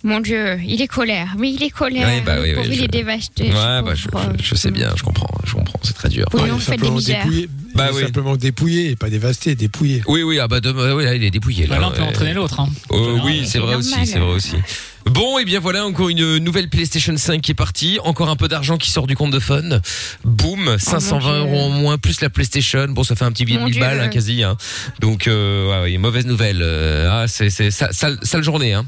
Mon 0.06 0.20
Dieu, 0.20 0.60
il 0.68 0.82
est 0.82 0.88
colère. 0.88 1.34
Mais 1.40 1.52
il 1.54 1.64
est 1.64 1.70
colère. 1.70 2.06
Oui, 2.14 2.22
bah 2.26 2.34
oui, 2.42 2.50
Le 2.50 2.50
oui, 2.50 2.56
pauvre, 2.56 2.74
il 2.74 2.78
je- 2.80 2.84
est 2.84 2.88
dévasté. 2.90 3.44
Ouais, 3.46 3.54
bah 3.82 3.94
je, 3.96 4.02
je- 4.04 4.44
je 4.44 4.56
sais 4.56 4.70
bien, 4.70 4.92
je 4.98 5.04
comprends, 5.04 5.30
je 5.46 5.54
comprends, 5.54 5.80
c'est 5.82 5.94
très 5.94 6.10
dur. 6.10 6.28
Oui, 6.34 6.42
il 6.46 6.54
est 6.54 6.60
faites 6.60 6.82
des 6.82 6.90
misères. 6.90 7.26
Bah 7.74 7.88
Il 7.90 7.94
est 7.94 7.98
oui. 8.00 8.04
simplement 8.04 8.36
dépouillé, 8.36 8.90
et 8.92 8.96
pas 8.98 9.10
dévasté, 9.10 9.56
dépouillé. 9.56 10.04
Oui, 10.08 10.22
oui, 10.24 10.40
ah 10.40 10.50
bah 10.50 10.60
demain, 10.60 10.94
oui, 10.94 11.06
là, 11.06 11.16
il 11.16 11.24
est 11.24 11.32
dépouillé. 11.32 11.68
Bah 11.68 11.80
Là, 11.80 11.88
on 11.88 11.92
peut 11.96 12.02
entraîner 12.04 12.34
l'autre. 12.34 12.60
Hein. 12.60 12.68
Euh, 12.92 13.18
oui, 13.24 13.44
c'est 13.48 13.60
vrai 13.60 13.76
aussi, 13.76 13.96
c'est 14.06 14.20
vrai 14.20 14.34
aussi. 14.34 14.58
Bon, 15.06 15.38
et 15.38 15.46
bien 15.46 15.60
voilà, 15.60 15.86
encore 15.86 16.10
une 16.10 16.38
nouvelle 16.40 16.70
PlayStation 16.70 17.16
5 17.16 17.42
qui 17.42 17.52
est 17.52 17.56
partie. 17.56 18.00
Encore 18.04 18.30
un 18.30 18.36
peu 18.36 18.48
d'argent 18.48 18.78
qui 18.78 18.90
sort 18.90 19.06
du 19.06 19.16
compte 19.16 19.32
de 19.32 19.40
Fun. 19.40 19.80
Boum, 20.24 20.78
520 20.80 21.18
Oh 21.18 21.20
Dieu. 21.20 21.40
euros 21.42 21.62
en 21.66 21.70
moins, 21.70 21.98
plus 21.98 22.22
la 22.22 22.30
PlayStation. 22.30 22.88
Bon, 22.90 23.04
ça 23.04 23.16
fait 23.16 23.26
un 23.26 23.32
petit 23.32 23.46
billet 23.46 23.58
de 23.58 23.62
Mon 23.62 23.68
1000 23.68 23.74
Dieu. 23.76 23.82
balles, 23.82 24.00
hein, 24.00 24.08
quasi. 24.08 24.44
Hein. 24.44 24.58
Donc, 25.02 25.28
euh, 25.28 25.70
ouais, 25.70 25.92
oui, 25.92 25.98
mauvaise 25.98 26.26
nouvelle. 26.26 26.60
Euh, 26.62 27.10
ah, 27.12 27.28
c'est 27.28 27.50
c'est 27.50 27.70
sa- 27.70 27.92
sale, 27.92 28.18
sale 28.24 28.44
journée. 28.44 28.74
Hein. 28.74 28.86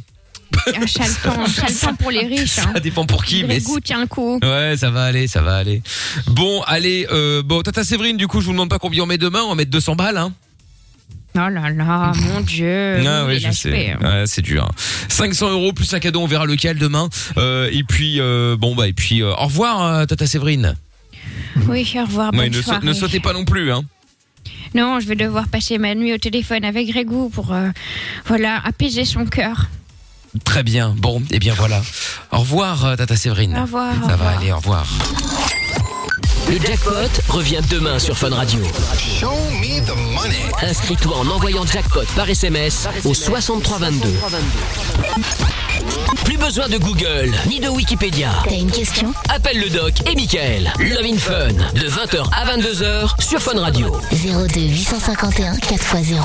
Un 0.68 0.86
chaletan, 0.86 1.46
chaletan 1.48 1.96
pour 1.96 2.12
les 2.12 2.26
riches. 2.26 2.60
Hein. 2.60 2.72
Ça 2.76 2.80
dépend 2.80 3.06
pour 3.06 3.26
qui, 3.26 3.44
mais... 3.44 3.56
Grégou, 3.60 3.80
tiens 3.82 4.00
le 4.00 4.08
coup. 4.08 4.40
Ouais, 4.42 4.76
ça 4.78 4.90
va 4.90 5.04
aller, 5.04 5.28
ça 5.28 5.42
va 5.42 5.58
aller. 5.58 5.82
Bon, 6.28 6.62
allez, 6.66 7.08
euh, 7.12 7.44
bon, 7.44 7.62
Tata 7.62 7.84
Séverine, 7.84 8.16
du 8.16 8.28
coup, 8.28 8.40
je 8.40 8.46
vous 8.46 8.52
demande 8.54 8.70
pas 8.70 8.80
combien 8.80 9.04
on 9.04 9.06
met 9.06 9.18
demain, 9.18 9.42
on 9.44 9.50
va 9.50 9.56
mettre 9.56 9.72
200 9.72 9.96
balles, 9.96 10.18
hein. 10.18 10.32
Oh 11.36 11.50
là 11.50 11.70
là, 11.70 12.12
mon 12.34 12.42
Dieu. 12.42 12.98
Ah 13.06 13.26
les 13.28 13.40
je 13.40 13.52
sais. 13.52 13.92
hein. 13.92 13.98
Ouais, 14.02 14.24
c'est 14.26 14.42
dur. 14.42 14.70
500 15.10 15.52
euros 15.52 15.74
plus 15.74 15.94
un 15.94 16.00
cadeau, 16.00 16.22
on 16.22 16.28
verra 16.28 16.46
lequel 16.46 16.78
demain. 16.78 17.10
Euh, 17.38 17.70
et 17.72 17.84
puis, 17.84 18.20
euh, 18.20 18.56
bon 18.58 18.74
bah, 18.76 18.88
et 18.88 18.94
puis, 18.94 19.22
euh, 19.22 19.32
au 19.34 19.46
revoir, 19.46 19.84
euh, 19.84 20.06
Tata 20.06 20.26
Séverine. 20.28 20.76
Oui, 21.68 21.92
au 21.98 22.06
revoir. 22.06 22.32
Ouais, 22.34 22.40
bonne 22.50 22.50
ne, 22.50 22.56
sa- 22.58 22.64
soirée. 22.64 22.86
ne 22.88 22.94
sautez 22.94 23.20
pas 23.20 23.34
non 23.34 23.46
plus, 23.46 23.72
hein. 23.72 23.84
Non, 24.74 25.00
je 25.00 25.08
vais 25.08 25.16
devoir 25.16 25.48
passer 25.48 25.78
ma 25.78 25.96
nuit 25.96 26.14
au 26.14 26.18
téléphone 26.18 26.66
avec 26.66 26.88
Grégou 26.90 27.30
pour, 27.30 27.54
euh, 27.54 27.70
voilà, 28.26 28.62
apaiser 28.66 29.06
son 29.06 29.26
cœur. 29.26 29.68
Très 30.44 30.64
bien. 30.64 30.94
Bon, 30.98 31.22
et 31.32 31.40
bien 31.40 31.54
voilà. 31.54 31.82
Au 32.32 32.40
revoir, 32.40 32.86
euh, 32.86 32.96
Tata 32.98 33.16
Séverine. 33.16 33.58
Au 33.58 33.62
revoir, 33.62 33.94
au 33.94 34.02
Ça 34.02 34.08
va 34.08 34.14
revoir. 34.16 34.38
aller, 34.38 34.52
au 34.52 34.58
revoir. 34.58 34.86
Le 36.50 36.60
jackpot 36.60 36.94
revient 37.30 37.62
demain 37.70 38.00
sur 38.00 38.18
Fun 38.18 38.30
Radio. 38.30 38.62
Inscris-toi 40.62 41.18
en 41.18 41.28
envoyant 41.28 41.66
jackpot 41.66 42.06
par 42.16 42.30
SMS 42.30 42.88
au 43.04 43.14
6322. 43.14 44.10
Plus 46.24 46.38
besoin 46.38 46.68
de 46.70 46.78
Google 46.78 47.34
ni 47.48 47.60
de 47.60 47.70
Wikipédia. 47.70 48.30
T'as 48.48 48.56
une 48.56 48.72
question? 48.72 49.14
Appelle 49.30 49.60
le 49.60 49.70
doc 49.70 49.94
et 50.10 50.16
Michael. 50.16 50.72
Love 50.80 51.06
in 51.06 51.18
Fun 51.18 51.54
de 51.74 51.90
20h 51.90 52.24
à 52.32 52.56
22h 52.58 53.22
sur 53.22 53.40
Fun 53.42 53.60
Radio. 53.60 53.96
02 54.12 54.60
851 54.62 55.56
4x0. 55.56 56.20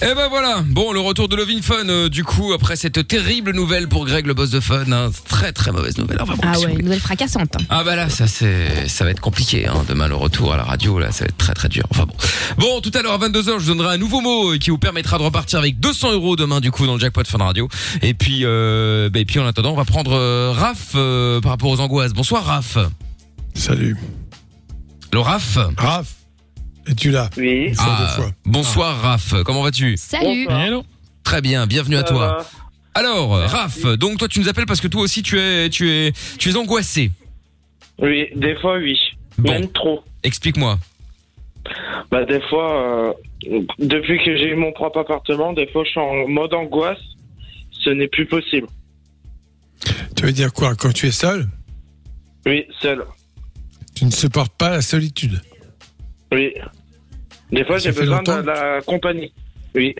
Et 0.00 0.14
ben 0.14 0.28
voilà. 0.28 0.62
Bon, 0.64 0.92
le 0.92 1.00
retour 1.00 1.28
de 1.28 1.34
Lovin 1.34 1.60
Fun, 1.60 1.88
euh, 1.88 2.08
du 2.08 2.22
coup, 2.22 2.52
après 2.52 2.76
cette 2.76 3.08
terrible 3.08 3.52
nouvelle 3.52 3.88
pour 3.88 4.06
Greg, 4.06 4.26
le 4.26 4.34
boss 4.34 4.50
de 4.50 4.60
Fun. 4.60 4.84
hein. 4.92 5.10
Très 5.28 5.50
très 5.52 5.72
mauvaise 5.72 5.98
nouvelle. 5.98 6.18
Enfin, 6.22 6.34
bon, 6.34 6.42
Ah 6.44 6.54
si 6.54 6.60
vous 6.60 6.66
ouais, 6.66 6.70
voulez. 6.72 6.84
nouvelle 6.84 7.00
fracassante. 7.00 7.56
hein. 7.56 7.64
Ah 7.68 7.82
bah 7.82 7.96
là, 7.96 8.08
ça 8.08 8.28
c'est, 8.28 8.86
ça 8.88 9.04
va 9.04 9.10
être 9.10 9.20
compliqué. 9.20 9.66
Hein. 9.66 9.84
Demain 9.88 10.06
le 10.06 10.14
retour 10.14 10.54
à 10.54 10.56
la 10.56 10.62
radio, 10.62 11.00
là, 11.00 11.10
ça 11.10 11.24
va 11.24 11.28
être 11.30 11.36
très 11.36 11.52
très 11.52 11.68
dur. 11.68 11.82
Enfin 11.90 12.04
bon. 12.06 12.14
Bon, 12.58 12.80
tout 12.80 12.92
à 12.94 13.02
l'heure 13.02 13.12
à 13.14 13.18
22h, 13.28 13.44
je 13.58 13.64
vous 13.64 13.74
donnerai 13.74 13.94
un 13.94 13.98
nouveau 13.98 14.20
mot 14.20 14.52
euh, 14.52 14.58
qui 14.58 14.70
vous 14.70 14.78
permettra 14.78 15.18
de 15.18 15.24
repartir 15.24 15.58
avec 15.58 15.80
200 15.80 16.12
euros 16.12 16.36
demain 16.36 16.60
du 16.60 16.70
coup 16.70 16.86
dans 16.86 16.94
le 16.94 17.00
jackpot 17.00 17.24
Fun 17.26 17.38
Radio. 17.38 17.68
Et 18.00 18.14
puis, 18.14 18.42
euh, 18.44 19.10
bah, 19.10 19.18
et 19.18 19.24
puis 19.24 19.40
en 19.40 19.46
attendant, 19.46 19.72
on 19.72 19.76
va 19.76 19.84
prendre 19.84 20.12
euh, 20.14 20.52
Raph 20.52 20.92
euh, 20.94 21.40
par 21.40 21.50
rapport 21.50 21.70
aux 21.70 21.80
angoisses. 21.80 22.12
Bonsoir 22.12 22.44
Raph. 22.44 22.78
Salut. 23.54 23.96
Le 25.12 25.18
Raph. 25.18 25.58
Raph, 25.76 26.06
es-tu 26.88 27.10
là 27.10 27.30
Oui. 27.36 27.72
Ah, 27.78 28.16
bonsoir 28.44 29.00
Raph. 29.00 29.34
Comment 29.44 29.62
vas-tu 29.62 29.96
Salut. 29.96 30.46
Bonsoir. 30.46 30.82
Très 31.24 31.40
bien, 31.40 31.66
bienvenue 31.66 31.96
à 31.96 32.02
toi. 32.02 32.44
Alors, 32.94 33.30
Raph, 33.38 33.82
donc 33.96 34.18
toi 34.18 34.28
tu 34.28 34.40
nous 34.40 34.48
appelles 34.48 34.66
parce 34.66 34.80
que 34.80 34.88
toi 34.88 35.02
aussi 35.02 35.22
tu 35.22 35.38
es, 35.38 35.68
tu 35.70 35.90
es, 35.90 36.12
tu 36.38 36.50
es 36.50 36.56
angoissé. 36.56 37.10
Oui, 37.98 38.26
des 38.34 38.56
fois, 38.56 38.78
oui. 38.78 38.98
Bon. 39.36 39.52
Même 39.52 39.70
trop. 39.72 40.02
Explique-moi. 40.22 40.78
Bah, 42.10 42.24
des 42.24 42.40
fois, 42.48 43.12
euh, 43.48 43.60
depuis 43.78 44.18
que 44.24 44.36
j'ai 44.36 44.48
eu 44.50 44.54
mon 44.56 44.72
propre 44.72 45.00
appartement, 45.00 45.52
des 45.52 45.66
fois, 45.68 45.84
je 45.84 45.90
suis 45.90 46.00
en 46.00 46.26
mode 46.28 46.54
angoisse. 46.54 46.98
Ce 47.70 47.90
n'est 47.90 48.08
plus 48.08 48.26
possible. 48.26 48.66
Tu 50.16 50.24
veux 50.24 50.32
dire 50.32 50.52
quoi 50.52 50.74
Quand 50.74 50.92
tu 50.92 51.06
es 51.06 51.12
seul, 51.12 51.46
Oui, 52.46 52.64
seul. 52.80 53.04
tu 53.94 54.04
ne 54.04 54.10
supportes 54.10 54.56
pas 54.56 54.70
la 54.70 54.82
solitude? 54.82 55.40
Oui. 56.32 56.52
Des 57.52 57.64
fois, 57.64 57.78
j'ai 57.78 57.92
besoin 57.92 58.22
de 58.22 58.32
la 58.46 58.80
compagnie. 58.82 59.32
Oui. 59.74 59.94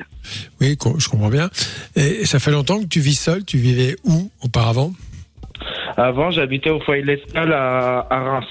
Oui, 0.60 0.76
je 0.98 1.08
comprends 1.08 1.28
bien. 1.28 1.50
Et 1.94 2.24
ça 2.24 2.38
fait 2.38 2.50
longtemps 2.50 2.80
que 2.80 2.86
tu 2.86 3.00
vis 3.00 3.18
seul? 3.18 3.44
Tu 3.44 3.58
vivais 3.58 3.96
où 4.04 4.30
auparavant? 4.42 4.92
Avant, 5.96 6.30
j'habitais 6.30 6.70
au 6.70 6.80
foyer 6.80 7.02
l'Escale 7.02 7.52
à, 7.52 8.06
à 8.10 8.20
Reims. 8.20 8.46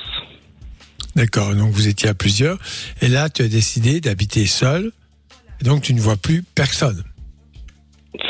D'accord, 1.15 1.55
donc 1.55 1.71
vous 1.71 1.87
étiez 1.87 2.09
à 2.09 2.13
plusieurs. 2.13 2.57
Et 3.01 3.07
là, 3.07 3.29
tu 3.29 3.41
as 3.41 3.47
décidé 3.47 4.01
d'habiter 4.01 4.45
seul. 4.45 4.91
Et 5.61 5.63
donc, 5.63 5.81
tu 5.81 5.93
ne 5.93 5.99
vois 5.99 6.17
plus 6.17 6.43
personne. 6.43 7.03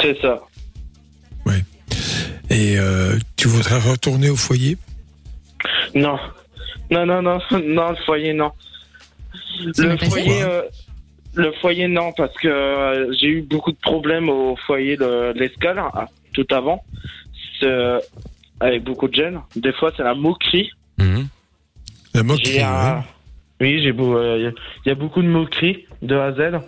C'est 0.02 0.20
ça. 0.22 0.42
Et 2.50 2.78
euh, 2.78 3.18
tu 3.36 3.48
voudrais 3.48 3.80
retourner 3.80 4.30
au 4.30 4.36
foyer? 4.36 4.78
Non. 5.94 6.18
Non, 6.90 7.06
non, 7.06 7.22
non, 7.22 7.40
non, 7.52 7.92
le 7.92 7.98
foyer, 8.06 8.34
non. 8.34 8.52
Le 9.78 9.98
foyer, 10.10 10.42
euh, 10.44 10.62
le 11.36 11.52
foyer, 11.54 11.88
non, 11.88 12.12
parce 12.14 12.34
que 12.36 12.48
euh, 12.48 13.14
j'ai 13.20 13.28
eu 13.28 13.42
beaucoup 13.42 13.72
de 13.72 13.78
problèmes 13.78 14.30
au 14.30 14.56
foyer 14.56 14.98
de, 14.98 15.34
de 15.34 15.40
l'Escale, 15.40 15.80
ah, 15.94 16.08
tout 16.34 16.46
avant. 16.52 16.84
Avec 18.60 18.84
beaucoup 18.84 19.08
de 19.08 19.14
jeunes. 19.16 19.40
Des 19.56 19.72
fois, 19.74 19.92
c'est 19.96 20.04
la 20.04 20.16
moquerie. 20.16 20.70
Mhm. 20.98 21.28
La 22.14 22.24
moquerie. 22.24 22.60
Oui, 23.60 23.82
j'ai 23.82 23.92
beau- 23.92 24.18
euh, 24.18 24.38
il 24.38 24.44
y 24.44 24.48
a- 24.48 24.52
il 24.86 24.90
y, 24.90 24.92
a 24.92 24.96
beaucoup 24.96 25.22
de 25.22 25.28
moqueries 25.28 25.86
de 26.02 26.16
A 26.16 26.26
à 26.28 26.32
Z. 26.34 26.60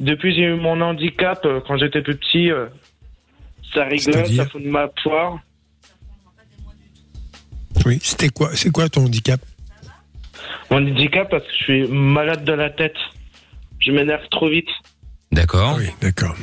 Depuis 0.00 0.32
j'ai 0.34 0.42
eu 0.42 0.54
mon 0.54 0.80
handicap, 0.80 1.44
euh, 1.44 1.60
quand 1.66 1.76
j'étais 1.76 2.02
plus 2.02 2.16
petit, 2.16 2.50
euh, 2.52 2.66
ça 3.74 3.84
rigole, 3.84 4.26
ça 4.36 4.46
fout 4.46 4.62
de 4.62 4.68
ma 4.68 4.86
poire. 4.88 5.40
Oui, 7.84 7.98
c'était 8.02 8.28
quoi 8.28 8.50
C'est 8.54 8.70
quoi 8.70 8.88
ton 8.88 9.04
handicap? 9.04 9.40
Mon 10.70 10.78
handicap, 10.86 11.28
parce 11.30 11.42
que 11.44 11.50
je 11.58 11.64
suis 11.64 11.88
malade 11.88 12.44
de 12.44 12.52
la 12.52 12.70
tête. 12.70 12.96
Je 13.80 13.92
m'énerve 13.92 14.26
trop 14.30 14.48
vite. 14.48 14.68
D'accord. 15.32 15.76
Oui, 15.78 15.86
d'accord. 16.00 16.34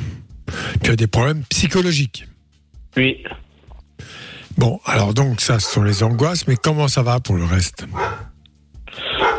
Tu 0.82 0.90
as 0.90 0.96
des 0.96 1.06
problèmes 1.06 1.42
psychologiques. 1.50 2.26
Oui. 2.96 3.22
Bon, 4.56 4.80
alors 4.86 5.12
donc 5.12 5.40
ça, 5.40 5.58
ce 5.58 5.70
sont 5.70 5.82
les 5.82 6.02
angoisses, 6.02 6.46
mais 6.48 6.56
comment 6.56 6.88
ça 6.88 7.02
va 7.02 7.20
pour 7.20 7.36
le 7.36 7.44
reste? 7.44 7.86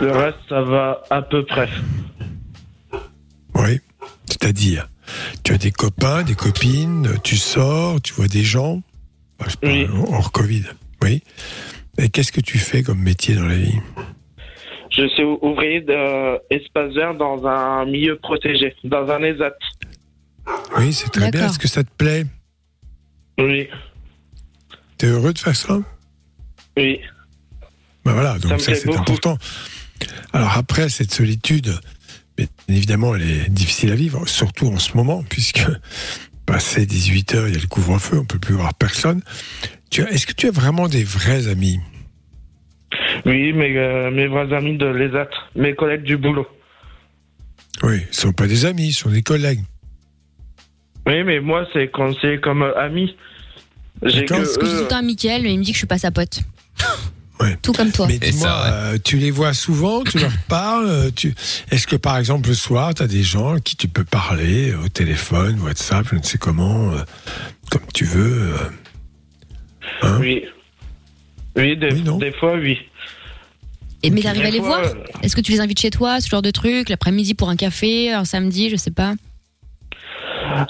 Le 0.02 0.12
reste, 0.12 0.38
ça 0.48 0.62
va 0.62 1.02
à 1.10 1.22
peu 1.24 1.44
près. 1.46 1.68
Oui, 3.56 3.80
c'est-à-dire, 4.28 4.88
tu 5.44 5.54
as 5.54 5.58
des 5.58 5.72
copains, 5.72 6.22
des 6.24 6.36
copines, 6.36 7.10
tu 7.24 7.36
sors, 7.38 8.00
tu 8.02 8.14
vois 8.14 8.28
des 8.28 8.44
gens, 8.44 8.82
Enfin, 9.40 9.52
je 9.52 9.58
parle 9.58 9.74
Oui. 9.74 9.88
hors 10.14 10.32
Covid, 10.32 10.64
oui. 11.04 11.22
Et 12.00 12.10
qu'est-ce 12.10 12.32
que 12.32 12.42
tu 12.42 12.58
fais 12.60 12.82
comme 12.84 13.00
métier 13.00 13.36
dans 13.36 13.46
la 13.46 13.56
vie? 13.56 13.80
Je 14.98 15.08
suis 15.10 15.24
ouvrier 15.24 15.82
d'espace 15.82 16.94
vert 16.94 17.14
dans 17.16 17.46
un 17.46 17.86
milieu 17.86 18.18
protégé, 18.18 18.76
dans 18.84 19.08
un 19.10 19.22
ESAT. 19.24 19.54
Oui, 20.78 20.92
c'est 20.94 21.10
très 21.10 21.30
bien. 21.30 21.48
Est-ce 21.50 21.60
que 21.60 21.68
ça 21.68 21.84
te 21.84 21.90
plaît? 21.98 22.26
Oui. 23.38 23.68
T'es 24.98 25.08
heureux 25.08 25.34
de 25.34 25.38
faire 25.40 25.56
ça? 25.56 25.78
Oui. 26.78 27.00
Ben 28.06 28.14
voilà, 28.14 28.40
donc 28.40 28.60
ça, 28.60 28.74
c'est 28.74 28.90
important. 28.96 29.38
Alors 30.34 30.58
après, 30.58 30.90
cette 30.90 31.14
solitude, 31.14 31.74
bien 32.38 32.48
évidemment, 32.70 33.14
elle 33.16 33.30
est 33.30 33.50
difficile 33.50 33.92
à 33.92 33.96
vivre, 33.96 34.28
surtout 34.28 34.68
en 34.68 34.80
ce 34.80 34.96
moment, 34.98 35.24
puisque 35.30 35.62
passé 36.48 36.86
18 36.86 37.36
heures, 37.36 37.48
il 37.48 37.54
y 37.54 37.58
a 37.58 37.62
le 37.62 37.68
couvre-feu, 37.68 38.18
on 38.20 38.26
peut 38.26 38.40
plus 38.40 38.56
voir 38.56 38.74
personne. 38.74 39.22
Tu 39.92 40.02
as- 40.04 40.10
Est-ce 40.12 40.26
que 40.26 40.34
tu 40.34 40.48
as 40.48 40.52
vraiment 40.52 40.88
des 40.88 41.04
vrais 41.04 41.48
amis? 41.50 41.80
Oui, 43.26 43.54
mes, 43.54 43.78
euh, 43.78 44.12
mes 44.12 44.28
vrais 44.28 44.54
amis 44.56 44.78
de 44.78 44.86
l'ESAT, 44.86 45.30
mes 45.56 45.74
collègues 45.76 46.04
du 46.04 46.18
boulot. 46.18 46.48
Oui, 47.84 48.02
ce 48.12 48.22
sont 48.22 48.34
pas 48.34 48.48
des 48.48 48.66
amis, 48.66 48.92
ce 48.94 49.02
sont 49.04 49.10
des 49.10 49.22
collègues. 49.24 49.64
Oui, 51.06 51.24
mais 51.24 51.40
moi, 51.40 51.66
c'est 51.74 51.90
conseillé 51.90 52.40
comme 52.40 52.64
euh, 52.64 52.78
ami. 52.78 53.16
J'ai 54.04 54.26
que 54.26 54.34
que 54.36 54.44
je 54.44 54.50
dis 54.50 54.58
tout 54.60 54.66
eux- 54.66 54.82
le 54.82 54.88
temps 54.88 54.98
à 54.98 55.02
Mickaël, 55.02 55.42
mais 55.44 55.54
il 55.54 55.60
me 55.60 55.64
dit 55.64 55.72
que 55.72 55.76
je 55.76 55.80
suis 55.80 55.88
pas 55.88 55.98
sa 55.98 56.12
pote. 56.12 56.42
Tout 57.62 57.72
comme 57.72 57.92
toi. 57.92 58.08
Mais 58.08 58.18
dis-moi, 58.18 58.50
euh, 58.66 58.98
tu 59.04 59.18
les 59.18 59.30
vois 59.30 59.54
souvent, 59.54 60.04
tu 60.04 60.18
leur 60.18 60.32
parles. 60.50 60.88
euh, 60.90 61.12
Tu... 61.16 61.36
Est-ce 61.70 61.86
que 61.86 61.96
par 61.96 62.18
exemple 62.18 62.50
le 62.50 62.56
soir, 62.56 62.96
tu 62.96 63.04
as 63.04 63.08
des 63.08 63.22
gens 63.22 63.54
à 63.56 63.60
qui 63.60 63.76
tu 63.78 63.88
peux 63.88 64.04
parler 64.04 64.72
euh, 64.72 64.84
au 64.86 64.88
téléphone, 64.90 65.60
WhatsApp, 65.62 66.08
je 66.12 66.16
ne 66.16 66.24
sais 66.24 66.40
comment, 66.40 66.92
euh, 66.94 67.04
comme 67.70 67.84
tu 67.94 68.06
veux 68.06 68.54
euh, 68.54 68.58
hein? 70.02 70.18
Oui. 70.20 70.46
Oui, 71.56 71.78
des, 71.78 71.92
des 71.92 72.32
fois, 72.34 72.56
oui. 72.56 72.80
Et 74.04 74.10
mais 74.12 74.22
t'arrives 74.22 74.46
à 74.46 74.50
les 74.50 74.60
fois, 74.60 74.68
voir 74.68 74.82
euh, 74.82 75.22
Est-ce 75.24 75.36
que 75.36 75.42
tu 75.42 75.52
les 75.52 75.60
invites 75.60 75.80
chez 75.80 75.90
toi, 75.90 76.22
ce 76.22 76.30
genre 76.30 76.42
de 76.42 76.52
truc, 76.52 76.90
l'après-midi 76.90 77.34
pour 77.34 77.50
un 77.50 77.56
café, 77.56 78.12
un 78.12 78.26
samedi, 78.26 78.70
je 78.70 78.76
sais 78.76 78.92
pas 78.92 79.14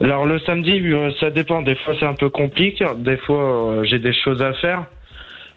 Alors 0.01 0.25
le 0.25 0.39
samedi, 0.39 0.79
euh, 0.79 1.11
ça 1.19 1.29
dépend. 1.29 1.61
Des 1.61 1.75
fois, 1.75 1.93
c'est 1.99 2.05
un 2.05 2.13
peu 2.13 2.29
compliqué. 2.29 2.85
Des 2.97 3.17
fois, 3.17 3.71
euh, 3.71 3.83
j'ai 3.83 3.99
des 3.99 4.13
choses 4.13 4.41
à 4.41 4.53
faire. 4.53 4.85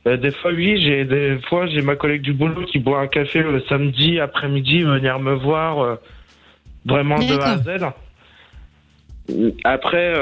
Euh, 0.06 0.16
des 0.16 0.32
fois, 0.32 0.52
oui. 0.52 0.80
J'ai 0.82 1.04
des 1.04 1.38
fois, 1.48 1.66
j'ai 1.66 1.82
ma 1.82 1.94
collègue 1.94 2.22
du 2.22 2.32
boulot 2.32 2.64
qui 2.66 2.78
boit 2.80 3.00
un 3.00 3.06
café 3.06 3.40
le 3.42 3.62
samedi 3.68 4.18
après-midi, 4.18 4.82
venir 4.82 5.18
me 5.20 5.34
voir 5.34 5.98
vraiment 6.84 7.18
de 7.18 7.38
A 7.38 7.52
à 7.52 7.58
Z. 7.58 7.84
Après, 9.62 10.14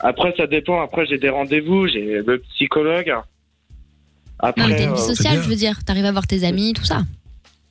après, 0.00 0.34
ça 0.36 0.46
dépend. 0.46 0.80
Après, 0.80 1.04
j'ai 1.06 1.18
des 1.18 1.28
rendez-vous. 1.28 1.86
J'ai 1.88 2.22
le 2.26 2.38
psychologue. 2.54 3.12
Après, 4.38 4.62
Non, 4.62 4.68
mais 4.68 4.76
t'as 4.76 4.84
une 4.84 4.94
vie 4.94 5.00
euh, 5.00 5.14
sociale, 5.14 5.42
je 5.42 5.48
veux 5.48 5.56
dire. 5.56 5.82
T'arrives 5.84 6.04
à 6.04 6.12
voir 6.12 6.26
tes 6.26 6.44
amis, 6.44 6.72
tout 6.72 6.84
ça. 6.84 7.02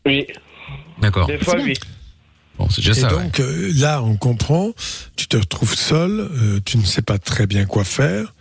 Oui. 0.06 0.26
D'accord. 1.02 1.28
Des 1.28 1.38
fois, 1.38 1.56
oui. 1.62 1.74
Bon, 2.58 2.68
c'est 2.70 2.82
déjà 2.82 2.92
Et 2.92 2.96
ça. 2.96 3.16
ouais. 3.16 3.24
donc 3.24 3.40
euh, 3.40 3.72
là, 3.76 4.02
on 4.02 4.18
comprend, 4.18 4.72
tu 5.16 5.28
te 5.28 5.38
retrouves 5.38 5.76
seul, 5.76 6.20
euh, 6.20 6.60
tu 6.66 6.78
ne 6.78 6.84
sais 6.84 7.04
pas 7.04 7.20
très 7.20 7.46
bien 7.46 7.66
quoi 7.66 7.84
faire, 7.84 8.34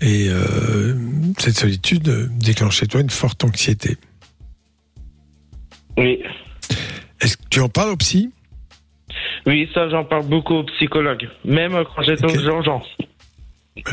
et 0.00 0.28
euh, 0.28 0.94
cette 1.38 1.58
solitude 1.58 2.28
déclenche 2.38 2.76
chez 2.78 2.86
toi 2.86 3.00
une 3.00 3.10
forte 3.10 3.42
anxiété. 3.42 3.96
Oui. 5.96 6.20
Est-ce 7.20 7.36
que 7.36 7.42
tu 7.50 7.58
en 7.60 7.68
parles 7.68 7.90
au 7.90 7.96
psy? 7.96 8.30
Oui, 9.46 9.68
ça, 9.74 9.88
j'en 9.88 10.04
parle 10.04 10.26
beaucoup 10.26 10.54
aux 10.54 10.64
psychologues. 10.76 11.28
Même 11.44 11.72
quand 11.72 12.02
j'étais 12.02 12.26
aux 12.26 12.44
urgences. 12.44 12.86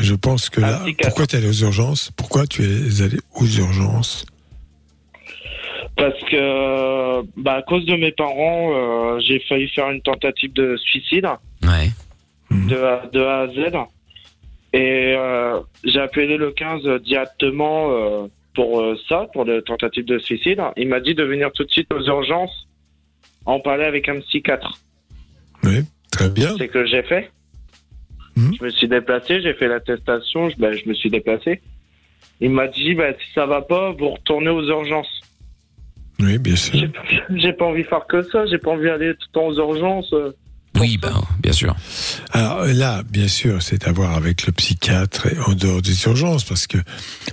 Je 0.00 0.14
pense 0.14 0.50
que 0.50 0.60
là, 0.60 0.80
psychiatre. 0.84 1.08
pourquoi 1.08 1.26
tu 1.26 1.36
es 1.36 1.38
allé 1.38 1.48
aux 1.48 1.62
urgences? 1.64 2.10
Pourquoi 2.16 2.46
tu 2.46 2.62
es 2.62 3.02
allé 3.02 3.16
aux 3.34 3.46
urgences? 3.46 4.26
Parce 5.96 6.18
que, 6.30 7.22
bah, 7.40 7.54
à 7.54 7.62
cause 7.62 7.86
de 7.86 7.96
mes 7.96 8.12
parents, 8.12 8.70
euh, 8.74 9.20
j'ai 9.20 9.40
failli 9.48 9.68
faire 9.68 9.90
une 9.90 10.02
tentative 10.02 10.52
de 10.52 10.76
suicide. 10.76 11.26
Ouais. 11.62 11.90
De, 12.50 12.76
A- 12.76 13.06
de 13.12 13.20
A 13.20 13.40
à 13.40 13.48
Z. 13.48 13.72
Et 14.72 15.14
euh, 15.16 15.60
j'ai 15.84 16.00
appelé 16.00 16.36
le 16.36 16.50
15 16.52 16.82
directement 17.02 17.90
euh, 17.90 18.26
pour 18.54 18.84
ça, 19.08 19.26
pour 19.32 19.44
la 19.46 19.62
tentative 19.62 20.04
de 20.04 20.18
suicide. 20.18 20.60
Il 20.76 20.88
m'a 20.88 21.00
dit 21.00 21.14
de 21.14 21.24
venir 21.24 21.50
tout 21.52 21.64
de 21.64 21.70
suite 21.70 21.88
aux 21.94 22.02
urgences 22.04 22.66
en 23.46 23.60
parler 23.60 23.84
avec 23.84 24.08
un 24.08 24.20
psychiatre. 24.20 24.78
Oui, 25.64 25.84
très 26.10 26.28
bien. 26.28 26.54
C'est 26.58 26.68
que 26.68 26.84
j'ai 26.86 27.02
fait. 27.04 27.30
Je 28.36 28.64
me 28.64 28.70
suis 28.70 28.88
déplacé, 28.88 29.40
j'ai 29.40 29.54
fait 29.54 29.68
l'attestation, 29.68 30.50
je, 30.50 30.56
ben, 30.56 30.72
je 30.72 30.88
me 30.88 30.94
suis 30.94 31.10
déplacé. 31.10 31.62
Il 32.40 32.50
m'a 32.50 32.68
dit, 32.68 32.94
bah, 32.94 33.12
si 33.12 33.32
ça 33.34 33.46
va 33.46 33.62
pas, 33.62 33.92
vous 33.92 34.10
retournez 34.10 34.50
aux 34.50 34.62
urgences. 34.68 35.20
Oui, 36.20 36.38
bien 36.38 36.56
sûr. 36.56 36.74
J'ai 37.34 37.52
pas 37.52 37.64
envie 37.64 37.82
de 37.82 37.88
faire 37.88 38.06
que 38.06 38.22
ça, 38.22 38.46
j'ai 38.46 38.58
pas 38.58 38.70
envie 38.72 38.84
d'aller 38.84 39.14
tout 39.14 39.26
le 39.28 39.32
temps 39.32 39.46
aux 39.46 39.56
urgences. 39.56 40.12
euh. 40.12 40.32
Oui, 40.78 40.98
ben, 41.00 41.22
bien 41.42 41.52
sûr. 41.52 41.74
Alors 42.32 42.66
là, 42.66 43.02
bien 43.10 43.28
sûr, 43.28 43.62
c'est 43.62 43.88
à 43.88 43.92
voir 43.92 44.14
avec 44.14 44.46
le 44.46 44.52
psychiatre 44.52 45.26
et 45.26 45.38
en 45.46 45.54
dehors 45.54 45.80
des 45.80 46.04
urgences, 46.04 46.44
parce 46.44 46.66
que 46.66 46.76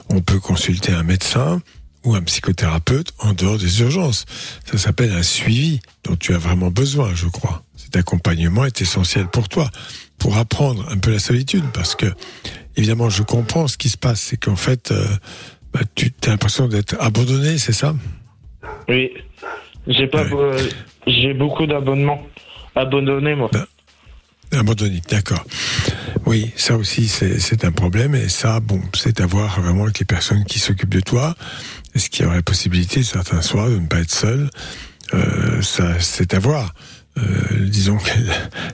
on 0.09 0.21
peut 0.21 0.39
consulter 0.39 0.93
un 0.93 1.03
médecin 1.03 1.61
ou 2.05 2.15
un 2.15 2.21
psychothérapeute 2.21 3.11
en 3.19 3.33
dehors 3.33 3.57
des 3.57 3.81
urgences. 3.81 4.25
Ça 4.65 4.77
s'appelle 4.77 5.11
un 5.11 5.23
suivi 5.23 5.81
dont 6.05 6.15
tu 6.15 6.33
as 6.33 6.37
vraiment 6.37 6.69
besoin, 6.71 7.13
je 7.15 7.27
crois. 7.27 7.63
Cet 7.75 7.97
accompagnement 7.97 8.65
est 8.65 8.81
essentiel 8.81 9.27
pour 9.27 9.49
toi, 9.49 9.69
pour 10.17 10.37
apprendre 10.37 10.87
un 10.89 10.97
peu 10.97 11.11
la 11.11 11.19
solitude, 11.19 11.65
parce 11.73 11.95
que 11.95 12.05
évidemment, 12.75 13.09
je 13.09 13.23
comprends 13.23 13.67
ce 13.67 13.77
qui 13.77 13.89
se 13.89 13.97
passe, 13.97 14.21
c'est 14.21 14.37
qu'en 14.37 14.55
fait, 14.55 14.91
euh, 14.91 15.05
bah, 15.73 15.81
tu 15.95 16.11
as 16.25 16.29
l'impression 16.29 16.67
d'être 16.67 16.95
abandonné, 16.99 17.57
c'est 17.57 17.73
ça? 17.73 17.95
Oui. 18.87 19.11
J'ai 19.87 20.07
pas, 20.07 20.23
euh, 20.23 20.69
j'ai 21.07 21.33
beaucoup 21.33 21.65
d'abonnements. 21.65 22.23
Abandonnés, 22.75 23.35
moi. 23.35 23.51
Abandonné, 24.51 25.01
d'accord. 25.09 25.43
Oui, 26.25 26.51
ça 26.55 26.77
aussi, 26.77 27.07
c'est 27.07 27.39
c'est 27.39 27.65
un 27.65 27.71
problème. 27.71 28.15
Et 28.15 28.29
ça, 28.29 28.59
bon, 28.59 28.79
c'est 28.93 29.19
à 29.19 29.25
voir 29.25 29.59
vraiment 29.61 29.83
avec 29.83 29.99
les 29.99 30.05
personnes 30.05 30.45
qui 30.45 30.59
s'occupent 30.59 30.93
de 30.93 31.01
toi. 31.01 31.35
Est-ce 31.95 32.09
qu'il 32.09 32.23
y 32.23 32.27
aurait 32.27 32.37
la 32.37 32.43
possibilité, 32.43 33.03
certains 33.03 33.41
soirs, 33.41 33.69
de 33.69 33.77
ne 33.77 33.87
pas 33.87 33.99
être 33.99 34.11
seul? 34.11 34.49
Euh, 35.13 35.61
Ça, 35.61 35.99
c'est 35.99 36.33
à 36.33 36.39
voir. 36.39 36.73
Euh, 37.17 37.21
disons 37.61 37.97
que 37.97 38.09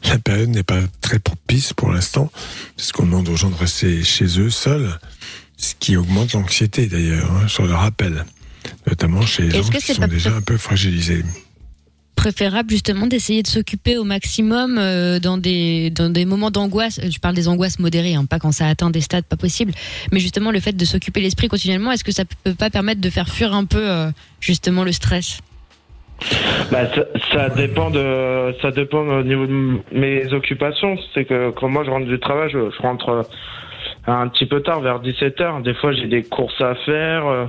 la, 0.07 0.17
période 0.17 0.49
n'est 0.49 0.63
pas 0.63 0.79
très 1.01 1.19
propice 1.19 1.73
pour 1.73 1.91
l'instant, 1.91 2.31
parce 2.77 2.91
qu'on 2.91 3.05
demande 3.05 3.27
aux 3.27 3.35
gens 3.35 3.49
de 3.49 3.55
rester 3.55 4.03
chez 4.03 4.39
eux 4.39 4.49
seuls, 4.49 4.97
ce 5.57 5.73
qui 5.77 5.97
augmente 5.97 6.33
l'anxiété 6.33 6.87
d'ailleurs, 6.87 7.29
hein, 7.31 7.47
je 7.47 7.61
le 7.61 7.73
rappelle, 7.73 8.25
notamment 8.87 9.21
chez 9.25 9.43
les 9.43 9.61
gens 9.61 9.69
qui 9.69 9.93
sont 9.93 10.07
déjà 10.07 10.35
un 10.35 10.41
peu 10.41 10.57
fragilisés. 10.57 11.23
préférable 12.15 12.69
justement 12.69 13.07
d'essayer 13.07 13.43
de 13.43 13.47
s'occuper 13.47 13.97
au 13.97 14.05
maximum 14.05 14.77
euh, 14.77 15.19
dans 15.19 15.37
des 15.37 15.89
dans 15.89 16.09
des 16.09 16.25
moments 16.25 16.51
d'angoisse. 16.51 16.99
Euh, 16.99 17.09
Je 17.11 17.19
parle 17.19 17.35
des 17.35 17.49
angoisses 17.49 17.79
modérées, 17.79 18.15
hein, 18.15 18.25
pas 18.25 18.39
quand 18.39 18.53
ça 18.53 18.67
atteint 18.67 18.89
des 18.89 19.01
stades 19.01 19.25
pas 19.25 19.37
possibles. 19.37 19.73
Mais 20.13 20.19
justement 20.21 20.51
le 20.51 20.61
fait 20.61 20.73
de 20.73 20.85
s'occuper 20.85 21.19
l'esprit 21.19 21.49
continuellement, 21.49 21.91
est-ce 21.91 22.05
que 22.05 22.13
ça 22.13 22.23
peut 22.43 22.53
pas 22.53 22.69
permettre 22.69 23.01
de 23.01 23.09
faire 23.09 23.27
fuir 23.27 23.53
un 23.53 23.65
peu 23.65 23.89
euh, 23.89 24.11
justement 24.39 24.85
le 24.85 24.93
stress? 24.93 25.39
Bah, 26.71 26.87
ça, 26.93 27.03
ça 27.33 27.49
dépend 27.49 27.89
de, 27.89 28.55
ça 28.61 28.71
dépend 28.71 28.99
au 28.99 29.23
niveau 29.23 29.45
de 29.47 29.79
mes 29.91 30.31
occupations. 30.33 30.97
C'est 31.13 31.25
que 31.25 31.51
quand 31.51 31.69
moi 31.69 31.83
je 31.83 31.89
rentre 31.89 32.05
du 32.07 32.19
travail, 32.19 32.49
je, 32.51 32.69
je 32.75 32.81
rentre 32.81 33.09
euh, 33.09 33.23
un 34.07 34.27
petit 34.27 34.45
peu 34.45 34.61
tard, 34.61 34.81
vers 34.81 35.01
17h. 35.01 35.63
Des 35.63 35.73
fois, 35.75 35.93
j'ai 35.93 36.07
des 36.07 36.23
courses 36.23 36.59
à 36.61 36.75
faire, 36.85 37.25
euh, 37.27 37.45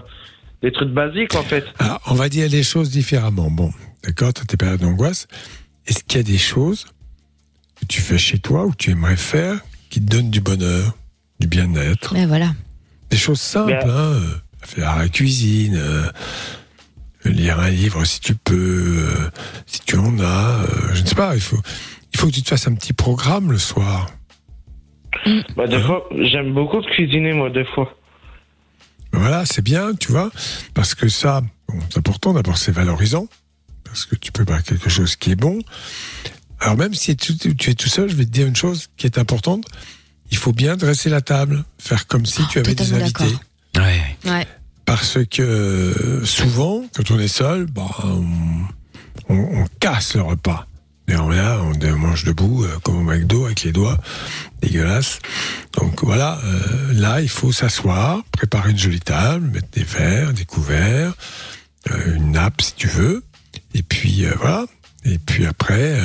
des 0.63 0.73
trucs 0.73 0.91
basiques 0.91 1.35
en 1.35 1.43
fait. 1.43 1.65
Alors, 1.79 2.01
on 2.07 2.15
va 2.15 2.29
dire 2.29 2.49
les 2.51 2.63
choses 2.63 2.91
différemment. 2.91 3.51
Bon, 3.51 3.71
d'accord, 4.05 4.33
tu 4.33 4.43
as 4.43 4.45
tes 4.45 4.57
périodes 4.57 4.81
d'angoisse. 4.81 5.27
Est-ce 5.87 6.05
qu'il 6.05 6.19
y 6.19 6.21
a 6.21 6.25
des 6.25 6.39
choses 6.39 6.87
que 7.81 7.87
tu 7.87 8.01
fais 8.01 8.19
chez 8.19 8.39
toi 8.39 8.65
ou 8.67 8.71
que 8.71 8.77
tu 8.77 8.91
aimerais 8.91 9.17
faire 9.17 9.57
qui 9.89 10.01
te 10.01 10.11
donnent 10.11 10.31
du 10.31 10.41
bonheur, 10.41 10.93
du 11.41 11.47
bien-être? 11.47 12.13
Mais 12.15 12.27
voilà. 12.27 12.51
Des 13.11 13.17
choses 13.17 13.41
simples, 13.41 13.73
Ben- 13.73 13.91
hein, 13.91 14.13
euh, 14.13 14.21
faire 14.63 14.97
la 14.99 15.09
cuisine, 15.09 15.77
euh, 15.77 16.03
lire 17.25 17.61
un 17.61 17.71
livre 17.71 18.05
si 18.05 18.21
tu 18.21 18.35
peux, 18.35 19.07
euh, 19.09 19.31
si 19.67 19.81
tu 19.81 19.97
en 19.97 20.19
as, 20.19 20.63
euh, 20.63 20.95
je 20.95 21.03
ne 21.03 21.07
sais 21.07 21.15
pas, 21.15 21.35
il 21.35 21.41
faut, 21.41 21.61
il 22.13 22.19
faut 22.19 22.27
que 22.27 22.33
tu 22.33 22.43
te 22.43 22.49
fasses 22.49 22.67
un 22.67 22.75
petit 22.75 22.93
programme 22.93 23.53
le 23.53 23.59
soir. 23.59 24.11
Bah, 25.57 25.67
des 25.67 25.81
fois, 25.81 26.09
j'aime 26.13 26.55
beaucoup 26.55 26.81
cuisiner 26.81 27.33
moi, 27.33 27.51
des 27.51 27.65
fois. 27.65 27.95
Voilà, 29.13 29.45
c'est 29.45 29.63
bien, 29.63 29.95
tu 29.95 30.13
vois, 30.13 30.31
parce 30.75 30.95
que 30.95 31.09
ça, 31.09 31.43
bon, 31.69 31.79
c'est 31.91 31.99
important, 31.99 32.33
d'abord 32.33 32.57
c'est 32.57 32.73
valorisant, 32.73 33.27
parce 33.85 34.07
que 34.07 34.15
tu 34.15 34.31
peux 34.33 34.45
faire 34.45 34.63
quelque 34.63 34.89
chose 34.89 35.17
qui 35.17 35.33
est 35.33 35.37
bon. 35.37 35.59
Alors 36.61 36.77
même 36.77 36.95
si 36.95 37.17
tu, 37.17 37.37
tu 37.37 37.71
es 37.71 37.75
tout 37.75 37.89
seul, 37.89 38.09
je 38.09 38.15
vais 38.15 38.25
te 38.25 38.31
dire 38.31 38.47
une 38.47 38.57
chose 38.57 38.89
qui 38.97 39.07
est 39.07 39.19
importante, 39.19 39.67
il 40.31 40.37
faut 40.37 40.53
bien 40.53 40.77
dresser 40.77 41.11
la 41.11 41.21
table, 41.21 41.65
faire 41.79 42.07
comme 42.07 42.25
si 42.25 42.47
tu 42.49 42.61
avais 42.61 42.75
des 42.75 42.93
invités. 42.93 43.25
d'accord. 43.75 43.87
Ouais. 44.25 44.47
Parce 44.91 45.19
que 45.31 46.21
souvent, 46.25 46.83
quand 46.97 47.13
on 47.13 47.21
est 47.21 47.29
seul, 47.29 47.67
bah, 47.67 47.87
on, 49.29 49.65
casse 49.79 50.17
le 50.17 50.23
repas. 50.23 50.67
Et 51.07 51.15
on, 51.15 51.29
là, 51.29 51.61
on 51.63 51.97
mange 51.97 52.25
debout, 52.25 52.65
euh, 52.65 52.77
comme 52.83 52.97
au 52.97 53.03
McDo, 53.05 53.45
avec 53.47 53.63
les 53.63 53.71
doigts, 53.71 53.99
dégueulasse. 54.61 55.21
Donc 55.79 56.03
voilà, 56.03 56.41
euh, 56.43 56.93
là, 56.93 57.21
il 57.21 57.29
faut 57.29 57.53
s'asseoir, 57.53 58.25
préparer 58.33 58.73
une 58.73 58.79
jolie 58.79 58.99
table, 58.99 59.47
mettre 59.47 59.71
des 59.71 59.85
verres, 59.85 60.33
des 60.33 60.45
couverts, 60.45 61.15
euh, 61.89 62.17
une 62.17 62.33
nappe 62.33 62.61
si 62.61 62.75
tu 62.75 62.89
veux. 62.89 63.23
Et 63.75 63.85
puis 63.85 64.25
voilà. 64.41 64.67
Et 65.05 65.19
puis 65.19 65.47
après, 65.47 66.01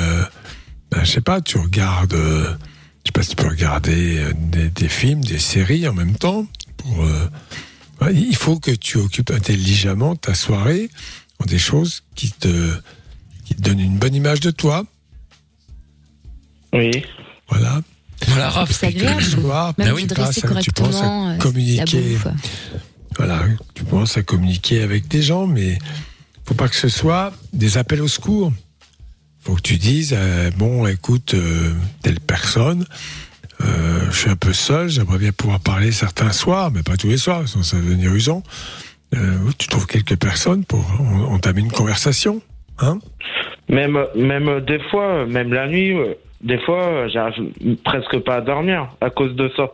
ben, 0.92 1.02
je 1.02 1.10
sais 1.10 1.20
pas, 1.20 1.40
tu 1.40 1.58
regardes, 1.58 2.14
je 2.14 3.06
sais 3.06 3.12
pas 3.12 3.24
si 3.24 3.30
tu 3.30 3.36
peux 3.36 3.48
regarder 3.48 4.32
des, 4.36 4.68
des 4.68 4.88
films, 4.88 5.24
des 5.24 5.40
séries 5.40 5.88
en 5.88 5.92
même 5.92 6.14
temps. 6.14 6.46
Pour, 6.76 7.04
il 8.12 8.36
faut 8.36 8.58
que 8.58 8.70
tu 8.70 8.98
occupes 8.98 9.30
intelligemment 9.30 10.16
ta 10.16 10.34
soirée 10.34 10.90
en 11.38 11.46
des 11.46 11.58
choses 11.58 12.02
qui 12.14 12.30
te, 12.30 12.72
qui 13.44 13.54
te 13.54 13.62
donnent 13.62 13.80
une 13.80 13.98
bonne 13.98 14.14
image 14.14 14.40
de 14.40 14.50
toi. 14.50 14.84
Oui. 16.72 17.04
Voilà. 17.48 17.80
Voilà, 18.28 18.50
Raph. 18.50 18.72
C'est 18.72 18.86
agréable. 18.86 19.22
Le 19.22 19.42
soir, 19.42 19.74
Même 19.78 19.96
tu 19.96 20.06
passes 20.08 20.40
penses 20.40 20.40
correctement, 20.40 21.28
à 21.28 21.32
euh, 21.32 21.38
communiquer. 21.38 22.18
la. 22.24 22.34
Voilà, 23.16 23.44
tu 23.74 23.84
penses 23.84 24.16
à 24.16 24.22
communiquer 24.22 24.82
avec 24.82 25.08
des 25.08 25.22
gens, 25.22 25.46
mais 25.46 25.78
faut 26.44 26.54
pas 26.54 26.68
que 26.68 26.76
ce 26.76 26.88
soit 26.88 27.32
des 27.52 27.78
appels 27.78 28.02
au 28.02 28.08
secours. 28.08 28.52
Faut 29.40 29.54
que 29.54 29.62
tu 29.62 29.76
dises, 29.76 30.12
euh, 30.16 30.50
bon, 30.56 30.86
écoute, 30.86 31.34
euh, 31.34 31.72
telle 32.02 32.20
personne, 32.20 32.84
euh, 33.62 34.10
je 34.10 34.16
suis 34.16 34.30
un 34.30 34.36
peu 34.36 34.52
seul, 34.52 34.88
j'aimerais 34.88 35.18
bien 35.18 35.32
pouvoir 35.32 35.60
parler 35.60 35.92
certains 35.92 36.32
soirs, 36.32 36.70
mais 36.70 36.82
pas 36.82 36.96
tous 36.96 37.08
les 37.08 37.16
soirs, 37.16 37.46
sinon 37.46 37.62
ça 37.62 37.76
va 37.76 37.82
devenir 37.82 38.12
usant. 38.14 38.42
Euh, 39.14 39.36
tu 39.58 39.68
trouves 39.68 39.86
quelques 39.86 40.16
personnes 40.16 40.64
pour 40.64 40.84
entamer 41.30 41.60
une 41.60 41.72
conversation, 41.72 42.42
hein? 42.78 42.98
Même, 43.68 43.98
même 44.14 44.60
des 44.60 44.78
fois, 44.90 45.26
même 45.26 45.52
la 45.52 45.66
nuit, 45.66 45.96
des 46.42 46.58
fois, 46.60 47.08
j'arrive 47.08 47.52
presque 47.84 48.18
pas 48.20 48.36
à 48.36 48.40
dormir 48.40 48.88
à 49.00 49.10
cause 49.10 49.34
de 49.34 49.50
ça. 49.56 49.70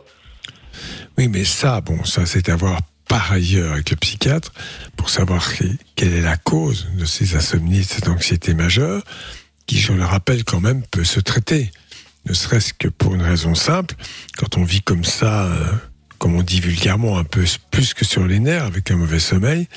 Oui, 1.18 1.28
mais 1.28 1.44
ça, 1.44 1.80
bon, 1.80 2.02
ça, 2.04 2.24
c'est 2.24 2.48
à 2.48 2.56
voir 2.56 2.78
par 3.08 3.32
ailleurs 3.32 3.72
avec 3.72 3.90
le 3.90 3.96
psychiatre 3.96 4.52
pour 4.96 5.10
savoir 5.10 5.46
quelle 5.96 6.14
est 6.14 6.22
la 6.22 6.38
cause 6.38 6.88
de 6.98 7.04
ces 7.04 7.36
insomnies, 7.36 7.80
de 7.80 7.84
cette 7.84 8.08
anxiété 8.08 8.54
majeure, 8.54 9.02
qui, 9.66 9.78
je 9.78 9.92
le 9.92 10.04
rappelle, 10.04 10.44
quand 10.44 10.60
même, 10.60 10.82
peut 10.90 11.04
se 11.04 11.20
traiter. 11.20 11.70
Ne 12.28 12.34
serait-ce 12.34 12.72
que 12.72 12.88
pour 12.88 13.14
une 13.14 13.22
raison 13.22 13.54
simple, 13.54 13.94
quand 14.38 14.56
on 14.56 14.64
vit 14.64 14.82
comme 14.82 15.04
ça, 15.04 15.44
euh, 15.46 15.66
comme 16.18 16.34
on 16.36 16.42
dit 16.42 16.60
vulgairement, 16.60 17.18
un 17.18 17.24
peu 17.24 17.44
plus 17.70 17.94
que 17.94 18.04
sur 18.04 18.26
les 18.26 18.38
nerfs, 18.38 18.64
avec 18.64 18.90
un 18.90 18.96
mauvais 18.96 19.18
sommeil, 19.18 19.68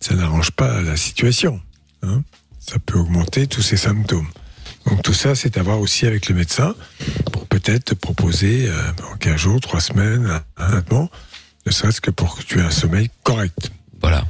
ça 0.00 0.14
n'arrange 0.14 0.50
pas 0.52 0.80
la 0.80 0.96
situation. 0.96 1.60
hein. 2.02 2.22
ça 2.58 2.78
peut 2.78 2.98
augmenter 2.98 3.46
tous 3.46 3.62
ces 3.62 3.76
symptômes. 3.76 4.28
Donc 4.86 5.02
tout 5.02 5.12
ça, 5.12 5.34
c'est 5.34 5.58
à 5.58 5.62
voir 5.62 5.78
aussi 5.78 6.06
avec 6.06 6.28
le 6.30 6.34
médecin 6.34 6.74
pour 7.32 7.46
peut-être 7.46 7.84
te 7.86 7.94
proposer 7.94 8.66
euh, 8.68 8.92
en 9.12 9.16
15 9.18 9.36
jours, 9.36 9.60
3 9.60 9.80
semaines, 9.80 10.40
un, 10.56 10.68
traitement, 10.70 11.10
ne 11.66 11.70
serait-ce 11.70 12.00
que 12.00 12.10
pour 12.10 12.36
que 12.38 12.42
tu 12.42 12.58
aies 12.60 12.62
un 12.62 12.70
sommeil 12.70 13.10
correct. 13.22 13.70
Voilà. 14.00 14.24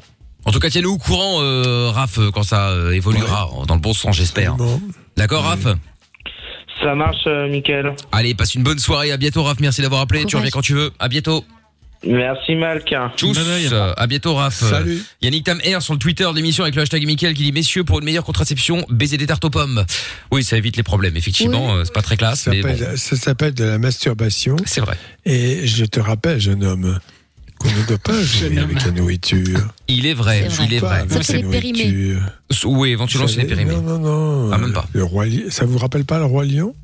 En 0.44 0.50
tout 0.50 0.58
cas, 0.58 0.70
tiens-nous 0.70 0.90
au 0.94 0.98
courant, 0.98 1.40
euh, 1.40 1.90
Raph, 1.90 2.18
quand 2.34 2.42
ça 2.42 2.74
évoluera 2.92 3.48
dans 3.68 3.74
le 3.74 3.80
bon 3.80 3.94
sens, 3.94 4.16
j'espère. 4.16 4.56
D'accord, 5.16 5.44
Raph? 5.44 5.66
Ça 6.82 6.94
marche, 6.94 7.24
euh, 7.26 7.48
Mickaël. 7.48 7.94
Allez, 8.12 8.34
passe 8.34 8.54
une 8.54 8.62
bonne 8.62 8.78
soirée. 8.78 9.12
À 9.12 9.16
bientôt, 9.16 9.42
Raph. 9.42 9.60
Merci 9.60 9.82
d'avoir 9.82 10.00
appelé. 10.00 10.24
Tu 10.24 10.36
reviens 10.36 10.50
quand 10.50 10.62
tu 10.62 10.74
veux. 10.74 10.90
À 10.98 11.08
bientôt. 11.08 11.44
Merci, 12.06 12.54
Malk. 12.54 12.94
Tchuss. 13.16 13.36
Euh, 13.38 13.92
À 13.96 14.06
bientôt, 14.06 14.34
Raph. 14.34 14.54
Salut. 14.54 15.02
Yannick 15.20 15.44
Tam 15.44 15.60
Air 15.64 15.82
sur 15.82 15.92
le 15.92 15.98
Twitter 15.98 16.24
de 16.30 16.34
l'émission 16.34 16.64
avec 16.64 16.74
le 16.74 16.80
hashtag 16.82 17.04
Mickaël 17.04 17.34
qui 17.34 17.42
dit 17.42 17.52
Messieurs, 17.52 17.84
pour 17.84 17.98
une 17.98 18.06
meilleure 18.06 18.24
contraception, 18.24 18.86
baiser 18.88 19.18
des 19.18 19.26
tartes 19.26 19.44
aux 19.44 19.50
pommes. 19.50 19.84
Oui, 20.30 20.42
ça 20.42 20.56
évite 20.56 20.78
les 20.78 20.82
problèmes. 20.82 21.16
Effectivement, 21.18 21.74
euh, 21.74 21.84
c'est 21.84 21.92
pas 21.92 22.00
très 22.00 22.16
classe, 22.16 22.40
Ça 22.42 22.50
mais 22.52 22.62
bon. 22.62 22.74
s'appelle 22.96 23.52
de 23.52 23.64
la 23.64 23.76
masturbation. 23.78 24.56
C'est 24.64 24.80
vrai. 24.80 24.96
Et 25.26 25.66
je 25.66 25.84
te 25.84 26.00
rappelle, 26.00 26.40
jeune 26.40 26.64
homme, 26.64 26.98
qu'on 27.60 27.68
ne 27.70 27.86
doit 27.86 27.98
pas 27.98 28.20
jouer 28.22 28.58
avec 28.58 28.84
la 28.84 28.90
nourriture. 28.90 29.68
Il 29.86 30.06
est 30.06 30.14
vrai, 30.14 30.48
C'est 30.50 30.64
il 30.64 30.74
est 30.74 30.78
vrai. 30.78 31.00
avec 31.00 31.28
la 31.28 31.42
nourriture. 31.42 32.20
Oui, 32.64 32.90
éventuellement, 32.90 33.28
c'est 33.28 33.44
périmés. 33.44 33.74
Non, 33.74 33.82
non, 33.82 33.98
non. 33.98 34.50
Ah, 34.52 34.58
même 34.58 34.72
pas. 34.72 34.86
Le 34.92 35.04
roi 35.04 35.26
Li- 35.26 35.44
ça 35.50 35.64
vous 35.66 35.78
rappelle 35.78 36.04
pas 36.04 36.18
le 36.18 36.24
roi 36.24 36.44
lion? 36.44 36.74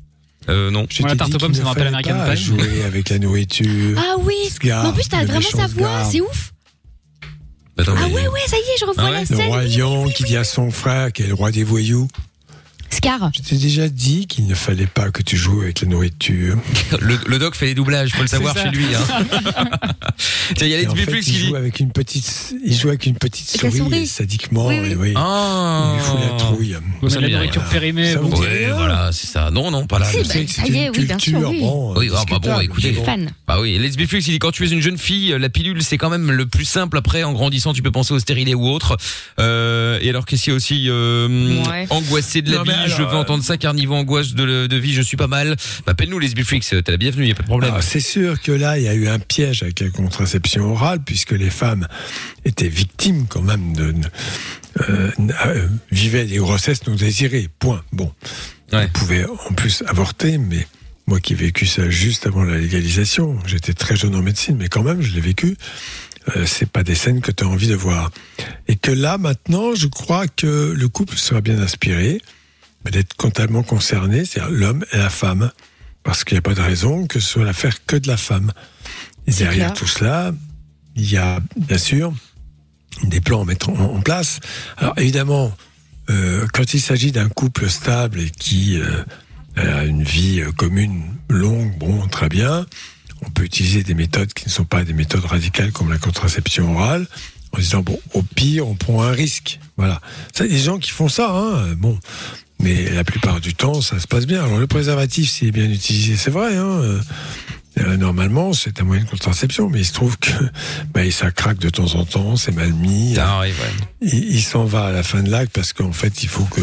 Euh, 0.49 0.71
non. 0.71 0.85
Je 0.89 1.01
Moi, 1.01 1.09
la 1.09 1.13
t'ai 1.15 1.17
tarte 1.17 1.29
dit 1.31 1.35
aux 1.35 1.39
pommes, 1.39 1.49
qu'il 1.51 1.57
ça 1.57 1.61
ne 1.63 1.65
me 1.65 1.69
rappelle 1.69 1.83
fallait 1.91 2.09
American 2.09 2.25
pas 2.25 2.35
Pie. 2.35 2.41
jouer 2.43 2.83
avec 2.85 3.09
la 3.09 3.19
nourriture. 3.19 3.97
Ah 4.01 4.15
oui 4.23 4.33
Sgar, 4.49 4.83
Mais 4.83 4.89
En 4.89 4.93
plus, 4.93 5.09
t'as 5.09 5.25
vraiment 5.25 5.41
sa 5.49 5.67
voix, 5.67 6.03
c'est 6.09 6.21
ouf 6.21 6.53
Attends, 7.79 7.93
Ah 7.95 8.07
mais- 8.07 8.13
ouais, 8.15 8.27
ouais, 8.27 8.39
ça 8.47 8.55
y 8.55 8.59
est, 8.59 8.77
je 8.79 8.85
revois 8.85 9.03
Ah 9.03 9.09
ouais? 9.09 9.13
La 9.13 9.19
Le 9.21 9.25
scène. 9.25 9.47
roi 9.47 9.63
lion 9.63 10.09
qui 10.09 10.23
dit 10.23 10.37
à 10.37 10.43
son 10.43 10.71
frère 10.71 11.11
qui 11.11 11.23
est 11.23 11.27
le 11.27 11.33
roi 11.33 11.51
des 11.51 11.63
voyous. 11.63 12.07
Scar. 12.89 13.31
Je 13.35 13.41
t'ai 13.41 13.55
déjà 13.57 13.87
dit 13.89 14.27
qu'il 14.27 14.47
ne 14.47 14.55
fallait 14.55 14.87
pas 14.87 15.11
que 15.11 15.21
tu 15.21 15.37
joues 15.37 15.61
avec 15.61 15.81
la 15.81 15.87
nourriture. 15.87 16.55
Le, 17.01 17.17
le 17.25 17.39
doc 17.39 17.55
fait 17.55 17.65
les 17.67 17.75
doublages, 17.75 18.11
faut 18.11 18.21
le 18.21 18.27
savoir 18.27 18.55
C'est 18.55 18.63
chez 18.63 18.69
lui. 18.71 18.85
Hein. 18.95 19.25
Tiens, 20.55 20.67
il 20.67 20.71
y 20.71 20.73
a 20.73 20.77
les 20.77 20.87
en 20.87 20.95
fait, 20.95 21.05
Biflux 21.05 21.19
il 21.19 21.23
qui 21.25 21.31
dit. 21.31 21.47
joue 21.47 21.55
avec 21.55 21.79
une 21.79 21.91
petite, 21.91 22.55
il 22.65 22.73
joue 22.75 22.87
avec 22.87 23.05
une 23.05 23.15
petite 23.17 23.47
souris, 23.59 23.77
souris. 23.77 24.07
sadiquement. 24.07 24.67
Oui, 24.67 24.79
oui. 24.81 24.91
et 24.91 24.95
oui. 24.95 25.13
Ah. 25.15 25.91
Il 25.93 25.97
lui 25.97 26.03
fout 26.05 26.19
la 26.31 26.37
trouille. 26.37 26.77
Ça 27.09 27.19
la 27.19 27.29
nourriture 27.29 27.61
rien. 27.61 27.71
périmée, 27.71 28.13
Ça 28.13 28.19
bon. 28.19 28.39
Ouais, 28.39 28.69
voilà, 28.73 29.11
c'est 29.11 29.27
ça. 29.27 29.51
Non, 29.51 29.69
non, 29.71 29.85
pas 29.85 29.99
là. 29.99 30.05
Si, 30.05 30.17
bah, 30.17 30.23
sais. 30.25 30.47
ça 30.47 30.65
y 30.67 30.77
est, 30.77 30.89
oui, 30.97 31.05
bien 31.05 31.19
sûr, 31.19 31.39
oui. 31.49 31.59
Bon, 31.59 31.93
Oui, 31.97 32.09
ah, 32.15 32.23
bah 32.29 32.39
bon, 32.41 32.59
écoutez. 32.61 32.89
Je 32.89 32.93
suis 32.93 32.99
mais 33.01 33.05
fan. 33.05 33.29
Bah 33.47 33.57
oui, 33.61 33.77
Let's 33.77 33.97
Be 33.97 34.05
Flux, 34.07 34.19
il 34.19 34.31
dit 34.31 34.39
quand 34.39 34.51
tu 34.51 34.65
es 34.65 34.69
une 34.69 34.81
jeune 34.81 34.97
fille, 34.97 35.35
la 35.37 35.49
pilule 35.49 35.81
c'est 35.83 35.97
quand 35.97 36.09
même 36.09 36.31
le 36.31 36.45
plus 36.45 36.65
simple. 36.65 36.97
Après, 36.97 37.23
en 37.23 37.33
grandissant, 37.33 37.73
tu 37.73 37.81
peux 37.81 37.91
penser 37.91 38.13
au 38.13 38.19
stérilet 38.19 38.53
ou 38.55 38.67
autre. 38.69 38.97
Euh, 39.39 39.99
et 40.01 40.09
alors 40.09 40.25
qu'est-ce 40.25 40.43
qu'il 40.43 40.51
y 40.51 40.53
a 40.53 40.57
aussi 40.57 40.85
euh, 40.89 41.27
Ouais. 41.69 41.85
angoissé 41.89 42.41
de 42.41 42.51
la 42.51 42.63
vie 42.63 42.71
Je 42.85 43.01
veux 43.01 43.07
euh, 43.07 43.21
entendre 43.21 43.43
ça 43.43 43.57
car 43.57 43.73
niveau 43.73 43.95
angoisse 43.95 44.33
de, 44.33 44.67
de 44.67 44.77
vie, 44.77 44.93
je 44.93 45.01
suis 45.01 45.17
pas 45.17 45.27
mal. 45.27 45.55
Appelle-nous 45.85 46.19
Let's 46.19 46.35
Be 46.35 46.43
Flux, 46.43 46.59
t'es 46.59 46.83
la 46.91 46.97
bienvenue, 46.97 47.27
y 47.27 47.31
a 47.31 47.35
pas 47.35 47.43
de 47.43 47.47
problème. 47.47 47.71
Alors, 47.71 47.83
c'est 47.83 47.99
sûr 47.99 48.41
que 48.41 48.51
là, 48.51 48.77
il 48.77 48.83
y 48.83 48.87
a 48.87 48.93
eu 48.93 49.07
un 49.07 49.19
piège 49.19 49.63
avec 49.63 49.79
la 49.79 49.89
contraception 49.89 50.71
orale, 50.71 50.99
puisque 51.03 51.31
les 51.31 51.49
femmes 51.49 51.87
étaient 52.45 52.67
victimes 52.69 53.25
quand 53.27 53.41
même 53.41 53.73
de. 53.75 53.93
euh, 54.89 55.11
euh, 55.45 55.67
vivaient 55.91 56.25
des 56.25 56.37
grossesses 56.37 56.85
non 56.87 56.95
désirées. 56.95 57.49
Point. 57.59 57.83
Bon. 57.91 58.11
Ouais. 58.71 58.83
Elles 58.83 58.89
pouvaient 58.89 59.25
en 59.25 59.53
plus 59.53 59.83
avorter, 59.87 60.37
mais 60.37 60.67
moi 61.07 61.19
qui 61.19 61.33
ai 61.33 61.35
vécu 61.37 61.65
ça 61.65 61.89
juste 61.89 62.27
avant 62.27 62.43
la 62.43 62.57
légalisation, 62.57 63.39
j'étais 63.45 63.73
très 63.73 63.95
jeune 63.95 64.13
en 64.15 64.21
médecine, 64.21 64.57
mais 64.57 64.67
quand 64.67 64.83
même, 64.83 65.01
je 65.01 65.13
l'ai 65.13 65.21
vécu. 65.21 65.57
Euh, 66.35 66.45
c'est 66.45 66.69
pas 66.69 66.83
des 66.83 66.95
scènes 66.95 67.21
que 67.21 67.31
tu 67.31 67.45
as 67.45 67.47
envie 67.47 67.69
de 67.69 67.75
voir. 67.75 68.11
Et 68.67 68.75
que 68.75 68.91
là, 68.91 69.17
maintenant, 69.17 69.73
je 69.73 69.87
crois 69.87 70.27
que 70.27 70.73
le 70.75 70.87
couple 70.89 71.15
sera 71.15 71.39
bien 71.39 71.57
inspiré 71.61 72.19
mais 72.87 72.91
d'être 72.91 73.17
totalement 73.17 73.63
concerné, 73.63 74.23
c'est-à-dire 74.23 74.49
l'homme 74.49 74.85
et 74.93 74.97
la 74.97 75.09
femme. 75.09 75.51
Parce 76.03 76.23
qu'il 76.23 76.35
n'y 76.35 76.39
a 76.39 76.41
pas 76.41 76.53
de 76.53 76.61
raison 76.61 77.05
que 77.05 77.19
ce 77.19 77.27
soit 77.27 77.43
l'affaire 77.43 77.85
que 77.85 77.97
de 77.97 78.07
la 78.07 78.15
femme. 78.15 78.53
Et 79.27 79.31
C'est 79.31 79.43
derrière 79.43 79.73
clair. 79.73 79.73
tout 79.73 79.87
cela, 79.87 80.31
il 80.95 81.11
y 81.11 81.17
a 81.17 81.41
bien 81.57 81.77
sûr 81.77 82.13
des 83.03 83.19
plans 83.19 83.41
à 83.41 83.45
mettre 83.45 83.69
en, 83.69 83.99
place. 83.99 84.39
Alors 84.77 84.93
évidemment, 84.97 85.51
euh, 86.09 86.47
quand 86.53 86.73
il 86.73 86.79
s'agit 86.79 87.11
d'un 87.11 87.27
couple 87.27 87.69
stable 87.69 88.21
et 88.21 88.29
qui 88.29 88.79
euh, 88.79 89.03
a 89.57 89.83
une 89.83 90.03
vie 90.03 90.39
euh, 90.39 90.51
commune 90.53 91.03
longue, 91.29 91.77
bon, 91.77 92.07
très 92.07 92.29
bien, 92.29 92.65
on 93.21 93.29
peut 93.29 93.43
utiliser 93.43 93.83
des 93.83 93.95
méthodes 93.95 94.31
qui 94.31 94.45
ne 94.45 94.49
sont 94.51 94.63
pas 94.63 94.85
des 94.85 94.93
méthodes 94.93 95.25
radicales 95.25 95.73
comme 95.73 95.91
la 95.91 95.97
contraception 95.97 96.73
orale, 96.73 97.05
en 97.51 97.57
disant 97.59 97.81
bon, 97.81 97.99
au 98.13 98.21
pire, 98.21 98.65
on 98.65 98.75
prend 98.75 99.03
un 99.03 99.11
risque. 99.11 99.59
Voilà. 99.75 99.99
Ça, 100.33 100.45
il 100.45 100.51
y 100.51 100.55
a 100.55 100.57
des 100.57 100.63
gens 100.63 100.79
qui 100.79 100.91
font 100.91 101.09
ça, 101.09 101.29
hein. 101.29 101.75
Bon, 101.75 101.99
mais 102.61 102.89
la 102.91 103.03
plupart 103.03 103.39
du 103.39 103.53
temps, 103.53 103.81
ça 103.81 103.99
se 103.99 104.07
passe 104.07 104.25
bien. 104.25 104.43
Alors 104.43 104.57
le 104.59 104.67
préservatif, 104.67 105.29
s'il 105.29 105.49
est 105.49 105.51
bien 105.51 105.69
utilisé, 105.69 106.15
c'est 106.17 106.31
vrai. 106.31 106.55
Hein. 106.55 106.65
euh, 106.65 106.99
euh, 107.79 107.95
normalement, 107.95 108.53
c'est 108.53 108.81
un 108.81 108.83
moyen 108.83 109.03
de 109.03 109.09
contraception, 109.09 109.69
mais 109.69 109.81
il 109.81 109.85
se 109.85 109.93
trouve 109.93 110.17
que 110.17 110.31
bah, 110.93 111.01
ça 111.11 111.29
craque 111.31 111.59
de 111.59 111.69
temps 111.69 111.93
en 111.95 112.05
temps, 112.05 112.35
c'est 112.35 112.51
mal 112.51 112.73
mis. 112.73 113.15
Ah 113.19 113.41
oui, 113.41 113.49
ouais. 113.49 113.85
Il, 114.01 114.35
il 114.35 114.41
s'en 114.41 114.65
va 114.65 114.85
à 114.87 114.91
la 114.91 115.03
fin 115.03 115.21
de 115.21 115.29
l'acte 115.29 115.51
parce 115.53 115.73
qu'en 115.73 115.91
fait, 115.91 116.23
il 116.23 116.29
faut 116.29 116.45
que 116.45 116.61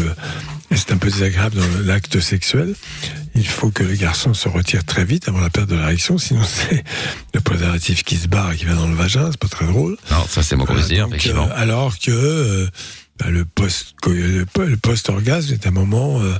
c'est 0.75 0.91
un 0.91 0.97
peu 0.97 1.09
désagréable 1.09 1.55
dans 1.55 1.85
l'acte 1.85 2.19
sexuel. 2.19 2.73
Il 3.33 3.47
faut 3.47 3.69
que 3.69 3.83
le 3.83 3.95
garçon 3.95 4.33
se 4.33 4.49
retire 4.49 4.83
très 4.83 5.05
vite 5.05 5.29
avant 5.29 5.39
la 5.39 5.49
perte 5.49 5.69
de 5.69 5.75
l'érection, 5.75 6.17
sinon 6.17 6.41
c'est 6.45 6.83
le 7.33 7.39
préservatif 7.39 8.03
qui 8.03 8.17
se 8.17 8.27
barre 8.27 8.51
et 8.51 8.57
qui 8.57 8.65
va 8.65 8.73
dans 8.73 8.87
le 8.87 8.95
vagin, 8.95 9.29
c'est 9.31 9.39
pas 9.39 9.47
très 9.47 9.67
drôle. 9.67 9.95
Non, 10.11 10.25
ça 10.29 10.43
c'est 10.43 10.57
mon 10.57 10.65
Voilà, 10.65 10.81
donc, 10.81 10.91
effectivement. 11.09 11.47
euh, 11.47 11.53
alors 11.61 11.97
que 11.97 12.11
euh, 12.11 12.67
bah, 13.19 13.29
le 13.29 13.45
post 13.45 13.95
le 14.07 14.43
po- 14.45 14.63
le 14.63 14.77
post-orgasme 14.77 15.53
est 15.53 15.67
un 15.67 15.71
moment 15.71 16.21
euh, 16.21 16.33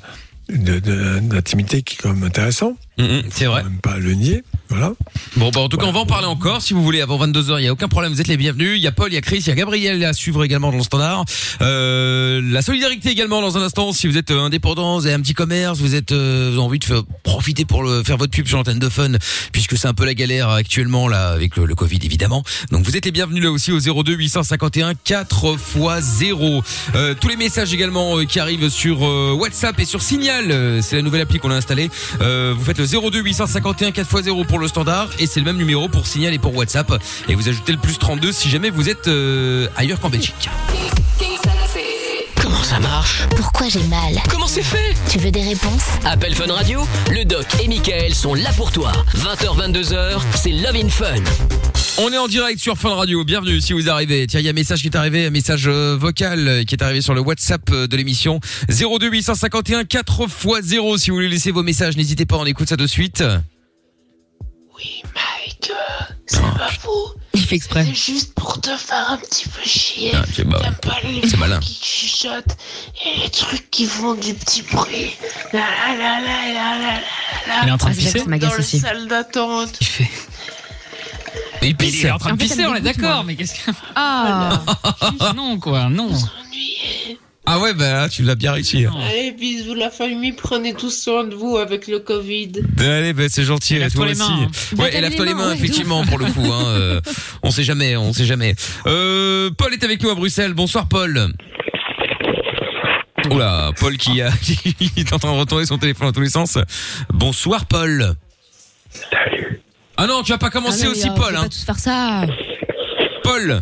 d'intimité 0.50 1.82
qui 1.82 1.96
est 1.96 1.98
quand 2.02 2.14
même 2.14 2.24
intéressant. 2.24 2.78
Hum, 2.98 3.06
hum, 3.10 3.22
c'est 3.32 3.46
vrai. 3.46 3.64
Même 3.64 3.80
pas 3.80 3.98
le 3.98 4.14
nier. 4.14 4.44
Voilà. 4.70 4.94
Bon, 5.38 5.52
bah, 5.52 5.62
en 5.62 5.70
tout 5.70 5.78
cas, 5.78 5.86
on 5.86 5.92
va 5.92 6.00
en 6.00 6.06
parler 6.06 6.28
encore. 6.28 6.62
Si 6.62 6.74
vous 6.74 6.84
voulez, 6.84 7.02
avant 7.02 7.18
22h, 7.24 7.60
il 7.60 7.66
y 7.66 7.68
a 7.68 7.72
aucun 7.72 7.88
problème. 7.88 8.12
Vous 8.14 8.22
êtes 8.22 8.28
les 8.28 8.38
bienvenus. 8.38 8.74
Il 8.78 8.82
y 8.82 8.88
a 8.88 8.92
Paul, 8.92 9.12
il 9.12 9.16
y 9.16 9.18
a 9.18 9.22
Chris, 9.22 9.38
il 9.38 9.48
y 9.48 9.52
a 9.52 9.56
Gabriel 9.56 10.04
à 10.04 10.14
suivre 10.14 10.44
également 10.44 10.72
dans 10.72 10.78
le 10.78 10.84
standard. 10.84 11.24
Euh, 11.62 12.42
la 12.44 12.62
solidarité 12.62 13.10
également 13.10 13.42
dans 13.42 13.58
un 13.58 13.62
instant. 13.62 13.92
Si 13.94 14.08
vous 14.08 14.18
êtes 14.18 14.32
euh, 14.32 14.42
indépendant, 14.42 14.98
vous 14.98 15.06
avez 15.06 15.16
un 15.16 15.22
petit 15.22 15.34
commerce, 15.34 15.80
vous 15.80 15.96
êtes, 15.96 16.12
euh, 16.12 16.48
vous 16.52 16.58
avez 16.58 16.66
envie 16.66 16.80
de 16.80 16.84
faire- 16.86 17.04
profiter 17.24 17.66
pour 17.66 17.84
le, 17.84 18.04
faire 18.04 18.18
votre 18.18 18.32
pub 18.32 18.48
sur 18.48 18.58
l'antenne 18.58 18.80
de 18.80 18.90
Fun, 18.90 19.12
puisque 19.52 19.78
c'est 19.78 19.88
un 19.88 19.94
peu 19.94 20.06
la 20.06 20.14
galère 20.14 20.50
actuellement 20.50 21.08
là 21.08 21.30
avec 21.32 21.58
le, 21.58 21.66
le 21.66 21.76
Covid 21.76 22.00
évidemment. 22.04 22.44
Donc 22.72 22.86
vous 22.86 22.96
êtes 22.96 23.06
les 23.06 23.12
bienvenus 23.12 23.44
là 23.44 23.52
aussi 23.52 23.72
au 23.72 23.80
02 23.80 24.14
851 24.14 24.94
4 25.04 25.56
x 25.56 26.04
0. 26.20 26.64
Euh, 26.96 27.14
tous 27.20 27.28
les 27.28 27.36
messages 27.36 27.74
également 27.74 28.18
euh, 28.20 28.24
qui 28.26 28.40
arrivent 28.40 28.70
sur 28.70 29.06
euh, 29.06 29.34
WhatsApp 29.34 29.80
et 29.80 29.86
sur 29.86 30.02
Signal. 30.02 30.50
Euh, 30.52 30.82
c'est 30.82 30.96
la 30.96 31.02
nouvelle 31.02 31.22
appli 31.22 31.40
qu'on 31.40 31.52
a 31.52 31.56
installée. 31.56 31.90
Euh, 32.22 32.54
vous 32.58 32.64
faites 32.64 32.80
le 32.80 32.86
02 32.88 33.20
851 33.22 33.92
4 33.92 34.10
x 34.18 34.24
0 34.26 34.44
pour 34.56 34.62
le 34.62 34.70
standard 34.70 35.10
et 35.20 35.28
c'est 35.28 35.42
le 35.42 35.46
même 35.46 35.58
numéro 35.58 35.90
pour 35.90 36.08
Signal 36.08 36.34
et 36.34 36.40
pour 36.40 36.56
WhatsApp. 36.56 36.90
Et 37.28 37.36
vous 37.36 37.50
ajoutez 37.50 37.74
le 37.74 37.78
plus 37.78 38.00
32 38.00 38.32
si 38.32 38.50
jamais 38.50 38.70
vous 38.70 38.88
êtes 38.88 39.10
euh, 39.10 39.68
ailleurs 39.76 40.00
qu'en 40.00 40.10
Belgique. 40.10 40.50
Comment 42.42 42.64
ça 42.64 42.80
marche? 42.80 43.24
Pourquoi 43.36 43.68
j'ai 43.68 43.84
mal? 43.84 44.16
Comment 44.30 44.48
c'est 44.48 44.64
fait? 44.64 44.94
Tu 45.10 45.20
veux 45.20 45.30
des 45.30 45.44
réponses? 45.44 45.84
Appel 46.06 46.34
Fun 46.34 46.54
Radio, 46.54 46.88
le 47.12 47.26
doc 47.26 47.46
et 47.62 47.68
Michael 47.68 48.16
sont 48.16 48.34
là 48.34 48.50
pour 48.56 48.72
toi. 48.72 48.94
20h, 49.18 49.74
22h, 49.74 50.22
c'est 50.36 50.52
Love 50.52 50.78
in 50.78 50.88
Fun. 50.88 51.22
On 51.98 52.14
est 52.14 52.18
en 52.18 52.30
direct 52.30 52.62
sur 52.62 52.78
Fun 52.78 52.96
Radio. 52.96 53.26
Bienvenue 53.26 53.60
si 53.60 53.74
vous 53.74 53.90
arrivez. 53.90 54.26
Tiens, 54.26 54.40
il 54.40 54.46
y 54.46 54.48
a 54.48 54.52
un 54.52 54.54
message 54.54 54.84
qui 54.84 54.88
est 54.88 54.96
arrivé, 54.96 55.26
un 55.26 55.32
message 55.32 55.68
euh, 55.68 55.98
vocal 56.00 56.48
euh, 56.48 56.64
qui 56.64 56.76
est 56.76 56.82
arrivé 56.82 57.02
sur 57.02 57.14
le 57.14 57.20
WhatsApp 57.20 57.70
euh, 57.72 57.88
de 57.88 57.98
l'émission 57.98 58.40
02 58.70 59.10
851 59.10 59.84
4 59.84 60.22
x 60.24 60.48
0. 60.62 60.98
Si 60.98 61.10
vous 61.10 61.18
voulez 61.18 61.28
laisser 61.28 61.52
vos 61.52 61.64
messages, 61.64 61.98
n'hésitez 61.98 62.26
pas. 62.26 62.38
On 62.38 62.46
écoute 62.46 62.70
ça 62.70 62.78
de 62.78 62.88
suite. 62.88 63.22
Mike, 64.78 65.72
euh, 65.72 66.04
c'est 66.28 66.42
pas 66.42 66.70
fou. 66.80 66.90
Il 67.34 67.46
fait 67.46 67.56
exprès. 67.56 67.86
C'est 67.86 67.94
juste 68.14 68.34
pour 68.34 68.60
te 68.62 68.76
faire 68.78 69.12
un 69.12 69.18
petit 69.18 69.48
peu 69.50 69.62
chier. 69.64 70.12
Ah, 70.14 70.22
ok, 70.22 70.46
bah, 70.46 70.60
T'aimes 70.62 70.76
pas 70.82 70.98
les 71.04 71.28
c'est 71.28 71.38
malin. 71.38 71.60
trucs 71.60 71.74
qui 71.74 71.86
chuchotent 72.08 72.58
et 73.06 73.20
les 73.22 73.30
trucs 73.30 73.70
qui 73.72 73.86
font 73.86 74.14
du 74.16 74.34
petit 74.34 74.62
bruit. 74.64 75.12
La 75.54 75.60
la 75.60 75.96
la 75.98 76.20
la 76.22 76.54
la 76.54 76.78
la 76.78 76.94
la. 77.48 77.64
Il 77.64 77.70
est 77.70 77.72
en 77.72 77.78
train 77.78 77.90
de 77.92 77.96
Ah, 77.96 77.98
pisser 77.98 78.20
Dans 78.26 78.30
la 78.30 78.62
salle 78.64 79.08
d'attente. 79.08 79.78
Il 79.82 79.88
fait. 79.88 80.10
Et 81.62 81.68
il 81.70 81.76
Mais 81.80 81.88
il 81.90 82.06
est 82.06 82.12
en 82.12 82.18
train 82.18 82.34
de 82.34 82.38
pisser, 82.38 82.66
on 82.66 82.76
est 82.76 82.82
d'accord, 82.82 83.24
mais 83.24 83.36
qu'est-ce 83.36 83.56
que. 83.56 83.72
Ah, 83.96 84.62
Non, 85.36 85.58
quoi, 85.60 85.90
non. 85.90 86.10
Ah 87.48 87.60
ouais, 87.60 87.74
bah 87.76 87.92
là, 87.92 88.10
tu 88.10 88.24
l'as 88.24 88.34
bien 88.36 88.54
réussi. 88.54 88.86
Allez, 88.86 89.32
bisous 89.32 89.76
la 89.76 89.92
famille, 89.92 90.32
prenez 90.32 90.74
tous 90.74 90.90
soin 90.90 91.26
de 91.26 91.36
vous 91.36 91.58
avec 91.58 91.88
le 91.88 92.00
Covid. 92.00 92.52
Allez, 92.80 93.14
bah, 93.14 93.24
c'est 93.30 93.44
gentil. 93.44 93.76
Et 93.76 93.88
toi 93.92 94.06
les 94.08 94.20
aussi. 94.20 94.32
mains, 94.32 94.48
Bah, 94.74 94.84
Ouais, 94.86 94.98
et 94.98 95.02
lave-toi 95.02 95.26
les 95.26 95.32
les 95.32 95.36
mains, 95.38 95.50
ouais, 95.50 95.56
effectivement, 95.56 96.04
pour 96.06 96.18
le 96.18 96.26
coup. 96.26 96.52
Hein, 96.52 96.66
euh, 96.70 97.02
on 97.44 97.52
sait 97.52 97.64
jamais, 97.64 97.96
on 97.98 98.14
sait 98.14 98.26
jamais. 98.26 98.56
Euh, 98.88 99.52
Paul 99.58 99.72
est 99.74 99.84
avec 99.84 100.02
nous 100.02 100.10
à 100.10 100.16
Bruxelles. 100.16 100.54
Bonsoir, 100.54 100.88
Paul. 100.88 101.34
Oula, 103.32 103.72
Paul 103.80 103.98
qui, 103.98 104.22
a, 104.22 104.32
qui 104.42 104.92
est 104.98 105.14
en 105.14 105.20
train 105.20 105.32
de 105.34 105.38
retourner 105.40 105.66
son 105.66 105.78
téléphone 105.78 106.08
dans 106.08 106.14
tous 106.14 106.22
les 106.22 106.30
sens. 106.30 106.58
Bonsoir, 107.14 107.66
Paul. 107.68 108.14
Salut. 109.12 109.62
Ah 109.98 110.08
non, 110.08 110.24
tu 110.24 110.32
vas 110.32 110.38
pas 110.40 110.48
Ah 110.48 110.52
commencer 110.52 110.86
non, 110.86 110.92
aussi, 110.92 111.10
euh, 111.10 111.14
Paul. 111.14 111.34
faut 111.34 111.40
Hein. 111.40 111.44
pas 111.44 111.50
tous 111.50 111.64
faire 111.64 111.80
ça. 111.80 112.26
Paul. 113.24 113.62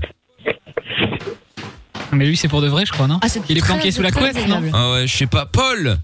Mais 2.16 2.26
lui, 2.26 2.38
c'est 2.38 2.47
pour 2.47 2.61
de 2.61 2.68
vrai, 2.68 2.86
je 2.86 2.91
crois, 2.91 3.07
non 3.07 3.20
Ah, 3.22 3.30
c'est 3.30 3.41
Il 3.49 3.57
est 3.57 3.61
très, 3.61 3.74
planqué 3.74 3.91
sous 3.91 4.01
la 4.01 4.11
couette, 4.11 4.47
non. 4.47 4.61
Ah 4.74 4.91
ouais, 4.91 5.07
je 5.07 5.16
sais 5.18 5.26
pas. 5.28 5.45
Paul. 5.45 5.97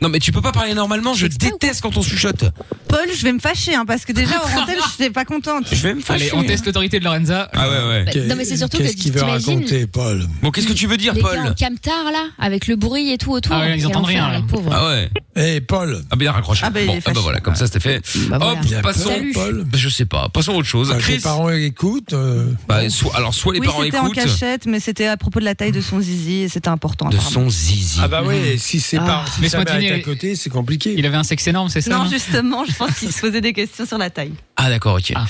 Non 0.00 0.10
mais 0.10 0.18
tu 0.18 0.32
peux 0.32 0.42
pas 0.42 0.52
parler 0.52 0.74
normalement, 0.74 1.14
je 1.14 1.26
déteste 1.26 1.80
quand 1.80 1.96
on 1.96 2.02
chuchote. 2.02 2.44
Paul, 2.88 3.06
je 3.16 3.22
vais 3.24 3.32
me 3.32 3.38
fâcher 3.38 3.74
hein, 3.74 3.84
parce 3.86 4.04
que 4.04 4.12
déjà 4.12 4.34
hors 4.36 4.50
antenne, 4.62 4.76
je 4.98 5.02
suis 5.02 5.10
pas 5.10 5.24
contente. 5.24 5.64
Je 5.72 5.82
vais 5.82 5.94
me 5.94 6.02
fâcher. 6.02 6.30
Allez, 6.30 6.34
on 6.34 6.44
teste 6.44 6.66
l'autorité 6.66 6.98
de 6.98 7.04
Lorenza. 7.04 7.48
Ah 7.54 7.70
ouais 7.70 7.88
ouais. 7.88 8.04
Bah, 8.04 8.20
non, 8.28 8.36
mais 8.36 8.44
c'est 8.44 8.58
surtout 8.58 8.76
que 8.76 8.82
Qu'est-ce 8.82 8.96
qu'il 8.96 9.12
veut 9.12 9.22
raconter, 9.22 9.86
Paul? 9.86 10.26
Bon, 10.42 10.50
qu'est-ce 10.50 10.66
que 10.66 10.74
tu 10.74 10.86
veux 10.86 10.98
dire, 10.98 11.14
les 11.14 11.22
Paul? 11.22 11.36
gars 11.36 11.44
en 11.50 11.54
camtar 11.54 12.12
là, 12.12 12.26
avec 12.38 12.66
le 12.66 12.76
bruit 12.76 13.12
et 13.12 13.16
tout 13.18 13.32
autour. 13.32 13.54
Ah 13.56 13.60
ouais, 13.60 13.78
ils 13.78 13.86
entendent 13.86 14.04
rien, 14.04 14.28
là. 14.30 14.40
les 14.40 14.46
pauvres. 14.46 14.70
Ah 14.74 14.88
ouais. 14.88 15.08
Eh, 15.36 15.60
Paul 15.60 16.02
Ah 16.10 16.16
bien 16.16 16.30
raccroché. 16.32 16.62
Ah 16.64 16.70
bah, 16.70 16.80
il 16.80 16.86
bon, 16.86 16.94
est 16.94 16.96
ah 16.98 17.00
bah 17.06 17.10
fâché. 17.14 17.22
voilà, 17.22 17.40
comme 17.40 17.54
ça 17.56 17.66
c'était 17.66 17.80
fait. 17.80 18.00
Bah. 18.28 18.38
Hop, 18.40 18.58
a 18.78 18.82
passons. 18.82 19.08
Salut. 19.08 19.32
Paul 19.32 19.64
Bah, 19.64 19.76
je 19.78 19.88
sais 19.88 20.04
pas, 20.04 20.28
passons 20.28 20.52
à 20.52 20.56
autre 20.56 20.68
chose. 20.68 20.94
Chris. 21.00 21.14
tes 21.16 21.20
parents 21.22 21.50
écoutent, 21.50 22.12
euh, 22.12 22.46
Bah, 22.68 22.88
soit, 22.88 23.16
alors 23.16 23.34
soit 23.34 23.52
les 23.54 23.60
oui, 23.60 23.66
parents 23.66 23.82
c'était 23.82 23.98
en 23.98 24.04
écoutent 24.06 24.14
cachette, 24.16 24.66
mais 24.66 24.78
c'était 24.80 25.06
à 25.06 25.16
propos 25.16 25.40
de 25.40 25.44
la 25.44 25.54
taille 25.54 25.72
de 25.72 25.80
son 25.80 26.00
zizi 26.00 26.42
et 26.42 26.48
c'était 26.48 26.68
important. 26.68 27.08
de 27.08 27.18
son 27.18 27.50
zizi. 27.50 27.98
Ah 28.02 28.08
bah 28.08 28.22
oui, 28.24 28.58
si 28.58 28.78
c'est 28.80 28.98
Ah. 28.98 29.04
pas 29.04 29.24
si 29.32 29.40
Mais 29.40 29.48
sa 29.48 29.58
ce 29.58 29.64
mère 29.64 29.74
matin, 29.74 29.86
est 29.86 29.90
à 29.92 30.00
côté, 30.00 30.36
c'est 30.36 30.50
compliqué. 30.50 30.94
Il 30.96 31.04
avait 31.06 31.16
un 31.16 31.24
sexe 31.24 31.46
énorme, 31.48 31.68
c'est 31.68 31.80
ça 31.80 31.90
Non, 31.90 32.04
non? 32.04 32.10
justement, 32.10 32.64
je 32.64 32.72
pense 32.76 32.92
qu'il 32.98 33.10
se 33.12 33.20
posait 33.20 33.40
des 33.40 33.52
questions 33.52 33.86
sur 33.86 33.98
la 33.98 34.10
taille. 34.10 34.32
Ah 34.56 34.68
d'accord, 34.70 34.96
ok. 34.96 35.12
Ah. 35.16 35.26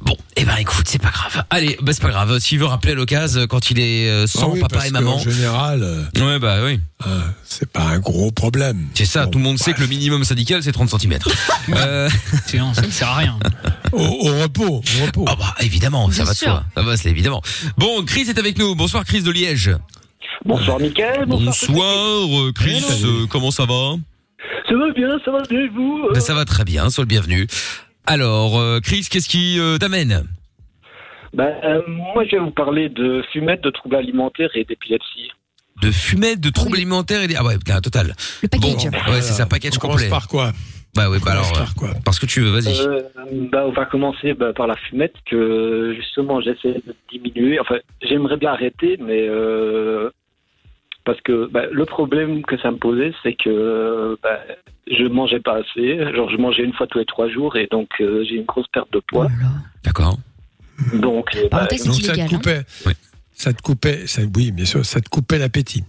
Bon, 0.00 0.16
eh 0.36 0.44
ben 0.44 0.56
écoute, 0.56 0.84
c'est 0.86 1.00
pas 1.00 1.10
grave. 1.10 1.44
Allez, 1.50 1.76
bah 1.82 1.92
c'est 1.92 2.02
pas 2.02 2.10
grave. 2.10 2.38
S'il 2.38 2.58
veut 2.58 2.66
rappeler 2.66 2.92
à 2.92 2.94
l'occasion 2.94 3.46
quand 3.46 3.70
il 3.70 3.78
est 3.80 4.08
euh, 4.08 4.26
sans 4.26 4.48
Ah 4.48 4.50
oui, 4.52 4.60
papa 4.60 4.74
parce 4.74 4.86
et 4.86 4.88
que, 4.88 4.94
maman. 4.94 5.16
En 5.16 5.18
général, 5.18 5.82
euh, 5.82 6.02
Ouais 6.16 6.38
bah 6.38 6.58
oui. 6.64 6.78
euh, 7.06 7.20
c'est 7.44 7.70
pas 7.70 7.82
un 7.84 7.98
gros 7.98 8.30
problème. 8.30 8.86
C'est 8.94 9.06
ça, 9.06 9.24
Bon, 9.24 9.30
tout 9.32 9.38
le 9.38 9.44
monde 9.44 9.58
sait 9.58 9.72
que 9.72 9.80
le 9.80 9.86
minimum 9.86 10.22
syndical 10.24 10.62
c'est 10.62 10.72
30 10.72 10.90
cm. 11.00 11.18
euh, 11.74 12.08
ça 12.46 12.82
ne 12.82 12.90
sert 12.90 13.08
à 13.08 13.16
rien. 13.16 13.38
Au, 13.92 13.98
au 14.00 14.42
repos, 14.42 14.82
au 15.00 15.04
repos. 15.06 15.24
ah 15.28 15.34
bah 15.38 15.54
évidemment, 15.60 16.08
ça 16.10 16.16
Bien 16.16 16.24
va 16.24 16.32
de 16.32 16.36
sûr. 16.36 16.48
soi. 16.48 16.64
Ça 16.76 16.82
va, 16.82 16.96
c'est 16.96 17.10
évidemment. 17.10 17.42
Bon, 17.78 18.04
Chris 18.04 18.26
est 18.28 18.38
avec 18.38 18.58
nous. 18.58 18.74
Bonsoir 18.74 19.04
Chris 19.04 19.22
de 19.22 19.30
Liège. 19.30 19.70
Bonsoir, 20.44 20.78
Mickaël. 20.78 21.24
Bonsoir. 21.26 21.70
Bonsoir 21.70 22.40
euh, 22.40 22.52
Chris, 22.54 22.84
euh, 23.04 23.26
comment 23.28 23.50
ça 23.50 23.64
va? 23.64 23.94
Ça 24.68 24.74
va 24.76 24.92
bien, 24.94 25.08
ça 25.24 25.30
va 25.30 25.42
bien, 25.48 25.60
vous? 25.74 26.04
Euh 26.10 26.12
Ben, 26.14 26.20
Ça 26.20 26.34
va 26.34 26.44
très 26.44 26.64
bien, 26.64 26.90
sois 26.90 27.02
le 27.04 27.08
bienvenu. 27.08 27.46
Alors, 28.06 28.58
euh, 28.58 28.80
Chris, 28.80 29.06
qu'est-ce 29.10 29.28
qui 29.28 29.58
euh, 29.58 29.78
t'amène 29.78 30.24
Bah, 31.34 31.48
euh, 31.64 31.82
moi, 31.88 32.24
je 32.24 32.32
vais 32.36 32.38
vous 32.42 32.50
parler 32.50 32.88
de 32.88 33.22
fumette, 33.32 33.62
de 33.62 33.70
troubles 33.70 33.96
alimentaires 33.96 34.50
et 34.54 34.64
d'épilepsie. 34.64 35.30
De 35.82 35.90
fumette, 35.90 36.40
de 36.40 36.50
troubles 36.50 36.76
alimentaires 36.76 37.20
et 37.22 37.26
des... 37.28 37.34
Ah 37.36 37.44
ouais, 37.44 37.56
là, 37.66 37.80
total. 37.80 38.14
Le 38.42 38.48
Bon, 38.48 38.72
package. 38.74 38.84
ouais, 39.08 39.20
c'est 39.20 39.32
ça, 39.34 39.46
package 39.46 39.72
on 39.76 39.80
commence 39.80 39.96
complet. 39.96 40.08
par 40.08 40.28
quoi 40.28 40.52
Bah 40.94 41.10
oui, 41.10 41.18
bah 41.22 41.32
alors, 41.32 41.52
par 41.52 41.74
quoi 41.74 41.90
parce 42.04 42.18
que 42.18 42.24
tu 42.26 42.40
veux, 42.40 42.50
vas-y. 42.50 42.80
Euh, 42.80 43.00
bah, 43.52 43.64
on 43.66 43.72
va 43.72 43.84
commencer 43.84 44.32
bah, 44.32 44.52
par 44.54 44.66
la 44.68 44.76
fumette 44.76 45.14
que 45.28 45.92
justement 45.96 46.40
j'essaie 46.40 46.80
de 46.86 46.94
diminuer. 47.12 47.60
Enfin, 47.60 47.76
j'aimerais 48.00 48.38
bien 48.38 48.52
arrêter, 48.52 48.96
mais 49.00 49.26
euh, 49.28 50.08
parce 51.04 51.20
que 51.20 51.46
bah, 51.50 51.64
le 51.70 51.84
problème 51.84 52.42
que 52.44 52.56
ça 52.58 52.70
me 52.70 52.78
posait, 52.78 53.12
c'est 53.22 53.34
que 53.34 54.16
bah, 54.22 54.40
je 54.90 55.04
mangeais 55.04 55.40
pas 55.40 55.58
assez. 55.58 55.98
Genre, 56.14 56.30
je 56.30 56.36
mangeais 56.36 56.62
une 56.62 56.72
fois 56.72 56.86
tous 56.86 56.98
les 56.98 57.04
trois 57.04 57.28
jours 57.28 57.56
et 57.56 57.66
donc 57.70 57.88
euh, 58.00 58.24
j'ai 58.28 58.36
une 58.36 58.44
grosse 58.44 58.68
perte 58.72 58.92
de 58.92 59.00
poids. 59.00 59.28
D'accord. 59.84 60.18
Donc, 60.94 61.34
euh, 61.36 61.48
bah, 61.50 61.66
ça 61.70 61.76
te 61.76 61.96
illégal. 61.96 62.20
hein. 62.20 62.28
coupait, 62.28 62.62
ça 63.32 63.52
te 63.52 63.62
coupait, 63.62 64.06
ça, 64.06 64.22
oui, 64.36 64.52
bien 64.52 64.64
sûr, 64.64 64.84
ça 64.84 65.00
te 65.00 65.08
coupait 65.08 65.38
l'appétit. 65.38 65.84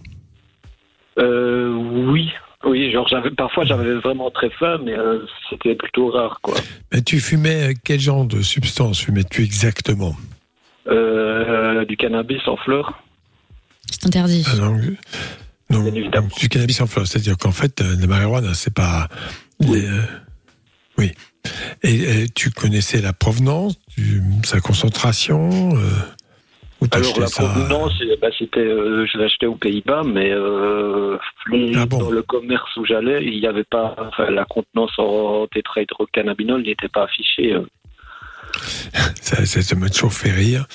euh, 1.18 1.72
oui. 2.10 2.30
Oui, 2.64 2.90
genre 2.90 3.06
j'avais 3.06 3.30
parfois 3.30 3.64
j'avais 3.64 3.94
vraiment 3.94 4.32
très 4.32 4.50
faim, 4.50 4.80
mais 4.84 4.92
euh, 4.98 5.24
c'était 5.48 5.76
plutôt 5.76 6.10
rare 6.10 6.40
quoi. 6.42 6.56
Mais 6.92 7.02
tu 7.02 7.20
fumais 7.20 7.74
quel 7.84 8.00
genre 8.00 8.24
de 8.26 8.42
substance 8.42 9.00
fumais-tu 9.00 9.44
exactement? 9.44 10.16
Euh, 10.88 11.84
du 11.84 11.96
cannabis 11.96 12.40
en 12.48 12.56
fleurs. 12.56 13.00
C'est 13.88 14.06
interdit. 14.06 14.44
Ah, 14.48 14.72
du 15.70 16.48
cannabis 16.48 16.80
en 16.80 16.86
fleurs, 16.86 17.06
c'est-à-dire 17.06 17.36
qu'en 17.36 17.52
fait, 17.52 17.80
euh, 17.80 17.96
la 18.00 18.06
marijuana, 18.06 18.54
c'est 18.54 18.72
pas. 18.74 19.08
les, 19.60 19.84
euh, 19.86 20.00
oui. 20.96 21.12
Et, 21.82 22.22
et 22.22 22.28
tu 22.28 22.50
connaissais 22.50 23.00
la 23.00 23.12
provenance, 23.12 23.76
du- 23.96 24.22
sa 24.44 24.60
concentration 24.60 25.70
euh, 25.76 26.86
Alors 26.90 27.18
la 27.20 27.26
ça 27.28 27.42
provenance, 27.44 27.92
ben, 28.20 28.30
c'était, 28.38 28.60
euh, 28.60 29.06
je 29.06 29.18
acheté 29.20 29.46
aux 29.46 29.54
Pays-Bas, 29.56 30.02
mais 30.04 30.30
euh, 30.30 31.16
les- 31.50 31.72
Ah 31.76 31.86
bon 31.86 31.98
dans 31.98 32.10
le 32.10 32.22
commerce 32.22 32.76
où 32.76 32.84
j'allais, 32.84 33.24
il 33.24 33.40
n'y 33.40 33.46
avait 33.46 33.64
pas, 33.64 33.94
enfin, 33.98 34.30
la 34.30 34.44
contenance 34.44 34.92
en 34.98 35.46
tétrahydrocannabinol 35.52 36.62
n'était 36.62 36.88
pas 36.88 37.04
affichée. 37.04 37.54
ça, 39.20 39.44
ça, 39.46 39.62
ça 39.62 39.74
m'a 39.76 39.88
toujours 39.88 40.12
fait 40.12 40.30
rire. 40.32 40.66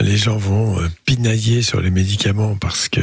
Les 0.00 0.16
gens 0.16 0.36
vont 0.36 0.76
pinailler 1.04 1.62
sur 1.62 1.80
les 1.80 1.90
médicaments 1.90 2.56
parce 2.56 2.88
que 2.88 3.00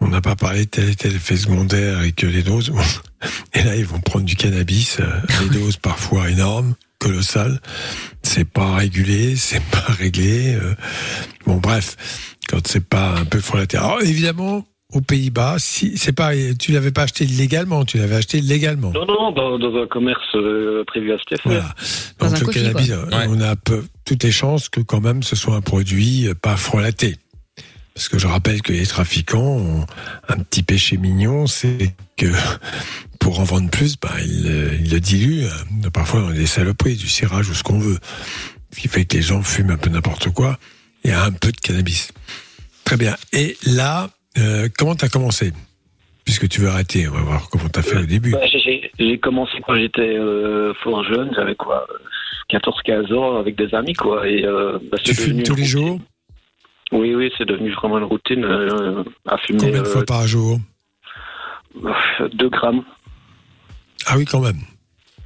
on 0.00 0.08
n'a 0.08 0.20
pas 0.20 0.36
parlé 0.36 0.66
de 0.66 0.70
tel 0.70 0.88
et 0.90 0.94
tel 0.94 1.14
effet 1.16 1.36
secondaire 1.36 2.02
et 2.02 2.12
que 2.12 2.26
les 2.26 2.42
doses. 2.42 2.72
Et 3.54 3.62
là, 3.62 3.74
ils 3.76 3.86
vont 3.86 3.98
prendre 4.00 4.24
du 4.26 4.36
cannabis, 4.36 4.98
euh, 5.00 5.06
des 5.48 5.58
doses 5.58 5.78
parfois 5.78 6.28
énormes, 6.30 6.74
colossales. 6.98 7.60
C'est 8.22 8.44
pas 8.48 8.74
régulé, 8.76 9.36
c'est 9.36 9.62
pas 9.70 9.80
réglé. 9.98 10.54
euh. 10.54 10.74
Bon, 11.46 11.56
bref, 11.56 11.96
quand 12.48 12.66
c'est 12.66 12.86
pas 12.86 13.14
un 13.16 13.24
peu 13.24 13.40
frelaté. 13.40 13.78
Alors 13.78 14.02
évidemment, 14.02 14.66
aux 14.92 15.00
Pays-Bas, 15.00 15.56
si 15.58 15.96
c'est 15.96 16.12
pas, 16.12 16.32
tu 16.58 16.70
l'avais 16.72 16.92
pas 16.92 17.02
acheté 17.02 17.24
illégalement, 17.24 17.84
tu 17.84 17.96
l'avais 17.98 18.16
acheté 18.16 18.40
légalement. 18.40 18.92
Non, 18.92 19.04
non, 19.06 19.32
dans, 19.32 19.58
dans 19.58 19.82
un 19.82 19.86
commerce 19.86 20.20
euh, 20.36 20.84
prévu 20.86 21.10
à 21.12 21.16
effet. 21.16 21.36
Voilà. 21.44 21.74
Dans 22.20 22.26
Donc 22.26 22.36
un 22.36 22.40
le 22.40 22.46
coffee, 22.46 22.62
cannabis, 22.62 22.88
quoi. 22.92 23.18
euh, 23.18 23.26
on 23.30 23.40
a 23.40 23.56
peu, 23.56 23.84
toutes 24.04 24.22
les 24.22 24.30
chances 24.30 24.68
que 24.68 24.80
quand 24.80 25.00
même 25.00 25.22
ce 25.22 25.34
soit 25.34 25.56
un 25.56 25.60
produit 25.62 26.28
pas 26.40 26.56
frelaté. 26.56 27.16
Parce 27.96 28.10
que 28.10 28.18
je 28.18 28.26
rappelle 28.26 28.60
que 28.60 28.74
les 28.74 28.84
trafiquants 28.86 29.56
ont 29.56 29.86
un 30.28 30.36
petit 30.36 30.62
péché 30.62 30.98
mignon, 30.98 31.46
c'est 31.46 31.94
que 32.18 32.26
pour 33.18 33.40
en 33.40 33.44
vendre 33.44 33.70
plus, 33.70 33.96
bah, 33.98 34.10
ils, 34.22 34.46
euh, 34.46 34.76
ils 34.78 34.90
le 34.92 35.00
diluent, 35.00 35.46
euh, 35.46 35.88
parfois 35.90 36.20
dans 36.20 36.30
des 36.30 36.44
saloperies, 36.44 36.96
du 36.96 37.08
cirage 37.08 37.48
ou 37.48 37.54
ce 37.54 37.62
qu'on 37.62 37.78
veut. 37.78 37.96
Ce 38.70 38.80
qui 38.80 38.88
fait 38.88 39.06
que 39.06 39.16
les 39.16 39.22
gens 39.22 39.42
fument 39.42 39.70
un 39.70 39.76
peu 39.78 39.88
n'importe 39.88 40.28
quoi 40.28 40.58
et 41.04 41.12
un 41.14 41.32
peu 41.32 41.50
de 41.52 41.56
cannabis. 41.56 42.12
Très 42.84 42.98
bien. 42.98 43.16
Et 43.32 43.56
là, 43.64 44.10
euh, 44.36 44.68
comment 44.76 44.94
t'as 44.94 45.08
commencé? 45.08 45.54
Puisque 46.26 46.50
tu 46.50 46.60
veux 46.60 46.68
arrêter, 46.68 47.08
on 47.08 47.12
va 47.12 47.22
voir 47.22 47.48
comment 47.48 47.70
t'as 47.70 47.80
fait 47.82 47.96
au 47.96 48.04
début. 48.04 48.32
Bah, 48.32 48.40
j'ai- 48.46 49.18
commencé 49.22 49.52
quand 49.66 49.74
j'étais 49.74 50.02
euh, 50.18 50.74
fort 50.84 51.02
jeune, 51.04 51.30
j'avais 51.34 51.54
quoi, 51.54 51.86
euh, 51.90 51.96
14-15 52.50 53.10
ans 53.14 53.38
avec 53.38 53.56
des 53.56 53.74
amis, 53.74 53.94
quoi. 53.94 54.28
Et, 54.28 54.44
euh, 54.44 54.78
bah, 54.92 54.98
Tu 55.02 55.14
fumes 55.14 55.28
devenu 55.28 55.42
tous 55.44 55.54
les 55.54 55.64
jours? 55.64 55.98
Oui, 56.92 57.14
oui, 57.14 57.32
c'est 57.36 57.46
devenu 57.46 57.72
vraiment 57.72 57.98
une 57.98 58.04
routine 58.04 58.44
euh, 58.44 59.02
à 59.26 59.38
fumer 59.38 59.58
Combien 59.58 59.82
de 59.82 59.86
euh, 59.86 59.90
fois 59.90 60.04
par 60.04 60.26
jour 60.26 60.58
2 62.32 62.48
grammes. 62.48 62.82
Ah 64.06 64.16
oui, 64.16 64.24
quand 64.24 64.40
même. 64.40 64.60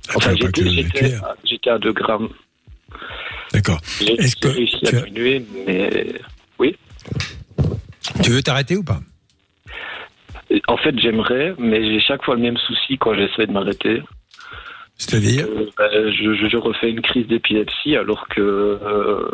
Ah, 0.08 0.12
Enfin, 0.16 0.34
j'étais 0.34 1.14
à- 1.14 1.36
j'étais 1.44 1.70
à 1.70 1.78
2 1.78 1.92
grammes. 1.92 2.28
D'accord. 3.52 3.80
J'ai 4.00 4.14
Est-ce 4.14 4.36
que 4.36 4.48
réussi 4.48 4.80
tu 4.84 4.96
à 4.96 4.98
as- 4.98 5.02
diminuer, 5.02 5.44
mais 5.66 6.14
oui. 6.58 6.76
Tu 8.22 8.30
veux 8.30 8.42
t'arrêter 8.42 8.76
ou 8.76 8.82
pas? 8.82 9.00
En 10.66 10.76
fait, 10.76 10.98
j'aimerais, 10.98 11.54
mais 11.58 11.84
j'ai 11.84 12.00
chaque 12.00 12.24
fois 12.24 12.34
le 12.34 12.40
même 12.42 12.56
souci 12.56 12.98
quand 12.98 13.14
j'essaie 13.14 13.46
de 13.46 13.52
m'arrêter. 13.52 14.02
C'est-à-dire? 14.96 15.46
Euh, 15.48 15.66
ben, 15.78 16.11
je, 16.12 16.48
je 16.48 16.56
refais 16.56 16.90
une 16.90 17.00
crise 17.02 17.26
d'épilepsie 17.28 17.96
alors 17.96 18.26
que. 18.28 18.40
euh, 18.40 19.30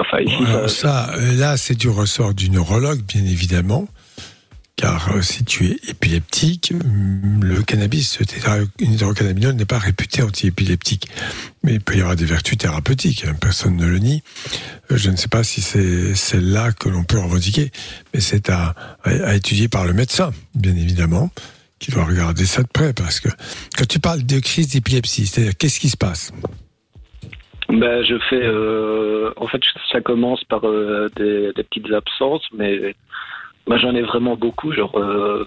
enfin, 0.00 0.20
ici, 0.20 0.36
Bon, 0.38 0.44
alors 0.46 0.70
ça- 0.70 1.06
ça, 1.08 1.14
euh, 1.16 1.34
là, 1.36 1.56
c'est 1.56 1.74
du 1.74 1.88
ressort 1.88 2.34
du 2.34 2.50
neurologue, 2.50 3.02
bien 3.02 3.24
évidemment, 3.24 3.86
car 4.76 5.14
euh, 5.16 5.22
si 5.22 5.42
tu 5.44 5.66
es 5.66 5.78
épileptique, 5.88 6.72
hum, 6.74 7.42
le 7.42 7.62
cannabis, 7.62 8.18
une 8.78 8.92
hydrocannabinol 8.92 9.54
n'est 9.54 9.64
pas 9.64 9.78
réputé 9.78 10.22
anti-épileptique, 10.22 11.08
mais 11.62 11.74
il 11.74 11.80
peut 11.80 11.96
y 11.96 12.00
avoir 12.00 12.14
des 12.16 12.26
vertus 12.26 12.58
thérapeutiques. 12.58 13.24
hein, 13.26 13.34
personne 13.40 13.76
ne 13.76 13.86
le 13.86 13.98
nie. 13.98 14.22
Euh, 14.90 14.96
Je 14.98 15.10
ne 15.10 15.16
sais 15.16 15.28
pas 15.28 15.44
si 15.44 15.62
c'est 15.62 16.14
celle-là 16.14 16.72
que 16.72 16.88
l'on 16.90 17.04
peut 17.04 17.18
revendiquer, 17.18 17.72
mais 18.12 18.20
c'est 18.20 18.50
à, 18.50 18.74
à, 19.04 19.10
à 19.10 19.34
étudier 19.34 19.68
par 19.68 19.86
le 19.86 19.94
médecin, 19.94 20.30
bien 20.54 20.76
évidemment, 20.76 21.30
qui 21.78 21.90
doit 21.90 22.04
regarder 22.04 22.44
ça 22.46 22.62
de 22.62 22.68
près, 22.68 22.92
parce 22.92 23.20
que 23.20 23.28
quand 23.76 23.86
tu 23.86 23.98
parles 23.98 24.24
de 24.24 24.38
crise 24.40 24.68
d'épilepsie, 24.68 25.26
c'est-à-dire 25.26 25.56
qu'est-ce 25.56 25.80
qui 25.80 25.88
se 25.90 25.96
passe? 25.96 26.32
Ben, 27.68 28.04
je 28.04 28.16
fais. 28.30 28.42
euh, 28.44 29.32
en 29.36 29.46
fait, 29.48 29.60
ça 29.90 30.00
commence 30.00 30.42
par 30.44 30.64
euh, 30.66 31.08
des, 31.16 31.52
des 31.54 31.62
petites 31.64 31.92
absences, 31.92 32.44
mais 32.56 32.94
ben, 33.66 33.78
j'en 33.78 33.94
ai 33.94 34.02
vraiment 34.02 34.36
beaucoup. 34.36 34.72
Genre, 34.72 34.96
euh, 34.96 35.44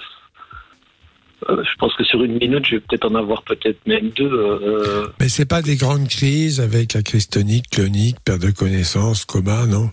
euh, 1.50 1.64
je 1.64 1.76
pense 1.78 1.94
que 1.96 2.04
sur 2.04 2.22
une 2.24 2.38
minute, 2.38 2.66
je 2.66 2.76
vais 2.76 2.82
peut-être 2.82 3.06
en 3.10 3.16
avoir 3.16 3.44
peut-être 3.44 3.80
même 3.88 4.10
deux. 4.10 4.30
euh, 4.32 5.08
Mais 5.22 5.30
c'est 5.30 5.46
pas 5.48 5.62
des 5.62 5.78
grandes 5.78 6.10
crises 6.10 6.60
avec 6.60 6.94
la 6.94 7.02
crise 7.04 7.30
tonique, 7.30 7.70
clonique, 7.70 8.18
perte 8.26 8.42
de 8.42 8.52
connaissance, 8.52 9.24
coma, 9.24 9.66
non? 9.66 9.90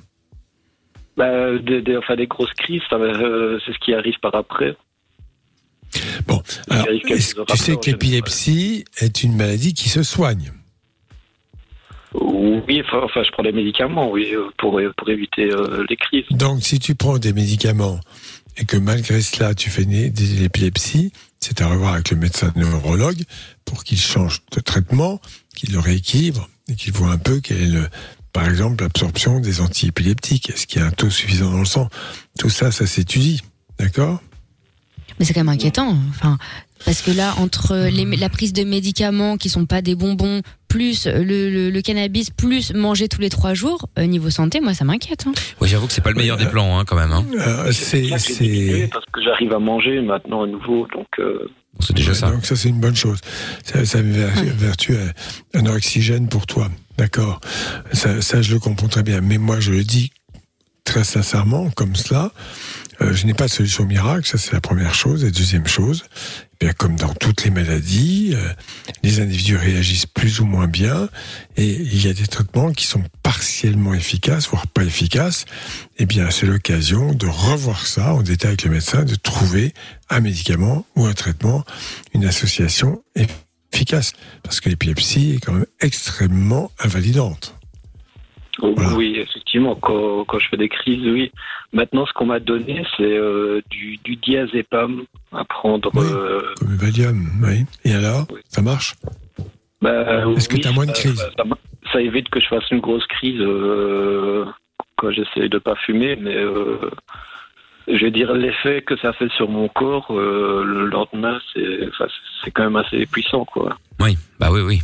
Ben, 1.17 1.59
des, 1.59 1.81
des- 1.81 1.97
enfin, 1.97 2.17
des 2.17 2.27
grosses 2.27 2.53
crises, 2.55 2.83
c'est 2.91 3.73
ce 3.73 3.79
qui 3.79 3.95
arrive 3.95 4.19
par 4.21 4.35
après. 4.35 4.77
Bon, 6.27 6.43
alors, 6.69 6.87
tu 7.47 7.57
sais 7.57 7.77
que 7.77 7.91
l'épilepsie 7.91 8.85
est 8.99 9.23
une 9.23 9.37
maladie 9.37 9.73
qui 9.73 9.89
se 9.89 10.03
soigne? 10.03 10.51
Oui, 12.21 12.83
enfin, 12.85 13.01
enfin, 13.05 13.23
je 13.23 13.31
prends 13.31 13.43
des 13.43 13.53
médicaments, 13.53 14.11
oui, 14.11 14.33
euh, 14.33 14.49
pour, 14.59 14.81
pour 14.97 15.09
éviter 15.11 15.51
euh, 15.51 15.85
les 15.89 15.97
crises. 15.97 16.25
Donc, 16.31 16.63
si 16.63 16.79
tu 16.79 16.95
prends 16.95 17.19
des 17.19 17.33
médicaments 17.33 18.01
et 18.57 18.65
que 18.65 18.77
malgré 18.77 19.21
cela, 19.21 19.55
tu 19.55 19.71
fais 19.71 19.85
né- 19.85 20.11
des 20.11 20.45
épilepsies, 20.45 21.13
c'est 21.41 21.61
à 21.61 21.69
revoir 21.69 21.95
avec 21.95 22.11
le 22.11 22.17
médecin 22.17 22.53
neurologue 22.57 23.23
pour 23.65 23.85
qu'il 23.85 23.99
change 23.99 24.43
de 24.53 24.61
traitement, 24.61 25.21
qu'il 25.55 25.73
le 25.73 25.79
rééquilibre 25.79 26.49
et 26.69 26.75
qu'il 26.75 26.93
voit 26.93 27.11
un 27.11 27.19
peu 27.19 27.41
quel 27.41 27.61
est 27.61 27.67
le, 27.67 27.87
par 28.33 28.49
exemple, 28.49 28.83
l'absorption 28.83 29.41
des 29.41 29.61
antiépileptiques. 29.61 30.51
Est-ce 30.51 30.67
qu'il 30.67 30.81
y 30.81 30.85
a 30.85 30.87
un 30.87 30.91
taux 30.91 31.11
suffisant 31.11 31.51
dans 31.51 31.61
le 31.61 31.65
sang? 31.67 31.89
Tout 32.39 32.51
ça, 32.51 32.73
ça 32.73 32.87
s'étudie. 32.87 33.43
D'accord? 33.79 34.21
Mais 35.19 35.25
c'est 35.25 35.35
quand 35.35 35.41
même 35.41 35.49
inquiétant. 35.51 35.97
Enfin, 36.11 36.39
parce 36.85 37.03
que 37.03 37.11
là, 37.11 37.35
entre 37.39 37.75
les- 37.91 38.17
la 38.17 38.29
prise 38.29 38.53
de 38.53 38.65
médicaments 38.65 39.37
qui 39.37 39.49
sont 39.49 39.67
pas 39.67 39.83
des 39.83 39.95
bonbons, 39.95 40.43
plus 40.69 41.07
le, 41.07 41.23
le- 41.51 41.71
le 41.71 41.83
cannabis, 41.83 42.31
plus 42.31 42.73
manger 42.75 43.09
tous 43.09 43.21
les 43.21 43.31
trois 43.31 43.55
jours, 43.55 43.89
euh, 43.99 44.07
niveau 44.07 44.31
santé, 44.31 44.61
moi, 44.61 44.75
ça 44.75 44.85
m'inquiète. 44.85 45.25
hein. 45.27 45.33
Ouais, 45.61 45.69
j'avoue 45.69 45.87
que 45.87 45.93
c'est 45.93 46.01
pas 46.03 46.11
le 46.11 46.17
meilleur 46.17 46.37
des 46.37 46.47
plans, 46.47 46.79
hein, 46.79 46.85
quand 46.85 46.97
même. 46.97 47.13
Hein. 47.13 47.25
Euh, 47.39 47.73
c'est, 47.73 48.09
parce 48.11 48.27
que 49.13 49.23
j'arrive 49.25 49.53
à 49.55 49.59
manger 49.59 50.01
maintenant 50.03 50.43
à 50.43 50.47
nouveau, 50.47 50.87
donc. 50.95 51.07
euh, 51.19 51.49
C'est 51.81 51.95
déjà 51.97 52.15
ça. 52.15 52.31
Donc 52.31 52.45
ça, 52.47 52.57
c'est 52.57 52.69
une 52.69 52.81
bonne 52.81 52.97
chose. 52.97 53.19
Ça, 53.65 53.85
ça 53.87 53.99
a 53.99 54.01
une 54.03 54.13
ver- 54.13 54.33
vertu 54.57 54.93
euh, 54.93 55.09
anorexigène 55.55 56.29
pour 56.29 56.47
toi. 56.47 56.69
D'accord 56.99 57.41
ça, 57.93 58.21
ça, 58.23 58.41
je 58.43 58.53
le 58.55 58.59
comprends 58.61 58.89
très 58.89 59.03
bien. 59.03 59.21
Mais 59.21 59.39
moi, 59.39 59.61
je 59.61 59.71
le 59.73 59.85
dis 59.85 60.11
très 60.85 61.05
sincèrement, 61.05 61.69
comme 61.71 61.95
cela, 61.97 62.31
euh, 63.03 63.13
je 63.13 63.27
n'ai 63.27 63.35
pas 63.35 63.47
de 63.47 63.51
solution 63.51 63.85
miracle. 63.85 64.27
Ça, 64.27 64.39
c'est 64.39 64.53
la 64.53 64.61
première 64.61 64.95
chose. 64.95 65.25
Et 65.25 65.31
deuxième 65.31 65.67
chose, 65.67 66.05
bien, 66.61 66.73
comme 66.73 66.97
dans 66.97 67.13
toutes 67.15 67.45
les 67.45 67.51
maladies, 67.51 68.33
euh, 68.35 68.53
les 69.03 69.21
individus 69.21 69.57
réagissent 69.57 70.07
plus 70.07 70.41
ou 70.41 70.47
moins 70.47 70.69
bien. 70.69 71.09
Et 71.57 71.69
il 71.69 72.05
y 72.05 72.09
a 72.09 72.13
des 72.13 72.27
traitements 72.27 72.73
qui 72.73 72.87
sont 72.87 73.03
partiellement 73.23 73.95
efficaces, 73.95 74.49
voire 74.49 74.67
pas 74.67 74.85
efficaces. 74.85 75.45
Eh 75.99 76.07
bien, 76.07 76.31
c'est 76.31 76.47
l'occasion 76.47 77.13
de 77.13 77.27
revoir 77.27 77.87
ça 77.87 78.15
en 78.15 78.23
détail 78.23 78.51
avec 78.51 78.65
le 78.65 78.71
médecin, 78.71 79.05
de 79.05 79.15
trouver 79.15 79.75
un 80.09 80.21
médicament 80.21 80.87
ou 80.95 81.07
un 81.07 81.15
traitement, 81.15 81.65
une 82.15 82.25
association 82.25 83.03
efficace. 83.15 84.13
Parce 84.43 84.61
que 84.61 84.69
l'épilepsie 84.69 85.35
est 85.37 85.45
quand 85.45 85.53
même 85.53 85.67
extrêmement 85.81 86.71
invalidante. 86.79 87.56
Oui, 88.63 89.17
effectivement, 89.19 89.75
quand, 89.75 90.25
quand 90.25 90.39
je 90.39 90.49
fais 90.49 90.57
des 90.57 90.69
crises, 90.69 91.07
oui. 91.07 91.31
Maintenant, 91.73 92.07
ce 92.07 92.13
qu'on 92.15 92.27
m'a 92.27 92.41
donné, 92.41 92.85
c'est 92.97 93.03
euh, 93.03 93.61
du, 93.71 93.99
du 94.05 94.17
diazépam 94.17 95.03
à 95.33 95.45
prendre. 95.45 95.91
euh, 95.97 96.41
Comme 96.59 96.71
le 96.71 96.77
Valium, 96.77 97.27
oui. 97.43 97.65
Et 97.85 97.93
alors, 97.95 98.27
ça 98.49 98.63
marche? 98.63 98.95
Bah, 99.83 100.25
Est-ce 100.37 100.49
que 100.49 100.55
oui, 100.55 100.61
tu 100.63 100.69
as 100.69 100.73
moins 100.73 100.87
de 100.87 100.93
crises? 100.93 101.17
ça, 101.37 101.45
ça 101.93 102.01
évite 102.01 102.29
que 102.31 102.41
je 102.41 102.47
fasse 102.49 102.65
une 102.71 102.81
grosse 102.81 103.07
crise 103.07 103.41
euh, 103.41 104.47
quand 104.97 105.11
j'essaie 105.11 105.49
de 105.51 105.59
pas 105.59 105.75
fumer, 105.77 106.17
mais 106.17 106.35
euh, 106.35 106.79
je 107.89 107.99
vais 108.05 108.11
dire 108.11 108.33
l'effet 108.33 108.81
que 108.83 108.97
ça 108.97 109.13
fait 109.13 109.31
sur 109.33 109.49
mon 109.51 109.69
corps 109.69 110.07
euh, 110.11 110.65
le 110.65 110.87
lendemain, 110.87 111.39
c'est 111.55 112.51
quand 112.53 112.65
même 112.65 112.77
assez 112.77 113.05
puissant, 113.07 113.45
quoi. 113.45 113.77
Oui, 114.01 114.17
bah 114.41 114.49
oui, 114.51 114.63
oui. 114.63 114.81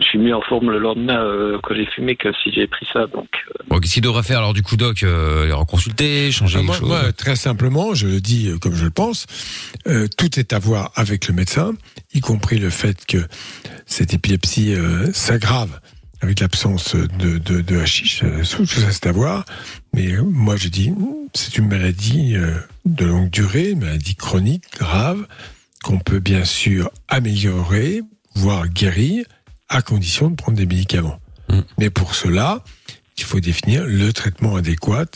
Je 0.00 0.04
suis 0.06 0.18
mieux 0.18 0.34
en 0.34 0.42
forme 0.42 0.70
le 0.70 0.78
lendemain 0.78 1.22
euh, 1.24 1.58
quand 1.62 1.74
j'ai 1.74 1.86
fumé 1.86 2.16
que 2.16 2.28
si 2.42 2.52
j'ai 2.52 2.66
pris 2.66 2.86
ça, 2.92 3.06
donc. 3.06 3.28
euh, 3.50 3.64
Bon, 3.68 3.78
qu'est-ce 3.78 3.94
qu'il 3.94 4.02
devrait 4.02 4.22
faire 4.22 4.38
alors 4.38 4.54
du 4.54 4.62
coup, 4.62 4.76
Doc 4.76 5.02
euh, 5.02 5.50
Reconsulter, 5.52 6.30
changer 6.32 6.58
Ah, 6.60 6.66
les 6.66 6.72
choses 6.78 6.88
moi, 6.88 7.12
très 7.12 7.36
simplement, 7.36 7.94
je 7.94 8.06
le 8.06 8.20
dis 8.20 8.48
euh, 8.48 8.58
comme 8.58 8.74
je 8.74 8.84
le 8.84 8.90
pense, 8.90 9.26
euh, 9.86 10.06
tout 10.18 10.38
est 10.38 10.52
à 10.52 10.58
voir 10.58 10.92
avec 10.96 11.28
le 11.28 11.34
médecin, 11.34 11.72
y 12.14 12.20
compris 12.20 12.58
le 12.58 12.70
fait 12.70 13.04
que 13.06 13.18
cette 13.86 14.14
épilepsie 14.14 14.74
euh, 14.74 15.12
s'aggrave 15.12 15.80
avec 16.20 16.38
l'absence 16.40 16.94
de, 16.94 17.38
de, 17.38 17.60
de 17.62 17.78
hashish. 17.80 18.20
tout 18.20 18.64
ça, 18.66 18.92
c'est 18.92 19.06
à 19.08 19.12
voir. 19.12 19.44
Mais 19.92 20.12
euh, 20.12 20.22
moi, 20.22 20.54
je 20.56 20.68
dis, 20.68 20.92
c'est 21.34 21.58
une 21.58 21.66
maladie 21.66 22.36
euh, 22.36 22.54
de 22.84 23.06
longue 23.06 23.28
durée, 23.30 23.70
une 23.70 23.80
maladie 23.80 24.14
chronique, 24.14 24.64
grave, 24.78 25.26
qu'on 25.82 25.98
peut 25.98 26.20
bien 26.20 26.44
sûr 26.44 26.90
améliorer, 27.08 28.02
voire 28.36 28.68
guérir, 28.68 29.24
à 29.72 29.82
condition 29.82 30.30
de 30.30 30.36
prendre 30.36 30.56
des 30.56 30.66
médicaments. 30.66 31.18
Mais 31.78 31.90
pour 31.90 32.14
cela, 32.14 32.62
il 33.18 33.24
faut 33.24 33.40
définir 33.40 33.84
le 33.84 34.12
traitement 34.12 34.56
adéquat 34.56 35.06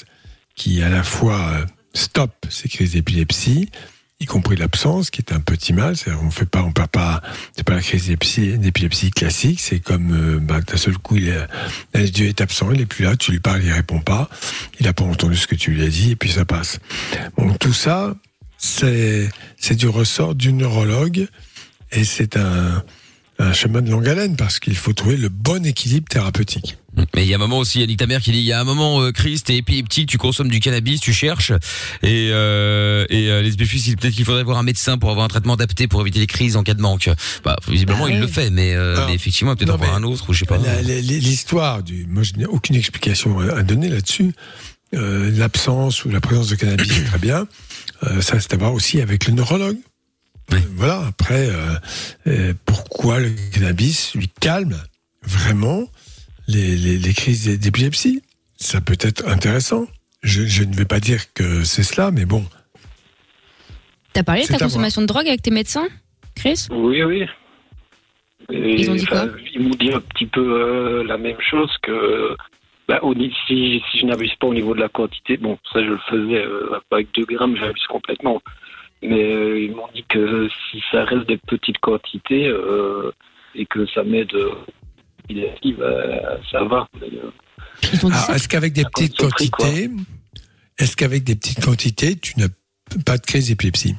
qui 0.55 0.83
à 0.83 0.89
la 0.89 1.03
fois 1.03 1.39
euh, 1.53 1.67
stoppe 1.95 2.47
ces 2.51 2.69
crises 2.69 2.93
d'épilepsie, 2.93 3.71
y 4.21 4.25
compris 4.25 4.57
l'absence, 4.57 5.11
qui 5.11 5.21
est 5.21 5.33
un 5.33 5.41
petit 5.41 5.73
mal. 5.73 5.97
C'est-à-dire, 5.97 6.23
on 6.23 6.31
fait 6.31 6.47
pas, 6.47 6.63
on 6.63 6.73
perd 6.73 6.89
pas, 6.89 7.23
c'est 7.55 7.65
pas 7.65 7.75
la 7.75 7.83
crise 7.83 8.07
d'épilepsie, 8.09 9.11
classique. 9.11 9.61
C'est 9.61 9.81
comme, 9.81 10.13
euh, 10.13 10.39
bah, 10.39 10.61
d'un 10.61 10.77
seul 10.77 10.97
coup, 10.99 11.17
il 11.17 11.29
est, 11.29 11.47
l'individu 11.93 12.29
est 12.29 12.41
absent, 12.41 12.71
il 12.73 12.81
est 12.81 12.87
plus 12.87 13.05
là, 13.05 13.17
tu 13.17 13.33
lui 13.33 13.41
parles, 13.41 13.63
il 13.63 13.73
répond 13.73 14.01
pas, 14.01 14.29
il 14.81 14.89
a 14.89 14.93
pas 14.93 15.05
entendu 15.05 15.37
ce 15.37 15.47
que 15.47 15.55
tu 15.55 15.73
lui 15.73 15.83
as 15.85 15.89
dit, 15.89 16.13
et 16.13 16.17
puis 16.17 16.31
ça 16.31 16.45
passe. 16.45 16.79
Bon, 17.37 17.53
tout 17.55 17.75
ça, 17.75 18.15
c'est, 18.57 19.29
c'est 19.59 19.75
du 19.75 19.89
ressort 19.89 20.35
du 20.35 20.53
neurologue, 20.53 21.29
et 21.93 22.05
c'est 22.05 22.37
un, 22.37 22.83
un 23.39 23.53
chemin 23.53 23.83
de 23.83 23.91
longue 23.91 24.09
haleine, 24.09 24.37
parce 24.37 24.59
qu'il 24.59 24.77
faut 24.77 24.93
trouver 24.93 25.17
le 25.17 25.29
bon 25.29 25.65
équilibre 25.67 26.09
thérapeutique. 26.09 26.79
Mais 27.15 27.25
il 27.25 27.29
y 27.29 27.33
a 27.35 27.37
un 27.37 27.39
moment 27.39 27.59
aussi, 27.59 27.81
Yannick 27.81 27.99
ta 27.99 28.07
mère 28.07 28.23
qui 28.23 28.33
dit, 28.33 28.39
il 28.39 28.45
y 28.45 28.53
a 28.53 28.61
un 28.61 28.65
moment, 28.65 29.03
euh, 29.03 29.13
Chris, 29.13 29.43
t'es 29.45 29.57
épileptique, 29.57 30.09
tu 30.09 30.17
consommes 30.17 30.49
du 30.49 30.61
cannabis, 30.61 31.01
tu 31.01 31.13
cherches, 31.13 31.53
et 32.03 32.31
euh, 32.33 33.05
et 33.11 33.31
euh, 33.31 33.43
les 33.43 33.51
peut-être 33.53 34.15
qu'il 34.15 34.25
faudrait 34.25 34.45
voir 34.45 34.57
un 34.57 34.63
médecin 34.63 34.97
pour 34.97 35.11
avoir 35.11 35.27
un 35.27 35.29
traitement 35.29 35.55
adapté 35.55 35.89
pour 35.89 36.01
éviter 36.01 36.21
les 36.21 36.27
crises 36.27 36.57
en 36.57 36.63
cas 36.63 36.73
de 36.73 36.81
manque. 36.81 37.11
Bah, 37.45 37.57
visiblement, 37.69 38.05
Bah 38.05 38.11
il 38.11 38.15
oui. 38.15 38.21
le 38.21 38.27
fait, 38.27 38.49
mais, 38.49 38.75
euh, 38.75 38.97
Alors, 38.97 39.09
mais 39.11 39.15
effectivement, 39.15 39.55
peut-être 39.55 39.69
non, 39.69 39.75
en 39.75 39.79
voir 39.79 39.91
mais 40.01 40.07
un 40.07 40.11
autre, 40.11 40.31
ou 40.31 40.33
je 40.33 40.41
sais 40.41 40.47
pas. 40.47 40.59
L'histoire 40.83 41.83
du, 41.83 42.07
moi 42.09 42.23
je 42.23 42.33
n'ai 42.35 42.47
aucune 42.47 42.77
explication 42.77 43.39
à 43.41 43.63
donner 43.63 43.91
là-dessus. 43.91 44.33
Euh, 44.95 45.31
L'absence 45.37 46.05
ou 46.05 46.11
la 46.11 46.21
présence 46.21 46.49
de 46.49 46.55
cannabis, 46.55 46.91
c'est 46.91 47.05
très 47.05 47.19
bien. 47.19 47.47
Euh, 48.05 48.21
ça, 48.23 48.41
c'est 48.41 48.55
à 48.55 48.57
voir 48.57 48.73
aussi 48.73 49.01
avec 49.01 49.27
le 49.27 49.35
neurologue. 49.35 49.77
Voilà. 50.75 51.07
Après, 51.09 51.49
euh, 51.49 51.75
euh, 52.27 52.55
pourquoi 52.65 53.21
le 53.21 53.31
cannabis 53.53 54.15
lui 54.15 54.29
calme 54.41 54.77
vraiment 55.23 55.85
les, 56.49 56.77
les, 56.77 56.99
les 56.99 57.15
crises 57.15 57.59
d'épilepsie? 57.59 58.23
Ça 58.57 58.81
peut 58.81 58.97
être 59.01 59.27
intéressant. 59.29 59.87
Je, 60.23 60.45
je 60.45 60.65
ne 60.65 60.75
vais 60.75 60.85
pas 60.85 61.01
dire 61.01 61.33
que 61.35 61.65
c'est 61.65 61.83
cela, 61.83 62.11
mais 62.11 62.25
bon. 62.25 62.45
T'as 64.13 64.23
parlé 64.23 64.43
de 64.43 64.49
ta 64.49 64.59
consommation 64.59 65.03
de 65.03 65.07
drogue 65.07 65.29
avec 65.29 65.43
tes 65.43 65.51
médecins, 65.51 65.89
Chris? 66.35 66.69
Oui, 66.71 67.03
oui. 67.03 67.27
Et, 68.51 68.81
Ils 68.81 68.91
ont 68.91 68.95
dit 68.95 69.07
quoi? 69.07 69.27
Ils 69.55 69.61
m'ont 69.61 69.75
dit 69.75 69.93
un 69.93 70.01
petit 70.01 70.27
peu 70.27 70.41
euh, 70.41 71.05
la 71.05 71.19
même 71.19 71.41
chose 71.51 71.71
que 71.83 72.37
bah, 72.89 73.01
si, 73.47 73.83
si 73.91 73.99
je 73.99 74.07
n'abuse 74.07 74.35
pas 74.41 74.47
au 74.47 74.55
niveau 74.55 74.75
de 74.75 74.81
la 74.81 74.89
quantité, 74.89 75.37
bon, 75.37 75.59
ça 75.73 75.83
je 75.83 75.91
le 75.91 75.99
faisais 76.09 76.45
euh, 76.45 76.79
pas 76.89 76.97
avec 76.97 77.09
2 77.15 77.25
grammes, 77.25 77.57
j'abuse 77.57 77.87
complètement. 77.89 78.41
Mais 79.03 79.23
euh, 79.33 79.61
ils 79.61 79.73
m'ont 79.75 79.89
dit 79.95 80.05
que 80.09 80.49
si 80.71 80.83
ça 80.91 81.05
reste 81.05 81.27
des 81.29 81.37
petites 81.37 81.79
quantités 81.79 82.47
euh, 82.49 83.13
et 83.55 83.67
que 83.67 83.87
ça 83.87 84.03
m'aide, 84.03 84.33
euh, 84.35 86.21
ça 86.51 86.65
va. 86.65 86.89
Est-ce 87.83 88.49
qu'avec 88.49 88.73
des 88.73 88.85
petites 88.85 89.17
quantités, 89.17 89.91
Est-ce 90.79 90.97
qu'avec 90.97 91.25
des 91.25 91.37
petites 91.37 91.65
quantités, 91.65 92.17
tu 92.17 92.39
n'as 92.39 92.49
pas 93.05 93.19
de 93.19 93.27
crise 93.27 93.49
d'épilepsie 93.49 93.95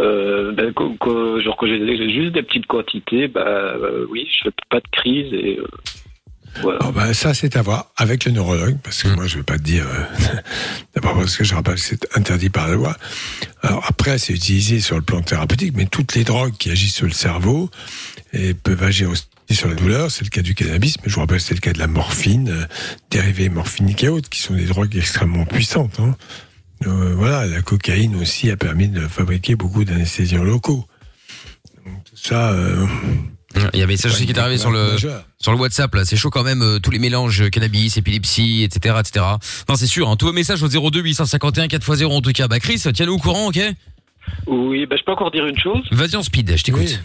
Euh, 0.00 0.52
ben, 0.52 0.72
co- 0.72 1.40
genre 1.40 1.56
quand 1.56 1.66
j'ai 1.66 1.96
j'ai 1.96 2.10
juste 2.10 2.32
des 2.32 2.42
petites 2.42 2.66
quantités, 2.66 3.28
bah 3.28 3.46
euh, 3.46 4.06
oui, 4.10 4.26
je 4.30 4.44
fais 4.44 4.54
pas 4.70 4.80
de 4.80 4.88
crise 4.90 5.32
et 5.32 5.58
euh, 5.58 5.66
voilà. 6.60 6.78
Oh, 6.84 6.92
bah, 6.92 7.14
ça, 7.14 7.34
c'est 7.34 7.56
à 7.56 7.62
voir 7.62 7.90
avec 7.96 8.24
le 8.24 8.32
neurologue, 8.32 8.76
parce 8.82 9.02
que 9.02 9.08
moi, 9.08 9.26
je 9.26 9.36
vais 9.38 9.42
pas 9.42 9.56
te 9.58 9.62
dire. 9.62 9.86
euh, 9.88 10.36
D'abord, 10.94 11.14
parce 11.16 11.36
que 11.36 11.44
je 11.44 11.54
rappelle 11.54 11.74
que 11.76 11.80
c'est 11.80 12.06
interdit 12.16 12.50
par 12.50 12.68
la 12.68 12.74
loi. 12.74 12.96
Alors, 13.62 13.84
après, 13.88 14.18
c'est 14.18 14.32
utilisé 14.34 14.80
sur 14.80 14.96
le 14.96 15.02
plan 15.02 15.22
thérapeutique, 15.22 15.72
mais 15.74 15.86
toutes 15.86 16.14
les 16.14 16.24
drogues 16.24 16.54
qui 16.58 16.70
agissent 16.70 16.94
sur 16.96 17.06
le 17.06 17.12
cerveau 17.12 17.70
et 18.32 18.54
peuvent 18.54 18.82
agir 18.82 19.10
aussi 19.10 19.24
sur 19.50 19.68
la 19.68 19.74
douleur. 19.74 20.10
C'est 20.10 20.24
le 20.24 20.30
cas 20.30 20.42
du 20.42 20.54
cannabis, 20.54 20.96
mais 21.02 21.08
je 21.08 21.14
vous 21.14 21.20
rappelle, 21.20 21.40
c'est 21.40 21.54
le 21.54 21.60
cas 21.60 21.72
de 21.72 21.78
la 21.78 21.86
morphine, 21.86 22.48
euh, 22.50 22.64
dérivés 23.10 23.48
morphiniques 23.48 24.04
et 24.04 24.08
autres, 24.08 24.28
qui 24.28 24.40
sont 24.40 24.54
des 24.54 24.66
drogues 24.66 24.94
extrêmement 24.96 25.44
puissantes. 25.46 25.98
hein. 26.00 26.16
Euh, 26.86 27.14
voilà, 27.16 27.46
la 27.46 27.62
cocaïne 27.62 28.16
aussi 28.16 28.50
a 28.50 28.56
permis 28.56 28.88
de 28.88 29.06
fabriquer 29.06 29.54
beaucoup 29.54 29.84
d'anesthésiens 29.84 30.42
locaux. 30.42 30.84
Donc, 31.86 32.04
tout 32.04 32.16
ça. 32.16 32.52
Il 33.74 33.78
y 33.78 33.82
a 33.82 33.84
un 33.84 33.88
message 33.88 34.12
aussi 34.12 34.24
qui 34.26 34.32
est 34.32 34.38
arrivé 34.38 34.58
sur 34.58 34.70
le 34.70 34.92
majeur. 34.92 35.24
sur 35.38 35.52
le 35.52 35.58
WhatsApp 35.58 35.94
là, 35.94 36.04
c'est 36.04 36.16
chaud 36.16 36.30
quand 36.30 36.42
même 36.44 36.62
euh, 36.62 36.78
tous 36.78 36.90
les 36.90 36.98
mélanges 36.98 37.42
euh, 37.42 37.48
cannabis, 37.50 37.96
épilepsie, 37.96 38.62
etc., 38.62 38.96
etc. 39.00 39.24
Non, 39.68 39.74
c'est 39.76 39.86
sûr. 39.86 40.08
Hein, 40.08 40.16
tous 40.16 40.26
vos 40.26 40.32
messages 40.32 40.62
au 40.62 40.68
02 40.68 41.00
851 41.00 41.66
4x0 41.66 42.06
en 42.06 42.20
tout 42.20 42.32
cas. 42.32 42.48
Bah 42.48 42.58
Chris, 42.60 42.82
tiens-nous 42.94 43.14
au 43.14 43.18
courant, 43.18 43.48
ok? 43.48 43.60
Oui, 44.46 44.86
ben 44.86 44.96
je 44.98 45.04
peux 45.04 45.12
encore 45.12 45.30
dire 45.30 45.46
une 45.46 45.58
chose. 45.58 45.82
Vas-y 45.90 46.16
en 46.16 46.22
speed, 46.22 46.56
je 46.56 46.62
t'écoute. 46.62 47.00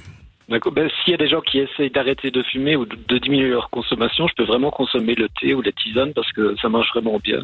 D'accord. 0.50 0.72
Ben, 0.72 0.90
s'il 1.04 1.12
y 1.12 1.14
a 1.14 1.18
des 1.18 1.28
gens 1.28 1.42
qui 1.42 1.58
essayent 1.60 1.90
d'arrêter 1.92 2.32
de 2.32 2.42
fumer 2.44 2.76
ou 2.78 2.86
de, 2.86 2.96
de 3.10 3.18
diminuer 3.18 3.50
leur 3.50 3.70
consommation, 3.70 4.28
je 4.30 4.34
peux 4.36 4.46
vraiment 4.46 4.72
consommer 4.72 5.14
le 5.16 5.28
thé 5.42 5.54
ou 5.54 5.62
la 5.62 5.72
tisane 5.74 6.14
parce 6.14 6.32
que 6.32 6.56
ça 6.62 6.70
marche 6.70 6.88
vraiment 6.94 7.20
bien. 7.22 7.40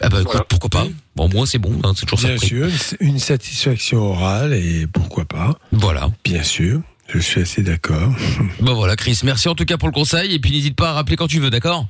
Ah 0.00 0.08
bah 0.08 0.20
écoute, 0.22 0.40
pourquoi 0.48 0.70
pas? 0.70 0.86
Bon, 1.16 1.28
moi 1.28 1.44
c'est 1.44 1.58
bon, 1.58 1.78
hein, 1.84 1.92
c'est 1.96 2.06
toujours 2.06 2.20
ça. 2.20 2.28
Bien 2.28 2.38
sûr, 2.38 2.66
une- 3.00 3.08
une 3.08 3.18
satisfaction 3.18 3.98
orale 4.12 4.54
et 4.54 4.86
pourquoi 4.86 5.24
pas. 5.24 5.58
Voilà. 5.72 6.08
Bien 6.24 6.42
sûr, 6.44 6.80
je 7.08 7.18
suis 7.18 7.40
assez 7.40 7.62
d'accord. 7.62 8.12
Bah 8.60 8.72
voilà, 8.72 8.96
Chris, 8.96 9.20
merci 9.24 9.48
en 9.48 9.54
tout 9.54 9.64
cas 9.64 9.76
pour 9.76 9.88
le 9.88 9.92
conseil 9.94 10.34
et 10.34 10.38
puis 10.38 10.50
n'hésite 10.52 10.76
pas 10.76 10.90
à 10.90 10.92
rappeler 10.94 11.16
quand 11.16 11.26
tu 11.28 11.40
veux, 11.40 11.50
d'accord? 11.50 11.86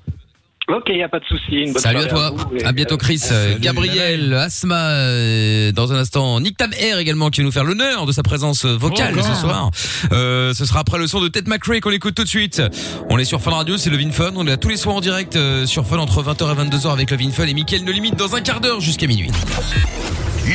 Ok, 0.70 0.90
y 0.90 1.02
a 1.02 1.08
pas 1.08 1.18
de 1.18 1.24
souci. 1.24 1.56
Une 1.64 1.72
bonne 1.72 1.80
Salut 1.82 2.00
à 2.00 2.04
toi. 2.04 2.30
vous 2.30 2.58
À 2.62 2.72
bientôt 2.72 2.98
Chris, 2.98 3.22
Euh, 3.30 3.56
Gabriel, 3.58 4.34
Asma, 4.34 4.90
euh, 4.90 5.72
dans 5.72 5.94
un 5.94 5.96
instant, 5.96 6.38
Nick 6.40 6.58
Tam 6.58 6.70
Air 6.78 6.98
également 6.98 7.30
qui 7.30 7.40
va 7.40 7.46
nous 7.46 7.52
faire 7.52 7.64
l'honneur 7.64 8.04
de 8.04 8.12
sa 8.12 8.22
présence 8.22 8.66
vocale 8.66 9.14
Oh, 9.18 9.22
ce 9.22 9.34
soir. 9.40 9.70
Euh, 10.12 10.52
ce 10.52 10.66
sera 10.66 10.80
après 10.80 10.98
le 10.98 11.06
son 11.06 11.22
de 11.22 11.28
Ted 11.28 11.48
McRae 11.48 11.80
qu'on 11.80 11.90
écoute 11.90 12.14
tout 12.14 12.22
de 12.24 12.28
suite. 12.28 12.60
On 13.08 13.16
est 13.16 13.24
sur 13.24 13.40
Fun 13.40 13.52
Radio, 13.52 13.78
c'est 13.78 13.88
Levin 13.88 14.10
Fun. 14.12 14.32
On 14.36 14.46
est 14.46 14.50
là 14.50 14.56
tous 14.58 14.68
les 14.68 14.76
soirs 14.76 14.96
en 14.96 15.00
direct 15.00 15.36
euh, 15.36 15.64
sur 15.64 15.86
Fun 15.86 15.96
entre 15.96 16.22
20h 16.22 16.52
et 16.52 16.68
22h 16.68 16.92
avec 16.92 17.10
Levin 17.10 17.30
Fun 17.30 17.46
et 17.46 17.54
Mickaël 17.54 17.82
No 17.82 17.90
Limite 17.92 18.16
dans 18.16 18.34
un 18.36 18.42
quart 18.42 18.60
d'heure 18.60 18.82
jusqu'à 18.82 19.06
minuit. 19.06 19.30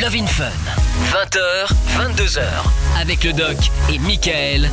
Love 0.02 0.16
in 0.16 0.26
Fun. 0.26 0.50
20h, 1.12 1.68
22h. 2.00 2.42
Avec 3.00 3.24
le 3.24 3.34
doc 3.34 3.56
et 3.92 4.00
Michael. 4.00 4.68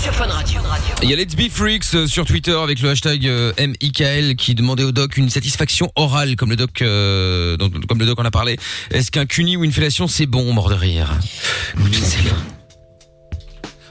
Sur 0.00 0.14
Fun 0.14 0.26
Radio. 0.26 0.60
Il 1.02 1.10
y 1.10 1.12
a 1.12 1.16
Let's 1.16 1.34
Be 1.34 1.50
Freaks 1.50 1.94
euh, 1.94 2.06
sur 2.06 2.24
Twitter 2.26 2.52
avec 2.52 2.80
le 2.80 2.90
hashtag 2.90 3.26
euh, 3.26 3.52
MIKL 3.58 4.36
qui 4.36 4.54
demandait 4.54 4.84
au 4.84 4.92
doc 4.92 5.16
une 5.16 5.30
satisfaction 5.30 5.90
orale 5.96 6.36
comme 6.36 6.50
le 6.50 6.56
doc 6.56 6.80
euh, 6.80 7.56
comme 7.88 7.98
le 7.98 8.06
doc 8.06 8.20
en 8.20 8.24
a 8.24 8.30
parlé. 8.30 8.56
Est-ce 8.92 9.10
qu'un 9.10 9.26
cuni 9.26 9.56
ou 9.56 9.64
une 9.64 9.72
fellation 9.72 10.06
c'est 10.06 10.26
bon 10.26 10.52
mort 10.52 10.70
de 10.70 10.74
rire? 10.74 11.10
Écoute, 11.74 11.92
je 11.92 11.98
ne 11.98 12.04
sais 12.04 12.22
pas. 12.22 12.36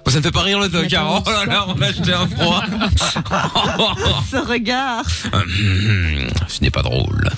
Bon, 0.06 0.12
ça 0.12 0.20
ne 0.20 0.24
fait 0.24 0.32
pas 0.32 0.44
rire 0.44 0.60
le 0.60 0.70
doc, 0.70 0.92
hein. 0.94 1.22
oh 1.26 1.30
là 1.30 1.46
là, 1.46 1.66
on 1.68 1.82
a 1.82 1.88
acheté 1.88 2.14
un 2.14 2.28
froid. 2.28 2.64
Ce 4.32 4.38
regard. 4.38 5.04
ce 6.48 6.62
n'est 6.62 6.72
pas 6.72 6.82
drôle. 6.82 7.30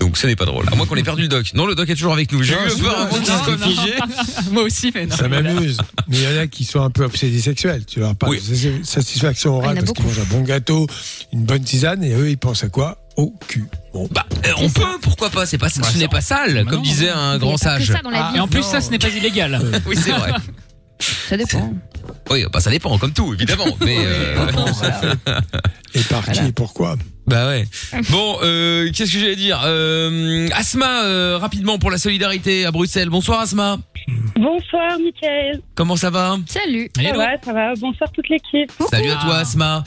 Donc 0.00 0.16
ce 0.16 0.26
n'est 0.26 0.36
pas 0.36 0.44
drôle. 0.44 0.64
À 0.70 0.74
moins 0.76 0.86
qu'on 0.86 0.96
ait 0.96 1.02
perdu 1.02 1.22
le 1.22 1.28
doc. 1.28 1.52
Non, 1.54 1.66
le 1.66 1.74
doc 1.74 1.88
est 1.90 1.94
toujours 1.94 2.12
avec 2.12 2.30
nous. 2.32 2.42
J'ai 2.42 2.54
eu 2.54 2.80
peur 2.80 2.94
pas- 2.94 3.02
avant 3.02 3.18
qu'il 3.18 3.32
non, 3.32 3.42
soit 3.44 3.56
non. 3.56 3.66
figé. 3.66 3.94
Moi 4.52 4.62
aussi, 4.62 4.92
mais 4.94 5.06
non. 5.06 5.16
Ça 5.16 5.28
m'amuse. 5.28 5.78
Mais 6.08 6.16
il 6.18 6.22
y 6.22 6.26
en 6.38 6.40
a 6.40 6.46
qui 6.46 6.64
sont 6.64 6.80
un 6.82 6.90
peu 6.90 7.04
obsédés 7.04 7.40
sexuels. 7.40 7.84
Tu 7.84 8.00
leur 8.00 8.14
parles 8.14 8.36
de 8.36 8.40
sati- 8.40 8.84
satisfaction 8.84 9.56
orale 9.56 9.74
Ah, 9.76 9.80
a 9.80 9.82
parce 9.84 9.92
qu'ils 9.92 10.04
mangent 10.06 10.18
un 10.20 10.34
bon 10.36 10.42
gâteau, 10.42 10.86
une 11.32 11.44
bonne 11.44 11.62
tisane, 11.64 12.02
et 12.04 12.12
eux, 12.14 12.30
ils 12.30 12.38
pensent 12.38 12.64
à 12.64 12.68
quoi? 12.68 12.98
Au 13.16 13.34
cul. 13.48 13.64
Bon. 13.92 14.08
Bah, 14.12 14.24
euh, 14.46 14.50
on 14.58 14.70
peut, 14.70 14.82
pourquoi 15.02 15.28
pas 15.30 15.44
C'est 15.44 15.58
pas, 15.58 15.68
ce 15.68 15.98
n'est 15.98 16.06
pas 16.08 16.20
sale, 16.20 16.64
comme 16.66 16.82
disait 16.82 17.10
un 17.10 17.36
grand 17.38 17.56
sage. 17.56 17.92
Ah, 18.14 18.32
et 18.36 18.40
en 18.40 18.46
plus, 18.46 18.62
ça, 18.62 18.80
ce 18.80 18.90
n'est 18.90 18.98
pas 18.98 19.08
illégal. 19.08 19.60
Oui, 19.86 19.96
c'est 20.00 20.12
vrai. 20.12 20.32
Ça 21.28 21.36
dépend. 21.36 21.72
Oui, 22.30 22.44
bah 22.52 22.60
ça 22.60 22.70
dépend, 22.70 22.96
comme 22.98 23.12
tout, 23.12 23.32
évidemment. 23.34 23.66
Mais 23.84 23.98
euh, 24.00 24.46
Et 25.94 26.00
par 26.00 26.24
qui 26.30 26.46
et 26.46 26.52
pourquoi? 26.52 26.96
Bah 27.28 27.48
ouais. 27.48 27.66
Bon, 28.10 28.38
euh, 28.42 28.90
qu'est-ce 28.92 29.12
que 29.12 29.18
j'allais 29.18 29.36
dire 29.36 29.60
euh, 29.64 30.48
Asma, 30.54 31.02
euh, 31.04 31.36
rapidement 31.38 31.78
pour 31.78 31.90
la 31.90 31.98
solidarité 31.98 32.64
à 32.64 32.70
Bruxelles. 32.70 33.10
Bonsoir 33.10 33.40
Asma. 33.40 33.76
Bonsoir, 34.36 34.98
Mickaël. 34.98 35.60
Comment 35.74 35.96
ça 35.96 36.08
va? 36.08 36.38
Salut. 36.46 36.90
Ça 36.96 37.12
va, 37.12 37.26
ça 37.44 37.52
va. 37.52 37.74
Bonsoir 37.74 38.10
toute 38.12 38.28
l'équipe. 38.30 38.72
Salut 38.90 39.10
à 39.10 39.16
toi 39.16 39.36
Asma. 39.36 39.84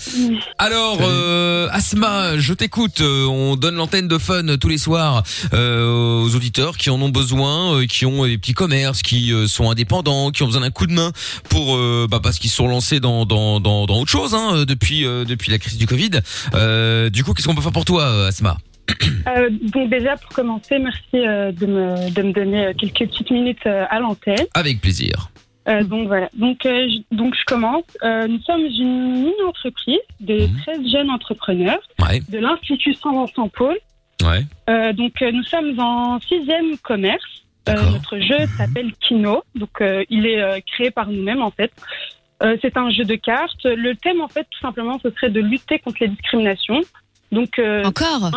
Alors 0.59 0.99
euh, 1.01 1.67
Asma, 1.71 2.37
je 2.37 2.53
t'écoute. 2.53 3.01
Euh, 3.01 3.25
On 3.25 3.55
donne 3.55 3.75
l'antenne 3.75 4.07
de 4.07 4.17
Fun 4.19 4.57
tous 4.57 4.67
les 4.67 4.77
soirs 4.77 5.23
euh, 5.53 6.21
aux 6.21 6.35
auditeurs 6.35 6.77
qui 6.77 6.89
en 6.91 7.01
ont 7.01 7.09
besoin, 7.09 7.75
euh, 7.75 7.85
qui 7.87 8.05
ont 8.05 8.25
des 8.25 8.37
petits 8.37 8.53
commerces, 8.53 9.01
qui 9.01 9.33
euh, 9.33 9.47
sont 9.47 9.71
indépendants, 9.71 10.29
qui 10.29 10.43
ont 10.43 10.47
besoin 10.47 10.61
d'un 10.61 10.69
coup 10.69 10.85
de 10.85 10.93
main 10.93 11.11
pour 11.49 11.75
euh, 11.75 12.07
bah, 12.09 12.19
parce 12.21 12.37
qu'ils 12.37 12.51
se 12.51 12.57
sont 12.57 12.67
lancés 12.67 12.99
dans 12.99 13.25
dans 13.25 13.59
dans, 13.59 13.87
dans 13.87 13.99
autre 13.99 14.11
chose 14.11 14.35
hein, 14.35 14.65
depuis 14.67 15.05
euh, 15.05 15.25
depuis 15.25 15.51
la 15.51 15.57
crise 15.57 15.77
du 15.77 15.87
Covid. 15.87 16.11
Euh, 16.53 17.09
du 17.09 17.23
coup, 17.23 17.30
qu'est-ce 17.33 17.47
qu'on 17.47 17.55
peut 17.55 17.61
faire 17.61 17.71
pour 17.71 17.85
toi, 17.85 18.03
euh, 18.03 18.27
Asma 18.27 18.57
Euh, 19.27 19.49
donc 19.73 19.89
déjà, 19.89 20.17
pour 20.17 20.29
commencer, 20.31 20.77
merci 20.79 21.15
euh, 21.15 21.51
de, 21.51 21.65
me, 21.65 22.09
de 22.13 22.21
me 22.23 22.33
donner 22.33 22.73
quelques 22.77 23.09
petites 23.09 23.31
minutes 23.31 23.65
euh, 23.65 23.85
à 23.89 23.99
l'antenne. 23.99 24.45
Avec 24.53 24.81
plaisir. 24.81 25.29
Donc 25.67 26.07
voilà. 26.07 26.27
Donc, 26.35 26.57
je, 26.63 27.01
donc 27.15 27.35
je 27.35 27.43
commence. 27.45 27.83
Nous 28.03 28.39
sommes 28.41 28.65
une 28.65 29.13
mini-entreprise 29.25 29.99
de 30.19 30.47
13 30.63 30.91
jeunes 30.91 31.09
entrepreneurs 31.11 31.79
Ouais. 32.01 32.19
de 32.29 32.39
l'Institut 32.39 32.95
Saint-Vincent 32.95 33.47
Paul. 33.49 33.77
Ouais. 34.23 34.93
Donc 34.93 35.21
nous 35.21 35.43
sommes 35.43 35.79
en 35.79 36.19
sixième 36.19 36.77
commerce. 36.79 37.43
Notre 37.67 38.17
jeu 38.19 38.47
s'appelle 38.57 38.91
Kino. 38.99 39.43
Donc 39.55 39.81
il 40.09 40.25
est 40.25 40.63
créé 40.73 40.89
par 40.89 41.07
nous-mêmes 41.07 41.43
en 41.43 41.51
fait. 41.51 41.71
C'est 42.61 42.75
un 42.75 42.89
jeu 42.89 43.05
de 43.05 43.15
cartes. 43.15 43.63
Le 43.63 43.95
thème 43.95 44.19
en 44.19 44.27
fait 44.27 44.47
tout 44.49 44.59
simplement 44.59 44.99
ce 45.03 45.11
serait 45.11 45.29
de 45.29 45.39
lutter 45.41 45.77
contre 45.79 45.97
les 46.01 46.07
discriminations. 46.09 46.81
Donc 47.31 47.59
euh, 47.59 47.83
encore? 47.85 48.31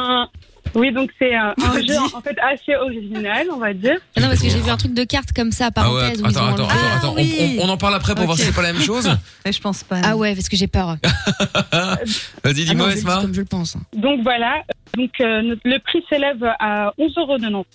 Oui 0.75 0.93
donc 0.93 1.11
c'est 1.21 1.33
un, 1.35 1.55
un 1.63 1.81
jeu 1.81 1.97
en 2.15 2.21
fait 2.21 2.37
assez 2.41 2.75
original 2.75 3.47
on 3.53 3.59
va 3.59 3.73
dire. 3.75 3.97
Ah 4.17 4.21
Non, 4.21 4.27
parce 4.29 4.41
que 4.41 4.49
j'ai 4.49 4.59
vu 4.61 4.71
un 4.71 4.77
truc 4.77 4.93
de 4.95 5.05
cartes 5.05 5.33
comme 5.35 5.53
ça, 5.53 5.71
Ah 5.77 5.93
ouais, 5.93 6.01
parenthèse. 6.01 6.21
ils 6.21 6.27
attends, 6.27 6.47
attends, 6.55 6.69
attends. 6.97 7.15
On- 7.17 7.61
On, 7.63 7.69
on 7.69 7.69
en 7.71 7.77
parle 7.77 7.95
après 7.95 8.15
pour 8.15 8.25
voir 8.25 8.37
si 8.37 8.45
c'est 8.45 8.55
pas 8.55 8.63
la 8.63 8.73
même 8.73 8.83
chose? 8.83 9.09
Je 9.51 9.59
pense 9.61 9.85
pas. 9.85 10.01
Ah 10.03 10.17
ouais, 10.17 10.35
parce 10.35 10.49
que 10.49 10.57
j'ai 10.57 10.67
peur. 10.67 10.97
Vas-y, 12.45 12.65
dis-moi, 12.65 12.89
Ah 12.91 12.93
Esma. 12.95 13.21
Comme 13.21 13.35
je 13.35 13.41
le 13.41 13.47
pense. 13.47 13.77
Donc 13.97 14.21
voilà, 14.23 14.63
donc 14.97 15.11
euh, 15.21 15.55
le 15.65 15.79
prix 15.79 16.03
s'élève 16.09 16.45
à 16.59 16.93
11,99 16.99 17.19
euros. 17.19 17.67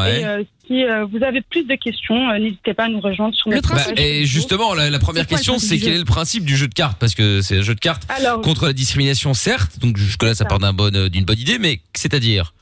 Ouais. 0.00 0.20
Et 0.20 0.24
euh, 0.24 0.42
si 0.66 0.84
euh, 0.84 1.04
vous 1.04 1.22
avez 1.22 1.40
plus 1.42 1.64
de 1.64 1.74
questions, 1.74 2.30
euh, 2.30 2.38
n'hésitez 2.38 2.74
pas 2.74 2.84
à 2.84 2.88
nous 2.88 3.00
rejoindre 3.00 3.34
sur 3.34 3.50
notre 3.50 3.74
Bah, 3.74 3.80
et 3.96 4.24
justement, 4.24 4.74
la, 4.74 4.90
la 4.90 4.98
première 4.98 5.24
le 5.24 5.28
question, 5.28 5.58
c'est 5.58 5.78
quel 5.78 5.94
est 5.94 5.98
le 5.98 6.04
principe 6.04 6.44
du 6.44 6.56
jeu 6.56 6.68
de 6.68 6.74
cartes? 6.74 6.98
Parce 6.98 7.14
que 7.14 7.40
c'est 7.40 7.58
un 7.58 7.62
jeu 7.62 7.74
de 7.74 7.80
cartes 7.80 8.02
Alors- 8.08 8.40
contre 8.40 8.66
la 8.66 8.72
discrimination, 8.72 9.34
certes. 9.34 9.78
Donc 9.78 9.96
jusque-là, 9.96 10.34
ça 10.34 10.44
part 10.44 10.58
d'une 10.58 11.24
bonne 11.24 11.38
idée, 11.38 11.58
mais 11.58 11.80
c'est-à-dire? 11.94 12.52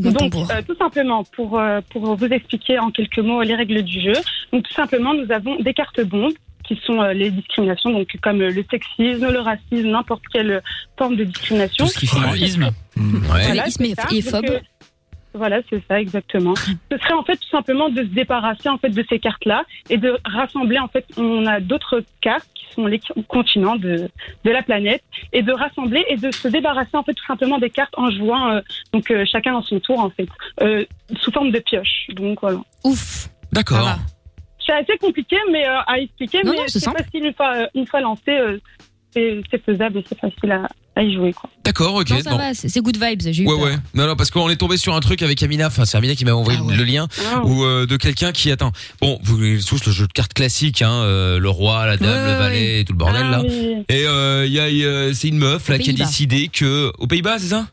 Donc, 0.00 0.34
euh, 0.50 0.62
tout 0.66 0.76
simplement, 0.76 1.24
pour, 1.36 1.58
euh, 1.58 1.80
pour 1.90 2.16
vous 2.16 2.26
expliquer 2.26 2.78
en 2.78 2.90
quelques 2.90 3.18
mots 3.18 3.42
les 3.42 3.54
règles 3.54 3.82
du 3.82 4.00
jeu, 4.00 4.14
donc 4.52 4.62
tout 4.66 4.72
simplement, 4.72 5.12
nous 5.12 5.30
avons 5.30 5.56
des 5.56 5.74
cartes 5.74 6.00
bombes 6.02 6.32
qui 6.74 6.80
sont 6.86 7.00
euh, 7.00 7.12
les 7.12 7.30
discriminations, 7.30 7.90
donc 7.90 8.08
comme 8.22 8.40
euh, 8.40 8.50
le 8.50 8.64
sexisme, 8.70 9.28
le 9.30 9.40
racisme, 9.40 9.88
n'importe 9.90 10.22
quelle 10.32 10.62
forme 10.98 11.16
de 11.16 11.24
discrimination. 11.24 11.84
Tout 11.86 11.90
ce 11.92 11.98
qui 11.98 12.06
fait 12.06 12.38
isme. 12.38 12.70
Voilà, 12.96 13.66
et- 13.66 13.70
Donc, 14.22 14.22
phobe. 14.22 14.44
euh, 14.50 14.60
voilà, 15.34 15.60
c'est 15.70 15.82
ça, 15.88 15.98
exactement. 16.00 16.54
Ce 16.56 16.98
serait 16.98 17.14
en 17.14 17.22
fait 17.24 17.36
tout 17.36 17.48
simplement 17.48 17.88
de 17.88 18.02
se 18.02 18.08
débarrasser 18.08 18.68
en 18.68 18.76
fait 18.78 18.90
de 18.90 19.02
ces 19.08 19.18
cartes-là 19.18 19.64
et 19.88 19.96
de 19.96 20.18
rassembler 20.26 20.78
en 20.78 20.88
fait, 20.88 21.06
on 21.16 21.46
a 21.46 21.58
d'autres 21.60 22.02
cartes 22.20 22.46
qui 22.54 22.66
sont 22.74 22.86
les 22.86 23.00
continents 23.28 23.76
de, 23.76 24.10
de 24.44 24.50
la 24.50 24.62
planète 24.62 25.02
et 25.32 25.42
de 25.42 25.52
rassembler 25.52 26.04
et 26.08 26.16
de 26.16 26.30
se 26.30 26.48
débarrasser 26.48 26.94
en 26.94 27.02
fait 27.02 27.14
tout 27.14 27.24
simplement 27.26 27.58
des 27.58 27.70
cartes 27.70 27.94
en 27.96 28.10
jouant 28.10 28.50
euh, 28.50 28.60
donc 28.92 29.10
euh, 29.10 29.24
chacun 29.24 29.52
dans 29.52 29.62
son 29.62 29.80
tour 29.80 30.00
en 30.00 30.10
fait 30.10 30.28
euh, 30.60 30.84
sous 31.20 31.30
forme 31.32 31.50
de 31.50 31.60
pioche. 31.60 32.08
Donc 32.10 32.40
voilà. 32.42 32.58
Ouf. 32.84 33.28
D'accord. 33.52 33.96
C'est 34.66 34.72
assez 34.72 34.96
compliqué 35.00 35.36
mais 35.50 35.66
euh, 35.66 35.78
à 35.86 35.98
expliquer, 35.98 36.38
Non, 36.44 36.52
mais 36.52 36.58
non, 36.58 36.64
c'est 36.68 36.84
facile 36.84 37.24
une 37.26 37.34
fois, 37.34 37.52
euh, 37.56 37.66
une 37.74 37.86
fois 37.86 38.00
lancé, 38.00 38.30
euh, 38.30 38.58
c'est 39.14 39.42
c'est 39.50 39.62
faisable 39.64 39.98
et 39.98 40.04
c'est 40.08 40.18
facile 40.18 40.52
à, 40.52 40.68
à 40.96 41.02
y 41.02 41.12
jouer 41.14 41.32
quoi. 41.32 41.50
D'accord, 41.64 41.94
ok. 41.96 42.10
Non, 42.10 42.20
ça 42.20 42.30
non. 42.30 42.36
va, 42.38 42.54
c'est 42.54 42.68
c'est 42.68 42.80
good 42.80 42.96
vibes. 42.96 43.20
J'ai 43.22 43.42
eu 43.42 43.46
Ouais 43.46 43.54
peur. 43.56 43.64
ouais 43.64 43.76
non 43.94 44.06
non 44.06 44.16
parce 44.16 44.30
qu'on 44.30 44.48
est 44.48 44.56
tombé 44.56 44.76
sur 44.76 44.94
un 44.94 45.00
truc 45.00 45.20
avec 45.22 45.42
Amina 45.42 45.66
enfin 45.66 45.84
c'est 45.84 45.98
Amina 45.98 46.14
qui 46.14 46.24
m'a 46.24 46.32
envoyé 46.34 46.58
le 46.76 46.84
lien 46.84 47.08
Ah. 47.34 47.42
ou 47.44 47.64
euh, 47.64 47.86
de 47.86 47.96
quelqu'un 47.96 48.32
qui 48.32 48.50
attend 48.50 48.72
bon 49.00 49.18
vous 49.22 49.36
voyez 49.36 49.58
tous 49.60 49.84
le 49.84 49.92
jeu 49.92 50.06
de 50.06 50.12
cartes 50.12 50.32
classique 50.32 50.80
hein 50.82 50.92
euh, 51.04 51.38
le 51.38 51.48
roi 51.50 51.86
la 51.86 51.96
dame 51.96 52.08
Ouais, 52.08 52.32
le 52.32 52.38
valet 52.38 52.80
et 52.80 52.84
tout 52.84 52.92
le 52.94 52.98
bordel 52.98 53.22
Ah 53.26 53.30
là 53.30 53.42
oui. 53.42 53.84
et 53.88 54.06
euh, 54.06 54.44
il 54.46 54.52
y 54.52 54.60
a 54.60 54.68
il 54.70 54.76
y 54.78 54.86
a- 54.86 55.12
c'est 55.14 55.28
une 55.28 55.38
meuf 55.38 55.68
là 55.68 55.78
qui 55.78 55.90
a 55.90 55.92
décidé 55.92 56.48
que 56.48 56.90
aux 56.98 57.06
Pays-Bas 57.06 57.38
c'est 57.38 57.48
ça? 57.48 57.66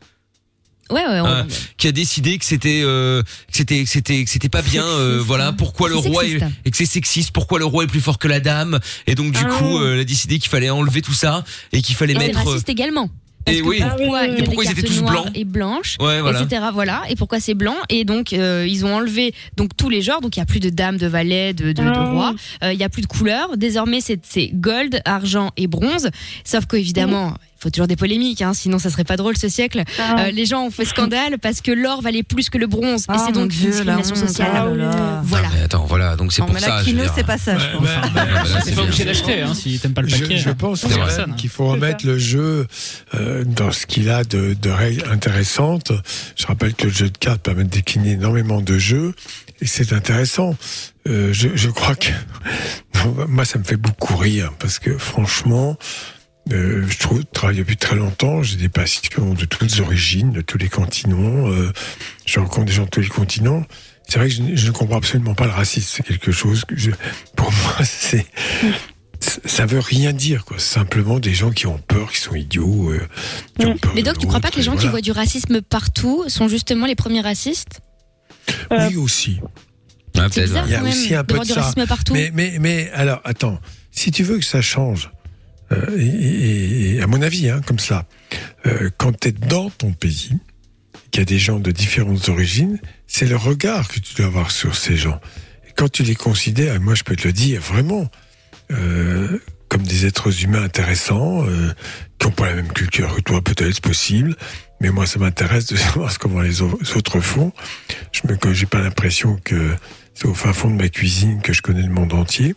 Ouais, 0.90 1.06
ouais, 1.06 1.20
on- 1.20 1.26
hein, 1.26 1.46
qui 1.76 1.86
a 1.88 1.92
décidé 1.92 2.36
que 2.38 2.44
c'était 2.44 2.82
euh, 2.84 3.22
que 3.22 3.28
c'était 3.56 3.84
que 3.84 3.88
c'était 3.90 4.24
que 4.24 4.30
c'était 4.30 4.48
pas 4.48 4.62
bien 4.62 4.84
euh, 4.84 5.22
voilà 5.24 5.52
pourquoi 5.52 5.88
le 5.88 5.96
roi 5.96 6.24
est, 6.24 6.30
sexiste. 6.38 6.46
et 6.64 6.70
que 6.70 6.76
c'est 6.76 6.86
sexiste 6.86 7.30
pourquoi 7.32 7.58
le 7.58 7.64
roi 7.64 7.84
est 7.84 7.86
plus 7.86 8.00
fort 8.00 8.18
que 8.18 8.28
la 8.28 8.40
dame 8.40 8.80
et 9.06 9.14
donc 9.14 9.32
du 9.32 9.40
Ah 9.44 9.48
coup 9.48 9.78
euh, 9.78 9.94
elle 9.94 10.00
a 10.00 10.04
décidé 10.04 10.38
qu'il 10.38 10.50
fallait 10.50 10.70
enlever 10.70 11.02
tout 11.02 11.12
ça 11.14 11.44
et 11.72 11.80
qu'il 11.82 11.94
fallait 11.94 12.14
Et 12.14 12.18
c'est 12.18 12.26
mettre 12.28 12.44
raciste 12.44 12.68
également. 12.68 13.08
Parce 13.42 13.56
et 13.56 13.62
que 13.62 13.66
oui. 13.66 13.80
pourquoi 13.80 14.24
il 14.26 14.32
y 14.32 14.36
a 14.36 14.38
Et 14.38 14.42
pourquoi 14.44 14.64
des 14.64 14.70
ils 14.70 14.78
étaient 14.78 14.86
tous 14.86 15.00
blancs 15.02 15.30
et 15.34 15.44
blanches, 15.44 15.96
Ouais, 15.98 16.20
voilà. 16.20 16.42
etc. 16.42 16.62
Voilà. 16.74 17.04
Et 17.08 17.16
pourquoi 17.16 17.40
c'est 17.40 17.54
blanc 17.54 17.76
Et 17.88 18.04
donc 18.04 18.34
euh, 18.34 18.66
ils 18.68 18.84
ont 18.84 18.94
enlevé 18.94 19.32
donc 19.56 19.70
tous 19.78 19.88
les 19.88 20.02
genres. 20.02 20.20
Donc 20.20 20.36
il 20.36 20.40
y 20.40 20.42
a 20.42 20.46
plus 20.46 20.60
de 20.60 20.68
dames, 20.68 20.98
de 20.98 21.06
valets, 21.06 21.54
de, 21.54 21.68
de, 21.68 21.82
de 21.82 21.88
Ah. 21.88 22.10
rois. 22.10 22.34
Euh, 22.62 22.74
Il 22.74 22.78
y 22.78 22.84
a 22.84 22.90
plus 22.90 23.00
de 23.00 23.06
couleurs. 23.06 23.56
Désormais 23.56 24.02
c'est 24.02 24.20
c'est 24.28 24.50
gold, 24.52 25.00
argent 25.06 25.52
et 25.56 25.68
bronze. 25.68 26.10
Sauf 26.44 26.66
qu'évidemment. 26.66 27.34
Il 27.60 27.64
faut 27.64 27.70
toujours 27.70 27.88
des 27.88 27.96
polémiques, 27.96 28.40
hein, 28.40 28.54
sinon 28.54 28.78
ça 28.78 28.88
serait 28.88 29.04
pas 29.04 29.18
drôle 29.18 29.36
ce 29.36 29.50
siècle. 29.50 29.82
Ah. 29.98 30.16
Euh, 30.20 30.30
les 30.30 30.46
gens 30.46 30.64
ont 30.64 30.70
fait 30.70 30.86
scandale 30.86 31.38
parce 31.38 31.60
que 31.60 31.70
l'or 31.70 32.00
valait 32.00 32.22
plus 32.22 32.48
que 32.48 32.56
le 32.56 32.66
bronze 32.66 33.02
et 33.02 33.06
Ah, 33.08 33.18
c'est 33.26 33.34
mon 33.34 33.42
donc 33.42 33.50
Dieu, 33.50 33.66
une 33.66 33.70
discrimination 33.72 34.14
la 34.14 34.20
honte. 34.22 34.28
sociale. 34.28 34.50
Ah, 34.54 34.74
là. 34.74 35.20
Voilà. 35.24 35.48
mais 35.54 35.60
attends 35.64 35.84
voilà 35.84 36.16
donc 36.16 36.32
c'est 36.32 36.40
pour 36.40 36.54
mais 36.54 36.60
ça 36.60 36.82
dire. 36.82 37.12
c'est 37.14 37.26
pas 37.26 37.36
ça, 37.36 37.58
je 37.58 37.76
pense. 37.76 37.86
bah, 38.14 38.24
C'est 38.46 38.70
c'est 38.70 38.74
pas 38.74 38.82
obligé 38.82 39.04
d'acheter 39.04 39.42
hein, 39.42 39.52
si 39.52 39.78
t'aimes 39.78 39.92
pas 39.92 40.00
le 40.00 40.08
Je, 40.08 40.16
paquet. 40.22 40.38
je 40.38 40.48
pense 40.50 40.86
C'est 40.86 40.98
hein. 41.20 41.26
qu'il 41.36 41.50
faut 41.50 41.68
remettre 41.68 42.06
le 42.06 42.18
jeu 42.18 42.66
euh, 43.14 43.44
dans 43.44 43.72
ce 43.72 43.84
qu'il 43.84 44.08
a 44.08 44.24
de, 44.24 44.54
de 44.54 44.70
règles 44.70 45.04
intéressantes. 45.10 45.92
Je 46.36 46.46
rappelle 46.46 46.72
que 46.72 46.86
le 46.86 46.92
jeu 46.92 47.10
de 47.10 47.18
cartes 47.18 47.42
permet 47.42 47.64
de 47.64 47.68
décliner 47.68 48.12
énormément 48.12 48.62
de 48.62 48.78
jeux 48.78 49.12
et 49.60 49.66
c'est 49.66 49.92
intéressant. 49.92 50.56
Euh, 51.08 51.30
je, 51.34 51.48
je 51.54 51.68
crois 51.68 51.94
que 51.94 52.08
moi 53.28 53.44
ça 53.44 53.58
me 53.58 53.64
fait 53.64 53.76
beaucoup 53.76 54.16
rire 54.16 54.50
parce 54.58 54.78
que 54.78 54.96
franchement. 54.96 55.76
Euh, 56.52 56.84
je 56.88 56.98
trouve, 56.98 57.24
travaille 57.32 57.56
depuis 57.58 57.76
très 57.76 57.96
longtemps, 57.96 58.42
j'ai 58.42 58.56
des 58.56 58.68
passions 58.68 59.34
de 59.34 59.44
toutes 59.44 59.78
origines, 59.80 60.32
de 60.32 60.40
tous 60.40 60.58
les 60.58 60.68
continents, 60.68 61.48
euh, 61.50 61.72
je 62.26 62.40
rencontre 62.40 62.66
des 62.66 62.72
gens 62.72 62.84
de 62.84 62.90
tous 62.90 63.00
les 63.00 63.08
continents. 63.08 63.64
C'est 64.08 64.18
vrai 64.18 64.28
que 64.28 64.34
je, 64.34 64.42
ne- 64.42 64.56
je 64.56 64.66
ne 64.66 64.72
comprends 64.72 64.96
absolument 64.96 65.34
pas 65.34 65.44
le 65.46 65.52
racisme, 65.52 65.88
c'est 65.96 66.02
quelque 66.02 66.32
chose 66.32 66.64
que 66.64 66.76
je, 66.76 66.90
pour 67.36 67.52
moi, 67.52 67.76
c'est, 67.84 68.26
ça 69.20 69.66
veut 69.66 69.78
rien 69.80 70.12
dire, 70.12 70.44
quoi. 70.44 70.56
C'est 70.58 70.74
simplement 70.74 71.18
des 71.20 71.34
gens 71.34 71.50
qui 71.50 71.66
ont 71.66 71.78
peur, 71.78 72.10
qui 72.10 72.18
sont 72.20 72.34
idiots. 72.34 72.90
euh, 72.90 73.06
qui 73.58 73.66
ont 73.66 73.76
peur 73.76 73.92
Mais 73.94 74.00
de 74.02 74.06
donc 74.06 74.18
tu 74.18 74.26
crois 74.26 74.40
pas 74.40 74.50
que 74.50 74.56
les 74.56 74.62
gens 74.62 74.76
qui 74.76 74.88
voient 74.88 75.02
du 75.02 75.12
racisme 75.12 75.60
partout 75.60 76.24
sont 76.28 76.48
justement 76.48 76.86
les 76.86 76.94
premiers 76.96 77.20
racistes? 77.20 77.80
Oui, 78.70 78.96
aussi. 78.96 79.40
Ah, 80.18 80.28
bizarre 80.28 80.64
Il 80.66 80.72
y 80.72 80.74
a 80.74 80.82
aussi 80.82 81.14
un 81.14 81.22
de 81.22 81.26
peu 81.26 81.38
de 81.38 81.44
du 81.44 81.52
ça. 81.52 81.60
racisme 81.60 81.86
partout. 81.86 82.14
Mais, 82.14 82.32
mais, 82.34 82.56
mais 82.58 82.90
alors, 82.94 83.20
attends, 83.24 83.60
si 83.92 84.10
tu 84.10 84.24
veux 84.24 84.38
que 84.38 84.44
ça 84.44 84.60
change, 84.62 85.06
euh, 85.06 85.19
et, 85.98 86.96
et- 86.96 87.02
à 87.02 87.06
mon 87.06 87.22
avis, 87.22 87.48
hein, 87.48 87.60
comme 87.66 87.78
ça, 87.78 88.06
euh, 88.66 88.90
quand 88.98 89.18
tu 89.18 89.28
es 89.28 89.32
dans 89.32 89.70
ton 89.70 89.92
pays, 89.92 90.32
qu'il 91.10 91.20
y 91.20 91.22
a 91.22 91.24
des 91.24 91.38
gens 91.38 91.58
de 91.58 91.70
différentes 91.72 92.28
origines, 92.28 92.78
c'est 93.06 93.26
le 93.26 93.36
regard 93.36 93.88
que 93.88 93.98
tu 94.00 94.14
dois 94.14 94.26
avoir 94.26 94.50
sur 94.50 94.76
ces 94.76 94.96
gens. 94.96 95.20
Quand 95.76 95.88
tu 95.90 96.02
les 96.02 96.14
considères, 96.14 96.74
et 96.74 96.78
moi 96.78 96.94
je 96.94 97.02
peux 97.04 97.16
te 97.16 97.26
le 97.26 97.32
dire 97.32 97.60
vraiment, 97.60 98.08
euh, 98.70 99.38
comme 99.68 99.82
des 99.82 100.06
êtres 100.06 100.44
humains 100.44 100.62
intéressants, 100.62 101.46
euh, 101.46 101.72
qui 102.18 102.26
n'ont 102.26 102.32
pas 102.32 102.46
la 102.50 102.56
même 102.56 102.72
culture 102.72 103.14
que 103.16 103.20
toi, 103.22 103.40
peut-être, 103.42 103.74
c'est 103.74 103.80
possible, 103.82 104.36
mais 104.80 104.90
moi 104.90 105.06
ça 105.06 105.18
m'intéresse 105.18 105.66
de 105.66 105.76
savoir 105.76 106.16
comment 106.18 106.40
les 106.42 106.62
au- 106.62 106.78
autres 106.96 107.20
font. 107.20 107.52
Je 108.12 108.20
j'ai 108.52 108.66
pas 108.66 108.80
l'impression 108.80 109.38
que 109.44 109.74
c'est 110.14 110.26
au 110.26 110.34
fin 110.34 110.52
fond 110.52 110.70
de 110.70 110.76
ma 110.76 110.88
cuisine 110.88 111.40
que 111.40 111.52
je 111.52 111.62
connais 111.62 111.82
le 111.82 111.92
monde 111.92 112.12
entier. 112.12 112.54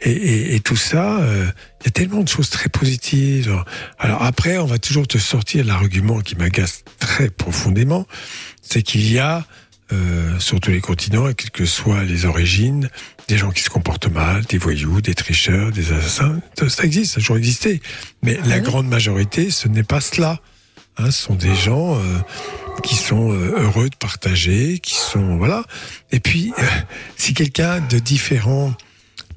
Et, 0.00 0.10
et, 0.10 0.54
et 0.54 0.60
tout 0.60 0.76
ça, 0.76 1.18
euh, 1.18 1.46
il 1.80 1.86
y 1.86 1.88
a 1.88 1.90
tellement 1.90 2.22
de 2.22 2.28
choses 2.28 2.50
très 2.50 2.68
positives. 2.68 3.54
Alors 3.98 4.22
après, 4.22 4.58
on 4.58 4.66
va 4.66 4.78
toujours 4.78 5.06
te 5.06 5.18
sortir 5.18 5.64
l'argument 5.64 6.20
qui 6.20 6.36
m'agace 6.36 6.84
très 6.98 7.28
profondément, 7.28 8.06
c'est 8.62 8.82
qu'il 8.82 9.10
y 9.10 9.18
a 9.18 9.46
euh, 9.92 10.38
sur 10.38 10.60
tous 10.60 10.70
les 10.70 10.80
continents, 10.80 11.28
et 11.28 11.34
quelles 11.34 11.50
que 11.50 11.66
soient 11.66 12.04
les 12.04 12.24
origines, 12.24 12.88
des 13.28 13.36
gens 13.36 13.50
qui 13.50 13.62
se 13.62 13.68
comportent 13.68 14.10
mal, 14.10 14.42
des 14.46 14.56
voyous, 14.56 15.02
des 15.02 15.14
tricheurs, 15.14 15.72
des 15.72 15.92
assassins. 15.92 16.40
Ça, 16.58 16.68
ça 16.70 16.84
existe, 16.84 17.12
ça 17.12 17.18
a 17.18 17.20
toujours 17.20 17.36
existé. 17.36 17.82
Mais 18.22 18.38
la 18.46 18.60
grande 18.60 18.88
majorité, 18.88 19.50
ce 19.50 19.68
n'est 19.68 19.82
pas 19.82 20.00
cela. 20.00 20.40
Hein, 20.96 21.10
ce 21.10 21.22
sont 21.24 21.34
des 21.34 21.54
gens 21.54 21.96
euh, 21.96 22.00
qui 22.82 22.94
sont 22.94 23.32
euh, 23.32 23.54
heureux 23.58 23.88
de 23.90 23.96
partager, 23.96 24.78
qui 24.80 24.94
sont 24.94 25.36
voilà. 25.38 25.64
Et 26.12 26.20
puis, 26.20 26.52
euh, 26.58 26.62
si 27.16 27.34
quelqu'un 27.34 27.80
de 27.80 27.98
différent 27.98 28.72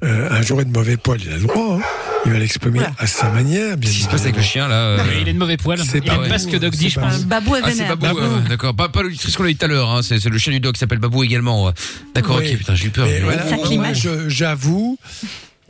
euh, 0.04 0.30
un 0.30 0.42
jour 0.44 0.62
est 0.62 0.66
de 0.66 0.72
mauvais 0.72 0.98
poil, 0.98 1.20
il 1.26 1.32
a 1.32 1.38
le 1.38 1.42
droit. 1.42 1.78
hein. 1.78 1.82
Il 2.26 2.32
va 2.32 2.38
l'exprimer 2.40 2.82
à 3.00 3.08
sa 3.08 3.30
manière. 3.32 3.78
Bien 3.78 3.90
Qu'est-ce 3.90 4.00
qui 4.00 4.04
se 4.04 4.10
passe 4.10 4.22
avec 4.24 4.36
le 4.36 4.42
chien 4.44 4.68
là 4.68 4.76
euh, 4.76 4.98
il 5.22 5.28
est 5.28 5.34
de 5.34 5.40
mauvais 5.40 5.58
poil. 5.58 5.80
C'est 5.80 6.00
Il 6.00 6.04
pas 6.04 6.18
pas 6.28 6.38
ce 6.38 6.48
que 6.48 6.58
Doc 6.58 6.74
dit, 6.76 6.90
je 6.90 7.00
pense. 7.00 7.24
Babou 7.26 7.56
est 7.56 7.62
Ah, 7.64 7.70
c'est 7.72 7.78
vénère. 7.78 7.98
Babou, 7.98 8.20
d'accord. 8.50 8.76
Pas, 8.76 8.90
pas 8.90 9.02
l'auditrice 9.02 9.36
qu'on 9.36 9.46
a 9.46 9.50
eu 9.50 9.56
tout 9.56 9.66
à 9.66 9.68
l'heure, 9.68 9.90
hein. 9.90 10.02
c'est 10.04 10.20
c'est 10.20 10.30
le 10.30 10.38
chien 10.38 10.52
du 10.54 10.60
dog 10.60 10.74
qui 10.74 10.80
s'appelle 10.80 11.00
Babou 11.00 11.24
également. 11.24 11.72
D'accord, 12.14 12.38
Oui. 12.38 12.50
ok, 12.52 12.58
putain, 12.58 12.76
j'ai 12.76 12.88
eu 12.88 12.90
peur. 12.92 13.06
Mais 13.08 13.14
Mais- 13.14 13.20
voilà, 13.22 13.46
moi, 13.46 13.70
moi, 13.78 13.94
je- 13.94 14.30
j'avoue 14.30 15.00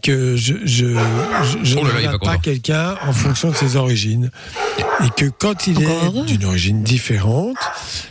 que 0.03 0.35
je, 0.35 0.53
je, 0.65 0.85
je, 0.95 1.57
je 1.63 1.75
Oh 1.77 1.83
là 1.83 1.89
là, 1.89 1.93
ne 1.93 1.97
regarde 1.97 2.19
pas 2.21 2.27
content. 2.33 2.39
quelqu'un 2.39 2.95
en 3.05 3.13
fonction 3.13 3.51
de 3.51 3.55
ses 3.55 3.75
origines. 3.75 4.29
Et 5.05 5.09
que 5.15 5.25
quand 5.29 5.67
il 5.67 5.81
est 5.83 6.25
d'une 6.25 6.45
origine 6.45 6.83
différente, 6.83 7.57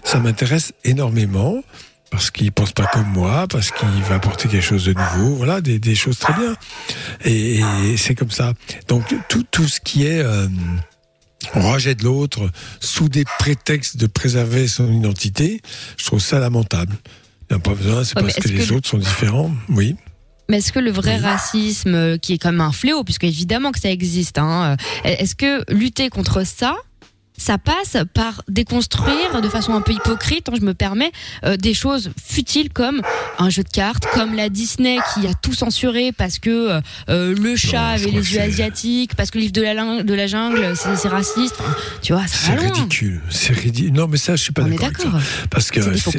ça 0.04 0.18
m'intéresse 0.18 0.72
énormément. 0.84 1.62
Parce 2.10 2.30
qu'il 2.30 2.52
pense 2.52 2.70
pas 2.72 2.86
comme 2.86 3.08
moi, 3.08 3.46
parce 3.48 3.72
qu'il 3.72 3.88
va 4.08 4.14
apporter 4.14 4.48
quelque 4.48 4.62
chose 4.64 4.84
de 4.84 4.94
nouveau, 4.94 5.34
voilà, 5.34 5.60
des, 5.60 5.78
des 5.80 5.94
choses 5.96 6.18
très 6.18 6.32
bien. 6.34 6.54
Et, 7.24 7.58
et 7.84 7.96
c'est 7.96 8.14
comme 8.14 8.30
ça. 8.30 8.52
Donc 8.88 9.04
tout, 9.28 9.44
tout 9.50 9.66
ce 9.66 9.80
qui 9.80 10.06
est 10.06 10.20
euh, 10.20 10.46
rejet 11.54 11.94
de 11.96 12.04
l'autre 12.04 12.48
sous 12.80 13.08
des 13.08 13.24
prétextes 13.40 13.96
de 13.96 14.06
préserver 14.06 14.68
son 14.68 14.90
identité, 14.92 15.60
je 15.96 16.04
trouve 16.04 16.20
ça 16.20 16.38
lamentable. 16.38 16.94
Il 17.50 17.54
n'y 17.54 17.60
a 17.60 17.62
pas 17.62 17.74
besoin, 17.74 18.04
c'est 18.04 18.16
Ouais, 18.16 18.22
parce 18.22 18.34
que 18.36 18.48
les 18.48 18.64
que- 18.66 18.72
autres 18.74 18.88
sont 18.88 18.98
différents. 18.98 19.50
Oui. 19.68 19.96
Mais 20.48 20.59
est-ce 20.59 20.73
que 20.73 20.78
le 20.78 20.90
vrai 20.90 21.16
racisme, 21.16 21.94
euh, 21.94 22.18
qui 22.18 22.32
est 22.35 22.39
quand 22.39 22.52
même 22.52 22.60
un 22.60 22.73
fléau, 22.73 23.02
puisque 23.05 23.24
évidemment 23.24 23.73
que 23.73 23.81
ça 23.81 23.90
existe, 23.90 24.39
hein, 24.39 24.77
euh, 25.05 25.09
est-ce 25.09 25.35
que 25.35 25.64
lutter 25.73 26.09
contre 26.09 26.44
ça, 26.47 26.77
ça 27.39 27.59
passe 27.59 27.98
par 28.14 28.43
déconstruire 28.48 29.43
de 29.43 29.48
façon 29.51 29.74
un 29.74 29.82
peu 29.82 29.93
hypocrite, 29.93 30.48
hein, 30.48 30.52
je 30.59 30.64
me 30.64 30.73
permets, 30.73 31.12
euh, 31.44 31.56
des 31.59 31.74
choses 31.74 32.10
futiles 32.24 32.70
comme 32.73 33.02
un 33.39 33.51
jeu 33.51 33.62
de 33.62 33.68
cartes, 33.68 34.06
comme 34.14 34.35
la 34.35 34.48
Disney 34.48 34.97
qui 35.12 35.27
a 35.27 35.35
tout 35.35 35.52
censuré 35.52 36.12
parce 36.12 36.39
que 36.39 36.81
euh, 37.10 37.35
le 37.35 37.55
chat 37.56 37.89
avait 37.89 38.10
les 38.10 38.32
yeux 38.32 38.40
asiatiques, 38.40 39.14
parce 39.16 39.31
que 39.31 39.36
le 39.36 39.43
livre 39.43 39.52
de 39.52 39.60
la, 39.60 39.74
lin- 39.74 40.02
de 40.02 40.14
la 40.14 40.27
jungle, 40.27 40.74
c'est 40.77 41.09
raciste. 41.09 41.56
Enfin, 41.60 41.74
tu 42.01 42.14
vois, 42.14 42.27
C'est 42.27 42.55
ridicule. 42.55 43.20
C'est 43.28 43.52
ridicule. 43.52 43.93
Non, 43.93 44.06
mais 44.09 44.16
ça, 44.16 44.35
je 44.36 44.43
suis 44.43 44.52
pas 44.55 44.62
d'accord. 44.78 45.20
Parce 45.51 45.70
que 45.70 45.81
c'est- 46.12 46.18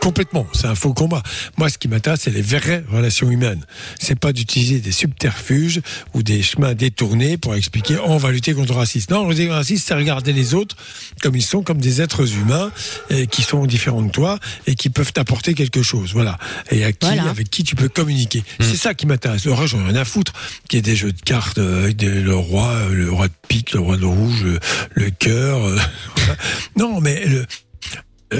complètement, 0.00 0.46
c'est 0.52 0.66
un 0.66 0.74
faux 0.74 0.94
combat. 0.94 1.22
Moi, 1.56 1.68
ce 1.68 1.78
qui 1.78 1.88
m'intéresse, 1.88 2.20
c'est 2.22 2.30
les 2.30 2.42
vraies 2.42 2.84
relations 2.90 3.30
humaines. 3.30 3.64
C'est 3.98 4.18
pas 4.18 4.32
d'utiliser 4.32 4.78
des 4.80 4.92
subterfuges 4.92 5.80
ou 6.14 6.22
des 6.22 6.42
chemins 6.42 6.74
détournés 6.74 7.36
pour 7.36 7.54
expliquer, 7.54 7.96
oh, 7.98 8.04
on 8.08 8.16
va 8.16 8.30
lutter 8.30 8.54
contre 8.54 8.72
le 8.72 8.78
racisme. 8.78 9.12
Non, 9.12 9.28
lutter 9.28 9.42
contre 9.44 9.52
le 9.54 9.58
racisme, 9.58 9.84
c'est 9.86 9.94
regarder 9.94 10.32
les 10.32 10.54
autres 10.54 10.76
comme 11.22 11.36
ils 11.36 11.42
sont, 11.42 11.62
comme 11.62 11.78
des 11.78 12.00
êtres 12.00 12.32
humains 12.36 12.70
et 13.10 13.26
qui 13.26 13.42
sont 13.42 13.66
différents 13.66 14.02
de 14.02 14.10
toi 14.10 14.38
et 14.66 14.74
qui 14.74 14.88
peuvent 14.90 15.12
t'apporter 15.12 15.54
quelque 15.54 15.82
chose. 15.82 16.12
Voilà. 16.12 16.38
Et 16.70 16.84
à 16.84 16.92
qui, 16.92 17.06
Voilà. 17.06 17.24
avec 17.28 17.50
qui 17.50 17.64
tu 17.64 17.74
peux 17.76 17.88
communiquer. 17.88 18.42
C'est 18.60 18.76
ça 18.76 18.94
qui 18.94 19.06
m'intéresse. 19.06 19.44
Le 19.44 19.52
reste, 19.52 19.72
j'en 19.72 19.80
ai 19.80 19.90
rien 19.92 19.96
à 19.96 20.04
foutre. 20.04 20.32
Qu'il 20.68 20.76
y 20.76 20.80
ait 20.80 20.82
des 20.82 20.96
jeux 20.96 21.12
de 21.12 21.20
cartes 21.20 21.58
euh, 21.58 21.84
avec 21.84 21.96
des- 21.96 22.20
le 22.20 22.34
roi, 22.34 22.68
euh, 22.68 22.88
le 22.94 23.10
roi 23.10 23.28
de 23.28 23.32
pique, 23.48 23.72
le 23.72 23.80
roi 23.80 23.96
de 23.96 24.04
rouge, 24.04 24.44
euh, 24.44 24.58
le 24.94 25.10
cœur. 25.10 25.64
euh, 25.66 25.78
voilà. 26.16 26.36
non, 26.76 27.00
mais 27.00 27.24
le, 27.26 27.44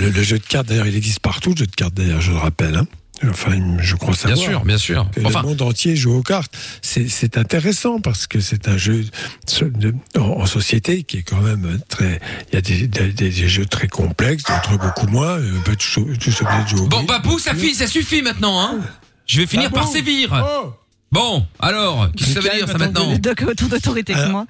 le, 0.00 0.10
le 0.10 0.22
jeu 0.22 0.38
de 0.38 0.44
cartes, 0.44 0.66
d'ailleurs, 0.68 0.86
il 0.86 0.96
existe 0.96 1.20
partout, 1.20 1.50
le 1.50 1.56
jeu 1.56 1.66
de 1.66 1.74
cartes, 1.74 1.94
d'ailleurs, 1.94 2.20
je 2.20 2.30
le 2.32 2.38
rappelle. 2.38 2.76
hein. 2.76 2.86
Enfin, 3.30 3.52
je 3.80 3.94
crois 3.94 4.14
savoir. 4.14 4.36
sûr, 4.38 4.64
bien 4.64 4.76
sûr. 4.76 5.08
que 5.14 5.20
Enfin- 5.24 5.42
le 5.42 5.48
monde 5.48 5.62
entier 5.62 5.94
joue 5.96 6.14
aux 6.14 6.22
cartes. 6.22 6.52
C'est 6.82 7.08
c'est 7.08 7.38
intéressant 7.38 8.00
parce 8.00 8.26
que 8.26 8.40
c'est 8.40 8.68
un 8.68 8.76
jeu 8.76 9.04
de- 9.62 9.94
en, 10.18 10.20
en 10.42 10.46
société 10.46 11.04
qui 11.04 11.18
est 11.18 11.22
quand 11.22 11.40
même 11.40 11.78
très. 11.88 12.20
Il 12.50 12.54
y 12.56 12.58
a 12.58 12.60
des, 12.60 12.86
des- 12.88 13.12
des- 13.12 13.30
des 13.30 13.48
jeux 13.48 13.66
très 13.66 13.86
complexes, 13.86 14.42
d'autres 14.44 14.78
beaucoup 14.78 15.06
moins. 15.06 15.38
Euh, 15.38 15.60
Pas 15.64 15.76
tous 15.76 16.00
tous 16.20 16.42
obligés 16.42 16.62
de 16.64 16.68
jouer 16.76 16.88
Bon. 16.88 17.04
Babou, 17.04 17.38
ça, 17.38 17.52
ça 17.74 17.86
suffit 17.86 18.20
maintenant, 18.20 18.60
hein 18.60 18.80
Je 19.26 19.40
vais 19.40 19.46
finir 19.46 19.68
Ah 19.72 19.74
par 19.74 19.88
sévir. 19.88 20.44
Oh 20.64 20.72
Bon, 21.14 21.46
alors, 21.60 22.10
qu'est-ce 22.16 22.34
que 22.34 22.42
ça 22.42 22.48
veut 22.50 22.56
dire 22.58 22.66
ça 22.66 22.76
maintenant 22.76 23.12
Le 23.12 23.18
doc 23.18 23.40
a 23.42 23.46
autant 23.46 23.66
d'autorité 23.66 24.12
que 24.14 24.18
Alors- 24.18 24.30
moi. 24.32 24.46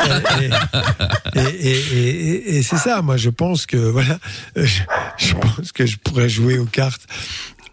et, 1.34 1.40
et, 1.40 1.70
et, 1.70 2.30
et- 2.30 2.56
et 2.56 2.62
c'est 2.62 2.78
ça, 2.78 3.02
moi 3.02 3.16
je 3.18 3.28
pense 3.30 3.66
que 3.66 3.76
voilà, 3.96 4.18
euh, 4.56 4.64
je, 4.66 4.82
je 5.18 5.34
pense 5.34 5.72
que 5.72 5.84
je 5.84 5.96
pourrais 5.98 6.28
jouer 6.30 6.58
aux 6.58 6.64
cartes 6.64 7.02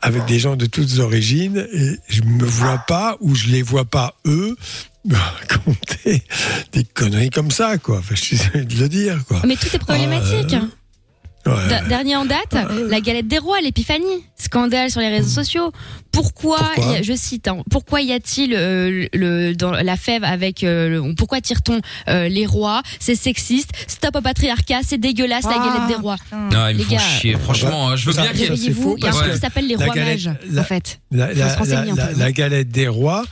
avec 0.02 0.26
des 0.26 0.40
gens 0.40 0.58
de 0.58 0.66
toutes 0.66 1.00
origines 1.00 1.66
et 1.72 1.98
je 2.10 2.22
me 2.24 2.44
vois 2.46 2.80
pas 2.80 3.16
ou 3.22 3.34
je 3.34 3.48
les 3.48 3.62
vois 3.62 3.86
pas 3.86 4.16
eux 4.26 4.58
me 5.06 5.16
raconter 5.16 6.24
des 6.74 6.84
conneries 6.84 7.30
comme 7.30 7.52
ça 7.52 7.78
quoi. 7.78 8.00
Enfin, 8.00 8.16
je 8.16 8.22
suis 8.22 8.38
désolé 8.38 8.66
de 8.66 8.76
le 8.78 8.90
dire 8.90 9.24
quoi. 9.26 9.42
Mais 9.48 9.56
tout 9.56 9.74
est 9.74 9.80
problématique. 9.80 10.54
Euh, 10.54 10.66
Dernier 11.90 12.16
en 12.16 12.26
date, 12.26 12.56
la 12.90 13.02
galette 13.02 13.28
des 13.28 13.38
rois, 13.38 13.60
l'épiphanie. 13.62 14.24
Scandale 14.38 14.90
sur 14.92 15.02
les 15.02 15.10
réseaux 15.10 15.30
sociaux. 15.30 15.72
Pourquoi, 16.12 16.58
Pourquoi 16.76 16.94
y 16.94 16.98
a- 16.98 17.02
je 17.02 17.14
cite, 17.16 17.48
hein, 17.48 17.58
pourquoi 17.72 18.02
y 18.02 18.12
a-t-il 18.14 18.54
euh, 18.54 19.08
le, 19.14 19.54
dans 19.54 19.72
la 19.72 19.96
fève 19.98 20.24
avec, 20.24 20.64
euh, 20.64 20.88
le- 20.90 21.16
pourquoi 21.16 21.42
tire-t-on 21.42 21.82
euh, 22.10 22.28
les 22.30 22.46
rois? 22.46 22.82
C'est 23.00 23.16
sexiste. 23.16 23.72
Stop 23.88 24.18
au 24.18 24.22
patriarcat, 24.22 24.82
c'est 24.86 24.98
dégueulasse 25.00 25.46
la 25.46 25.56
Ah, 25.60 25.66
galette 25.68 25.88
des 25.88 25.96
rois. 26.02 26.18
Ah, 26.32 26.72
ils 26.72 26.76
me 26.76 26.78
Les 26.80 26.84
font 26.84 26.92
gars, 26.94 27.00
chier. 27.00 27.36
Franchement, 27.36 27.90
hein, 27.90 27.96
je 27.96 28.06
veux 28.06 28.14
ça- 28.14 28.22
bien 28.22 28.32
qu'il 28.32 28.40
y 28.42 28.44
ait- 28.44 28.50
Réveillez-vous, 28.50 28.96
il 29.00 29.04
y 29.04 29.08
a 29.08 29.10
un 29.10 29.14
truc 29.14 29.34
qui 29.34 29.40
s'appelle 29.40 29.68
les 29.68 29.76
rois 29.76 29.88
galette- 29.88 30.26
mages, 30.26 30.30
la- 30.52 30.62
en 30.62 30.66
fait. 30.66 31.00
La 31.12 32.32
galette 32.32 32.70
des 32.70 32.88
rois, 32.88 33.24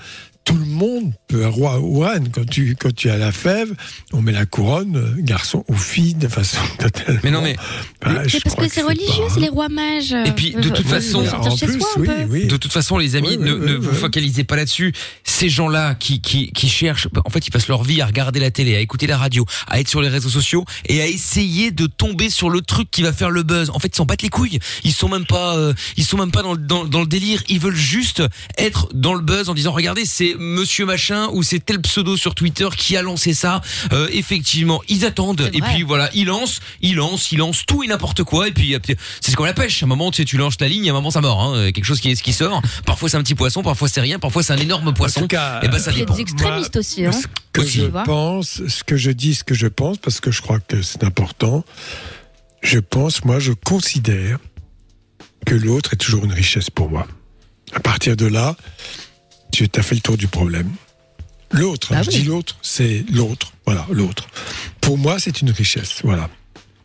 tout 0.52 0.57
le 0.57 0.65
monde 0.65 1.14
peut, 1.28 1.48
roi 1.48 1.80
ou 1.80 1.99
reine, 1.99 2.28
quand 2.32 2.45
tu, 2.49 2.76
quand 2.78 2.94
tu 2.94 3.10
as 3.10 3.18
la 3.18 3.32
fève, 3.32 3.73
on 4.11 4.22
met 4.22 4.34
la 4.34 4.45
couronne, 4.45 4.98
euh, 4.98 5.14
garçon 5.19 5.64
ou 5.69 5.76
fille, 5.76 6.14
de 6.14 6.28
façon 6.28 6.60
totalement. 6.78 7.19
Mais 7.23 7.32
non, 7.32 7.41
mais- 7.41 7.56
Bah, 8.03 8.23
C'est 8.28 8.44
parce 8.44 8.56
que 8.56 8.68
c'est 8.68 8.82
religieux, 8.82 9.23
c'est 9.34 9.40
les 9.40 9.48
rois 9.49 9.69
mages. 9.69 10.11
Et 10.11 10.32
puis, 10.32 10.52
de 10.52 10.61
Faut- 10.64 10.69
toute 10.76 10.88
façon- 10.88 11.23
En 11.26 11.56
chez 11.56 11.68
plus, 11.68 11.80
soi 11.80 11.90
oui, 11.99 12.07
oui. 12.30 12.45
De 12.48 12.57
toute 12.57 12.72
façon, 12.73 12.98
les 12.98 13.15
amis, 13.15 13.38
ne, 13.38 13.53
vous 13.76 13.94
focalisez 13.94 14.44
pas 14.44 14.56
là-dessus. 14.57 14.94
Ces 15.23 15.48
gens-là 15.49 15.95
qui, 15.95 16.19
qui, 16.19 16.52
qui 16.52 16.68
cherchent, 16.68 17.07
en 17.23 17.30
fait, 17.30 17.48
ils 17.48 17.52
passent 17.52 17.68
leur 17.69 17.84
vie 17.84 18.02
à 18.02 18.06
regarder 18.06 18.40
la 18.40 18.52
télé, 18.52 18.76
à 18.76 18.80
écouter 18.80 19.07
la 19.07 19.18
radio, 19.18 19.45
à 19.68 19.80
être 19.80 19.88
sur 19.88 20.02
les 20.02 20.10
réseaux 20.10 20.30
sociaux 20.30 20.65
et 20.88 21.02
à 21.02 21.07
essayer 21.07 21.72
de 21.72 21.86
tomber 21.88 22.30
sur 22.30 22.49
le 22.49 22.61
truc 22.61 22.91
qui 22.91 23.03
va 23.03 23.14
faire 23.14 23.30
le 23.30 23.44
buzz. 23.44 23.69
En 23.69 23.80
fait, 23.80 23.88
ils 23.90 23.95
s'en 23.95 24.06
battent 24.06 24.22
les 24.23 24.30
couilles. 24.30 24.60
Ils 24.84 24.91
sont 24.94 25.07
même 25.10 25.26
pas, 25.26 25.56
euh, 25.56 25.73
ils 25.95 26.03
sont 26.03 26.18
même 26.18 26.32
pas 26.32 26.44
dans, 26.44 26.84
dans 26.86 26.99
le 27.02 27.07
délire. 27.07 27.41
Ils 27.48 27.60
veulent 27.60 27.76
juste 27.76 28.22
être 28.57 28.90
dans 28.94 29.14
le 29.14 29.22
buzz 29.22 29.48
en 29.49 29.53
disant, 29.53 29.72
regardez, 29.72 30.06
c'est 30.06 30.36
Monsieur 30.41 30.85
machin 30.85 31.30
ou 31.34 31.43
c'est 31.43 31.59
tel 31.59 31.80
pseudo 31.81 32.18
sur 32.18 32.34
Twitter 32.35 32.68
qui 32.76 32.97
a 32.97 33.01
lancé 33.01 33.34
ça. 33.34 33.61
Euh, 33.93 34.07
effectivement, 34.11 34.81
ils 34.89 35.05
attendent 35.05 35.49
et 35.53 35.61
puis 35.61 35.84
voilà, 35.84 36.09
ils 36.13 36.26
lancent, 36.26 36.59
ils 36.81 36.95
lancent, 36.95 37.31
ils 37.31 37.38
lancent 37.38 37.65
tout 37.65 37.84
et 37.84 37.88
n'importe 37.88 38.23
quoi. 38.23 38.47
Et 38.47 38.51
puis 38.51 38.73
euh, 38.76 38.80
c'est 39.22 39.35
comme 39.35 39.45
la 39.45 39.53
pêche. 39.53 39.84
À 39.84 39.85
un 39.85 39.89
moment, 39.89 40.11
tu 40.11 40.18
sais, 40.18 40.26
tu 40.26 40.38
lances 40.38 40.59
la 40.59 40.68
ligne, 40.68 40.88
à 40.89 40.91
un 40.91 40.95
moment 40.95 41.11
ça 41.11 41.22
mort. 41.22 41.41
Hein. 41.41 41.72
Quelque 41.72 41.85
chose 41.85 42.01
qui, 42.01 42.13
qui 42.15 42.34
sort. 42.34 42.61
Parfois 42.85 43.07
c'est 43.09 43.18
un 43.18 43.23
petit 43.23 43.35
poisson, 43.35 43.61
parfois 43.63 43.88
c'est 43.88 44.01
rien, 44.01 44.19
parfois 44.19 44.43
c'est 44.43 44.53
un 44.53 44.57
énorme 44.57 44.93
poisson. 44.93 45.19
En 45.19 45.23
tout 45.23 45.27
cas, 45.27 45.61
et 45.61 45.68
ben 45.68 45.77
ça 45.80 45.91
Il 45.91 45.99
y 45.99 46.01
a 46.01 46.05
dépend. 46.05 46.15
des 46.15 46.22
extrémistes 46.22 46.76
aussi, 46.76 47.05
hein. 47.05 47.11
Ce 47.11 47.27
que 47.53 47.61
Aussi. 47.61 47.80
je 47.80 47.85
pense, 48.05 48.65
ce 48.68 48.84
que 48.84 48.95
je 48.95 49.11
dis, 49.11 49.35
ce 49.35 49.43
que 49.43 49.53
je 49.53 49.68
pense, 49.68 49.97
parce 49.97 50.22
que 50.22 50.31
je 50.31 50.41
crois 50.41 50.59
que 50.59 50.81
c'est 50.81 51.03
important. 51.03 51.65
Je 52.63 52.80
pense, 52.80 53.26
moi, 53.26 53.39
je 53.39 53.51
considère 53.51 54.38
que 55.45 55.55
l'autre 55.55 55.93
est 55.93 55.97
toujours 55.97 56.23
une 56.26 56.31
richesse 56.34 56.69
pour 56.69 56.89
moi. 56.89 57.07
À 57.73 57.80
partir 57.80 58.15
de 58.15 58.26
là, 58.26 58.55
tu 59.52 59.68
as 59.76 59.84
fait 59.84 59.95
le 59.95 60.02
tour 60.02 60.18
du 60.18 60.28
problème. 60.28 60.72
L'autre, 61.52 61.90
Ah 61.94 62.02
je 62.03 62.10
oui. 62.10 62.19
dis 62.19 62.23
l'autre, 62.23 62.56
c'est 62.61 63.03
l'autre. 63.11 63.52
Voilà, 63.65 63.86
l'autre. 63.91 64.28
Pour 64.80 64.98
moi, 64.98 65.19
c'est 65.19 65.41
une 65.41 65.52
richesse. 65.52 65.99
Voilà. 66.03 66.30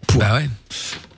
Pour 0.06 0.20
Bah 0.20 0.34
ouais. 0.34 0.48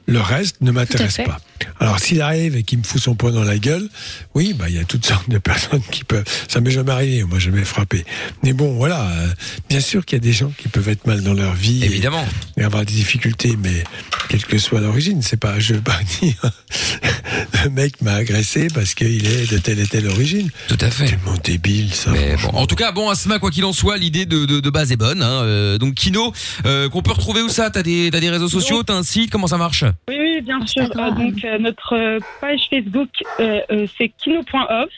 le 0.06 0.20
reste 0.20 0.60
ne 0.60 0.70
m'intéresse 0.70 1.16
pas. 1.16 1.38
Alors 1.80 1.98
s'il 1.98 2.20
arrive 2.20 2.56
et 2.56 2.62
qu'il 2.62 2.78
me 2.78 2.84
fout 2.84 3.00
son 3.00 3.14
poing 3.14 3.30
dans 3.32 3.44
la 3.44 3.58
gueule, 3.58 3.88
oui, 4.34 4.54
bah 4.58 4.66
il 4.68 4.74
y 4.74 4.78
a 4.78 4.84
toutes 4.84 5.06
sortes 5.06 5.28
de 5.30 5.38
personnes 5.38 5.82
qui 5.90 6.04
peuvent. 6.04 6.24
Ça 6.48 6.60
m'est 6.60 6.70
jamais 6.70 6.92
arrivé, 6.92 7.24
moi 7.24 7.38
jamais 7.38 7.64
frappé. 7.64 8.04
Mais 8.42 8.52
bon, 8.52 8.74
voilà. 8.76 9.02
euh, 9.02 9.28
bien 9.68 9.80
sûr 9.80 10.04
qu'il 10.04 10.16
y 10.16 10.20
a 10.20 10.24
des 10.24 10.32
gens 10.32 10.50
qui 10.56 10.68
peuvent 10.68 10.88
être 10.88 11.06
mal 11.06 11.22
dans 11.22 11.34
leur 11.34 11.54
vie. 11.54 11.82
et- 11.82 11.86
Évidemment. 11.86 12.26
Et, 12.56 12.62
avoir 12.64 12.84
des 12.84 12.92
difficultés, 12.92 13.56
mais 13.62 13.84
quelle 14.28 14.44
que 14.44 14.58
soit 14.58 14.80
l'origine, 14.80 15.22
c'est 15.22 15.36
pas. 15.38 15.58
Je 15.58 15.74
veux 15.74 15.80
pas 15.80 15.98
dire. 16.20 16.34
le 17.64 17.70
mec 17.70 18.00
m'a 18.02 18.14
agressé 18.14 18.68
parce 18.74 18.94
qu'il 18.94 19.26
est 19.26 19.50
de 19.50 19.58
telle 19.58 19.78
et 19.80 19.86
telle 19.86 20.06
origine. 20.08 20.50
Tout 20.68 20.78
à 20.80 20.90
fait. 20.90 21.06
Tellement 21.06 21.34
débile 21.42 21.92
ça. 21.94 22.10
Mais 22.10 22.36
bon, 22.42 22.48
en 22.50 22.66
tout 22.66 22.74
cas, 22.76 22.92
bon, 22.92 23.08
Asma, 23.08 23.38
quoi 23.38 23.50
qu'il 23.50 23.64
en 23.64 23.72
soit, 23.72 23.96
l'idée 23.96 24.26
de, 24.26 24.44
de, 24.46 24.60
de 24.60 24.70
base 24.70 24.92
est 24.92 24.96
bonne. 24.96 25.22
Hein. 25.22 25.42
Euh, 25.42 25.78
donc, 25.78 25.94
Kino, 25.94 26.32
euh, 26.66 26.88
qu'on 26.88 27.02
peut 27.02 27.12
retrouver 27.12 27.42
où 27.42 27.48
ça? 27.48 27.70
T'as 27.70 27.82
des, 27.82 28.10
t'as 28.12 28.20
des 28.20 28.30
réseaux 28.30 28.48
sociaux 28.48 28.82
T'as 28.82 28.94
un 28.94 29.02
site? 29.02 29.30
Comment 29.30 29.46
ça 29.46 29.56
marche? 29.58 29.84
Oui, 30.08 30.16
oui, 30.18 30.40
bien 30.42 30.64
sûr. 30.66 30.88
Donc, 30.88 31.44
notre 31.58 31.94
euh, 31.94 32.18
page 32.40 32.66
Facebook, 32.68 33.08
euh, 33.40 33.60
euh, 33.70 33.86
c'est 33.96 34.08
kino.off. 34.18 34.90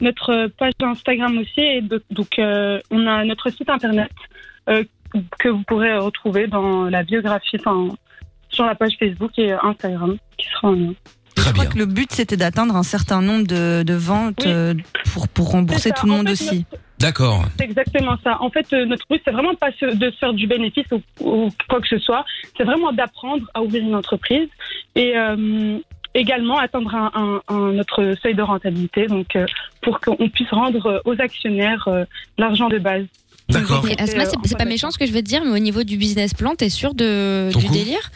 Notre 0.00 0.48
page 0.58 0.72
Instagram 0.82 1.38
aussi. 1.38 1.60
Et 1.60 1.80
de- 1.80 2.02
donc, 2.10 2.38
euh, 2.38 2.80
on 2.90 3.06
a 3.06 3.24
notre 3.24 3.48
site 3.50 3.70
internet 3.70 4.10
euh, 4.68 4.82
que 5.38 5.48
vous 5.48 5.62
pourrez 5.66 5.96
retrouver 5.96 6.46
dans 6.48 6.84
la 6.90 7.02
biographie, 7.04 7.56
enfin, 7.60 7.88
sur 8.50 8.66
la 8.66 8.74
page 8.74 8.94
Facebook 8.98 9.30
et 9.38 9.52
Instagram, 9.52 10.16
qui 10.36 10.48
sera 10.48 10.68
en 10.68 10.72
lien. 10.72 10.92
Très 11.36 11.46
Je 11.50 11.52
crois 11.52 11.64
bien. 11.64 11.72
que 11.72 11.78
le 11.78 11.86
but 11.86 12.10
c'était 12.12 12.36
d'atteindre 12.36 12.74
un 12.76 12.82
certain 12.82 13.20
nombre 13.22 13.46
de, 13.46 13.82
de 13.84 13.94
ventes 13.94 14.44
Oui. 14.46 14.82
pour, 15.12 15.28
pour 15.28 15.50
rembourser 15.52 15.90
tout 15.92 16.06
le 16.06 16.12
En 16.12 16.16
monde 16.18 16.26
fait, 16.28 16.32
aussi. 16.32 16.64
D'accord. 17.00 17.44
C'est 17.58 17.64
exactement 17.64 18.16
ça. 18.22 18.40
En 18.40 18.50
fait, 18.50 18.70
notre 18.72 19.04
but, 19.10 19.20
c'est 19.24 19.32
vraiment 19.32 19.54
pas 19.54 19.70
de 19.70 20.10
se 20.10 20.16
faire 20.18 20.32
du 20.32 20.46
bénéfice 20.46 20.86
ou, 20.92 21.02
ou 21.20 21.48
quoi 21.68 21.80
que 21.80 21.88
ce 21.88 21.98
soit. 21.98 22.24
C'est 22.56 22.62
vraiment 22.64 22.92
d'apprendre 22.92 23.44
à 23.52 23.62
ouvrir 23.62 23.82
une 23.82 23.94
entreprise 23.96 24.48
et 24.94 25.16
euh, 25.16 25.78
également 26.14 26.58
atteindre 26.58 26.94
un, 26.94 27.10
un- 27.14 27.40
un- 27.54 27.72
notre 27.72 28.14
seuil 28.22 28.34
de 28.34 28.42
rentabilité, 28.42 29.06
donc 29.06 29.34
euh, 29.36 29.46
pour 29.82 30.00
qu'on 30.00 30.28
puisse 30.28 30.50
rendre 30.50 30.86
euh, 30.86 30.98
aux 31.04 31.20
actionnaires 31.20 31.84
euh, 31.88 32.04
l'argent 32.38 32.68
de 32.68 32.78
base. 32.78 33.04
D'accord. 33.48 33.84
Mais 33.84 34.00
Asma, 34.00 34.24
c'est 34.24 34.36
c'est 34.44 34.56
pas 34.56 34.64
méchant 34.64 34.90
ce 34.90 34.98
que 34.98 35.06
je 35.06 35.12
veux 35.12 35.20
te 35.20 35.26
dire, 35.28 35.42
mais 35.44 35.50
au 35.50 35.58
niveau 35.58 35.82
du 35.84 35.96
business 35.96 36.32
plan, 36.34 36.54
t'es 36.54 36.70
sûr 36.70 36.94
de, 36.94 37.50
Ton 37.52 37.58
du 37.58 37.66
coup 37.66 37.72
délire? 37.74 38.10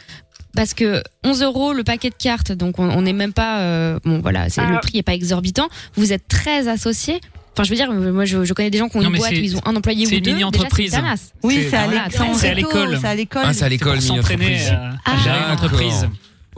Parce 0.55 0.73
que 0.75 1.03
11 1.25 1.43
euros 1.43 1.73
le 1.75 1.85
paquet 1.85 2.09
de 2.11 2.15
cartes, 2.15 2.53
donc 2.53 2.79
on 2.79 3.03
n'est 3.03 3.13
même 3.13 3.33
pas, 3.35 3.61
euh, 3.61 3.99
bon 4.05 4.21
voilà, 4.21 4.49
c'est 4.49 4.63
Ah. 4.63 4.71
le 4.71 4.79
prix 4.81 4.99
est 4.99 5.03
pas 5.03 5.13
exorbitant. 5.15 5.69
Vous 5.95 6.13
êtes 6.13 6.27
très 6.29 6.67
associés. 6.69 7.21
Enfin, 7.53 7.65
je 7.65 7.71
veux 7.71 7.77
dire, 7.77 7.93
moi, 7.93 8.25
je, 8.25 8.45
je 8.45 8.55
connais 8.55 8.71
des 8.71 8.79
gens 8.79 8.89
qui 8.89 8.97
ont 8.97 9.03
Non, 9.03 9.11
une 9.11 9.17
boîte 9.19 9.31
c'est- 9.31 9.41
où 9.41 9.45
ils 9.45 9.57
ont 9.57 9.61
un 9.67 9.75
employé 9.77 10.07
ou 10.07 10.09
c'est 10.09 10.21
deux. 10.21 10.31
une 10.31 10.37
mini-entreprise. 10.37 10.93
C'est. 10.93 11.33
Oui, 11.43 11.55
C'est- 11.57 11.71
c'est 11.71 11.77
à 11.77 11.87
l'école. 11.89 12.27
c'est 12.35 12.49
à 12.49 12.55
l'école. 12.55 12.99
C'est 13.01 13.07
à 13.09 13.15
l'école. 13.15 13.43
Ah, 13.45 13.53
c'est 13.53 13.65
à 13.65 13.69
l'école, 13.69 13.99
mini-entreprise. 13.99 14.73
Ah, 15.05 15.13
une 15.49 15.53
entreprise. 15.55 16.09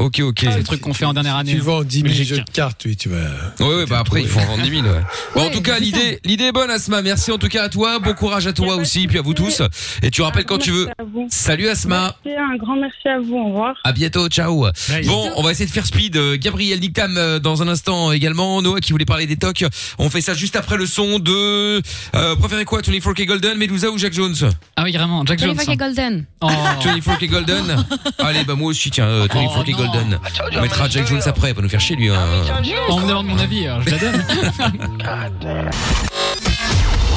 Ok, 0.00 0.20
ok. 0.20 0.38
C'est 0.40 0.56
le 0.56 0.64
truc 0.64 0.80
qu'on 0.80 0.94
fait 0.94 1.04
en 1.04 1.12
dernière 1.12 1.36
année. 1.36 1.52
Tu 1.52 1.60
vends 1.60 1.82
10 1.82 1.96
000 1.96 2.04
Belgique. 2.08 2.28
jeux 2.28 2.38
de 2.38 2.50
cartes, 2.50 2.82
oui, 2.86 2.96
tu 2.96 3.10
vas. 3.10 3.18
Ouais, 3.60 3.76
ouais, 3.76 3.86
bah 3.86 3.98
après, 3.98 4.22
il 4.22 4.28
faut 4.28 4.40
en 4.40 4.46
vendre 4.46 4.62
10 4.62 4.70
000. 4.70 4.82
Ouais. 4.82 5.00
Bon, 5.34 5.42
en 5.46 5.50
tout 5.50 5.60
cas, 5.60 5.78
l'idée, 5.78 6.18
l'idée 6.24 6.44
est 6.44 6.52
bonne, 6.52 6.70
Asma. 6.70 7.02
Merci 7.02 7.30
en 7.32 7.36
tout 7.36 7.48
cas 7.48 7.64
à 7.64 7.68
toi. 7.68 7.98
Bon 7.98 8.14
courage 8.14 8.46
à 8.46 8.54
toi 8.54 8.76
aussi, 8.76 9.06
puis 9.06 9.18
à 9.18 9.22
vous 9.22 9.34
tous. 9.34 9.60
Et 10.02 10.10
tu 10.10 10.22
rappelles 10.22 10.46
quand 10.46 10.56
tu 10.56 10.70
veux. 10.70 10.88
Salut 11.28 11.68
Asma. 11.68 12.16
Merci, 12.24 12.40
un 12.40 12.56
grand 12.56 12.76
merci 12.76 13.08
à 13.08 13.20
vous. 13.20 13.36
Au 13.36 13.48
revoir. 13.48 13.74
À 13.84 13.92
bientôt, 13.92 14.26
ciao. 14.28 14.66
Bon, 15.06 15.32
on 15.36 15.42
va 15.42 15.50
essayer 15.50 15.66
de 15.66 15.70
faire 15.70 15.84
speed. 15.84 16.16
Euh, 16.16 16.38
Gabriel 16.40 16.80
Nictam 16.80 17.16
euh, 17.18 17.38
dans 17.38 17.62
un 17.62 17.68
instant 17.68 18.10
également. 18.12 18.62
Noah 18.62 18.80
qui 18.80 18.92
voulait 18.92 19.04
parler 19.04 19.26
des 19.26 19.36
tocs. 19.36 19.64
On 19.98 20.08
fait 20.08 20.22
ça 20.22 20.32
juste 20.32 20.56
après 20.56 20.78
le 20.78 20.86
son 20.86 21.18
de. 21.18 21.82
Euh, 22.14 22.36
préférez 22.36 22.64
quoi, 22.64 22.80
24K 22.80 23.26
Golden, 23.26 23.58
Medusa 23.58 23.90
ou 23.90 23.98
Jack 23.98 24.14
Jones? 24.14 24.34
Ah 24.76 24.82
oui, 24.82 24.92
carrément, 24.92 25.26
Jack 25.26 25.40
Tony 25.40 25.50
Jones. 25.50 25.60
Fuck 25.60 25.74
et 25.74 25.76
Golden. 25.76 26.24
Oh. 26.40 26.48
24K 26.48 27.26
Golden. 27.28 27.84
Allez, 28.18 28.44
bah 28.44 28.54
moi 28.54 28.70
aussi, 28.70 28.90
tiens, 28.90 29.04
euh, 29.04 29.26
24K 29.26 29.89
non. 29.89 29.89
Golden. 29.92 30.20
On 30.56 30.60
mettra 30.60 30.88
Jack 30.88 31.06
Jones 31.06 31.22
après, 31.26 31.50
il 31.50 31.54
va 31.54 31.62
nous 31.62 31.68
faire 31.68 31.80
chier 31.80 31.96
lui. 31.96 32.08
Hein. 32.08 32.18
On 32.88 33.00
me 33.00 33.08
demande 33.08 33.26
mon 33.26 33.38
avis, 33.38 33.68
je 33.84 33.90
la 33.90 33.98
donne. 33.98 35.70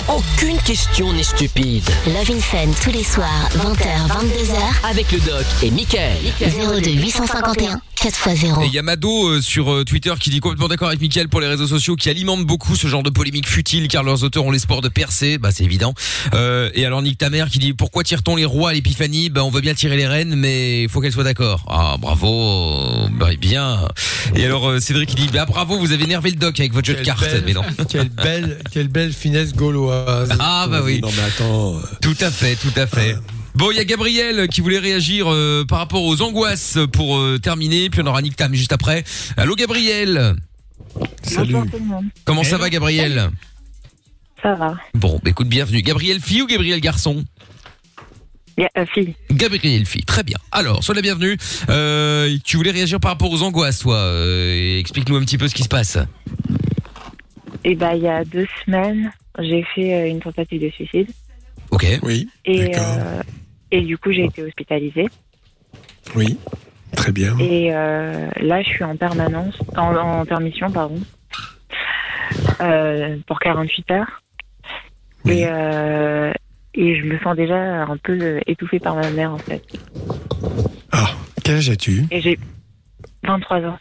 Aucune 0.09 0.57
question 0.65 1.13
n'est 1.13 1.23
stupide. 1.23 1.83
Love 2.07 2.29
in 2.35 2.39
Fun 2.39 2.67
tous 2.83 2.91
les 2.91 3.03
soirs, 3.05 3.49
20h, 3.55 4.09
22h, 4.09 4.89
Avec 4.89 5.09
le 5.13 5.19
doc 5.19 5.45
et 5.63 5.71
Michael. 5.71 6.17
02 6.83 6.91
851 6.91 7.79
4x0. 7.95 8.63
Et 8.63 8.67
il 8.67 8.73
y 8.73 8.79
a 8.79 8.81
Mado 8.81 9.29
euh, 9.29 9.41
sur 9.41 9.71
euh, 9.71 9.85
Twitter 9.85 10.13
qui 10.19 10.29
dit 10.29 10.41
complètement 10.41 10.67
d'accord 10.67 10.89
avec 10.89 10.99
Mickaël 10.99 11.29
pour 11.29 11.39
les 11.39 11.47
réseaux 11.47 11.67
sociaux 11.67 11.95
qui 11.95 12.09
alimentent 12.09 12.45
beaucoup 12.45 12.75
ce 12.75 12.87
genre 12.87 13.01
de 13.03 13.09
polémiques 13.09 13.47
futiles 13.47 13.87
car 13.87 14.03
leurs 14.03 14.23
auteurs 14.23 14.43
ont 14.43 14.51
l'espoir 14.51 14.81
de 14.81 14.89
percer, 14.89 15.37
bah 15.37 15.51
c'est 15.53 15.63
évident. 15.63 15.93
Euh, 16.33 16.69
et 16.73 16.85
alors 16.85 17.01
Nick 17.01 17.17
ta 17.19 17.29
mère 17.29 17.49
qui 17.49 17.59
dit 17.59 17.71
pourquoi 17.73 18.03
tire-t-on 18.03 18.35
les 18.35 18.43
rois 18.45 18.71
à 18.71 18.73
l'épiphanie? 18.73 19.29
Bah 19.29 19.45
on 19.45 19.49
veut 19.51 19.61
bien 19.61 19.73
tirer 19.73 19.95
les 19.95 20.07
reines 20.07 20.35
mais 20.35 20.83
il 20.83 20.89
faut 20.89 20.99
qu'elles 20.99 21.13
soient 21.13 21.23
d'accord. 21.23 21.63
Ah 21.69 21.95
bravo, 21.97 23.07
bah 23.11 23.29
bien. 23.39 23.87
Et 24.35 24.43
alors 24.43 24.67
euh, 24.69 24.79
Cédric 24.81 25.09
qui 25.11 25.15
dit 25.15 25.29
bah 25.31 25.45
bravo 25.45 25.77
vous 25.77 25.93
avez 25.93 26.03
énervé 26.03 26.31
le 26.31 26.35
doc 26.35 26.59
avec 26.59 26.73
votre 26.73 26.87
jeu 26.87 26.95
de 26.95 27.03
cartes. 27.03 27.21
belle- 27.21 27.43
Mais 27.45 27.53
non. 27.53 27.61
Quelle 27.89 28.09
belle, 28.09 28.59
quelle 28.73 28.87
belle 28.89 29.13
finesse 29.13 29.53
gauloise. 29.53 29.92
Ah 30.39 30.67
bah 30.69 30.81
oui. 30.83 30.99
Non 31.01 31.09
mais 31.15 31.23
attends. 31.23 31.75
euh, 31.77 31.81
Tout 32.01 32.15
à 32.21 32.31
fait, 32.31 32.55
tout 32.55 32.71
à 32.75 32.87
fait. 32.87 33.15
Bon, 33.55 33.69
il 33.71 33.77
y 33.77 33.79
a 33.79 33.85
Gabriel 33.85 34.47
qui 34.47 34.61
voulait 34.61 34.79
réagir 34.79 35.31
euh, 35.31 35.63
par 35.63 35.77
rapport 35.77 36.03
aux 36.03 36.21
angoisses 36.21 36.77
pour 36.91 37.17
euh, 37.19 37.37
terminer, 37.37 37.89
puis 37.89 38.01
on 38.03 38.07
aura 38.07 38.21
Nick 38.21 38.35
Tam 38.35 38.53
juste 38.53 38.73
après. 38.73 39.03
Allô 39.37 39.55
Gabriel 39.55 40.35
Salut. 41.21 41.55
Comment 42.25 42.43
ça 42.43 42.57
va 42.57 42.69
Gabriel 42.69 43.29
Ça 44.41 44.55
va. 44.55 44.75
Bon, 44.95 45.19
bah, 45.23 45.29
écoute, 45.29 45.47
bienvenue. 45.49 45.81
Gabriel 45.81 46.19
fille 46.19 46.41
ou 46.41 46.47
Gabriel 46.47 46.79
garçon 46.81 47.23
Il 48.57 48.63
y 48.63 48.65
a, 48.65 48.69
euh, 48.81 48.85
fille. 48.93 49.13
Gabriel 49.31 49.85
fille, 49.85 50.03
très 50.03 50.23
bien. 50.23 50.37
Alors, 50.51 50.83
sois 50.83 50.95
la 50.95 51.01
bienvenue. 51.01 51.37
Euh, 51.69 52.35
tu 52.43 52.57
voulais 52.57 52.71
réagir 52.71 52.99
par 52.99 53.11
rapport 53.11 53.31
aux 53.31 53.41
angoisses, 53.43 53.79
toi. 53.79 53.97
Euh, 53.97 54.79
Explique-nous 54.79 55.15
un 55.15 55.21
petit 55.21 55.37
peu 55.37 55.47
ce 55.47 55.53
qui 55.55 55.63
se 55.63 55.69
passe. 55.69 55.97
Et 57.63 57.75
bah, 57.75 57.95
il 57.95 58.03
y 58.03 58.07
a 58.07 58.23
deux 58.25 58.47
semaines, 58.65 59.11
j'ai 59.39 59.63
fait 59.75 59.93
euh, 59.93 60.09
une 60.09 60.19
tentative 60.19 60.61
de 60.61 60.69
suicide. 60.69 61.09
Ok. 61.71 61.85
Oui, 62.03 62.29
Et, 62.45 62.71
euh, 62.77 63.21
et 63.71 63.81
du 63.81 63.97
coup, 63.97 64.11
j'ai 64.11 64.25
été 64.25 64.43
hospitalisée. 64.43 65.07
Oui, 66.15 66.37
très 66.95 67.11
bien. 67.11 67.37
Et 67.39 67.73
euh, 67.73 68.29
là, 68.41 68.61
je 68.61 68.69
suis 68.69 68.83
en 68.83 68.95
permanence, 68.97 69.57
en, 69.77 69.95
en 69.95 70.25
permission, 70.25 70.69
pardon, 70.71 70.99
euh, 72.61 73.17
pour 73.27 73.39
48 73.39 73.91
heures. 73.91 74.21
Oui. 75.25 75.39
Et, 75.39 75.47
euh, 75.47 76.31
et 76.75 76.99
je 76.99 77.05
me 77.05 77.17
sens 77.19 77.35
déjà 77.35 77.83
un 77.85 77.97
peu 77.97 78.41
étouffée 78.45 78.79
par 78.79 78.95
ma 78.95 79.09
mère, 79.11 79.31
en 79.33 79.37
fait. 79.37 79.63
Ah, 80.91 81.09
quel 81.43 81.55
âge 81.55 81.69
as-tu? 81.69 82.05
Et 82.11 82.19
j'ai 82.21 82.37
23 83.23 83.61
ans. 83.61 83.77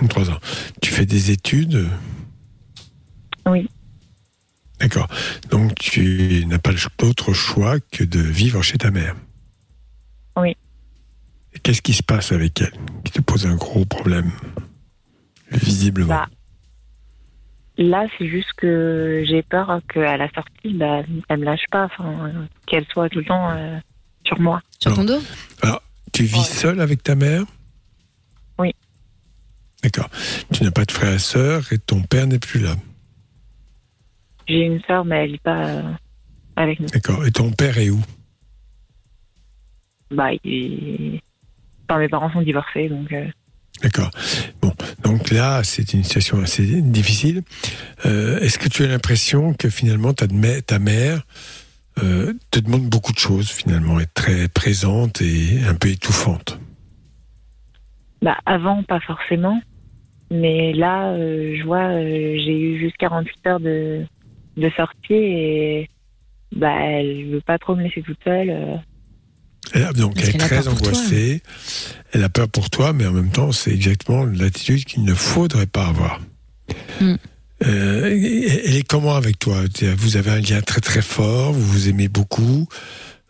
23 0.00 0.30
ans. 0.30 0.38
Tu 0.80 0.90
fais 0.92 1.04
des 1.04 1.30
études? 1.30 1.86
Oui. 3.50 3.68
D'accord. 4.78 5.08
Donc 5.50 5.74
tu 5.74 6.44
n'as 6.46 6.58
pas 6.58 6.72
d'autre 6.98 7.32
choix 7.32 7.78
que 7.80 8.04
de 8.04 8.20
vivre 8.20 8.62
chez 8.62 8.78
ta 8.78 8.90
mère. 8.90 9.14
Oui. 10.36 10.56
Et 11.52 11.58
Qu'est-ce 11.58 11.82
qui 11.82 11.92
se 11.92 12.02
passe 12.02 12.32
avec 12.32 12.60
elle 12.60 12.72
qui 13.04 13.12
te 13.12 13.20
pose 13.20 13.46
un 13.46 13.56
gros 13.56 13.84
problème 13.84 14.30
Visiblement? 15.50 16.08
Bah, 16.08 16.28
là, 17.76 18.06
c'est 18.16 18.28
juste 18.28 18.52
que 18.56 19.24
j'ai 19.28 19.42
peur 19.42 19.80
qu'à 19.92 20.16
la 20.16 20.30
sortie, 20.30 20.74
bah, 20.74 21.02
elle 21.28 21.38
me 21.38 21.44
lâche 21.44 21.66
pas, 21.70 21.84
enfin, 21.86 22.32
qu'elle 22.66 22.86
soit 22.86 23.08
tout 23.08 23.18
le 23.18 23.24
temps 23.24 23.50
euh, 23.50 23.78
sur 24.24 24.40
moi. 24.40 24.62
Sur 24.78 24.94
ton 24.94 25.04
dos? 25.04 25.20
Alors, 25.62 25.82
tu 26.12 26.22
vis 26.22 26.44
seul 26.44 26.80
avec 26.80 27.02
ta 27.02 27.16
mère? 27.16 27.42
Oui. 28.58 28.72
D'accord. 29.82 30.08
Tu 30.52 30.62
n'as 30.62 30.70
pas 30.70 30.84
de 30.84 30.92
frère 30.92 31.14
et 31.14 31.18
sœur 31.18 31.72
et 31.72 31.78
ton 31.78 32.02
père 32.02 32.26
n'est 32.26 32.38
plus 32.38 32.60
là. 32.60 32.76
J'ai 34.50 34.62
une 34.64 34.80
sœur, 34.82 35.04
mais 35.04 35.24
elle 35.24 35.32
n'est 35.32 35.38
pas 35.38 35.64
euh, 35.68 35.82
avec 36.56 36.80
nous. 36.80 36.88
D'accord. 36.88 37.24
Et 37.24 37.30
ton 37.30 37.52
père 37.52 37.78
est 37.78 37.88
où? 37.90 38.00
Bah, 40.10 40.30
il... 40.42 41.20
enfin, 41.88 42.00
mes 42.00 42.08
parents 42.08 42.32
sont 42.32 42.42
divorcés, 42.42 42.88
donc. 42.88 43.12
euh, 43.12 43.26
D'accord. 43.80 44.10
Bon, 44.60 44.72
donc 45.04 45.30
là, 45.30 45.62
c'est 45.62 45.94
une 45.94 46.02
situation 46.02 46.40
assez 46.42 46.82
difficile. 46.82 47.42
Euh, 48.06 48.40
Est-ce 48.40 48.58
que 48.58 48.68
tu 48.68 48.82
as 48.82 48.88
l'impression 48.88 49.54
que 49.54 49.70
finalement 49.70 50.12
ta, 50.12 50.26
ta 50.66 50.78
mère 50.80 51.22
euh, 52.02 52.32
te 52.50 52.58
demande 52.58 52.88
beaucoup 52.88 53.12
de 53.12 53.18
choses, 53.18 53.48
finalement, 53.50 54.00
est 54.00 54.12
très 54.12 54.48
présente 54.48 55.22
et 55.22 55.60
un 55.64 55.76
peu 55.76 55.88
étouffante? 55.88 56.58
Bah, 58.20 58.36
avant, 58.46 58.82
pas 58.82 59.00
forcément. 59.00 59.60
Mais 60.32 60.72
là, 60.72 61.12
euh, 61.12 61.56
je 61.56 61.64
vois, 61.64 61.92
j'ai 62.02 62.58
eu 62.60 62.80
juste 62.80 62.96
48 62.98 63.46
heures 63.46 63.60
de, 63.60 64.04
de 64.56 64.70
sortie 64.76 65.12
et 65.14 65.88
bah, 66.54 66.74
elle 66.82 67.30
veut 67.30 67.40
pas 67.40 67.58
trop 67.58 67.74
me 67.76 67.82
laisser 67.82 68.02
toute 68.02 68.18
seule. 68.24 68.50
euh. 68.50 68.76
Elle 69.74 69.84
a- 69.84 69.92
donc, 69.92 70.14
elle 70.20 70.30
est 70.30 70.38
très 70.38 70.62
toi. 70.62 70.72
angoissée. 70.72 71.42
Elle 72.12 72.24
a 72.24 72.28
peur 72.28 72.48
pour 72.48 72.70
toi, 72.70 72.92
mais 72.92 73.06
en 73.06 73.12
même 73.12 73.30
temps, 73.30 73.52
c'est 73.52 73.72
exactement 73.72 74.24
l'attitude 74.24 74.84
qu'il 74.84 75.04
ne 75.04 75.14
faudrait 75.14 75.66
pas 75.66 75.86
avoir. 75.86 76.20
Mm. 77.00 77.14
Euh, 77.66 78.06
elle 78.06 78.74
est 78.76 78.86
comment 78.88 79.14
avec 79.14 79.38
toi? 79.38 79.62
Vous 79.96 80.16
avez 80.16 80.30
un 80.30 80.40
lien 80.40 80.60
très 80.62 80.80
très 80.80 81.02
fort, 81.02 81.52
vous 81.52 81.60
vous 81.62 81.88
aimez 81.88 82.08
beaucoup. 82.08 82.66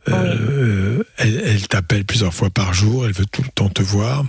Euh, 0.08 1.02
elle 1.18 1.42
elle 1.44 1.68
t'appelle 1.68 2.04
plusieurs 2.04 2.32
fois 2.32 2.48
par 2.48 2.72
jour, 2.72 3.04
elle 3.06 3.12
veut 3.12 3.26
tout 3.26 3.42
le 3.42 3.48
temps 3.50 3.68
te 3.68 3.82
voir. 3.82 4.24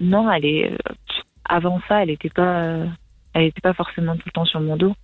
Non, 0.00 0.30
elle 0.30 0.44
est. 0.44 0.76
avant 1.48 1.80
ça, 1.88 2.02
elle 2.02 2.10
était 2.10 2.30
pas. 2.30 2.62
euh, 2.64 2.86
elle 3.34 3.44
était 3.44 3.60
pas 3.60 3.74
forcément 3.74 4.14
tout 4.16 4.22
le 4.26 4.32
temps 4.32 4.44
sur 4.44 4.60
mon 4.60 4.76
dos. 4.76 4.94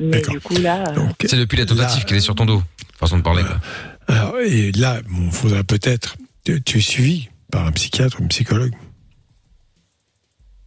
Mais 0.00 0.20
du 0.22 0.40
coup, 0.40 0.56
là. 0.58 0.84
euh, 0.96 1.06
C'est 1.24 1.36
depuis 1.38 1.56
la 1.58 1.66
tentative 1.66 2.04
qu'elle 2.04 2.18
est 2.18 2.20
sur 2.20 2.34
ton 2.34 2.46
dos. 2.46 2.62
Façon 2.98 3.18
de 3.18 3.22
parler. 3.22 3.42
quoi. 3.44 3.60
Alors, 4.08 4.38
et 4.40 4.72
là, 4.72 5.00
il 5.10 5.30
faudra 5.32 5.62
peut-être. 5.64 6.16
Tu, 6.44 6.62
tu 6.62 6.78
es 6.78 6.80
suivi 6.80 7.28
par 7.50 7.66
un 7.66 7.72
psychiatre 7.72 8.20
ou 8.20 8.24
un 8.24 8.28
psychologue. 8.28 8.72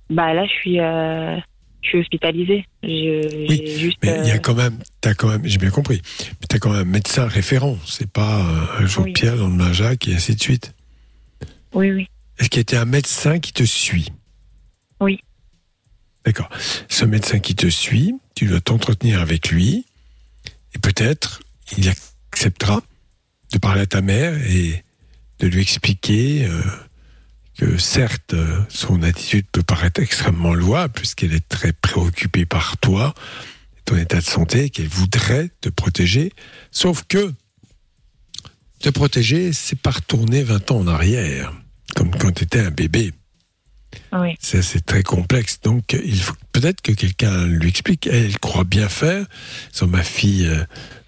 Bah 0.09 0.33
là, 0.33 0.45
je 0.45 0.51
suis. 0.51 0.79
euh, 0.79 1.37
je 1.81 1.87
suis 1.89 1.97
hospitalisée. 1.99 2.65
Je- 2.83 3.45
J'ai 3.49 3.77
juste. 3.79 3.97
Mais 4.03 4.19
il 4.23 4.27
y 4.27 4.31
a 4.31 4.35
euh, 4.35 4.39
quand 4.39 4.53
même, 4.53 4.77
t'as 4.99 5.13
quand 5.13 5.29
même, 5.29 5.41
j'ai 5.45 5.57
bien 5.57 5.71
compris, 5.71 6.01
mais 6.29 6.47
t'as 6.47 6.59
quand 6.59 6.71
même 6.71 6.81
un 6.81 6.91
médecin 6.91 7.25
référent. 7.27 7.77
C'est 7.85 8.09
pas 8.11 8.39
euh, 8.41 8.83
un 8.83 8.85
jour 8.85 9.05
Oui. 9.05 9.13
Pierre, 9.13 9.35
le 9.35 9.41
lendemain 9.41 9.71
Jacques 9.73 10.07
et 10.07 10.13
ainsi 10.15 10.35
de 10.35 10.41
suite. 10.41 10.73
Oui, 11.73 11.91
oui. 11.91 12.07
Est-ce 12.37 12.49
qu'il 12.49 12.63
y 12.71 12.75
a 12.75 12.81
un 12.81 12.85
médecin 12.85 13.39
qui 13.39 13.53
te 13.53 13.63
suit? 13.63 14.09
Oui. 14.99 15.19
D'accord. 16.25 16.49
Ce 16.89 17.05
médecin 17.05 17.39
qui 17.39 17.55
te 17.55 17.67
suit, 17.67 18.13
tu 18.41 18.47
dois 18.47 18.59
t'entretenir 18.59 19.21
avec 19.21 19.51
lui 19.51 19.85
et 20.73 20.79
peut-être 20.79 21.43
il 21.77 21.87
acceptera 21.87 22.81
de 23.53 23.59
parler 23.59 23.81
à 23.81 23.85
ta 23.85 24.01
mère 24.01 24.33
et 24.49 24.83
de 25.37 25.45
lui 25.45 25.61
expliquer 25.61 26.47
euh, 26.47 26.63
que 27.55 27.77
certes, 27.77 28.33
euh, 28.33 28.59
son 28.67 29.03
attitude 29.03 29.45
peut 29.51 29.61
paraître 29.61 30.01
extrêmement 30.01 30.55
louable 30.55 30.91
puisqu'elle 30.91 31.35
est 31.35 31.47
très 31.49 31.71
préoccupée 31.71 32.47
par 32.47 32.77
toi, 32.77 33.13
ton 33.85 33.95
état 33.95 34.17
de 34.17 34.25
santé, 34.25 34.71
qu'elle 34.71 34.87
voudrait 34.87 35.51
te 35.61 35.69
protéger, 35.69 36.33
sauf 36.71 37.03
que 37.07 37.31
te 38.79 38.89
protéger, 38.89 39.53
c'est 39.53 39.79
pas 39.79 39.91
retourner 39.91 40.41
20 40.41 40.71
ans 40.71 40.79
en 40.79 40.87
arrière, 40.87 41.53
comme 41.95 42.09
quand 42.09 42.31
tu 42.31 42.45
étais 42.45 42.61
un 42.61 42.71
bébé. 42.71 43.13
Oui. 44.13 44.35
C'est 44.39 44.85
très 44.85 45.03
complexe. 45.03 45.59
Donc, 45.61 45.93
il 45.93 46.21
faut 46.21 46.35
peut-être 46.51 46.81
que 46.81 46.91
quelqu'un 46.91 47.45
lui 47.45 47.69
explique. 47.69 48.07
Elle, 48.07 48.37
croit 48.39 48.63
bien 48.63 48.89
faire. 48.89 49.25
Sur 49.71 49.87
ma 49.87 50.03
fille, 50.03 50.47
euh, 50.47 50.63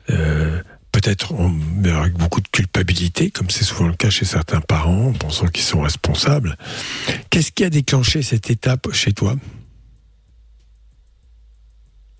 euh, 0.09 0.61
peut-être 0.91 1.33
avec 1.85 2.13
beaucoup 2.13 2.41
de 2.41 2.47
culpabilité, 2.47 3.31
comme 3.31 3.49
c'est 3.49 3.63
souvent 3.63 3.87
le 3.87 3.95
cas 3.95 4.09
chez 4.09 4.25
certains 4.25 4.61
parents, 4.61 5.07
en 5.09 5.13
pensant 5.13 5.47
qu'ils 5.47 5.63
sont 5.63 5.81
responsables. 5.81 6.57
Qu'est-ce 7.29 7.51
qui 7.51 7.63
a 7.63 7.69
déclenché 7.69 8.21
cette 8.21 8.49
étape 8.49 8.91
chez 8.93 9.13
toi? 9.13 9.35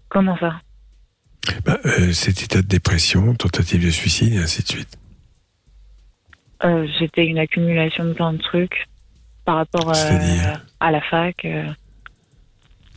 Comment 0.09 0.37
ça? 0.37 0.61
Ben, 1.65 1.77
euh, 1.85 2.13
Cet 2.13 2.41
état 2.43 2.61
de 2.61 2.67
dépression, 2.67 3.33
tentative 3.35 3.83
de 3.85 3.89
suicide, 3.91 4.33
et 4.33 4.37
ainsi 4.37 4.63
de 4.63 4.67
suite. 4.67 4.97
Euh, 6.63 6.87
C'était 6.99 7.25
une 7.25 7.39
accumulation 7.39 8.05
de 8.05 8.13
plein 8.13 8.33
de 8.33 8.41
trucs 8.41 8.87
par 9.45 9.57
rapport 9.57 9.89
euh, 9.89 10.55
à 10.79 10.91
la 10.91 11.01
fac. 11.01 11.43
euh, 11.45 11.69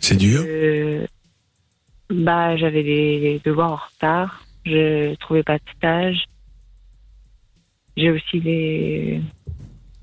C'est 0.01 0.17
dur? 0.17 0.43
Euh, 0.47 1.07
Bah, 2.11 2.57
j'avais 2.57 2.83
des, 2.83 3.41
devoirs 3.45 3.73
en 3.73 3.77
retard. 3.77 4.45
Je 4.65 5.15
trouvais 5.17 5.43
pas 5.43 5.59
de 5.59 5.65
stage. 5.77 6.25
J'ai 7.97 8.11
aussi 8.11 8.41
des, 8.41 9.23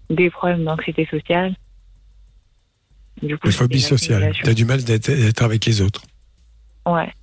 des 0.09 0.29
problèmes 0.29 0.63
d'anxiété 0.63 1.05
sociale. 1.05 1.55
Du 3.21 3.37
coup, 3.37 3.47
Une 3.47 3.53
phobie 3.53 3.81
sociale. 3.81 4.33
Tu 4.33 4.49
as 4.49 4.53
du 4.53 4.65
mal 4.65 4.83
d'être 4.83 5.41
avec 5.43 5.65
les 5.65 5.81
autres. 5.81 6.03
Ouais, 6.85 7.13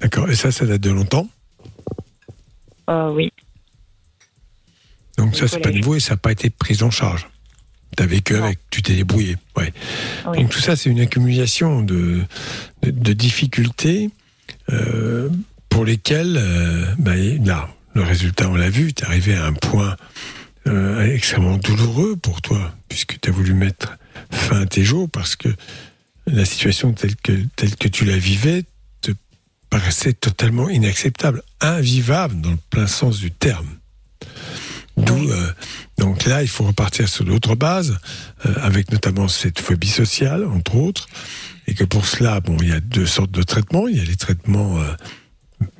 D'accord. 0.00 0.28
Et 0.30 0.34
ça, 0.34 0.50
ça 0.52 0.64
date 0.66 0.80
de 0.80 0.90
longtemps? 0.90 1.28
Euh, 2.88 3.10
oui. 3.10 3.32
Donc 5.16 5.34
ça, 5.34 5.44
Du 5.44 5.48
c'est 5.50 5.60
pas 5.60 5.70
nouveau 5.70 5.96
et 5.96 6.00
ça 6.00 6.14
n'a 6.14 6.18
pas 6.18 6.32
été 6.32 6.50
pris 6.50 6.82
en 6.82 6.90
charge. 6.90 7.28
As 8.00 8.06
vécu 8.06 8.36
avec, 8.36 8.58
tu 8.70 8.80
t'es 8.82 8.94
débrouillé. 8.94 9.36
Ouais. 9.56 9.72
Oui. 10.26 10.38
Donc 10.38 10.50
tout 10.50 10.60
ça, 10.60 10.76
c'est 10.76 10.88
une 10.88 11.00
accumulation 11.00 11.82
de, 11.82 12.22
de, 12.82 12.90
de 12.90 13.12
difficultés 13.12 14.10
euh, 14.70 15.28
pour 15.68 15.84
lesquelles, 15.84 16.36
euh, 16.38 16.84
bah, 16.98 17.16
là, 17.16 17.68
le 17.94 18.02
résultat, 18.02 18.48
on 18.48 18.54
l'a 18.54 18.70
vu, 18.70 18.92
tu 18.92 19.02
es 19.02 19.06
arrivé 19.06 19.34
à 19.34 19.46
un 19.46 19.52
point 19.52 19.96
euh, 20.66 21.12
extrêmement 21.12 21.56
douloureux 21.56 22.16
pour 22.16 22.40
toi, 22.42 22.72
puisque 22.88 23.18
tu 23.20 23.30
as 23.30 23.32
voulu 23.32 23.54
mettre 23.54 23.96
fin 24.30 24.62
à 24.62 24.66
tes 24.66 24.84
jours, 24.84 25.08
parce 25.10 25.34
que 25.36 25.48
la 26.26 26.44
situation 26.44 26.92
telle 26.92 27.16
que, 27.16 27.32
telle 27.56 27.74
que 27.76 27.88
tu 27.88 28.04
la 28.04 28.18
vivais 28.18 28.64
te 29.00 29.12
paraissait 29.70 30.12
totalement 30.12 30.68
inacceptable, 30.68 31.42
invivable 31.60 32.40
dans 32.40 32.50
le 32.50 32.58
plein 32.70 32.86
sens 32.86 33.18
du 33.18 33.30
terme. 33.30 33.77
D'où, 34.98 35.30
euh, 35.30 35.52
donc 35.98 36.24
là, 36.26 36.42
il 36.42 36.48
faut 36.48 36.64
repartir 36.64 37.08
sur 37.08 37.24
d'autres 37.24 37.54
bases, 37.54 37.98
euh, 38.46 38.54
avec 38.62 38.90
notamment 38.92 39.28
cette 39.28 39.60
phobie 39.60 39.88
sociale, 39.88 40.44
entre 40.44 40.74
autres, 40.76 41.08
et 41.66 41.74
que 41.74 41.84
pour 41.84 42.04
cela, 42.06 42.40
bon, 42.40 42.56
il 42.60 42.68
y 42.68 42.72
a 42.72 42.80
deux 42.80 43.06
sortes 43.06 43.30
de 43.30 43.42
traitements. 43.42 43.86
Il 43.88 43.96
y 43.96 44.00
a 44.00 44.04
les 44.04 44.16
traitements 44.16 44.78
euh, 44.80 44.92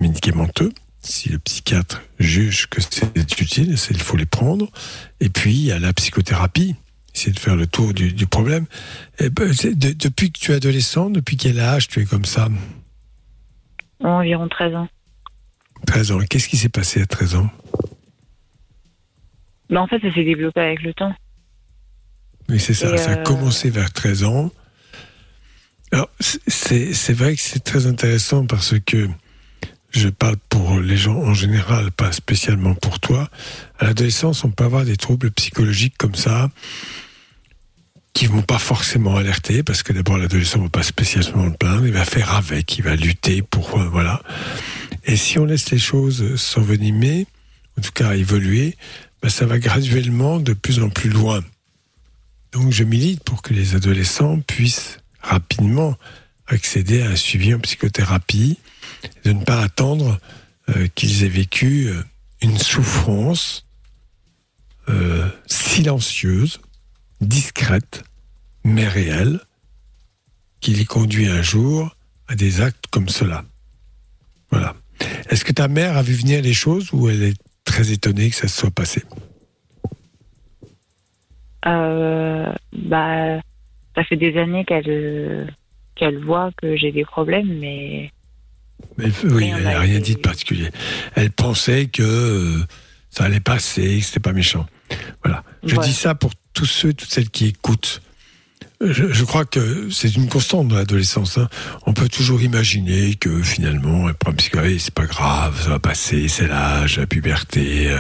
médicamenteux, 0.00 0.72
si 1.00 1.28
le 1.30 1.38
psychiatre 1.38 2.02
juge 2.18 2.68
que 2.68 2.80
c'est 2.80 3.16
utile, 3.40 3.76
il 3.90 4.00
faut 4.00 4.16
les 4.16 4.26
prendre. 4.26 4.68
Et 5.20 5.28
puis, 5.28 5.52
il 5.54 5.64
y 5.66 5.72
a 5.72 5.78
la 5.78 5.92
psychothérapie, 5.92 6.74
c'est 7.12 7.32
de 7.32 7.38
faire 7.38 7.56
le 7.56 7.66
tour 7.66 7.94
du, 7.94 8.12
du 8.12 8.26
problème. 8.26 8.66
Et 9.18 9.30
ben, 9.30 9.48
de- 9.50 9.92
depuis 9.92 10.30
que 10.30 10.38
tu 10.38 10.52
es 10.52 10.54
adolescent, 10.56 11.10
depuis 11.10 11.36
quel 11.36 11.58
âge 11.60 11.88
tu 11.88 12.00
es 12.00 12.04
comme 12.04 12.24
ça? 12.24 12.48
Environ 14.04 14.48
13 14.48 14.74
ans. 14.74 14.88
13 15.86 16.12
ans. 16.12 16.18
Qu'est-ce 16.28 16.48
qui 16.48 16.56
s'est 16.56 16.68
passé 16.68 17.00
à 17.00 17.06
13 17.06 17.34
ans? 17.36 17.50
Mais 19.70 19.78
en 19.78 19.86
fait, 19.86 20.00
ça 20.00 20.12
s'est 20.14 20.24
développé 20.24 20.60
avec 20.60 20.82
le 20.82 20.94
temps. 20.94 21.14
Oui, 22.48 22.58
c'est 22.58 22.74
ça. 22.74 22.94
Et, 22.94 22.98
Ça 22.98 23.12
a 23.12 23.18
euh, 23.18 23.22
commencé 23.22 23.70
vers 23.70 23.92
13 23.92 24.24
ans. 24.24 24.50
Alors, 25.92 26.10
c'est- 26.20 27.12
vrai 27.12 27.34
que 27.34 27.40
c'est 27.40 27.64
très 27.64 27.86
intéressant 27.86 28.46
parce 28.46 28.74
que 28.84 29.08
je 29.90 30.08
parle 30.08 30.36
pour 30.50 30.80
les 30.80 30.96
gens 30.98 31.16
en 31.16 31.32
général, 31.34 31.90
pas 31.90 32.12
spécialement 32.12 32.74
pour 32.74 33.00
toi. 33.00 33.28
À 33.78 33.84
l'adolescence, 33.86 34.44
on 34.44 34.50
peut 34.50 34.64
avoir 34.64 34.84
des 34.84 34.96
troubles 34.96 35.30
psychologiques 35.30 35.96
comme 35.96 36.14
ça 36.14 36.50
qui 38.12 38.26
vont 38.26 38.42
pas 38.42 38.58
forcément 38.58 39.16
alerter 39.16 39.62
parce 39.62 39.82
que 39.82 39.92
d'abord 39.92 40.18
l'adolescent 40.18 40.60
va 40.60 40.68
pas 40.68 40.82
spécialement 40.82 41.46
le 41.46 41.52
plaindre, 41.52 41.86
il 41.86 41.92
va 41.92 42.04
faire 42.04 42.34
avec, 42.34 42.76
il 42.76 42.82
va 42.84 42.96
lutter 42.96 43.42
pour 43.42 43.78
euh, 43.80 43.88
voilà. 43.88 44.22
Et 45.04 45.16
si 45.16 45.38
on 45.38 45.44
laisse 45.46 45.70
les 45.70 45.78
choses 45.78 46.36
s'envenimer, 46.36 47.26
en 47.78 47.82
tout 47.82 47.92
cas 47.92 48.14
évoluer, 48.14 48.76
ben, 49.22 49.28
ça 49.28 49.46
va 49.46 49.58
graduellement 49.58 50.38
de 50.38 50.52
plus 50.52 50.80
en 50.80 50.90
plus 50.90 51.10
loin 51.10 51.42
Donc 52.52 52.72
je 52.72 52.84
milite 52.84 53.22
pour 53.24 53.42
que 53.42 53.52
les 53.52 53.74
adolescents 53.74 54.40
puissent 54.40 54.98
rapidement 55.20 55.96
accéder 56.46 57.02
à 57.02 57.10
un 57.10 57.16
suivi 57.16 57.54
en 57.54 57.60
psychothérapie, 57.60 58.58
de 59.24 59.32
ne 59.32 59.44
pas 59.44 59.62
attendre 59.62 60.18
euh, 60.70 60.88
qu'ils 60.94 61.24
aient 61.24 61.28
vécu 61.28 61.88
euh, 61.88 62.02
une 62.42 62.58
souffrance 62.58 63.66
euh, 64.88 65.28
silencieuse, 65.46 66.60
discrète, 67.20 68.02
mais 68.64 68.88
réelle, 68.88 69.40
qui 70.60 70.72
les 70.72 70.86
conduit 70.86 71.28
un 71.28 71.42
jour 71.42 71.94
à 72.26 72.34
des 72.34 72.60
actes 72.60 72.86
comme 72.90 73.08
cela. 73.08 73.44
Voilà. 74.50 74.74
Est-ce 75.28 75.44
que 75.44 75.52
ta 75.52 75.68
mère 75.68 75.96
a 75.96 76.02
vu 76.02 76.14
venir 76.14 76.42
les 76.42 76.54
choses 76.54 76.88
ou 76.92 77.08
elle 77.08 77.22
est 77.22 77.36
très 77.68 77.92
étonnée 77.92 78.30
que 78.30 78.36
ça 78.36 78.48
se 78.48 78.56
soit 78.60 78.70
passé 78.70 79.02
Euh, 81.66 82.52
bah, 82.72 83.40
ça 83.94 84.04
fait 84.04 84.16
des 84.16 84.36
années 84.38 84.64
qu'elle 84.64 85.52
qu'elle 85.96 86.18
voit 86.24 86.50
que 86.56 86.76
j'ai 86.76 86.92
des 86.92 87.04
problèmes, 87.04 87.58
mais 87.58 88.10
Mais, 88.96 89.06
oui, 89.24 89.50
elle 89.54 89.64
n'a 89.64 89.80
rien 89.80 89.98
dit 89.98 90.14
de 90.14 90.20
particulier. 90.20 90.68
Elle 91.16 91.30
pensait 91.32 91.86
que 91.86 92.02
euh, 92.02 92.64
ça 93.10 93.24
allait 93.24 93.40
passer, 93.40 93.98
que 93.98 94.04
c'était 94.04 94.20
pas 94.20 94.32
méchant. 94.32 94.66
Voilà. 95.24 95.42
Je 95.64 95.74
Ouais. 95.74 95.84
dis 95.84 95.92
ça 95.92 96.14
pour 96.14 96.30
tous 96.54 96.66
ceux, 96.66 96.92
toutes 96.94 97.10
celles 97.10 97.30
qui 97.30 97.46
écoutent. 97.48 98.00
Je, 98.80 99.24
crois 99.24 99.44
que 99.44 99.90
c'est 99.90 100.14
une 100.14 100.28
constante 100.28 100.68
dans 100.68 100.76
l'adolescence. 100.76 101.39
hein. 101.39 101.48
On 101.86 101.93
peut 101.93 102.09
toujours 102.09 102.43
imaginer 102.43 103.16
que 103.16 103.43
finalement, 103.43 104.06
un 104.06 104.12
problème 104.12 104.36
psychologique, 104.36 104.80
c'est 104.80 104.94
pas 104.94 105.06
grave, 105.06 105.60
ça 105.60 105.70
va 105.70 105.78
passer, 105.80 106.28
c'est 106.28 106.47
l'âge, 106.47 106.97
la 106.98 107.06
puberté, 107.06 107.90
euh, 107.90 107.98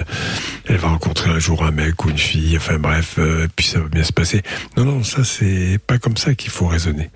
elle 0.66 0.76
va 0.76 0.88
rencontrer 0.88 1.30
un 1.30 1.40
jour 1.40 1.64
un 1.64 1.72
mec 1.72 2.04
ou 2.04 2.10
une 2.10 2.18
fille, 2.18 2.56
enfin 2.56 2.78
bref, 2.78 3.16
euh, 3.18 3.48
puis 3.56 3.66
ça 3.66 3.80
va 3.80 3.88
bien 3.88 4.04
se 4.04 4.12
passer. 4.12 4.42
Non, 4.76 4.84
non, 4.84 5.02
ça 5.02 5.24
c'est 5.24 5.80
pas 5.84 5.98
comme 5.98 6.16
ça 6.16 6.34
qu'il 6.36 6.50
faut 6.50 6.68
raisonner. 6.68 7.10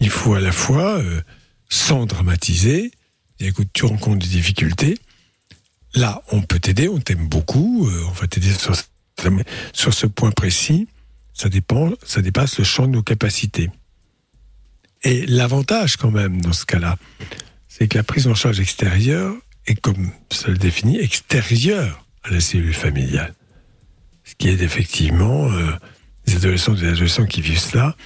Il 0.00 0.10
faut 0.10 0.34
à 0.34 0.40
la 0.40 0.52
fois, 0.52 0.98
euh, 0.98 1.22
sans 1.70 2.04
dramatiser, 2.04 2.90
dire, 3.40 3.48
écoute, 3.48 3.68
tu 3.72 3.86
rencontres 3.86 4.18
des 4.18 4.32
difficultés, 4.32 4.98
là, 5.94 6.22
on 6.30 6.42
peut 6.42 6.58
t'aider, 6.58 6.90
on 6.90 6.98
t'aime 6.98 7.26
beaucoup, 7.26 7.88
on 8.06 8.12
va 8.12 8.26
t'aider 8.26 8.52
sur 9.72 9.94
ce 9.94 10.06
point 10.06 10.30
précis, 10.30 10.88
ça 11.42 11.48
dépend, 11.48 11.90
ça 12.04 12.22
dépasse 12.22 12.58
le 12.58 12.64
champ 12.64 12.86
de 12.86 12.92
nos 12.92 13.02
capacités. 13.02 13.68
Et 15.02 15.26
l'avantage 15.26 15.96
quand 15.96 16.12
même 16.12 16.40
dans 16.40 16.52
ce 16.52 16.64
cas-là, 16.66 16.96
c'est 17.66 17.88
que 17.88 17.98
la 17.98 18.04
prise 18.04 18.28
en 18.28 18.34
charge 18.36 18.60
extérieure 18.60 19.34
est, 19.66 19.74
comme 19.74 20.12
ça 20.30 20.48
le 20.50 20.56
définit, 20.56 21.00
extérieure 21.00 22.06
à 22.22 22.30
la 22.30 22.38
cellule 22.38 22.74
familiale. 22.74 23.34
Ce 24.22 24.36
qui 24.36 24.50
est 24.50 24.60
effectivement, 24.62 25.50
euh, 25.50 25.72
les 26.28 26.36
adolescents 26.36 26.76
et 26.76 26.82
les 26.82 26.88
adolescents 26.90 27.26
qui 27.26 27.40
vivent 27.40 27.58
cela, 27.58 27.96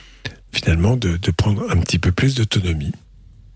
finalement, 0.51 0.97
de 0.97 1.31
prendre 1.31 1.71
un 1.71 1.77
petit 1.81 1.99
peu 1.99 2.13
plus 2.13 2.37
d'autonomie. 2.37 2.93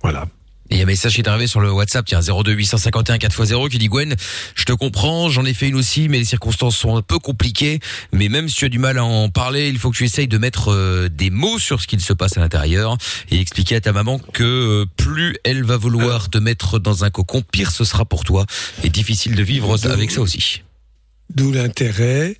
Voilà. 0.02 0.28
Et 0.70 0.76
il 0.76 0.78
y 0.78 0.80
a 0.80 0.84
un 0.84 0.86
message 0.86 1.14
qui 1.14 1.20
est 1.20 1.28
arrivé 1.28 1.48
sur 1.48 1.60
le 1.60 1.72
WhatsApp, 1.72 2.06
tiens, 2.06 2.20
02 2.20 2.52
851 2.52 3.16
4x0 3.16 3.68
qui 3.68 3.78
dit 3.78 3.88
Gwen, 3.88 4.14
je 4.54 4.64
te 4.64 4.72
comprends, 4.72 5.28
j'en 5.28 5.44
ai 5.44 5.52
fait 5.52 5.68
une 5.68 5.74
aussi, 5.74 6.08
mais 6.08 6.18
les 6.18 6.24
circonstances 6.24 6.76
sont 6.76 6.96
un 6.96 7.02
peu 7.02 7.18
compliquées. 7.18 7.80
Mais 8.12 8.28
même 8.28 8.48
si 8.48 8.54
tu 8.54 8.64
as 8.66 8.68
du 8.68 8.78
mal 8.78 8.96
à 8.98 9.04
en 9.04 9.30
parler, 9.30 9.68
il 9.68 9.78
faut 9.78 9.90
que 9.90 9.96
tu 9.96 10.04
essayes 10.04 10.28
de 10.28 10.38
mettre 10.38 10.70
euh, 10.70 11.08
des 11.08 11.30
mots 11.30 11.58
sur 11.58 11.80
ce 11.80 11.88
qu'il 11.88 12.00
se 12.00 12.12
passe 12.12 12.36
à 12.36 12.40
l'intérieur 12.40 12.96
et 13.30 13.40
expliquer 13.40 13.76
à 13.76 13.80
ta 13.80 13.92
maman 13.92 14.20
que 14.20 14.44
euh, 14.44 14.86
plus 14.96 15.36
elle 15.42 15.64
va 15.64 15.76
vouloir 15.76 16.30
te 16.30 16.38
mettre 16.38 16.78
dans 16.78 17.04
un 17.04 17.10
cocon, 17.10 17.42
pire 17.42 17.72
ce 17.72 17.84
sera 17.84 18.04
pour 18.04 18.22
toi. 18.22 18.46
Et 18.84 18.90
difficile 18.90 19.34
de 19.34 19.42
vivre 19.42 19.76
avec 19.86 20.12
ça 20.12 20.20
aussi. 20.20 20.62
D'où 21.34 21.52
l'intérêt 21.52 22.36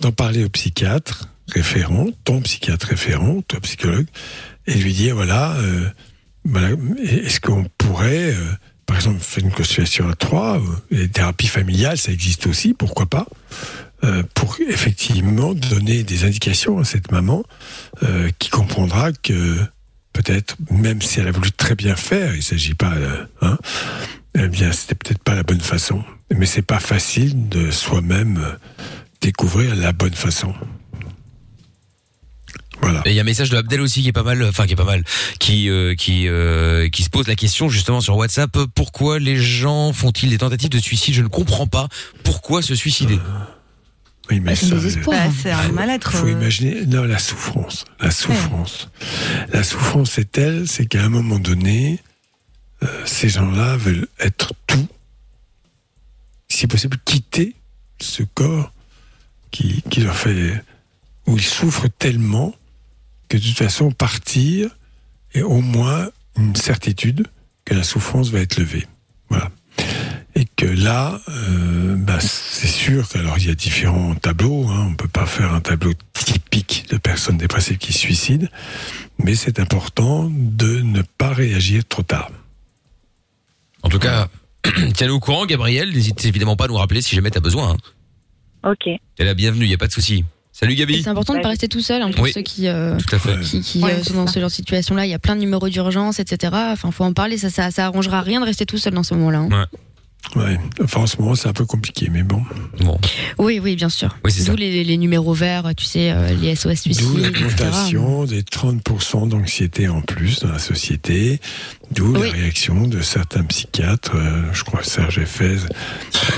d'en 0.00 0.12
parler 0.12 0.44
au 0.44 0.48
psychiatre 0.48 1.28
référent, 1.48 2.08
ton 2.24 2.40
psychiatre 2.40 2.88
référent, 2.88 3.42
ton 3.46 3.60
psychologue, 3.60 4.06
et 4.66 4.74
lui 4.74 4.92
dire 4.92 5.14
voilà, 5.14 5.56
euh, 5.56 5.88
est-ce 7.02 7.40
qu'on 7.40 7.64
pourrait, 7.76 8.32
euh, 8.32 8.52
par 8.86 8.96
exemple, 8.96 9.20
faire 9.20 9.44
une 9.44 9.52
consultation 9.52 10.08
à 10.08 10.14
trois, 10.14 10.58
euh, 10.58 10.62
les 10.90 11.08
thérapies 11.08 11.48
familiales, 11.48 11.98
ça 11.98 12.12
existe 12.12 12.46
aussi, 12.46 12.74
pourquoi 12.74 13.06
pas, 13.06 13.26
euh, 14.04 14.22
pour 14.34 14.56
effectivement 14.60 15.54
donner 15.54 16.04
des 16.04 16.24
indications 16.24 16.78
à 16.78 16.84
cette 16.84 17.10
maman 17.10 17.44
euh, 18.02 18.30
qui 18.38 18.48
comprendra 18.48 19.12
que 19.12 19.56
peut-être, 20.12 20.56
même 20.70 21.02
si 21.02 21.20
elle 21.20 21.28
a 21.28 21.32
voulu 21.32 21.52
très 21.52 21.74
bien 21.74 21.96
faire, 21.96 22.32
il 22.34 22.38
ne 22.38 22.42
s'agit 22.42 22.74
pas, 22.74 22.92
euh, 22.94 23.24
hein, 23.42 23.58
eh 24.34 24.48
bien, 24.48 24.72
c'était 24.72 24.94
peut-être 24.94 25.22
pas 25.22 25.34
la 25.34 25.42
bonne 25.42 25.60
façon. 25.60 26.04
Mais 26.34 26.46
c'est 26.46 26.62
pas 26.62 26.80
facile 26.80 27.48
de 27.48 27.70
soi-même 27.70 28.38
euh, 28.38 28.52
découvrir 29.20 29.74
la 29.74 29.92
bonne 29.92 30.14
façon. 30.14 30.54
Et 33.04 33.10
il 33.10 33.14
y 33.14 33.18
a 33.18 33.22
un 33.22 33.24
message 33.24 33.50
de 33.50 33.56
Abdel 33.56 33.80
aussi 33.80 34.02
qui 34.02 34.08
est 34.08 34.12
pas 34.12 34.22
mal, 34.22 34.42
enfin 34.44 34.66
qui 34.66 34.72
est 34.72 34.76
pas 34.76 34.84
mal, 34.84 35.04
qui 35.38 35.68
euh, 35.68 35.94
qui 35.94 36.26
euh, 36.28 36.88
qui 36.88 37.02
se 37.02 37.10
pose 37.10 37.26
la 37.28 37.34
question 37.36 37.68
justement 37.68 38.00
sur 38.00 38.16
WhatsApp. 38.16 38.56
Pourquoi 38.74 39.18
les 39.18 39.36
gens 39.36 39.92
font-ils 39.92 40.30
des 40.30 40.38
tentatives 40.38 40.70
de 40.70 40.78
suicide? 40.78 41.14
Je 41.14 41.22
ne 41.22 41.28
comprends 41.28 41.66
pas 41.66 41.88
pourquoi 42.24 42.62
se 42.62 42.74
suicider. 42.74 43.18
Oui, 44.30 44.40
mais 44.40 44.54
ça, 44.54 44.76
Bah, 45.06 45.14
c'est 45.42 45.50
un 45.50 45.68
mal-être. 45.72 46.12
faut 46.12 46.26
euh, 46.26 46.32
imaginer 46.32 46.84
non 46.86 47.04
la 47.04 47.18
souffrance, 47.18 47.84
la 48.00 48.10
souffrance, 48.10 48.90
la 49.52 49.62
souffrance 49.62 50.10
c'est 50.12 50.30
telle, 50.30 50.68
c'est 50.68 50.86
qu'à 50.86 51.02
un 51.04 51.08
moment 51.08 51.38
donné, 51.38 51.98
euh, 52.82 52.86
ces 53.06 53.28
gens-là 53.30 53.76
veulent 53.78 54.06
être 54.20 54.52
tout, 54.66 54.86
si 56.48 56.66
possible 56.66 56.98
quitter 57.04 57.54
ce 58.00 58.22
corps 58.22 58.72
qui 59.50 59.82
qui 59.90 60.00
leur 60.02 60.14
fait 60.16 60.62
où 61.26 61.36
ils 61.36 61.42
souffrent 61.42 61.88
tellement 61.98 62.54
que 63.28 63.36
de 63.36 63.42
toute 63.42 63.58
façon 63.58 63.90
partir 63.90 64.70
est 65.34 65.42
au 65.42 65.60
moins 65.60 66.08
une 66.36 66.56
certitude 66.56 67.26
que 67.64 67.74
la 67.74 67.82
souffrance 67.82 68.30
va 68.30 68.40
être 68.40 68.58
levée. 68.58 68.86
Voilà. 69.28 69.50
Et 70.34 70.46
que 70.56 70.66
là, 70.66 71.20
euh, 71.28 71.96
bah, 71.96 72.20
c'est 72.20 72.68
sûr 72.68 73.08
qu'alors 73.08 73.38
il 73.38 73.48
y 73.48 73.50
a 73.50 73.54
différents 73.54 74.14
tableaux. 74.14 74.66
Hein, 74.68 74.88
on 74.90 74.94
peut 74.94 75.08
pas 75.08 75.26
faire 75.26 75.52
un 75.52 75.60
tableau 75.60 75.92
typique 76.14 76.86
de 76.90 76.96
personnes 76.96 77.38
dépressives 77.38 77.78
qui 77.78 77.92
se 77.92 77.98
suicident, 77.98 78.46
mais 79.18 79.34
c'est 79.34 79.58
important 79.58 80.30
de 80.30 80.80
ne 80.80 81.02
pas 81.02 81.32
réagir 81.32 81.84
trop 81.86 82.02
tard. 82.02 82.30
En 83.82 83.88
tout 83.88 83.98
cas, 83.98 84.28
tiens-nous 84.94 85.14
au 85.14 85.20
courant, 85.20 85.46
Gabriel. 85.46 85.92
N'hésite 85.92 86.24
évidemment 86.24 86.56
pas 86.56 86.64
à 86.64 86.68
nous 86.68 86.76
rappeler 86.76 87.02
si 87.02 87.14
jamais 87.14 87.30
t'as 87.30 87.40
besoin. 87.40 87.72
Hein. 87.72 88.70
Ok. 88.70 88.88
T'es 89.16 89.24
la 89.24 89.34
bienvenue, 89.34 89.66
y 89.66 89.74
a 89.74 89.78
pas 89.78 89.86
de 89.86 89.92
souci. 89.92 90.24
Salut 90.58 90.74
Gabi. 90.74 91.02
C'est 91.02 91.08
important 91.08 91.34
de 91.34 91.40
pas 91.40 91.48
rester 91.50 91.68
tout 91.68 91.80
seul 91.80 92.02
hein, 92.02 92.10
pour 92.10 92.24
Oui. 92.24 92.32
ceux 92.34 92.42
qui, 92.42 92.66
euh, 92.66 92.96
Tout 92.98 93.14
à 93.14 93.18
fait. 93.18 93.38
qui, 93.40 93.60
qui, 93.60 93.78
Ouais, 93.80 93.92
euh, 93.92 94.02
sont 94.02 94.14
dans 94.14 94.26
ça. 94.26 94.32
ce 94.34 94.40
genre 94.40 94.48
de 94.48 94.54
situation-là. 94.54 95.06
Il 95.06 95.10
y 95.10 95.14
a 95.14 95.18
plein 95.20 95.36
de 95.36 95.40
numéros 95.40 95.68
d'urgence, 95.68 96.18
etc. 96.18 96.52
Enfin, 96.72 96.90
faut 96.90 97.04
en 97.04 97.12
parler. 97.12 97.38
Ça, 97.38 97.48
ça, 97.50 97.70
ça 97.70 97.86
arrangera 97.86 98.22
rien 98.22 98.40
de 98.40 98.44
rester 98.46 98.66
tout 98.66 98.78
seul 98.78 98.92
dans 98.94 99.04
ce 99.04 99.14
moment-là. 99.14 99.46
hein. 99.50 99.66
Ouais. 100.34 100.58
Enfin, 100.82 101.02
en 101.02 101.06
ce 101.06 101.16
moment, 101.18 101.36
c'est 101.36 101.48
un 101.48 101.52
peu 101.52 101.64
compliqué, 101.64 102.08
mais 102.10 102.24
bon. 102.24 102.42
Bon. 102.80 102.98
Oui, 103.38 103.60
oui, 103.62 103.76
bien 103.76 103.88
sûr. 103.88 104.16
Oui. 104.24 104.32
D'où 104.44 104.56
les, 104.56 104.82
les 104.82 104.96
numéros 104.96 105.32
verts, 105.32 105.70
tu 105.76 105.84
sais, 105.84 106.10
euh, 106.10 106.34
les 106.34 106.56
SOS 106.56 106.64
D'où 106.70 106.92
suicide, 106.92 107.18
etc. 107.20 107.40
l'augmentation 107.44 108.24
des 108.24 108.42
30% 108.42 109.28
d'anxiété 109.28 109.88
en 109.88 110.00
plus 110.02 110.40
dans 110.40 110.50
la 110.50 110.58
société, 110.58 111.40
d'où 111.92 112.12
la 112.14 112.30
réaction 112.32 112.88
de 112.88 113.00
certains 113.00 113.44
psychiatres, 113.44 114.16
euh, 114.16 114.42
je 114.52 114.64
crois 114.64 114.82
Serge 114.82 115.18
Effez, 115.18 115.56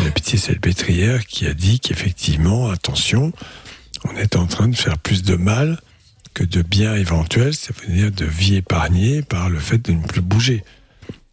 la 0.05 0.11
pitié 0.11 0.39
salpêtrière, 0.39 1.25
qui 1.27 1.47
a 1.47 1.55
dit 1.55 1.81
qu'effectivement, 1.81 2.69
attention, 2.71 3.33
on 4.05 4.17
est 4.17 4.37
en 4.37 4.47
train 4.47 4.69
de 4.69 4.77
faire 4.77 4.99
plus 4.99 5.23
de 5.23 5.37
mal 5.37 5.79
que 6.35 6.45
de 6.45 6.63
bien 6.63 6.95
éventuel, 6.95 7.55
c'est-à-dire 7.55 8.11
de 8.11 8.25
vie 8.25 8.57
épargnée 8.57 9.23
par 9.23 9.51
le 9.51 9.59
fait 9.59 9.79
de 9.79 9.93
ne 9.93 10.03
plus 10.07 10.21
bouger. 10.21 10.63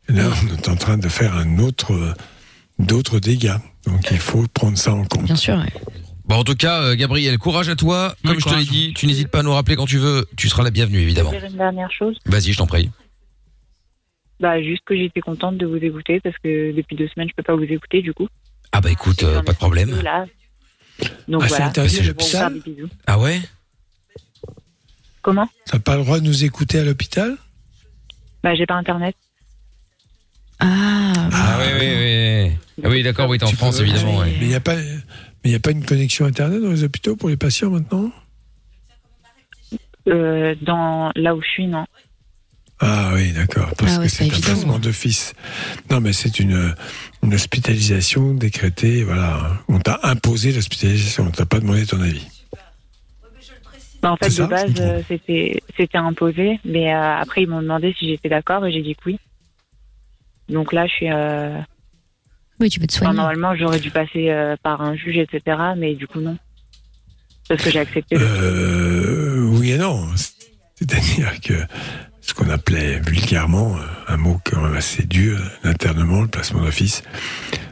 Et 0.10 0.14
là, 0.14 0.30
on 0.44 0.56
est 0.56 0.70
en 0.70 0.76
train 0.76 0.98
de 0.98 1.08
faire 1.08 1.36
un 1.36 1.60
autre, 1.60 2.16
d'autres 2.80 3.20
dégâts. 3.20 3.58
Donc 3.86 4.08
il 4.12 4.20
faut 4.20 4.46
prendre 4.54 4.78
ça 4.78 4.94
en 4.94 5.06
compte. 5.06 5.26
Bien 5.26 5.36
sûr. 5.36 5.64
Bon, 6.26 6.36
en 6.36 6.44
tout 6.44 6.56
cas, 6.56 6.82
euh, 6.82 6.96
Gabriel, 6.96 7.38
courage 7.38 7.70
à 7.70 7.76
toi. 7.76 8.16
Comme 8.26 8.40
je 8.40 8.46
te 8.46 8.56
l'ai 8.56 8.66
dit, 8.66 8.94
tu 8.94 9.08
n'hésites 9.08 9.30
pas 9.30 9.40
à 9.40 9.44
nous 9.44 9.54
rappeler 9.54 9.78
quand 9.78 9.86
tu 9.86 9.98
veux. 9.98 10.26
Tu 10.36 10.50
seras 10.50 10.64
la 10.64 10.72
bienvenue, 10.72 11.00
évidemment. 11.00 11.30
Je 11.30 11.36
vais 11.36 11.42
dire 11.42 11.52
une 11.52 11.58
dernière 11.58 11.92
chose. 11.92 12.18
Vas-y, 12.26 12.52
je 12.52 12.58
t'en 12.58 12.68
prie. 12.68 12.90
Bah, 14.40 14.62
juste 14.62 14.84
que 14.86 14.96
j'étais 14.96 15.22
contente 15.22 15.58
de 15.58 15.66
vous 15.66 15.78
écouter 15.78 16.20
parce 16.20 16.36
que 16.44 16.76
depuis 16.76 16.96
deux 16.96 17.08
semaines, 17.08 17.30
je 17.30 17.34
peux 17.36 17.44
pas 17.44 17.56
vous 17.56 17.64
écouter 17.64 18.02
du 18.02 18.14
coup. 18.14 18.28
Ah 18.72 18.82
bah 18.82 18.92
écoute, 18.92 19.24
euh, 19.24 19.42
pas 19.42 19.54
de 19.54 19.58
problème. 19.58 20.02
Là. 20.04 20.26
Donc 21.28 21.44
Ah, 21.46 21.48
c'est 21.50 21.56
voilà. 21.58 21.72
Je 21.76 21.82
vous 21.82 21.90
faire 21.90 22.50
l'hôpital 22.50 22.54
des 22.54 22.60
bisous. 22.72 22.90
Ah 23.06 23.20
ouais 23.20 23.40
Comment? 25.22 25.50
T'as 25.66 25.80
pas 25.80 25.98
le 25.98 26.04
droit 26.04 26.20
de 26.20 26.26
nous 26.26 26.44
écouter 26.46 26.80
à 26.80 26.84
l'hôpital? 26.86 27.36
Bah, 28.44 28.56
j'ai 28.56 28.66
pas 28.66 28.76
internet. 28.76 29.16
Ah. 30.60 31.14
Ah 31.32 31.60
oui, 31.60 31.66
oui, 31.80 31.96
oui. 31.98 32.52
Ah 32.84 32.90
oui, 32.90 33.04
d'accord, 33.04 33.30
oui, 33.30 33.38
t'es 33.38 33.46
en 33.46 33.52
France, 33.52 33.80
évidemment. 33.80 34.20
ouais. 34.20 34.28
Mais 34.40 34.46
il 34.46 34.48
n'y 34.48 34.56
a 34.56 34.60
pas, 34.60 34.76
mais 34.76 34.86
il 35.46 35.52
y 35.52 35.56
a 35.56 35.60
pas 35.60 35.72
une 35.72 35.84
connexion 35.86 36.26
internet 36.26 36.62
dans 36.62 36.72
les 36.72 36.84
hôpitaux 36.84 37.16
pour 37.16 37.30
les 37.30 37.38
patients 37.38 37.70
maintenant? 37.70 38.12
Euh, 40.08 40.56
dans 40.62 41.12
là 41.16 41.36
où 41.36 41.42
je 41.42 41.48
suis, 41.48 41.68
non. 41.68 41.86
Ah 42.80 43.12
oui, 43.16 43.32
d'accord, 43.32 43.74
parce 43.76 43.96
Ah 43.96 44.00
ouais, 44.00 44.06
que 44.06 44.12
c'est 44.12 44.26
un 44.26 44.40
placement 44.40 44.78
d'office. 44.80 45.34
Non, 45.90 46.00
mais 46.00 46.14
c'est 46.14 46.40
une, 46.40 46.76
une 47.24 47.34
hospitalisation 47.34 48.34
décrétée. 48.36 49.04
Voilà, 49.04 49.64
on 49.68 49.80
t'a 49.80 50.00
imposé 50.04 50.52
l'hospitalisation, 50.52 51.26
on 51.28 51.32
t'a 51.32 51.46
pas 51.48 51.60
demandé 51.60 51.86
ton 51.88 52.00
avis. 52.02 52.28
Bah, 54.04 54.12
en 54.12 54.18
fait, 54.18 54.28
de 54.28 54.32
ça, 54.32 54.46
base, 54.48 55.04
c'était 55.08 55.60
c'était 55.76 55.98
imposé, 55.98 56.60
mais 56.64 56.94
euh, 56.94 57.16
après, 57.18 57.42
ils 57.44 57.48
m'ont 57.50 57.64
demandé 57.64 57.96
si 57.98 58.08
j'étais 58.10 58.30
d'accord 58.30 58.64
et 58.68 58.72
j'ai 58.72 58.84
dit 58.84 58.94
que 58.96 59.02
oui. 59.08 59.20
Donc 60.50 60.72
là, 60.72 60.86
je 60.86 60.92
suis. 60.94 61.12
euh, 61.12 61.58
Oui, 62.60 62.70
tu 62.70 62.80
peux 62.80 62.86
te 62.86 62.94
enfin, 62.94 63.06
soigner. 63.06 63.18
normalement, 63.18 63.56
j'aurais 63.56 63.80
dû 63.80 63.90
passer 63.90 64.30
euh, 64.30 64.56
par 64.62 64.82
un 64.82 64.96
juge, 64.96 65.18
etc., 65.18 65.58
mais 65.76 65.96
du 65.96 66.06
coup, 66.06 66.20
non. 66.20 66.38
Parce 67.50 67.64
que 67.64 67.72
j'ai 67.72 67.80
accepté. 67.80 68.18
le- 68.18 68.22
Euh, 68.24 69.50
oui 69.58 69.72
et 69.72 69.78
non. 69.80 70.08
C'est-à-dire 70.76 71.42
que 71.42 71.54
ce 72.28 72.34
qu'on 72.34 72.50
appelait 72.50 73.00
vulgairement, 73.00 73.78
euh, 73.78 74.14
un 74.14 74.18
mot 74.18 74.40
quand 74.44 74.62
même 74.62 74.76
assez 74.76 75.04
dur, 75.04 75.40
l'internement, 75.64 76.22
le 76.22 76.28
placement 76.28 76.62
d'office, 76.62 77.02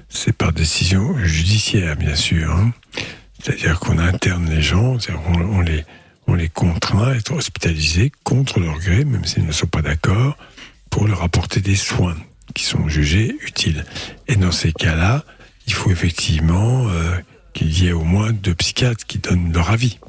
c'est 0.09 0.31
par 0.31 0.53
décision 0.53 1.17
judiciaire, 1.19 1.95
bien 1.97 2.15
sûr. 2.15 2.49
hein. 2.51 2.71
C'est-à-dire 3.43 3.79
qu'on 3.79 3.99
interne 3.99 4.49
les 4.49 4.61
gens, 4.61 4.97
on 5.27 5.61
les, 5.61 5.83
on 6.25 6.33
les 6.33 6.49
contraint 6.49 7.09
à 7.09 7.15
être 7.15 7.33
hospitalisés 7.33 8.11
contre 8.23 8.59
leur 8.59 8.79
gré, 8.79 9.03
même 9.03 9.25
s'ils 9.25 9.45
ne 9.45 9.51
sont 9.51 9.67
pas 9.67 9.81
d'accord, 9.81 10.37
pour 10.89 11.05
leur 11.07 11.21
apporter 11.21 11.59
des 11.59 11.75
soins 11.75 12.15
qui 12.55 12.63
sont 12.63 12.87
jugés 12.87 13.35
utiles. 13.45 13.85
Et 14.27 14.37
dans 14.37 14.53
ces 14.53 14.71
cas-là, 14.71 15.25
il 15.67 15.73
faut 15.73 15.91
effectivement 15.91 16.87
euh, 16.87 17.17
qu'il 17.53 17.77
y 17.77 17.87
ait 17.87 17.91
au 17.91 18.03
moins 18.03 18.31
deux 18.31 18.55
psychiatres 18.55 19.05
qui 19.05 19.19
donnent 19.19 19.51
leur 19.51 19.69
avis. 19.69 19.99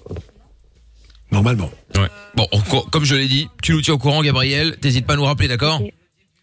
Normalement. 1.33 1.71
Ouais. 1.97 2.09
Bon, 2.35 2.47
on- 2.53 2.61
co- 2.61 2.87
comme 2.91 3.05
je 3.05 3.15
l'ai 3.17 3.29
dit, 3.29 3.49
tu 3.63 3.73
nous 3.73 3.81
tiens 3.83 3.95
au 3.95 3.99
courant, 3.99 4.23
Gabriel. 4.23 4.77
T'hésites 4.81 5.07
pas 5.07 5.15
à 5.15 5.17
nous 5.17 5.25
rappeler, 5.25 5.49
d'accord 5.49 5.81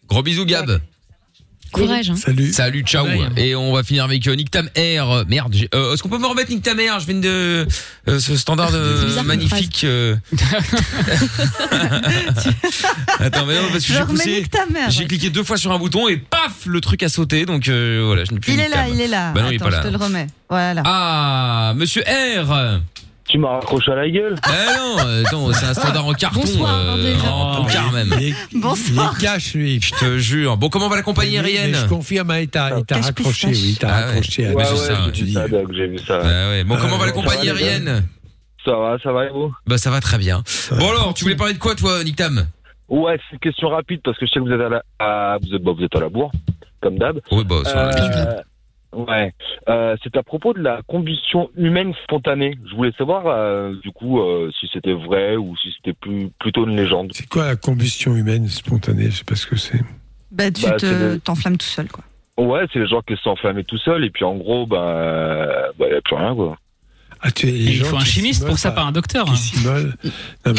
Gros 0.08 0.22
bisous, 0.22 0.44
Gab. 0.44 0.80
Courage. 1.72 2.10
Hein. 2.10 2.14
Salut. 2.16 2.52
Salut, 2.52 2.82
ciao. 2.84 3.04
Bye. 3.04 3.26
Et 3.36 3.56
on 3.56 3.72
va 3.72 3.82
finir 3.82 4.04
avec 4.04 4.24
euh, 4.28 4.36
Nick 4.36 4.48
Tam 4.50 4.68
Air. 4.76 5.24
Merde, 5.26 5.52
j'ai- 5.54 5.68
euh, 5.74 5.92
est-ce 5.94 6.04
qu'on 6.04 6.08
peut 6.08 6.18
me 6.18 6.26
remettre 6.26 6.50
Nick 6.50 6.62
Tam 6.62 6.78
Air? 6.78 7.00
Je 7.00 7.06
viens 7.06 7.18
de 7.18 7.66
euh, 8.08 8.20
ce 8.20 8.36
standard 8.36 8.70
de 8.70 8.96
C'est 9.00 9.06
bizarre 9.06 9.16
comme 9.24 9.26
magnifique. 9.26 9.82
euh. 9.82 10.14
Attends, 13.18 13.46
mais 13.46 13.54
non, 13.60 13.68
parce 13.72 13.84
que 13.84 13.88
Je 13.88 13.92
j'ai 13.94 14.00
remets 14.02 14.12
poussé. 14.14 14.30
nique 14.36 14.50
ta 14.50 14.66
mère. 14.66 14.90
J'ai 14.90 15.06
cliqué 15.06 15.30
deux 15.30 15.42
fois 15.42 15.56
sur 15.56 15.72
un 15.72 15.78
bouton 15.78 16.06
et 16.08 16.16
paf, 16.16 16.66
le 16.66 16.80
truc 16.80 17.02
a 17.02 17.08
sauté. 17.08 17.44
Donc 17.46 17.68
euh, 17.68 18.02
voilà, 18.06 18.24
je 18.24 18.32
n'ai 18.32 18.38
plus. 18.40 18.52
Il 18.52 18.56
Nick 18.58 18.66
est 18.66 18.68
là, 18.68 18.76
Tam. 18.84 18.94
il 18.94 19.00
est 19.00 19.08
là. 19.08 19.32
Bah 19.32 19.42
non, 19.42 19.48
il 19.50 19.54
est 19.54 19.56
Attends, 19.56 19.64
pas 19.64 19.70
là. 19.72 19.82
je 19.82 19.88
te 19.88 19.92
le 19.92 19.98
remets. 19.98 20.26
Voilà. 20.48 20.82
Ah, 20.84 21.72
Monsieur 21.76 22.02
R. 22.02 22.80
Tu 23.34 23.40
m'as 23.40 23.48
raccroché 23.54 23.90
à 23.90 23.96
la 23.96 24.08
gueule. 24.08 24.36
Eh 24.46 24.78
non, 24.78 25.24
attends, 25.26 25.52
c'est 25.52 25.66
un 25.66 25.74
standard 25.74 26.06
en 26.06 26.12
carton, 26.12 26.38
Bonsoir, 26.42 26.72
euh, 26.72 27.02
déjà. 27.02 27.32
en 27.32 27.64
tocard 27.64 27.90
même. 27.90 28.14
Bonsoir. 28.54 29.12
il 29.18 29.24
est 29.24 29.26
cash, 29.26 29.54
lui. 29.54 29.80
Je 29.80 29.90
te 29.92 30.18
jure. 30.18 30.56
Bon, 30.56 30.68
comment 30.68 30.88
va 30.88 30.94
l'accompagner, 30.94 31.42
Mais- 31.42 31.66
mais 31.66 31.74
Je 31.74 31.86
confirme, 31.88 32.30
hein, 32.30 32.38
il 32.38 32.48
t'a 32.48 32.78
il 32.78 32.84
t'a 32.84 32.94
Cache 32.94 33.06
raccroché, 33.06 33.48
oui, 33.48 33.70
il 33.70 33.76
t'a 33.76 33.88
Ah 33.88 33.98
ouais. 33.98 34.04
raccroché 34.06 34.46
à 34.46 34.50
Ouais, 34.52 34.62
la 34.62 34.68
c'est 34.68 34.76
ça, 34.76 34.98
j'ai 35.06 35.10
tu 35.10 35.24
vu 35.24 35.32
ça, 35.32 35.48
Doc, 35.48 35.72
j'ai 35.74 35.86
vu 35.88 35.98
ça. 35.98 36.20
Ah 36.22 36.48
ouais. 36.50 36.62
Bon, 36.62 36.76
comment 36.76 36.96
va 36.96 37.06
Euh, 37.06 37.10
les 37.40 37.46
gars 37.48 37.52
Ariane 37.54 38.04
Ça 38.64 38.76
va, 38.76 38.96
ça 39.02 39.10
va, 39.10 39.24
et 39.26 39.30
vous? 39.30 39.52
Bah 39.66 39.78
ça 39.78 39.90
va 39.90 39.98
très 40.00 40.18
bien. 40.18 40.44
Bon 40.78 40.90
alors, 40.90 41.12
tu 41.14 41.24
voulais 41.24 41.34
parler 41.34 41.54
de 41.54 41.58
quoi, 41.58 41.74
toi, 41.74 42.04
Nick 42.04 42.14
Tam? 42.14 42.46
Ouais, 42.88 43.18
c'est 43.18 43.32
une 43.34 43.40
question 43.40 43.68
rapide 43.68 43.98
parce 44.04 44.16
que 44.16 44.26
je 44.26 44.30
sais 44.30 44.38
que 44.38 44.44
vous 44.44 44.52
êtes 44.52 44.60
à 44.60 44.68
la, 44.68 44.82
à- 45.00 45.38
vous 45.42 45.52
êtes, 45.56 45.60
bah, 45.64 45.72
vous 45.76 45.82
êtes 45.82 45.96
à 45.96 46.00
la 46.00 46.08
bourre, 46.08 46.30
comme 46.80 46.98
d'hab. 46.98 47.18
Oui, 47.32 47.42
bah 47.42 47.56
ça, 47.64 47.74
on 47.74 47.78
a 47.80 47.84
l'habitude. 48.00 48.44
Ouais, 48.94 49.32
euh, 49.68 49.96
c'est 50.02 50.16
à 50.16 50.22
propos 50.22 50.52
de 50.54 50.60
la 50.60 50.82
combustion 50.86 51.50
humaine 51.56 51.92
spontanée. 52.04 52.56
Je 52.70 52.74
voulais 52.76 52.92
savoir, 52.96 53.26
euh, 53.26 53.74
du 53.82 53.90
coup, 53.90 54.20
euh, 54.20 54.50
si 54.58 54.68
c'était 54.72 54.92
vrai 54.92 55.36
ou 55.36 55.56
si 55.56 55.72
c'était 55.76 55.92
plus, 55.94 56.30
plutôt 56.38 56.66
une 56.66 56.76
légende. 56.76 57.10
C'est 57.12 57.28
quoi 57.28 57.46
la 57.46 57.56
combustion 57.56 58.14
humaine 58.14 58.46
spontanée? 58.48 59.10
Je 59.10 59.16
sais 59.18 59.24
pas 59.24 59.34
ce 59.36 59.46
que 59.46 59.56
c'est. 59.56 59.80
Bah, 60.30 60.50
tu 60.50 60.62
Bah, 60.64 60.76
te- 60.76 61.16
t'enflammes 61.16 61.56
tout 61.58 61.66
seul, 61.66 61.88
quoi. 61.88 62.04
Ouais, 62.36 62.64
c'est 62.72 62.80
les 62.80 62.86
gens 62.88 63.00
qui 63.02 63.16
s'enflammaient 63.22 63.62
tout 63.64 63.78
seuls 63.78 64.04
et 64.04 64.10
puis 64.10 64.24
en 64.24 64.34
gros, 64.34 64.66
bah, 64.66 65.68
bah, 65.78 65.88
y 65.88 65.94
a 65.94 66.00
plus 66.00 66.16
rien, 66.16 66.34
quoi. 66.34 66.56
Ah, 67.26 67.30
Il 67.42 67.82
faut 67.84 67.96
un 67.96 68.04
chimiste 68.04 68.44
pour 68.44 68.58
ça, 68.58 68.70
pas- 68.70 68.82
un 68.82 68.92
docteur. 68.92 69.24
Qui 69.32 69.56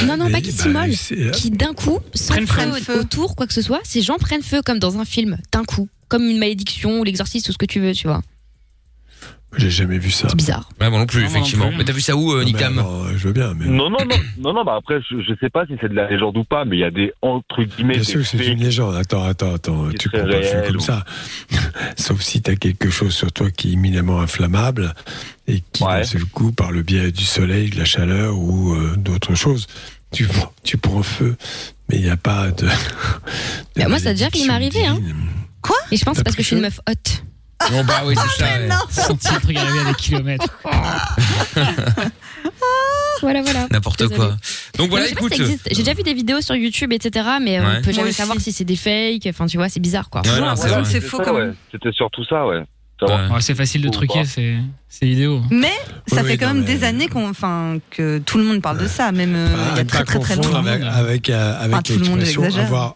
Non, 0.06 0.18
non, 0.18 0.32
pas 0.32 0.42
qui 0.42 0.52
bah, 0.52 0.64
s'immolent, 0.64 0.96
c'est- 0.96 1.32
qui 1.32 1.52
d'un 1.52 1.74
coup, 1.74 2.00
sans 2.16 2.34
Prennent 2.46 2.74
feu, 2.74 2.80
feu. 2.82 3.00
autour, 3.02 3.36
quoi 3.36 3.46
que 3.46 3.54
ce 3.54 3.62
soit, 3.62 3.82
ces 3.84 4.02
gens 4.02 4.18
prennent 4.18 4.42
feu 4.42 4.62
comme 4.66 4.80
dans 4.80 4.98
un 4.98 5.06
film, 5.06 5.38
d'un 5.52 5.64
coup. 5.64 5.88
Comme 6.08 6.24
une 6.24 6.38
malédiction 6.40 7.00
ou 7.00 7.04
l'exorcisme 7.04 7.50
ou 7.50 7.54
ce 7.54 7.58
que 7.58 7.66
tu 7.68 7.80
veux, 7.80 7.94
tu 7.94 8.08
vois. 8.08 8.22
J'ai 9.57 9.69
jamais 9.69 9.98
vu 9.98 10.11
ça. 10.11 10.27
C'est 10.30 10.36
bizarre. 10.36 10.69
Ouais, 10.82 10.90
moi 10.90 10.99
non 10.99 11.06
plus, 11.06 11.19
Non, 11.19 11.23
moi 11.26 11.32
non 11.34 11.38
effectivement. 11.40 11.68
plus. 11.69 11.77
Mais 11.77 11.84
t'as 11.86 11.94
vu 11.94 12.02
ça 12.02 12.15
où, 12.15 12.34
euh, 12.34 12.44
alors, 12.45 13.07
je 13.15 13.27
veux 13.27 13.34
bien, 13.34 13.53
mais. 13.53 13.65
Non, 13.65 13.90
non, 13.90 13.98
non, 14.10 14.15
non, 14.40 14.53
non, 14.53 14.64
bah 14.65 14.76
après, 14.77 14.99
je, 15.10 15.22
je 15.22 15.34
sais 15.40 15.49
pas 15.49 15.65
si 15.65 15.73
c'est 15.82 15.90
de 15.90 15.94
la 15.95 16.10
légende 16.10 16.38
ou 16.38 16.44
pas, 16.44 16.65
mais 16.65 16.77
il 16.77 16.80
y 16.80 16.84
a 16.84 16.91
des, 16.91 17.11
entre 17.22 17.64
guillemets, 17.64 17.95
Bien 17.95 18.03
sûr 18.03 18.22
que 18.22 18.26
c'est 18.27 18.45
une 18.48 18.60
légende. 18.64 18.95
Attends, 18.95 19.23
attends, 19.23 19.53
attends. 19.56 19.90
Tu 19.99 20.10
prends 20.10 20.19
pas 20.19 20.26
le 20.26 20.68
comme 20.68 20.76
ou- 20.77 20.80
ça. 20.80 21.03
Sauf 21.98 22.22
si 22.22 22.41
tu 22.41 22.52
as 22.52 22.56
quelque 22.56 22.90
chose 22.90 23.14
sur 23.14 23.32
toi 23.32 23.49
qui 23.52 23.69
est 23.69 23.73
éminemment 23.73 24.19
inflammable 24.22 24.94
et 25.48 25.61
qui, 25.72 25.84
Ouais. 25.84 25.99
d'un 25.99 26.03
seul 26.03 26.26
coup, 26.26 26.52
par 26.52 26.72
le 26.72 26.82
biais 26.82 27.11
du 27.11 27.23
soleil, 27.23 27.69
de 27.69 27.77
la 27.77 27.86
chaleur 27.86 28.38
ou 28.38 28.73
euh, 28.73 28.95
d'autres 28.98 29.36
choses, 29.36 29.68
tu, 30.11 30.26
prends- 30.26 30.52
tu 30.64 30.77
prends 30.77 31.03
feu. 31.03 31.36
Mais 31.90 31.98
il 31.98 32.03
n'y 32.03 32.10
a 32.10 32.18
pas 32.18 32.52
de. 32.52 32.65
de 32.65 32.72
Bah, 33.77 33.88
moi, 33.88 33.99
ça 33.99 34.10
a 34.10 34.14
déjà 34.14 34.30
qu'il 34.30 34.48
m'est 34.48 34.53
arrivé, 34.53 34.86
hein. 34.86 34.95
divine. 34.95 35.15
Et 35.91 35.98
je 35.98 36.03
pense 36.06 36.18
que 36.18 36.18
T'as 36.18 36.19
c'est 36.19 36.23
parce 36.23 36.36
que 36.36 36.41
je 36.44 36.48
suis 36.48 36.56
une 36.56 36.61
meuf 36.61 36.80
haute. 36.90 37.23
Bon 37.72 37.84
bah 37.86 38.02
oui, 38.06 38.15
c'est 38.15 38.44
ça. 38.44 38.45
ouais. 38.60 38.69
Senti 38.90 39.34
le 39.34 39.40
truc 39.40 39.57
arriver 39.57 39.80
à 39.80 39.84
des 39.86 39.94
kilomètres. 39.95 40.48
Voilà, 43.22 43.41
voilà. 43.41 43.68
N'importe 43.72 43.99
Désolée. 43.99 44.15
quoi. 44.18 44.36
Donc 44.77 44.90
voilà, 44.90 45.06
Non, 45.06 45.10
je 45.11 45.15
sais 45.15 45.15
pas 45.15 45.22
si 45.22 45.26
écoute. 45.27 45.38
ça 45.38 45.44
existe. 45.44 45.68
J'ai 45.72 45.84
déjà 45.84 45.94
vu 45.94 46.03
des 46.03 46.14
vidéos 46.14 46.41
sur 46.41 46.53
YouTube, 46.56 46.91
etc. 46.94 47.26
Mais 47.41 47.60
Ouais. 47.60 47.65
on 47.65 47.76
peut 47.82 47.86
Moi 47.86 47.94
jamais 47.94 48.10
aussi. 48.10 48.18
savoir 48.18 48.40
si 48.40 48.52
c'est 48.52 48.65
des 48.65 48.76
fakes. 48.76 49.26
Enfin, 49.27 49.45
tu 49.48 49.57
vois, 49.57 49.69
c'est 49.69 49.80
bizarre, 49.80 50.10
quoi. 50.10 50.22
Ouais, 50.22 50.27
non, 50.27 50.56
c'est 50.56 50.68
l'impression 50.68 50.73
vrai. 50.76 50.82
que 50.84 50.88
c'est 50.90 51.02
faux 51.02 51.18
ça, 51.18 51.23
quand 51.23 51.34
ouais. 51.34 51.45
même. 51.45 51.56
C'était 51.72 51.91
surtout 51.94 52.23
ça, 52.26 52.45
ouais. 52.45 52.61
Ouais. 53.02 53.07
Ouais, 53.32 53.41
c'est 53.41 53.56
facile 53.56 53.82
de 53.82 53.90
truquer 53.90 54.26
ces, 54.26 54.57
ces 54.90 55.06
vidéos. 55.06 55.41
Mais 55.49 55.72
ça 56.07 56.22
Oui, 56.22 56.27
fait 56.27 56.38
quand 56.38 56.48
non, 56.49 56.53
même 56.56 56.65
mais- 56.65 56.76
des 56.76 56.84
années 56.84 57.07
qu'on, 57.07 57.30
enfin, 57.30 57.77
que 57.90 58.19
tout 58.19 58.38
le 58.38 58.44
monde 58.44 58.61
parle 58.61 58.77
de 58.80 58.88
ça, 58.88 59.11
même 59.11 59.34
euh, 59.36 59.48
Ah, 59.57 59.69
il 59.73 59.77
y 59.77 59.80
a 59.82 59.86
très 59.86 60.03
très 60.03 60.19
très 60.19 60.36
longtemps. 60.36 60.56
avec, 60.56 60.82
avec, 60.84 61.30
euh, 61.30 61.57
avec 61.60 61.73
Enfin, 61.73 61.82
tout 61.82 61.94
le 61.94 61.99
monde 62.06 62.19
l'expression 62.19 62.44
exagère. 62.44 62.65
avoir, 62.68 62.95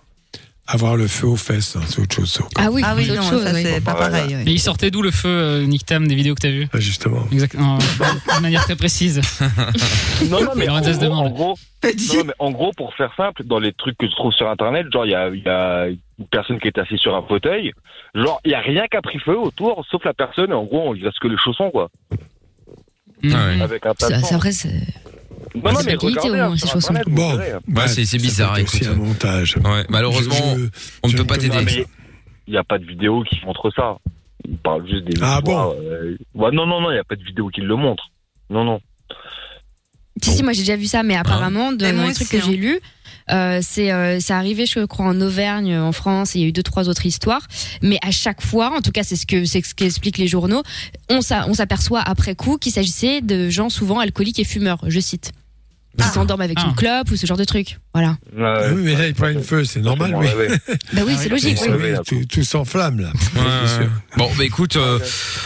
avoir 0.72 0.96
le 0.96 1.08
feu 1.08 1.26
aux 1.28 1.36
fesses, 1.36 1.76
hein, 1.76 1.82
c'est 1.88 2.00
autre 2.00 2.16
chose. 2.16 2.32
ça. 2.32 2.44
Ah 2.56 2.70
oui, 2.72 2.82
Ah 2.86 2.94
oui, 2.96 3.06
c'est 3.08 3.14
non, 3.16 3.22
autre 3.22 3.30
chose. 3.32 3.44
ça 3.44 3.54
oui. 3.54 3.64
c'est 3.64 3.82
pas 3.84 3.94
Ouais, 3.94 4.00
pareil. 4.00 4.34
Et 4.34 4.36
oui. 4.38 4.44
il 4.48 4.60
sortait 4.60 4.92
d'où 4.92 5.02
le 5.02 5.12
feu, 5.12 5.28
euh, 5.28 5.66
Nick 5.66 5.86
Tam, 5.86 6.08
des 6.08 6.14
vidéos 6.16 6.36
que 6.36 6.42
t'as 6.42 6.52
vues 6.52 6.68
Ah, 6.72 6.80
Justement. 6.80 7.26
Exactement. 7.32 7.78
De 7.78 8.42
manière 8.42 8.64
très 8.64 8.76
précise. 8.76 9.20
Non, 10.30 10.44
non, 10.44 10.52
mais 10.56 10.70
en 10.70 10.80
gros, 10.82 10.92
demande. 11.00 11.28
en 11.28 11.30
gros, 11.32 11.56
non, 11.84 11.90
non, 12.18 12.24
mais 12.26 12.34
en 12.40 12.52
gros, 12.52 12.72
pour 12.76 12.94
faire 12.94 13.12
simple, 13.18 13.44
dans 13.46 13.58
les 13.60 13.72
trucs 13.74 13.98
que 13.98 14.06
tu 14.06 14.12
trouves 14.14 14.34
sur 14.34 14.50
Internet, 14.50 14.86
genre, 14.92 15.06
il 15.06 15.12
y 15.12 15.16
a, 15.16 15.30
il 15.30 15.42
y 15.44 15.50
a 15.50 15.88
une 15.88 16.28
personne 16.30 16.60
qui 16.60 16.68
est 16.68 16.78
assise 16.78 17.00
sur 17.00 17.16
un 17.16 17.24
fauteuil, 17.24 17.72
genre, 18.14 18.40
il 18.46 18.52
y 18.52 18.54
a 18.54 18.60
rien 18.60 18.86
qui 18.92 18.98
a 18.98 19.02
pris 19.02 19.18
feu 19.20 19.38
autour, 19.38 19.84
sauf 19.90 20.04
la 20.06 20.14
personne, 20.14 20.52
et 20.52 20.54
en 20.54 20.66
gros, 20.66 20.94
il 20.94 21.04
reste 21.06 21.20
que 21.20 21.28
les 21.30 21.38
chaussons, 21.38 21.72
quoi, 21.72 21.90
ouais. 23.24 23.62
avec 23.62 23.86
un 23.86 23.92
de 23.92 23.96
Ça, 24.00 24.20
sang. 24.20 24.40
c'est 24.52 24.70
c'est. 25.54 25.64
Non, 25.64 25.72
non, 25.72 25.80
c'est 25.80 25.86
mais 25.86 25.96
regardez, 25.96 26.30
au 26.30 26.36
moins, 26.36 26.52
hein, 26.52 26.58
ces 26.58 26.68
vous 26.78 27.16
Bon. 27.16 27.36
verrez. 27.36 27.54
Ouais, 27.68 27.88
c'est- 27.88 28.06
c'est 28.06 28.18
bizarre, 28.18 28.58
écoute. 28.58 28.84
un 28.88 28.96
montage. 28.96 29.56
Ouais, 29.58 29.86
malheureusement, 29.90 30.36
Je- 30.58 30.64
je- 30.66 30.70
on 31.04 31.08
ne 31.10 31.14
peut 31.18 31.26
pas 31.26 31.38
t'aider. 31.38 31.86
Il 32.48 32.52
n'y 32.52 32.58
a 32.58 32.64
pas 32.64 32.80
de 32.80 32.86
vidéo 32.86 33.24
qui 33.30 33.40
montre 33.46 33.72
ça. 33.76 33.98
Il 34.48 34.58
parle 34.58 34.88
juste 34.90 35.06
des 35.06 35.20
Ah 35.22 35.42
bon 35.42 35.76
euh, 35.82 36.18
ouais, 36.34 36.52
Non, 36.52 36.66
non, 36.66 36.82
non, 36.82 36.90
il 36.90 36.94
n'y 36.96 37.00
a 37.00 37.04
pas 37.04 37.16
de 37.16 37.24
vidéo 37.24 37.50
qui 37.50 37.62
le 37.62 37.76
montre. 37.76 38.04
Non, 38.50 38.64
non. 38.64 38.80
Si, 40.22 40.32
si, 40.32 40.44
moi 40.44 40.52
j'ai 40.54 40.62
déjà 40.62 40.76
vu 40.76 40.86
ça, 40.86 41.04
mais 41.04 41.16
apparemment, 41.16 41.72
de, 41.72 41.78
dans 41.78 41.92
les 42.08 42.14
trucs 42.14 42.28
aussi, 42.28 42.30
que 42.30 42.42
j'ai 42.44 42.58
lus, 42.58 42.80
euh, 43.32 43.60
c'est 43.62 43.92
euh, 43.92 44.20
c'est 44.20 44.34
arrivé, 44.34 44.66
je 44.66 44.86
crois, 44.86 45.06
en 45.06 45.20
Auvergne, 45.22 45.78
en 45.78 45.92
France, 45.92 46.36
il 46.36 46.42
y 46.42 46.44
a 46.44 46.48
eu 46.48 46.52
deux, 46.52 46.64
trois 46.64 46.90
autres 46.90 47.06
histoires. 47.06 47.48
Mais 47.82 48.00
à 48.02 48.12
chaque 48.12 48.42
fois, 48.42 48.76
en 48.76 48.82
tout 48.82 48.92
cas, 48.92 49.04
c'est 49.04 49.16
ce 49.16 49.26
que 49.26 49.46
c'est 49.46 49.66
ce 49.66 49.76
qu'expliquent 49.76 50.18
les 50.18 50.28
journaux, 50.28 50.64
on 51.10 51.22
s'aperçoit 51.22 52.02
après 52.02 52.36
coup 52.36 52.58
qu'il 52.58 52.72
s'agissait 52.72 53.22
de 53.22 53.50
gens 53.50 53.70
souvent 53.70 54.00
alcooliques 54.00 54.40
et 54.40 54.44
fumeurs, 54.44 54.80
je 54.88 55.00
cite. 55.00 55.32
Qui 56.04 56.08
s'endorment 56.10 56.42
avec 56.42 56.58
Ah. 56.62 56.68
une 56.68 56.76
clope 56.76 57.12
ou 57.12 57.16
ce 57.16 57.26
genre 57.26 57.38
de 57.38 57.44
truc. 57.44 57.80
Voilà. 57.94 58.18
Ah 58.40 58.62
oui, 58.74 58.82
mais 58.84 58.96
là, 58.96 59.08
il 59.08 59.14
prend 59.14 59.28
une 59.30 59.44
feu, 59.44 59.64
c'est 59.64 59.82
normal, 59.82 60.14
oui. 60.16 60.28
Bah 60.94 61.02
oui, 61.06 61.14
Ah 61.16 61.18
c'est 61.18 61.24
oui, 61.26 61.30
logique. 61.30 61.58
Oui, 61.62 61.70
oui. 61.80 61.94
tout, 62.08 62.26
tout 62.28 62.44
s'enflamme, 62.44 63.00
là. 63.00 63.10
Ouais. 63.36 63.88
Bon, 64.18 64.30
bah 64.38 64.44
écoute, 64.44 64.76
euh, 64.76 65.00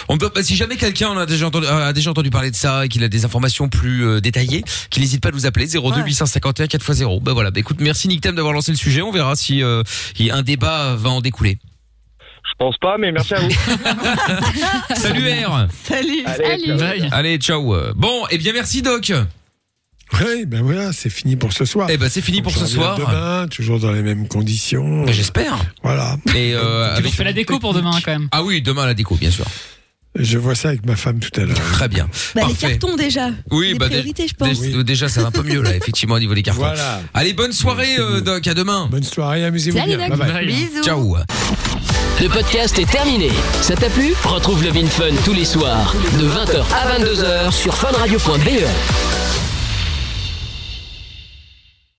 on 0.09 0.17
peut, 0.17 0.29
bah, 0.33 0.43
si 0.43 0.55
jamais 0.55 0.75
quelqu'un 0.77 1.17
a 1.17 1.25
déjà 1.25 1.47
entendu, 1.47 1.67
a 1.67 1.93
déjà 1.93 2.11
entendu 2.11 2.29
parler 2.29 2.51
de 2.51 2.55
ça 2.55 2.85
et 2.85 2.89
qu'il 2.89 3.03
a 3.03 3.07
des 3.07 3.25
informations 3.25 3.69
plus 3.69 4.05
euh, 4.05 4.21
détaillées, 4.21 4.63
qu'il 4.89 5.01
n'hésite 5.03 5.21
pas 5.21 5.29
à 5.29 5.31
nous 5.31 5.45
appeler 5.45 5.67
02 5.67 5.79
Ouais. 5.79 6.03
851 6.03 6.65
4x0. 6.65 7.21
Bah 7.21 7.33
voilà, 7.33 7.51
bah 7.51 7.59
écoute, 7.59 7.77
merci 7.79 8.07
Nick 8.07 8.21
Tam 8.21 8.35
d'avoir 8.35 8.53
lancé 8.53 8.71
le 8.71 8.77
sujet. 8.77 9.01
On 9.01 9.11
verra 9.11 9.35
si 9.35 9.63
euh, 9.63 9.83
il 10.19 10.25
y 10.25 10.31
a 10.31 10.35
un 10.35 10.41
débat 10.43 10.95
va 10.95 11.09
en 11.09 11.21
découler. 11.21 11.57
Je 12.45 12.51
pense 12.59 12.77
pas, 12.77 12.97
mais 12.99 13.11
merci 13.11 13.33
à 13.33 13.39
vous. 13.39 13.49
Salut 14.95 15.27
R. 15.29 15.67
Salut. 15.83 16.23
Allez, 16.25 16.77
Salut. 16.77 17.07
Allez, 17.11 17.37
ciao. 17.37 17.75
Bon, 17.95 18.27
et 18.29 18.37
bien 18.37 18.53
merci 18.53 18.81
Doc. 18.81 19.11
Oui, 20.21 20.45
ben 20.45 20.61
voilà, 20.61 20.91
c'est 20.93 21.09
fini 21.09 21.35
pour 21.35 21.53
ce 21.53 21.65
soir. 21.65 21.87
Eh 21.91 21.97
ben 21.97 22.09
c'est 22.09 22.21
fini 22.21 22.41
pour 22.41 22.51
ce 22.55 22.65
soir. 22.65 22.97
Demain, 22.97 23.47
toujours 23.49 23.79
dans 23.79 23.91
les 23.91 24.01
mêmes 24.03 24.27
conditions. 24.27 25.05
J'espère. 25.07 25.57
Voilà. 25.83 26.17
Et 26.35 26.53
euh, 26.53 26.85
Tu 26.93 26.99
avec- 26.99 27.05
nous 27.05 27.11
fais 27.11 27.23
la 27.23 27.33
déco 27.33 27.59
pour 27.59 27.73
demain 27.73 27.91
quand 28.03 28.11
même. 28.11 28.27
Ah 28.31 28.43
oui, 28.43 28.61
demain 28.61 28.85
la 28.85 28.93
déco, 28.93 29.15
bien 29.15 29.31
sûr. 29.31 29.45
Je 30.15 30.37
vois 30.37 30.53
ça 30.53 30.67
avec 30.69 30.85
ma 30.85 30.95
femme 30.95 31.19
tout 31.19 31.31
à 31.41 31.43
l'heure. 31.45 31.57
Très 31.73 31.87
bien. 31.87 32.05
Bah, 32.35 32.41
les 32.47 32.53
Parfait. 32.53 32.77
cartons 32.77 32.95
déjà. 32.95 33.31
Oui, 33.49 33.69
les 33.69 33.79
bah 33.79 33.87
priorités, 33.87 34.27
je 34.27 34.35
pense. 34.35 34.59
dé- 34.61 34.83
déjà 34.83 35.09
ça 35.09 35.21
va 35.21 35.29
un 35.29 35.31
peu 35.31 35.41
mieux 35.41 35.63
là, 35.63 35.75
effectivement 35.75 36.13
au 36.15 36.19
niveau 36.19 36.35
des 36.35 36.43
cartons. 36.43 36.61
Voilà. 36.61 37.01
Allez, 37.15 37.33
bonne 37.33 37.51
soirée 37.51 37.95
euh, 37.97 38.21
Doc, 38.21 38.45
à 38.45 38.53
demain. 38.53 38.87
Bonne 38.91 39.03
soirée, 39.03 39.43
amusez-vous 39.43 39.79
Salut, 39.79 39.97
bien. 39.97 40.09
Bye. 40.09 40.17
Bye. 40.31 40.45
Bisous. 40.45 40.83
Ciao. 40.83 41.17
Le 42.21 42.27
podcast 42.29 42.77
est 42.77 42.89
terminé. 42.89 43.29
Ça 43.61 43.75
t'a 43.75 43.89
plu? 43.89 44.13
Retrouve 44.23 44.63
le 44.63 44.69
Vin 44.69 44.85
Fun 44.85 45.05
tous 45.25 45.33
les 45.33 45.45
soirs 45.45 45.95
de 46.19 46.27
20h 46.27 46.63
à 46.71 46.99
22h 46.99 47.51
sur 47.51 47.75
funradio.be. 47.75 49.22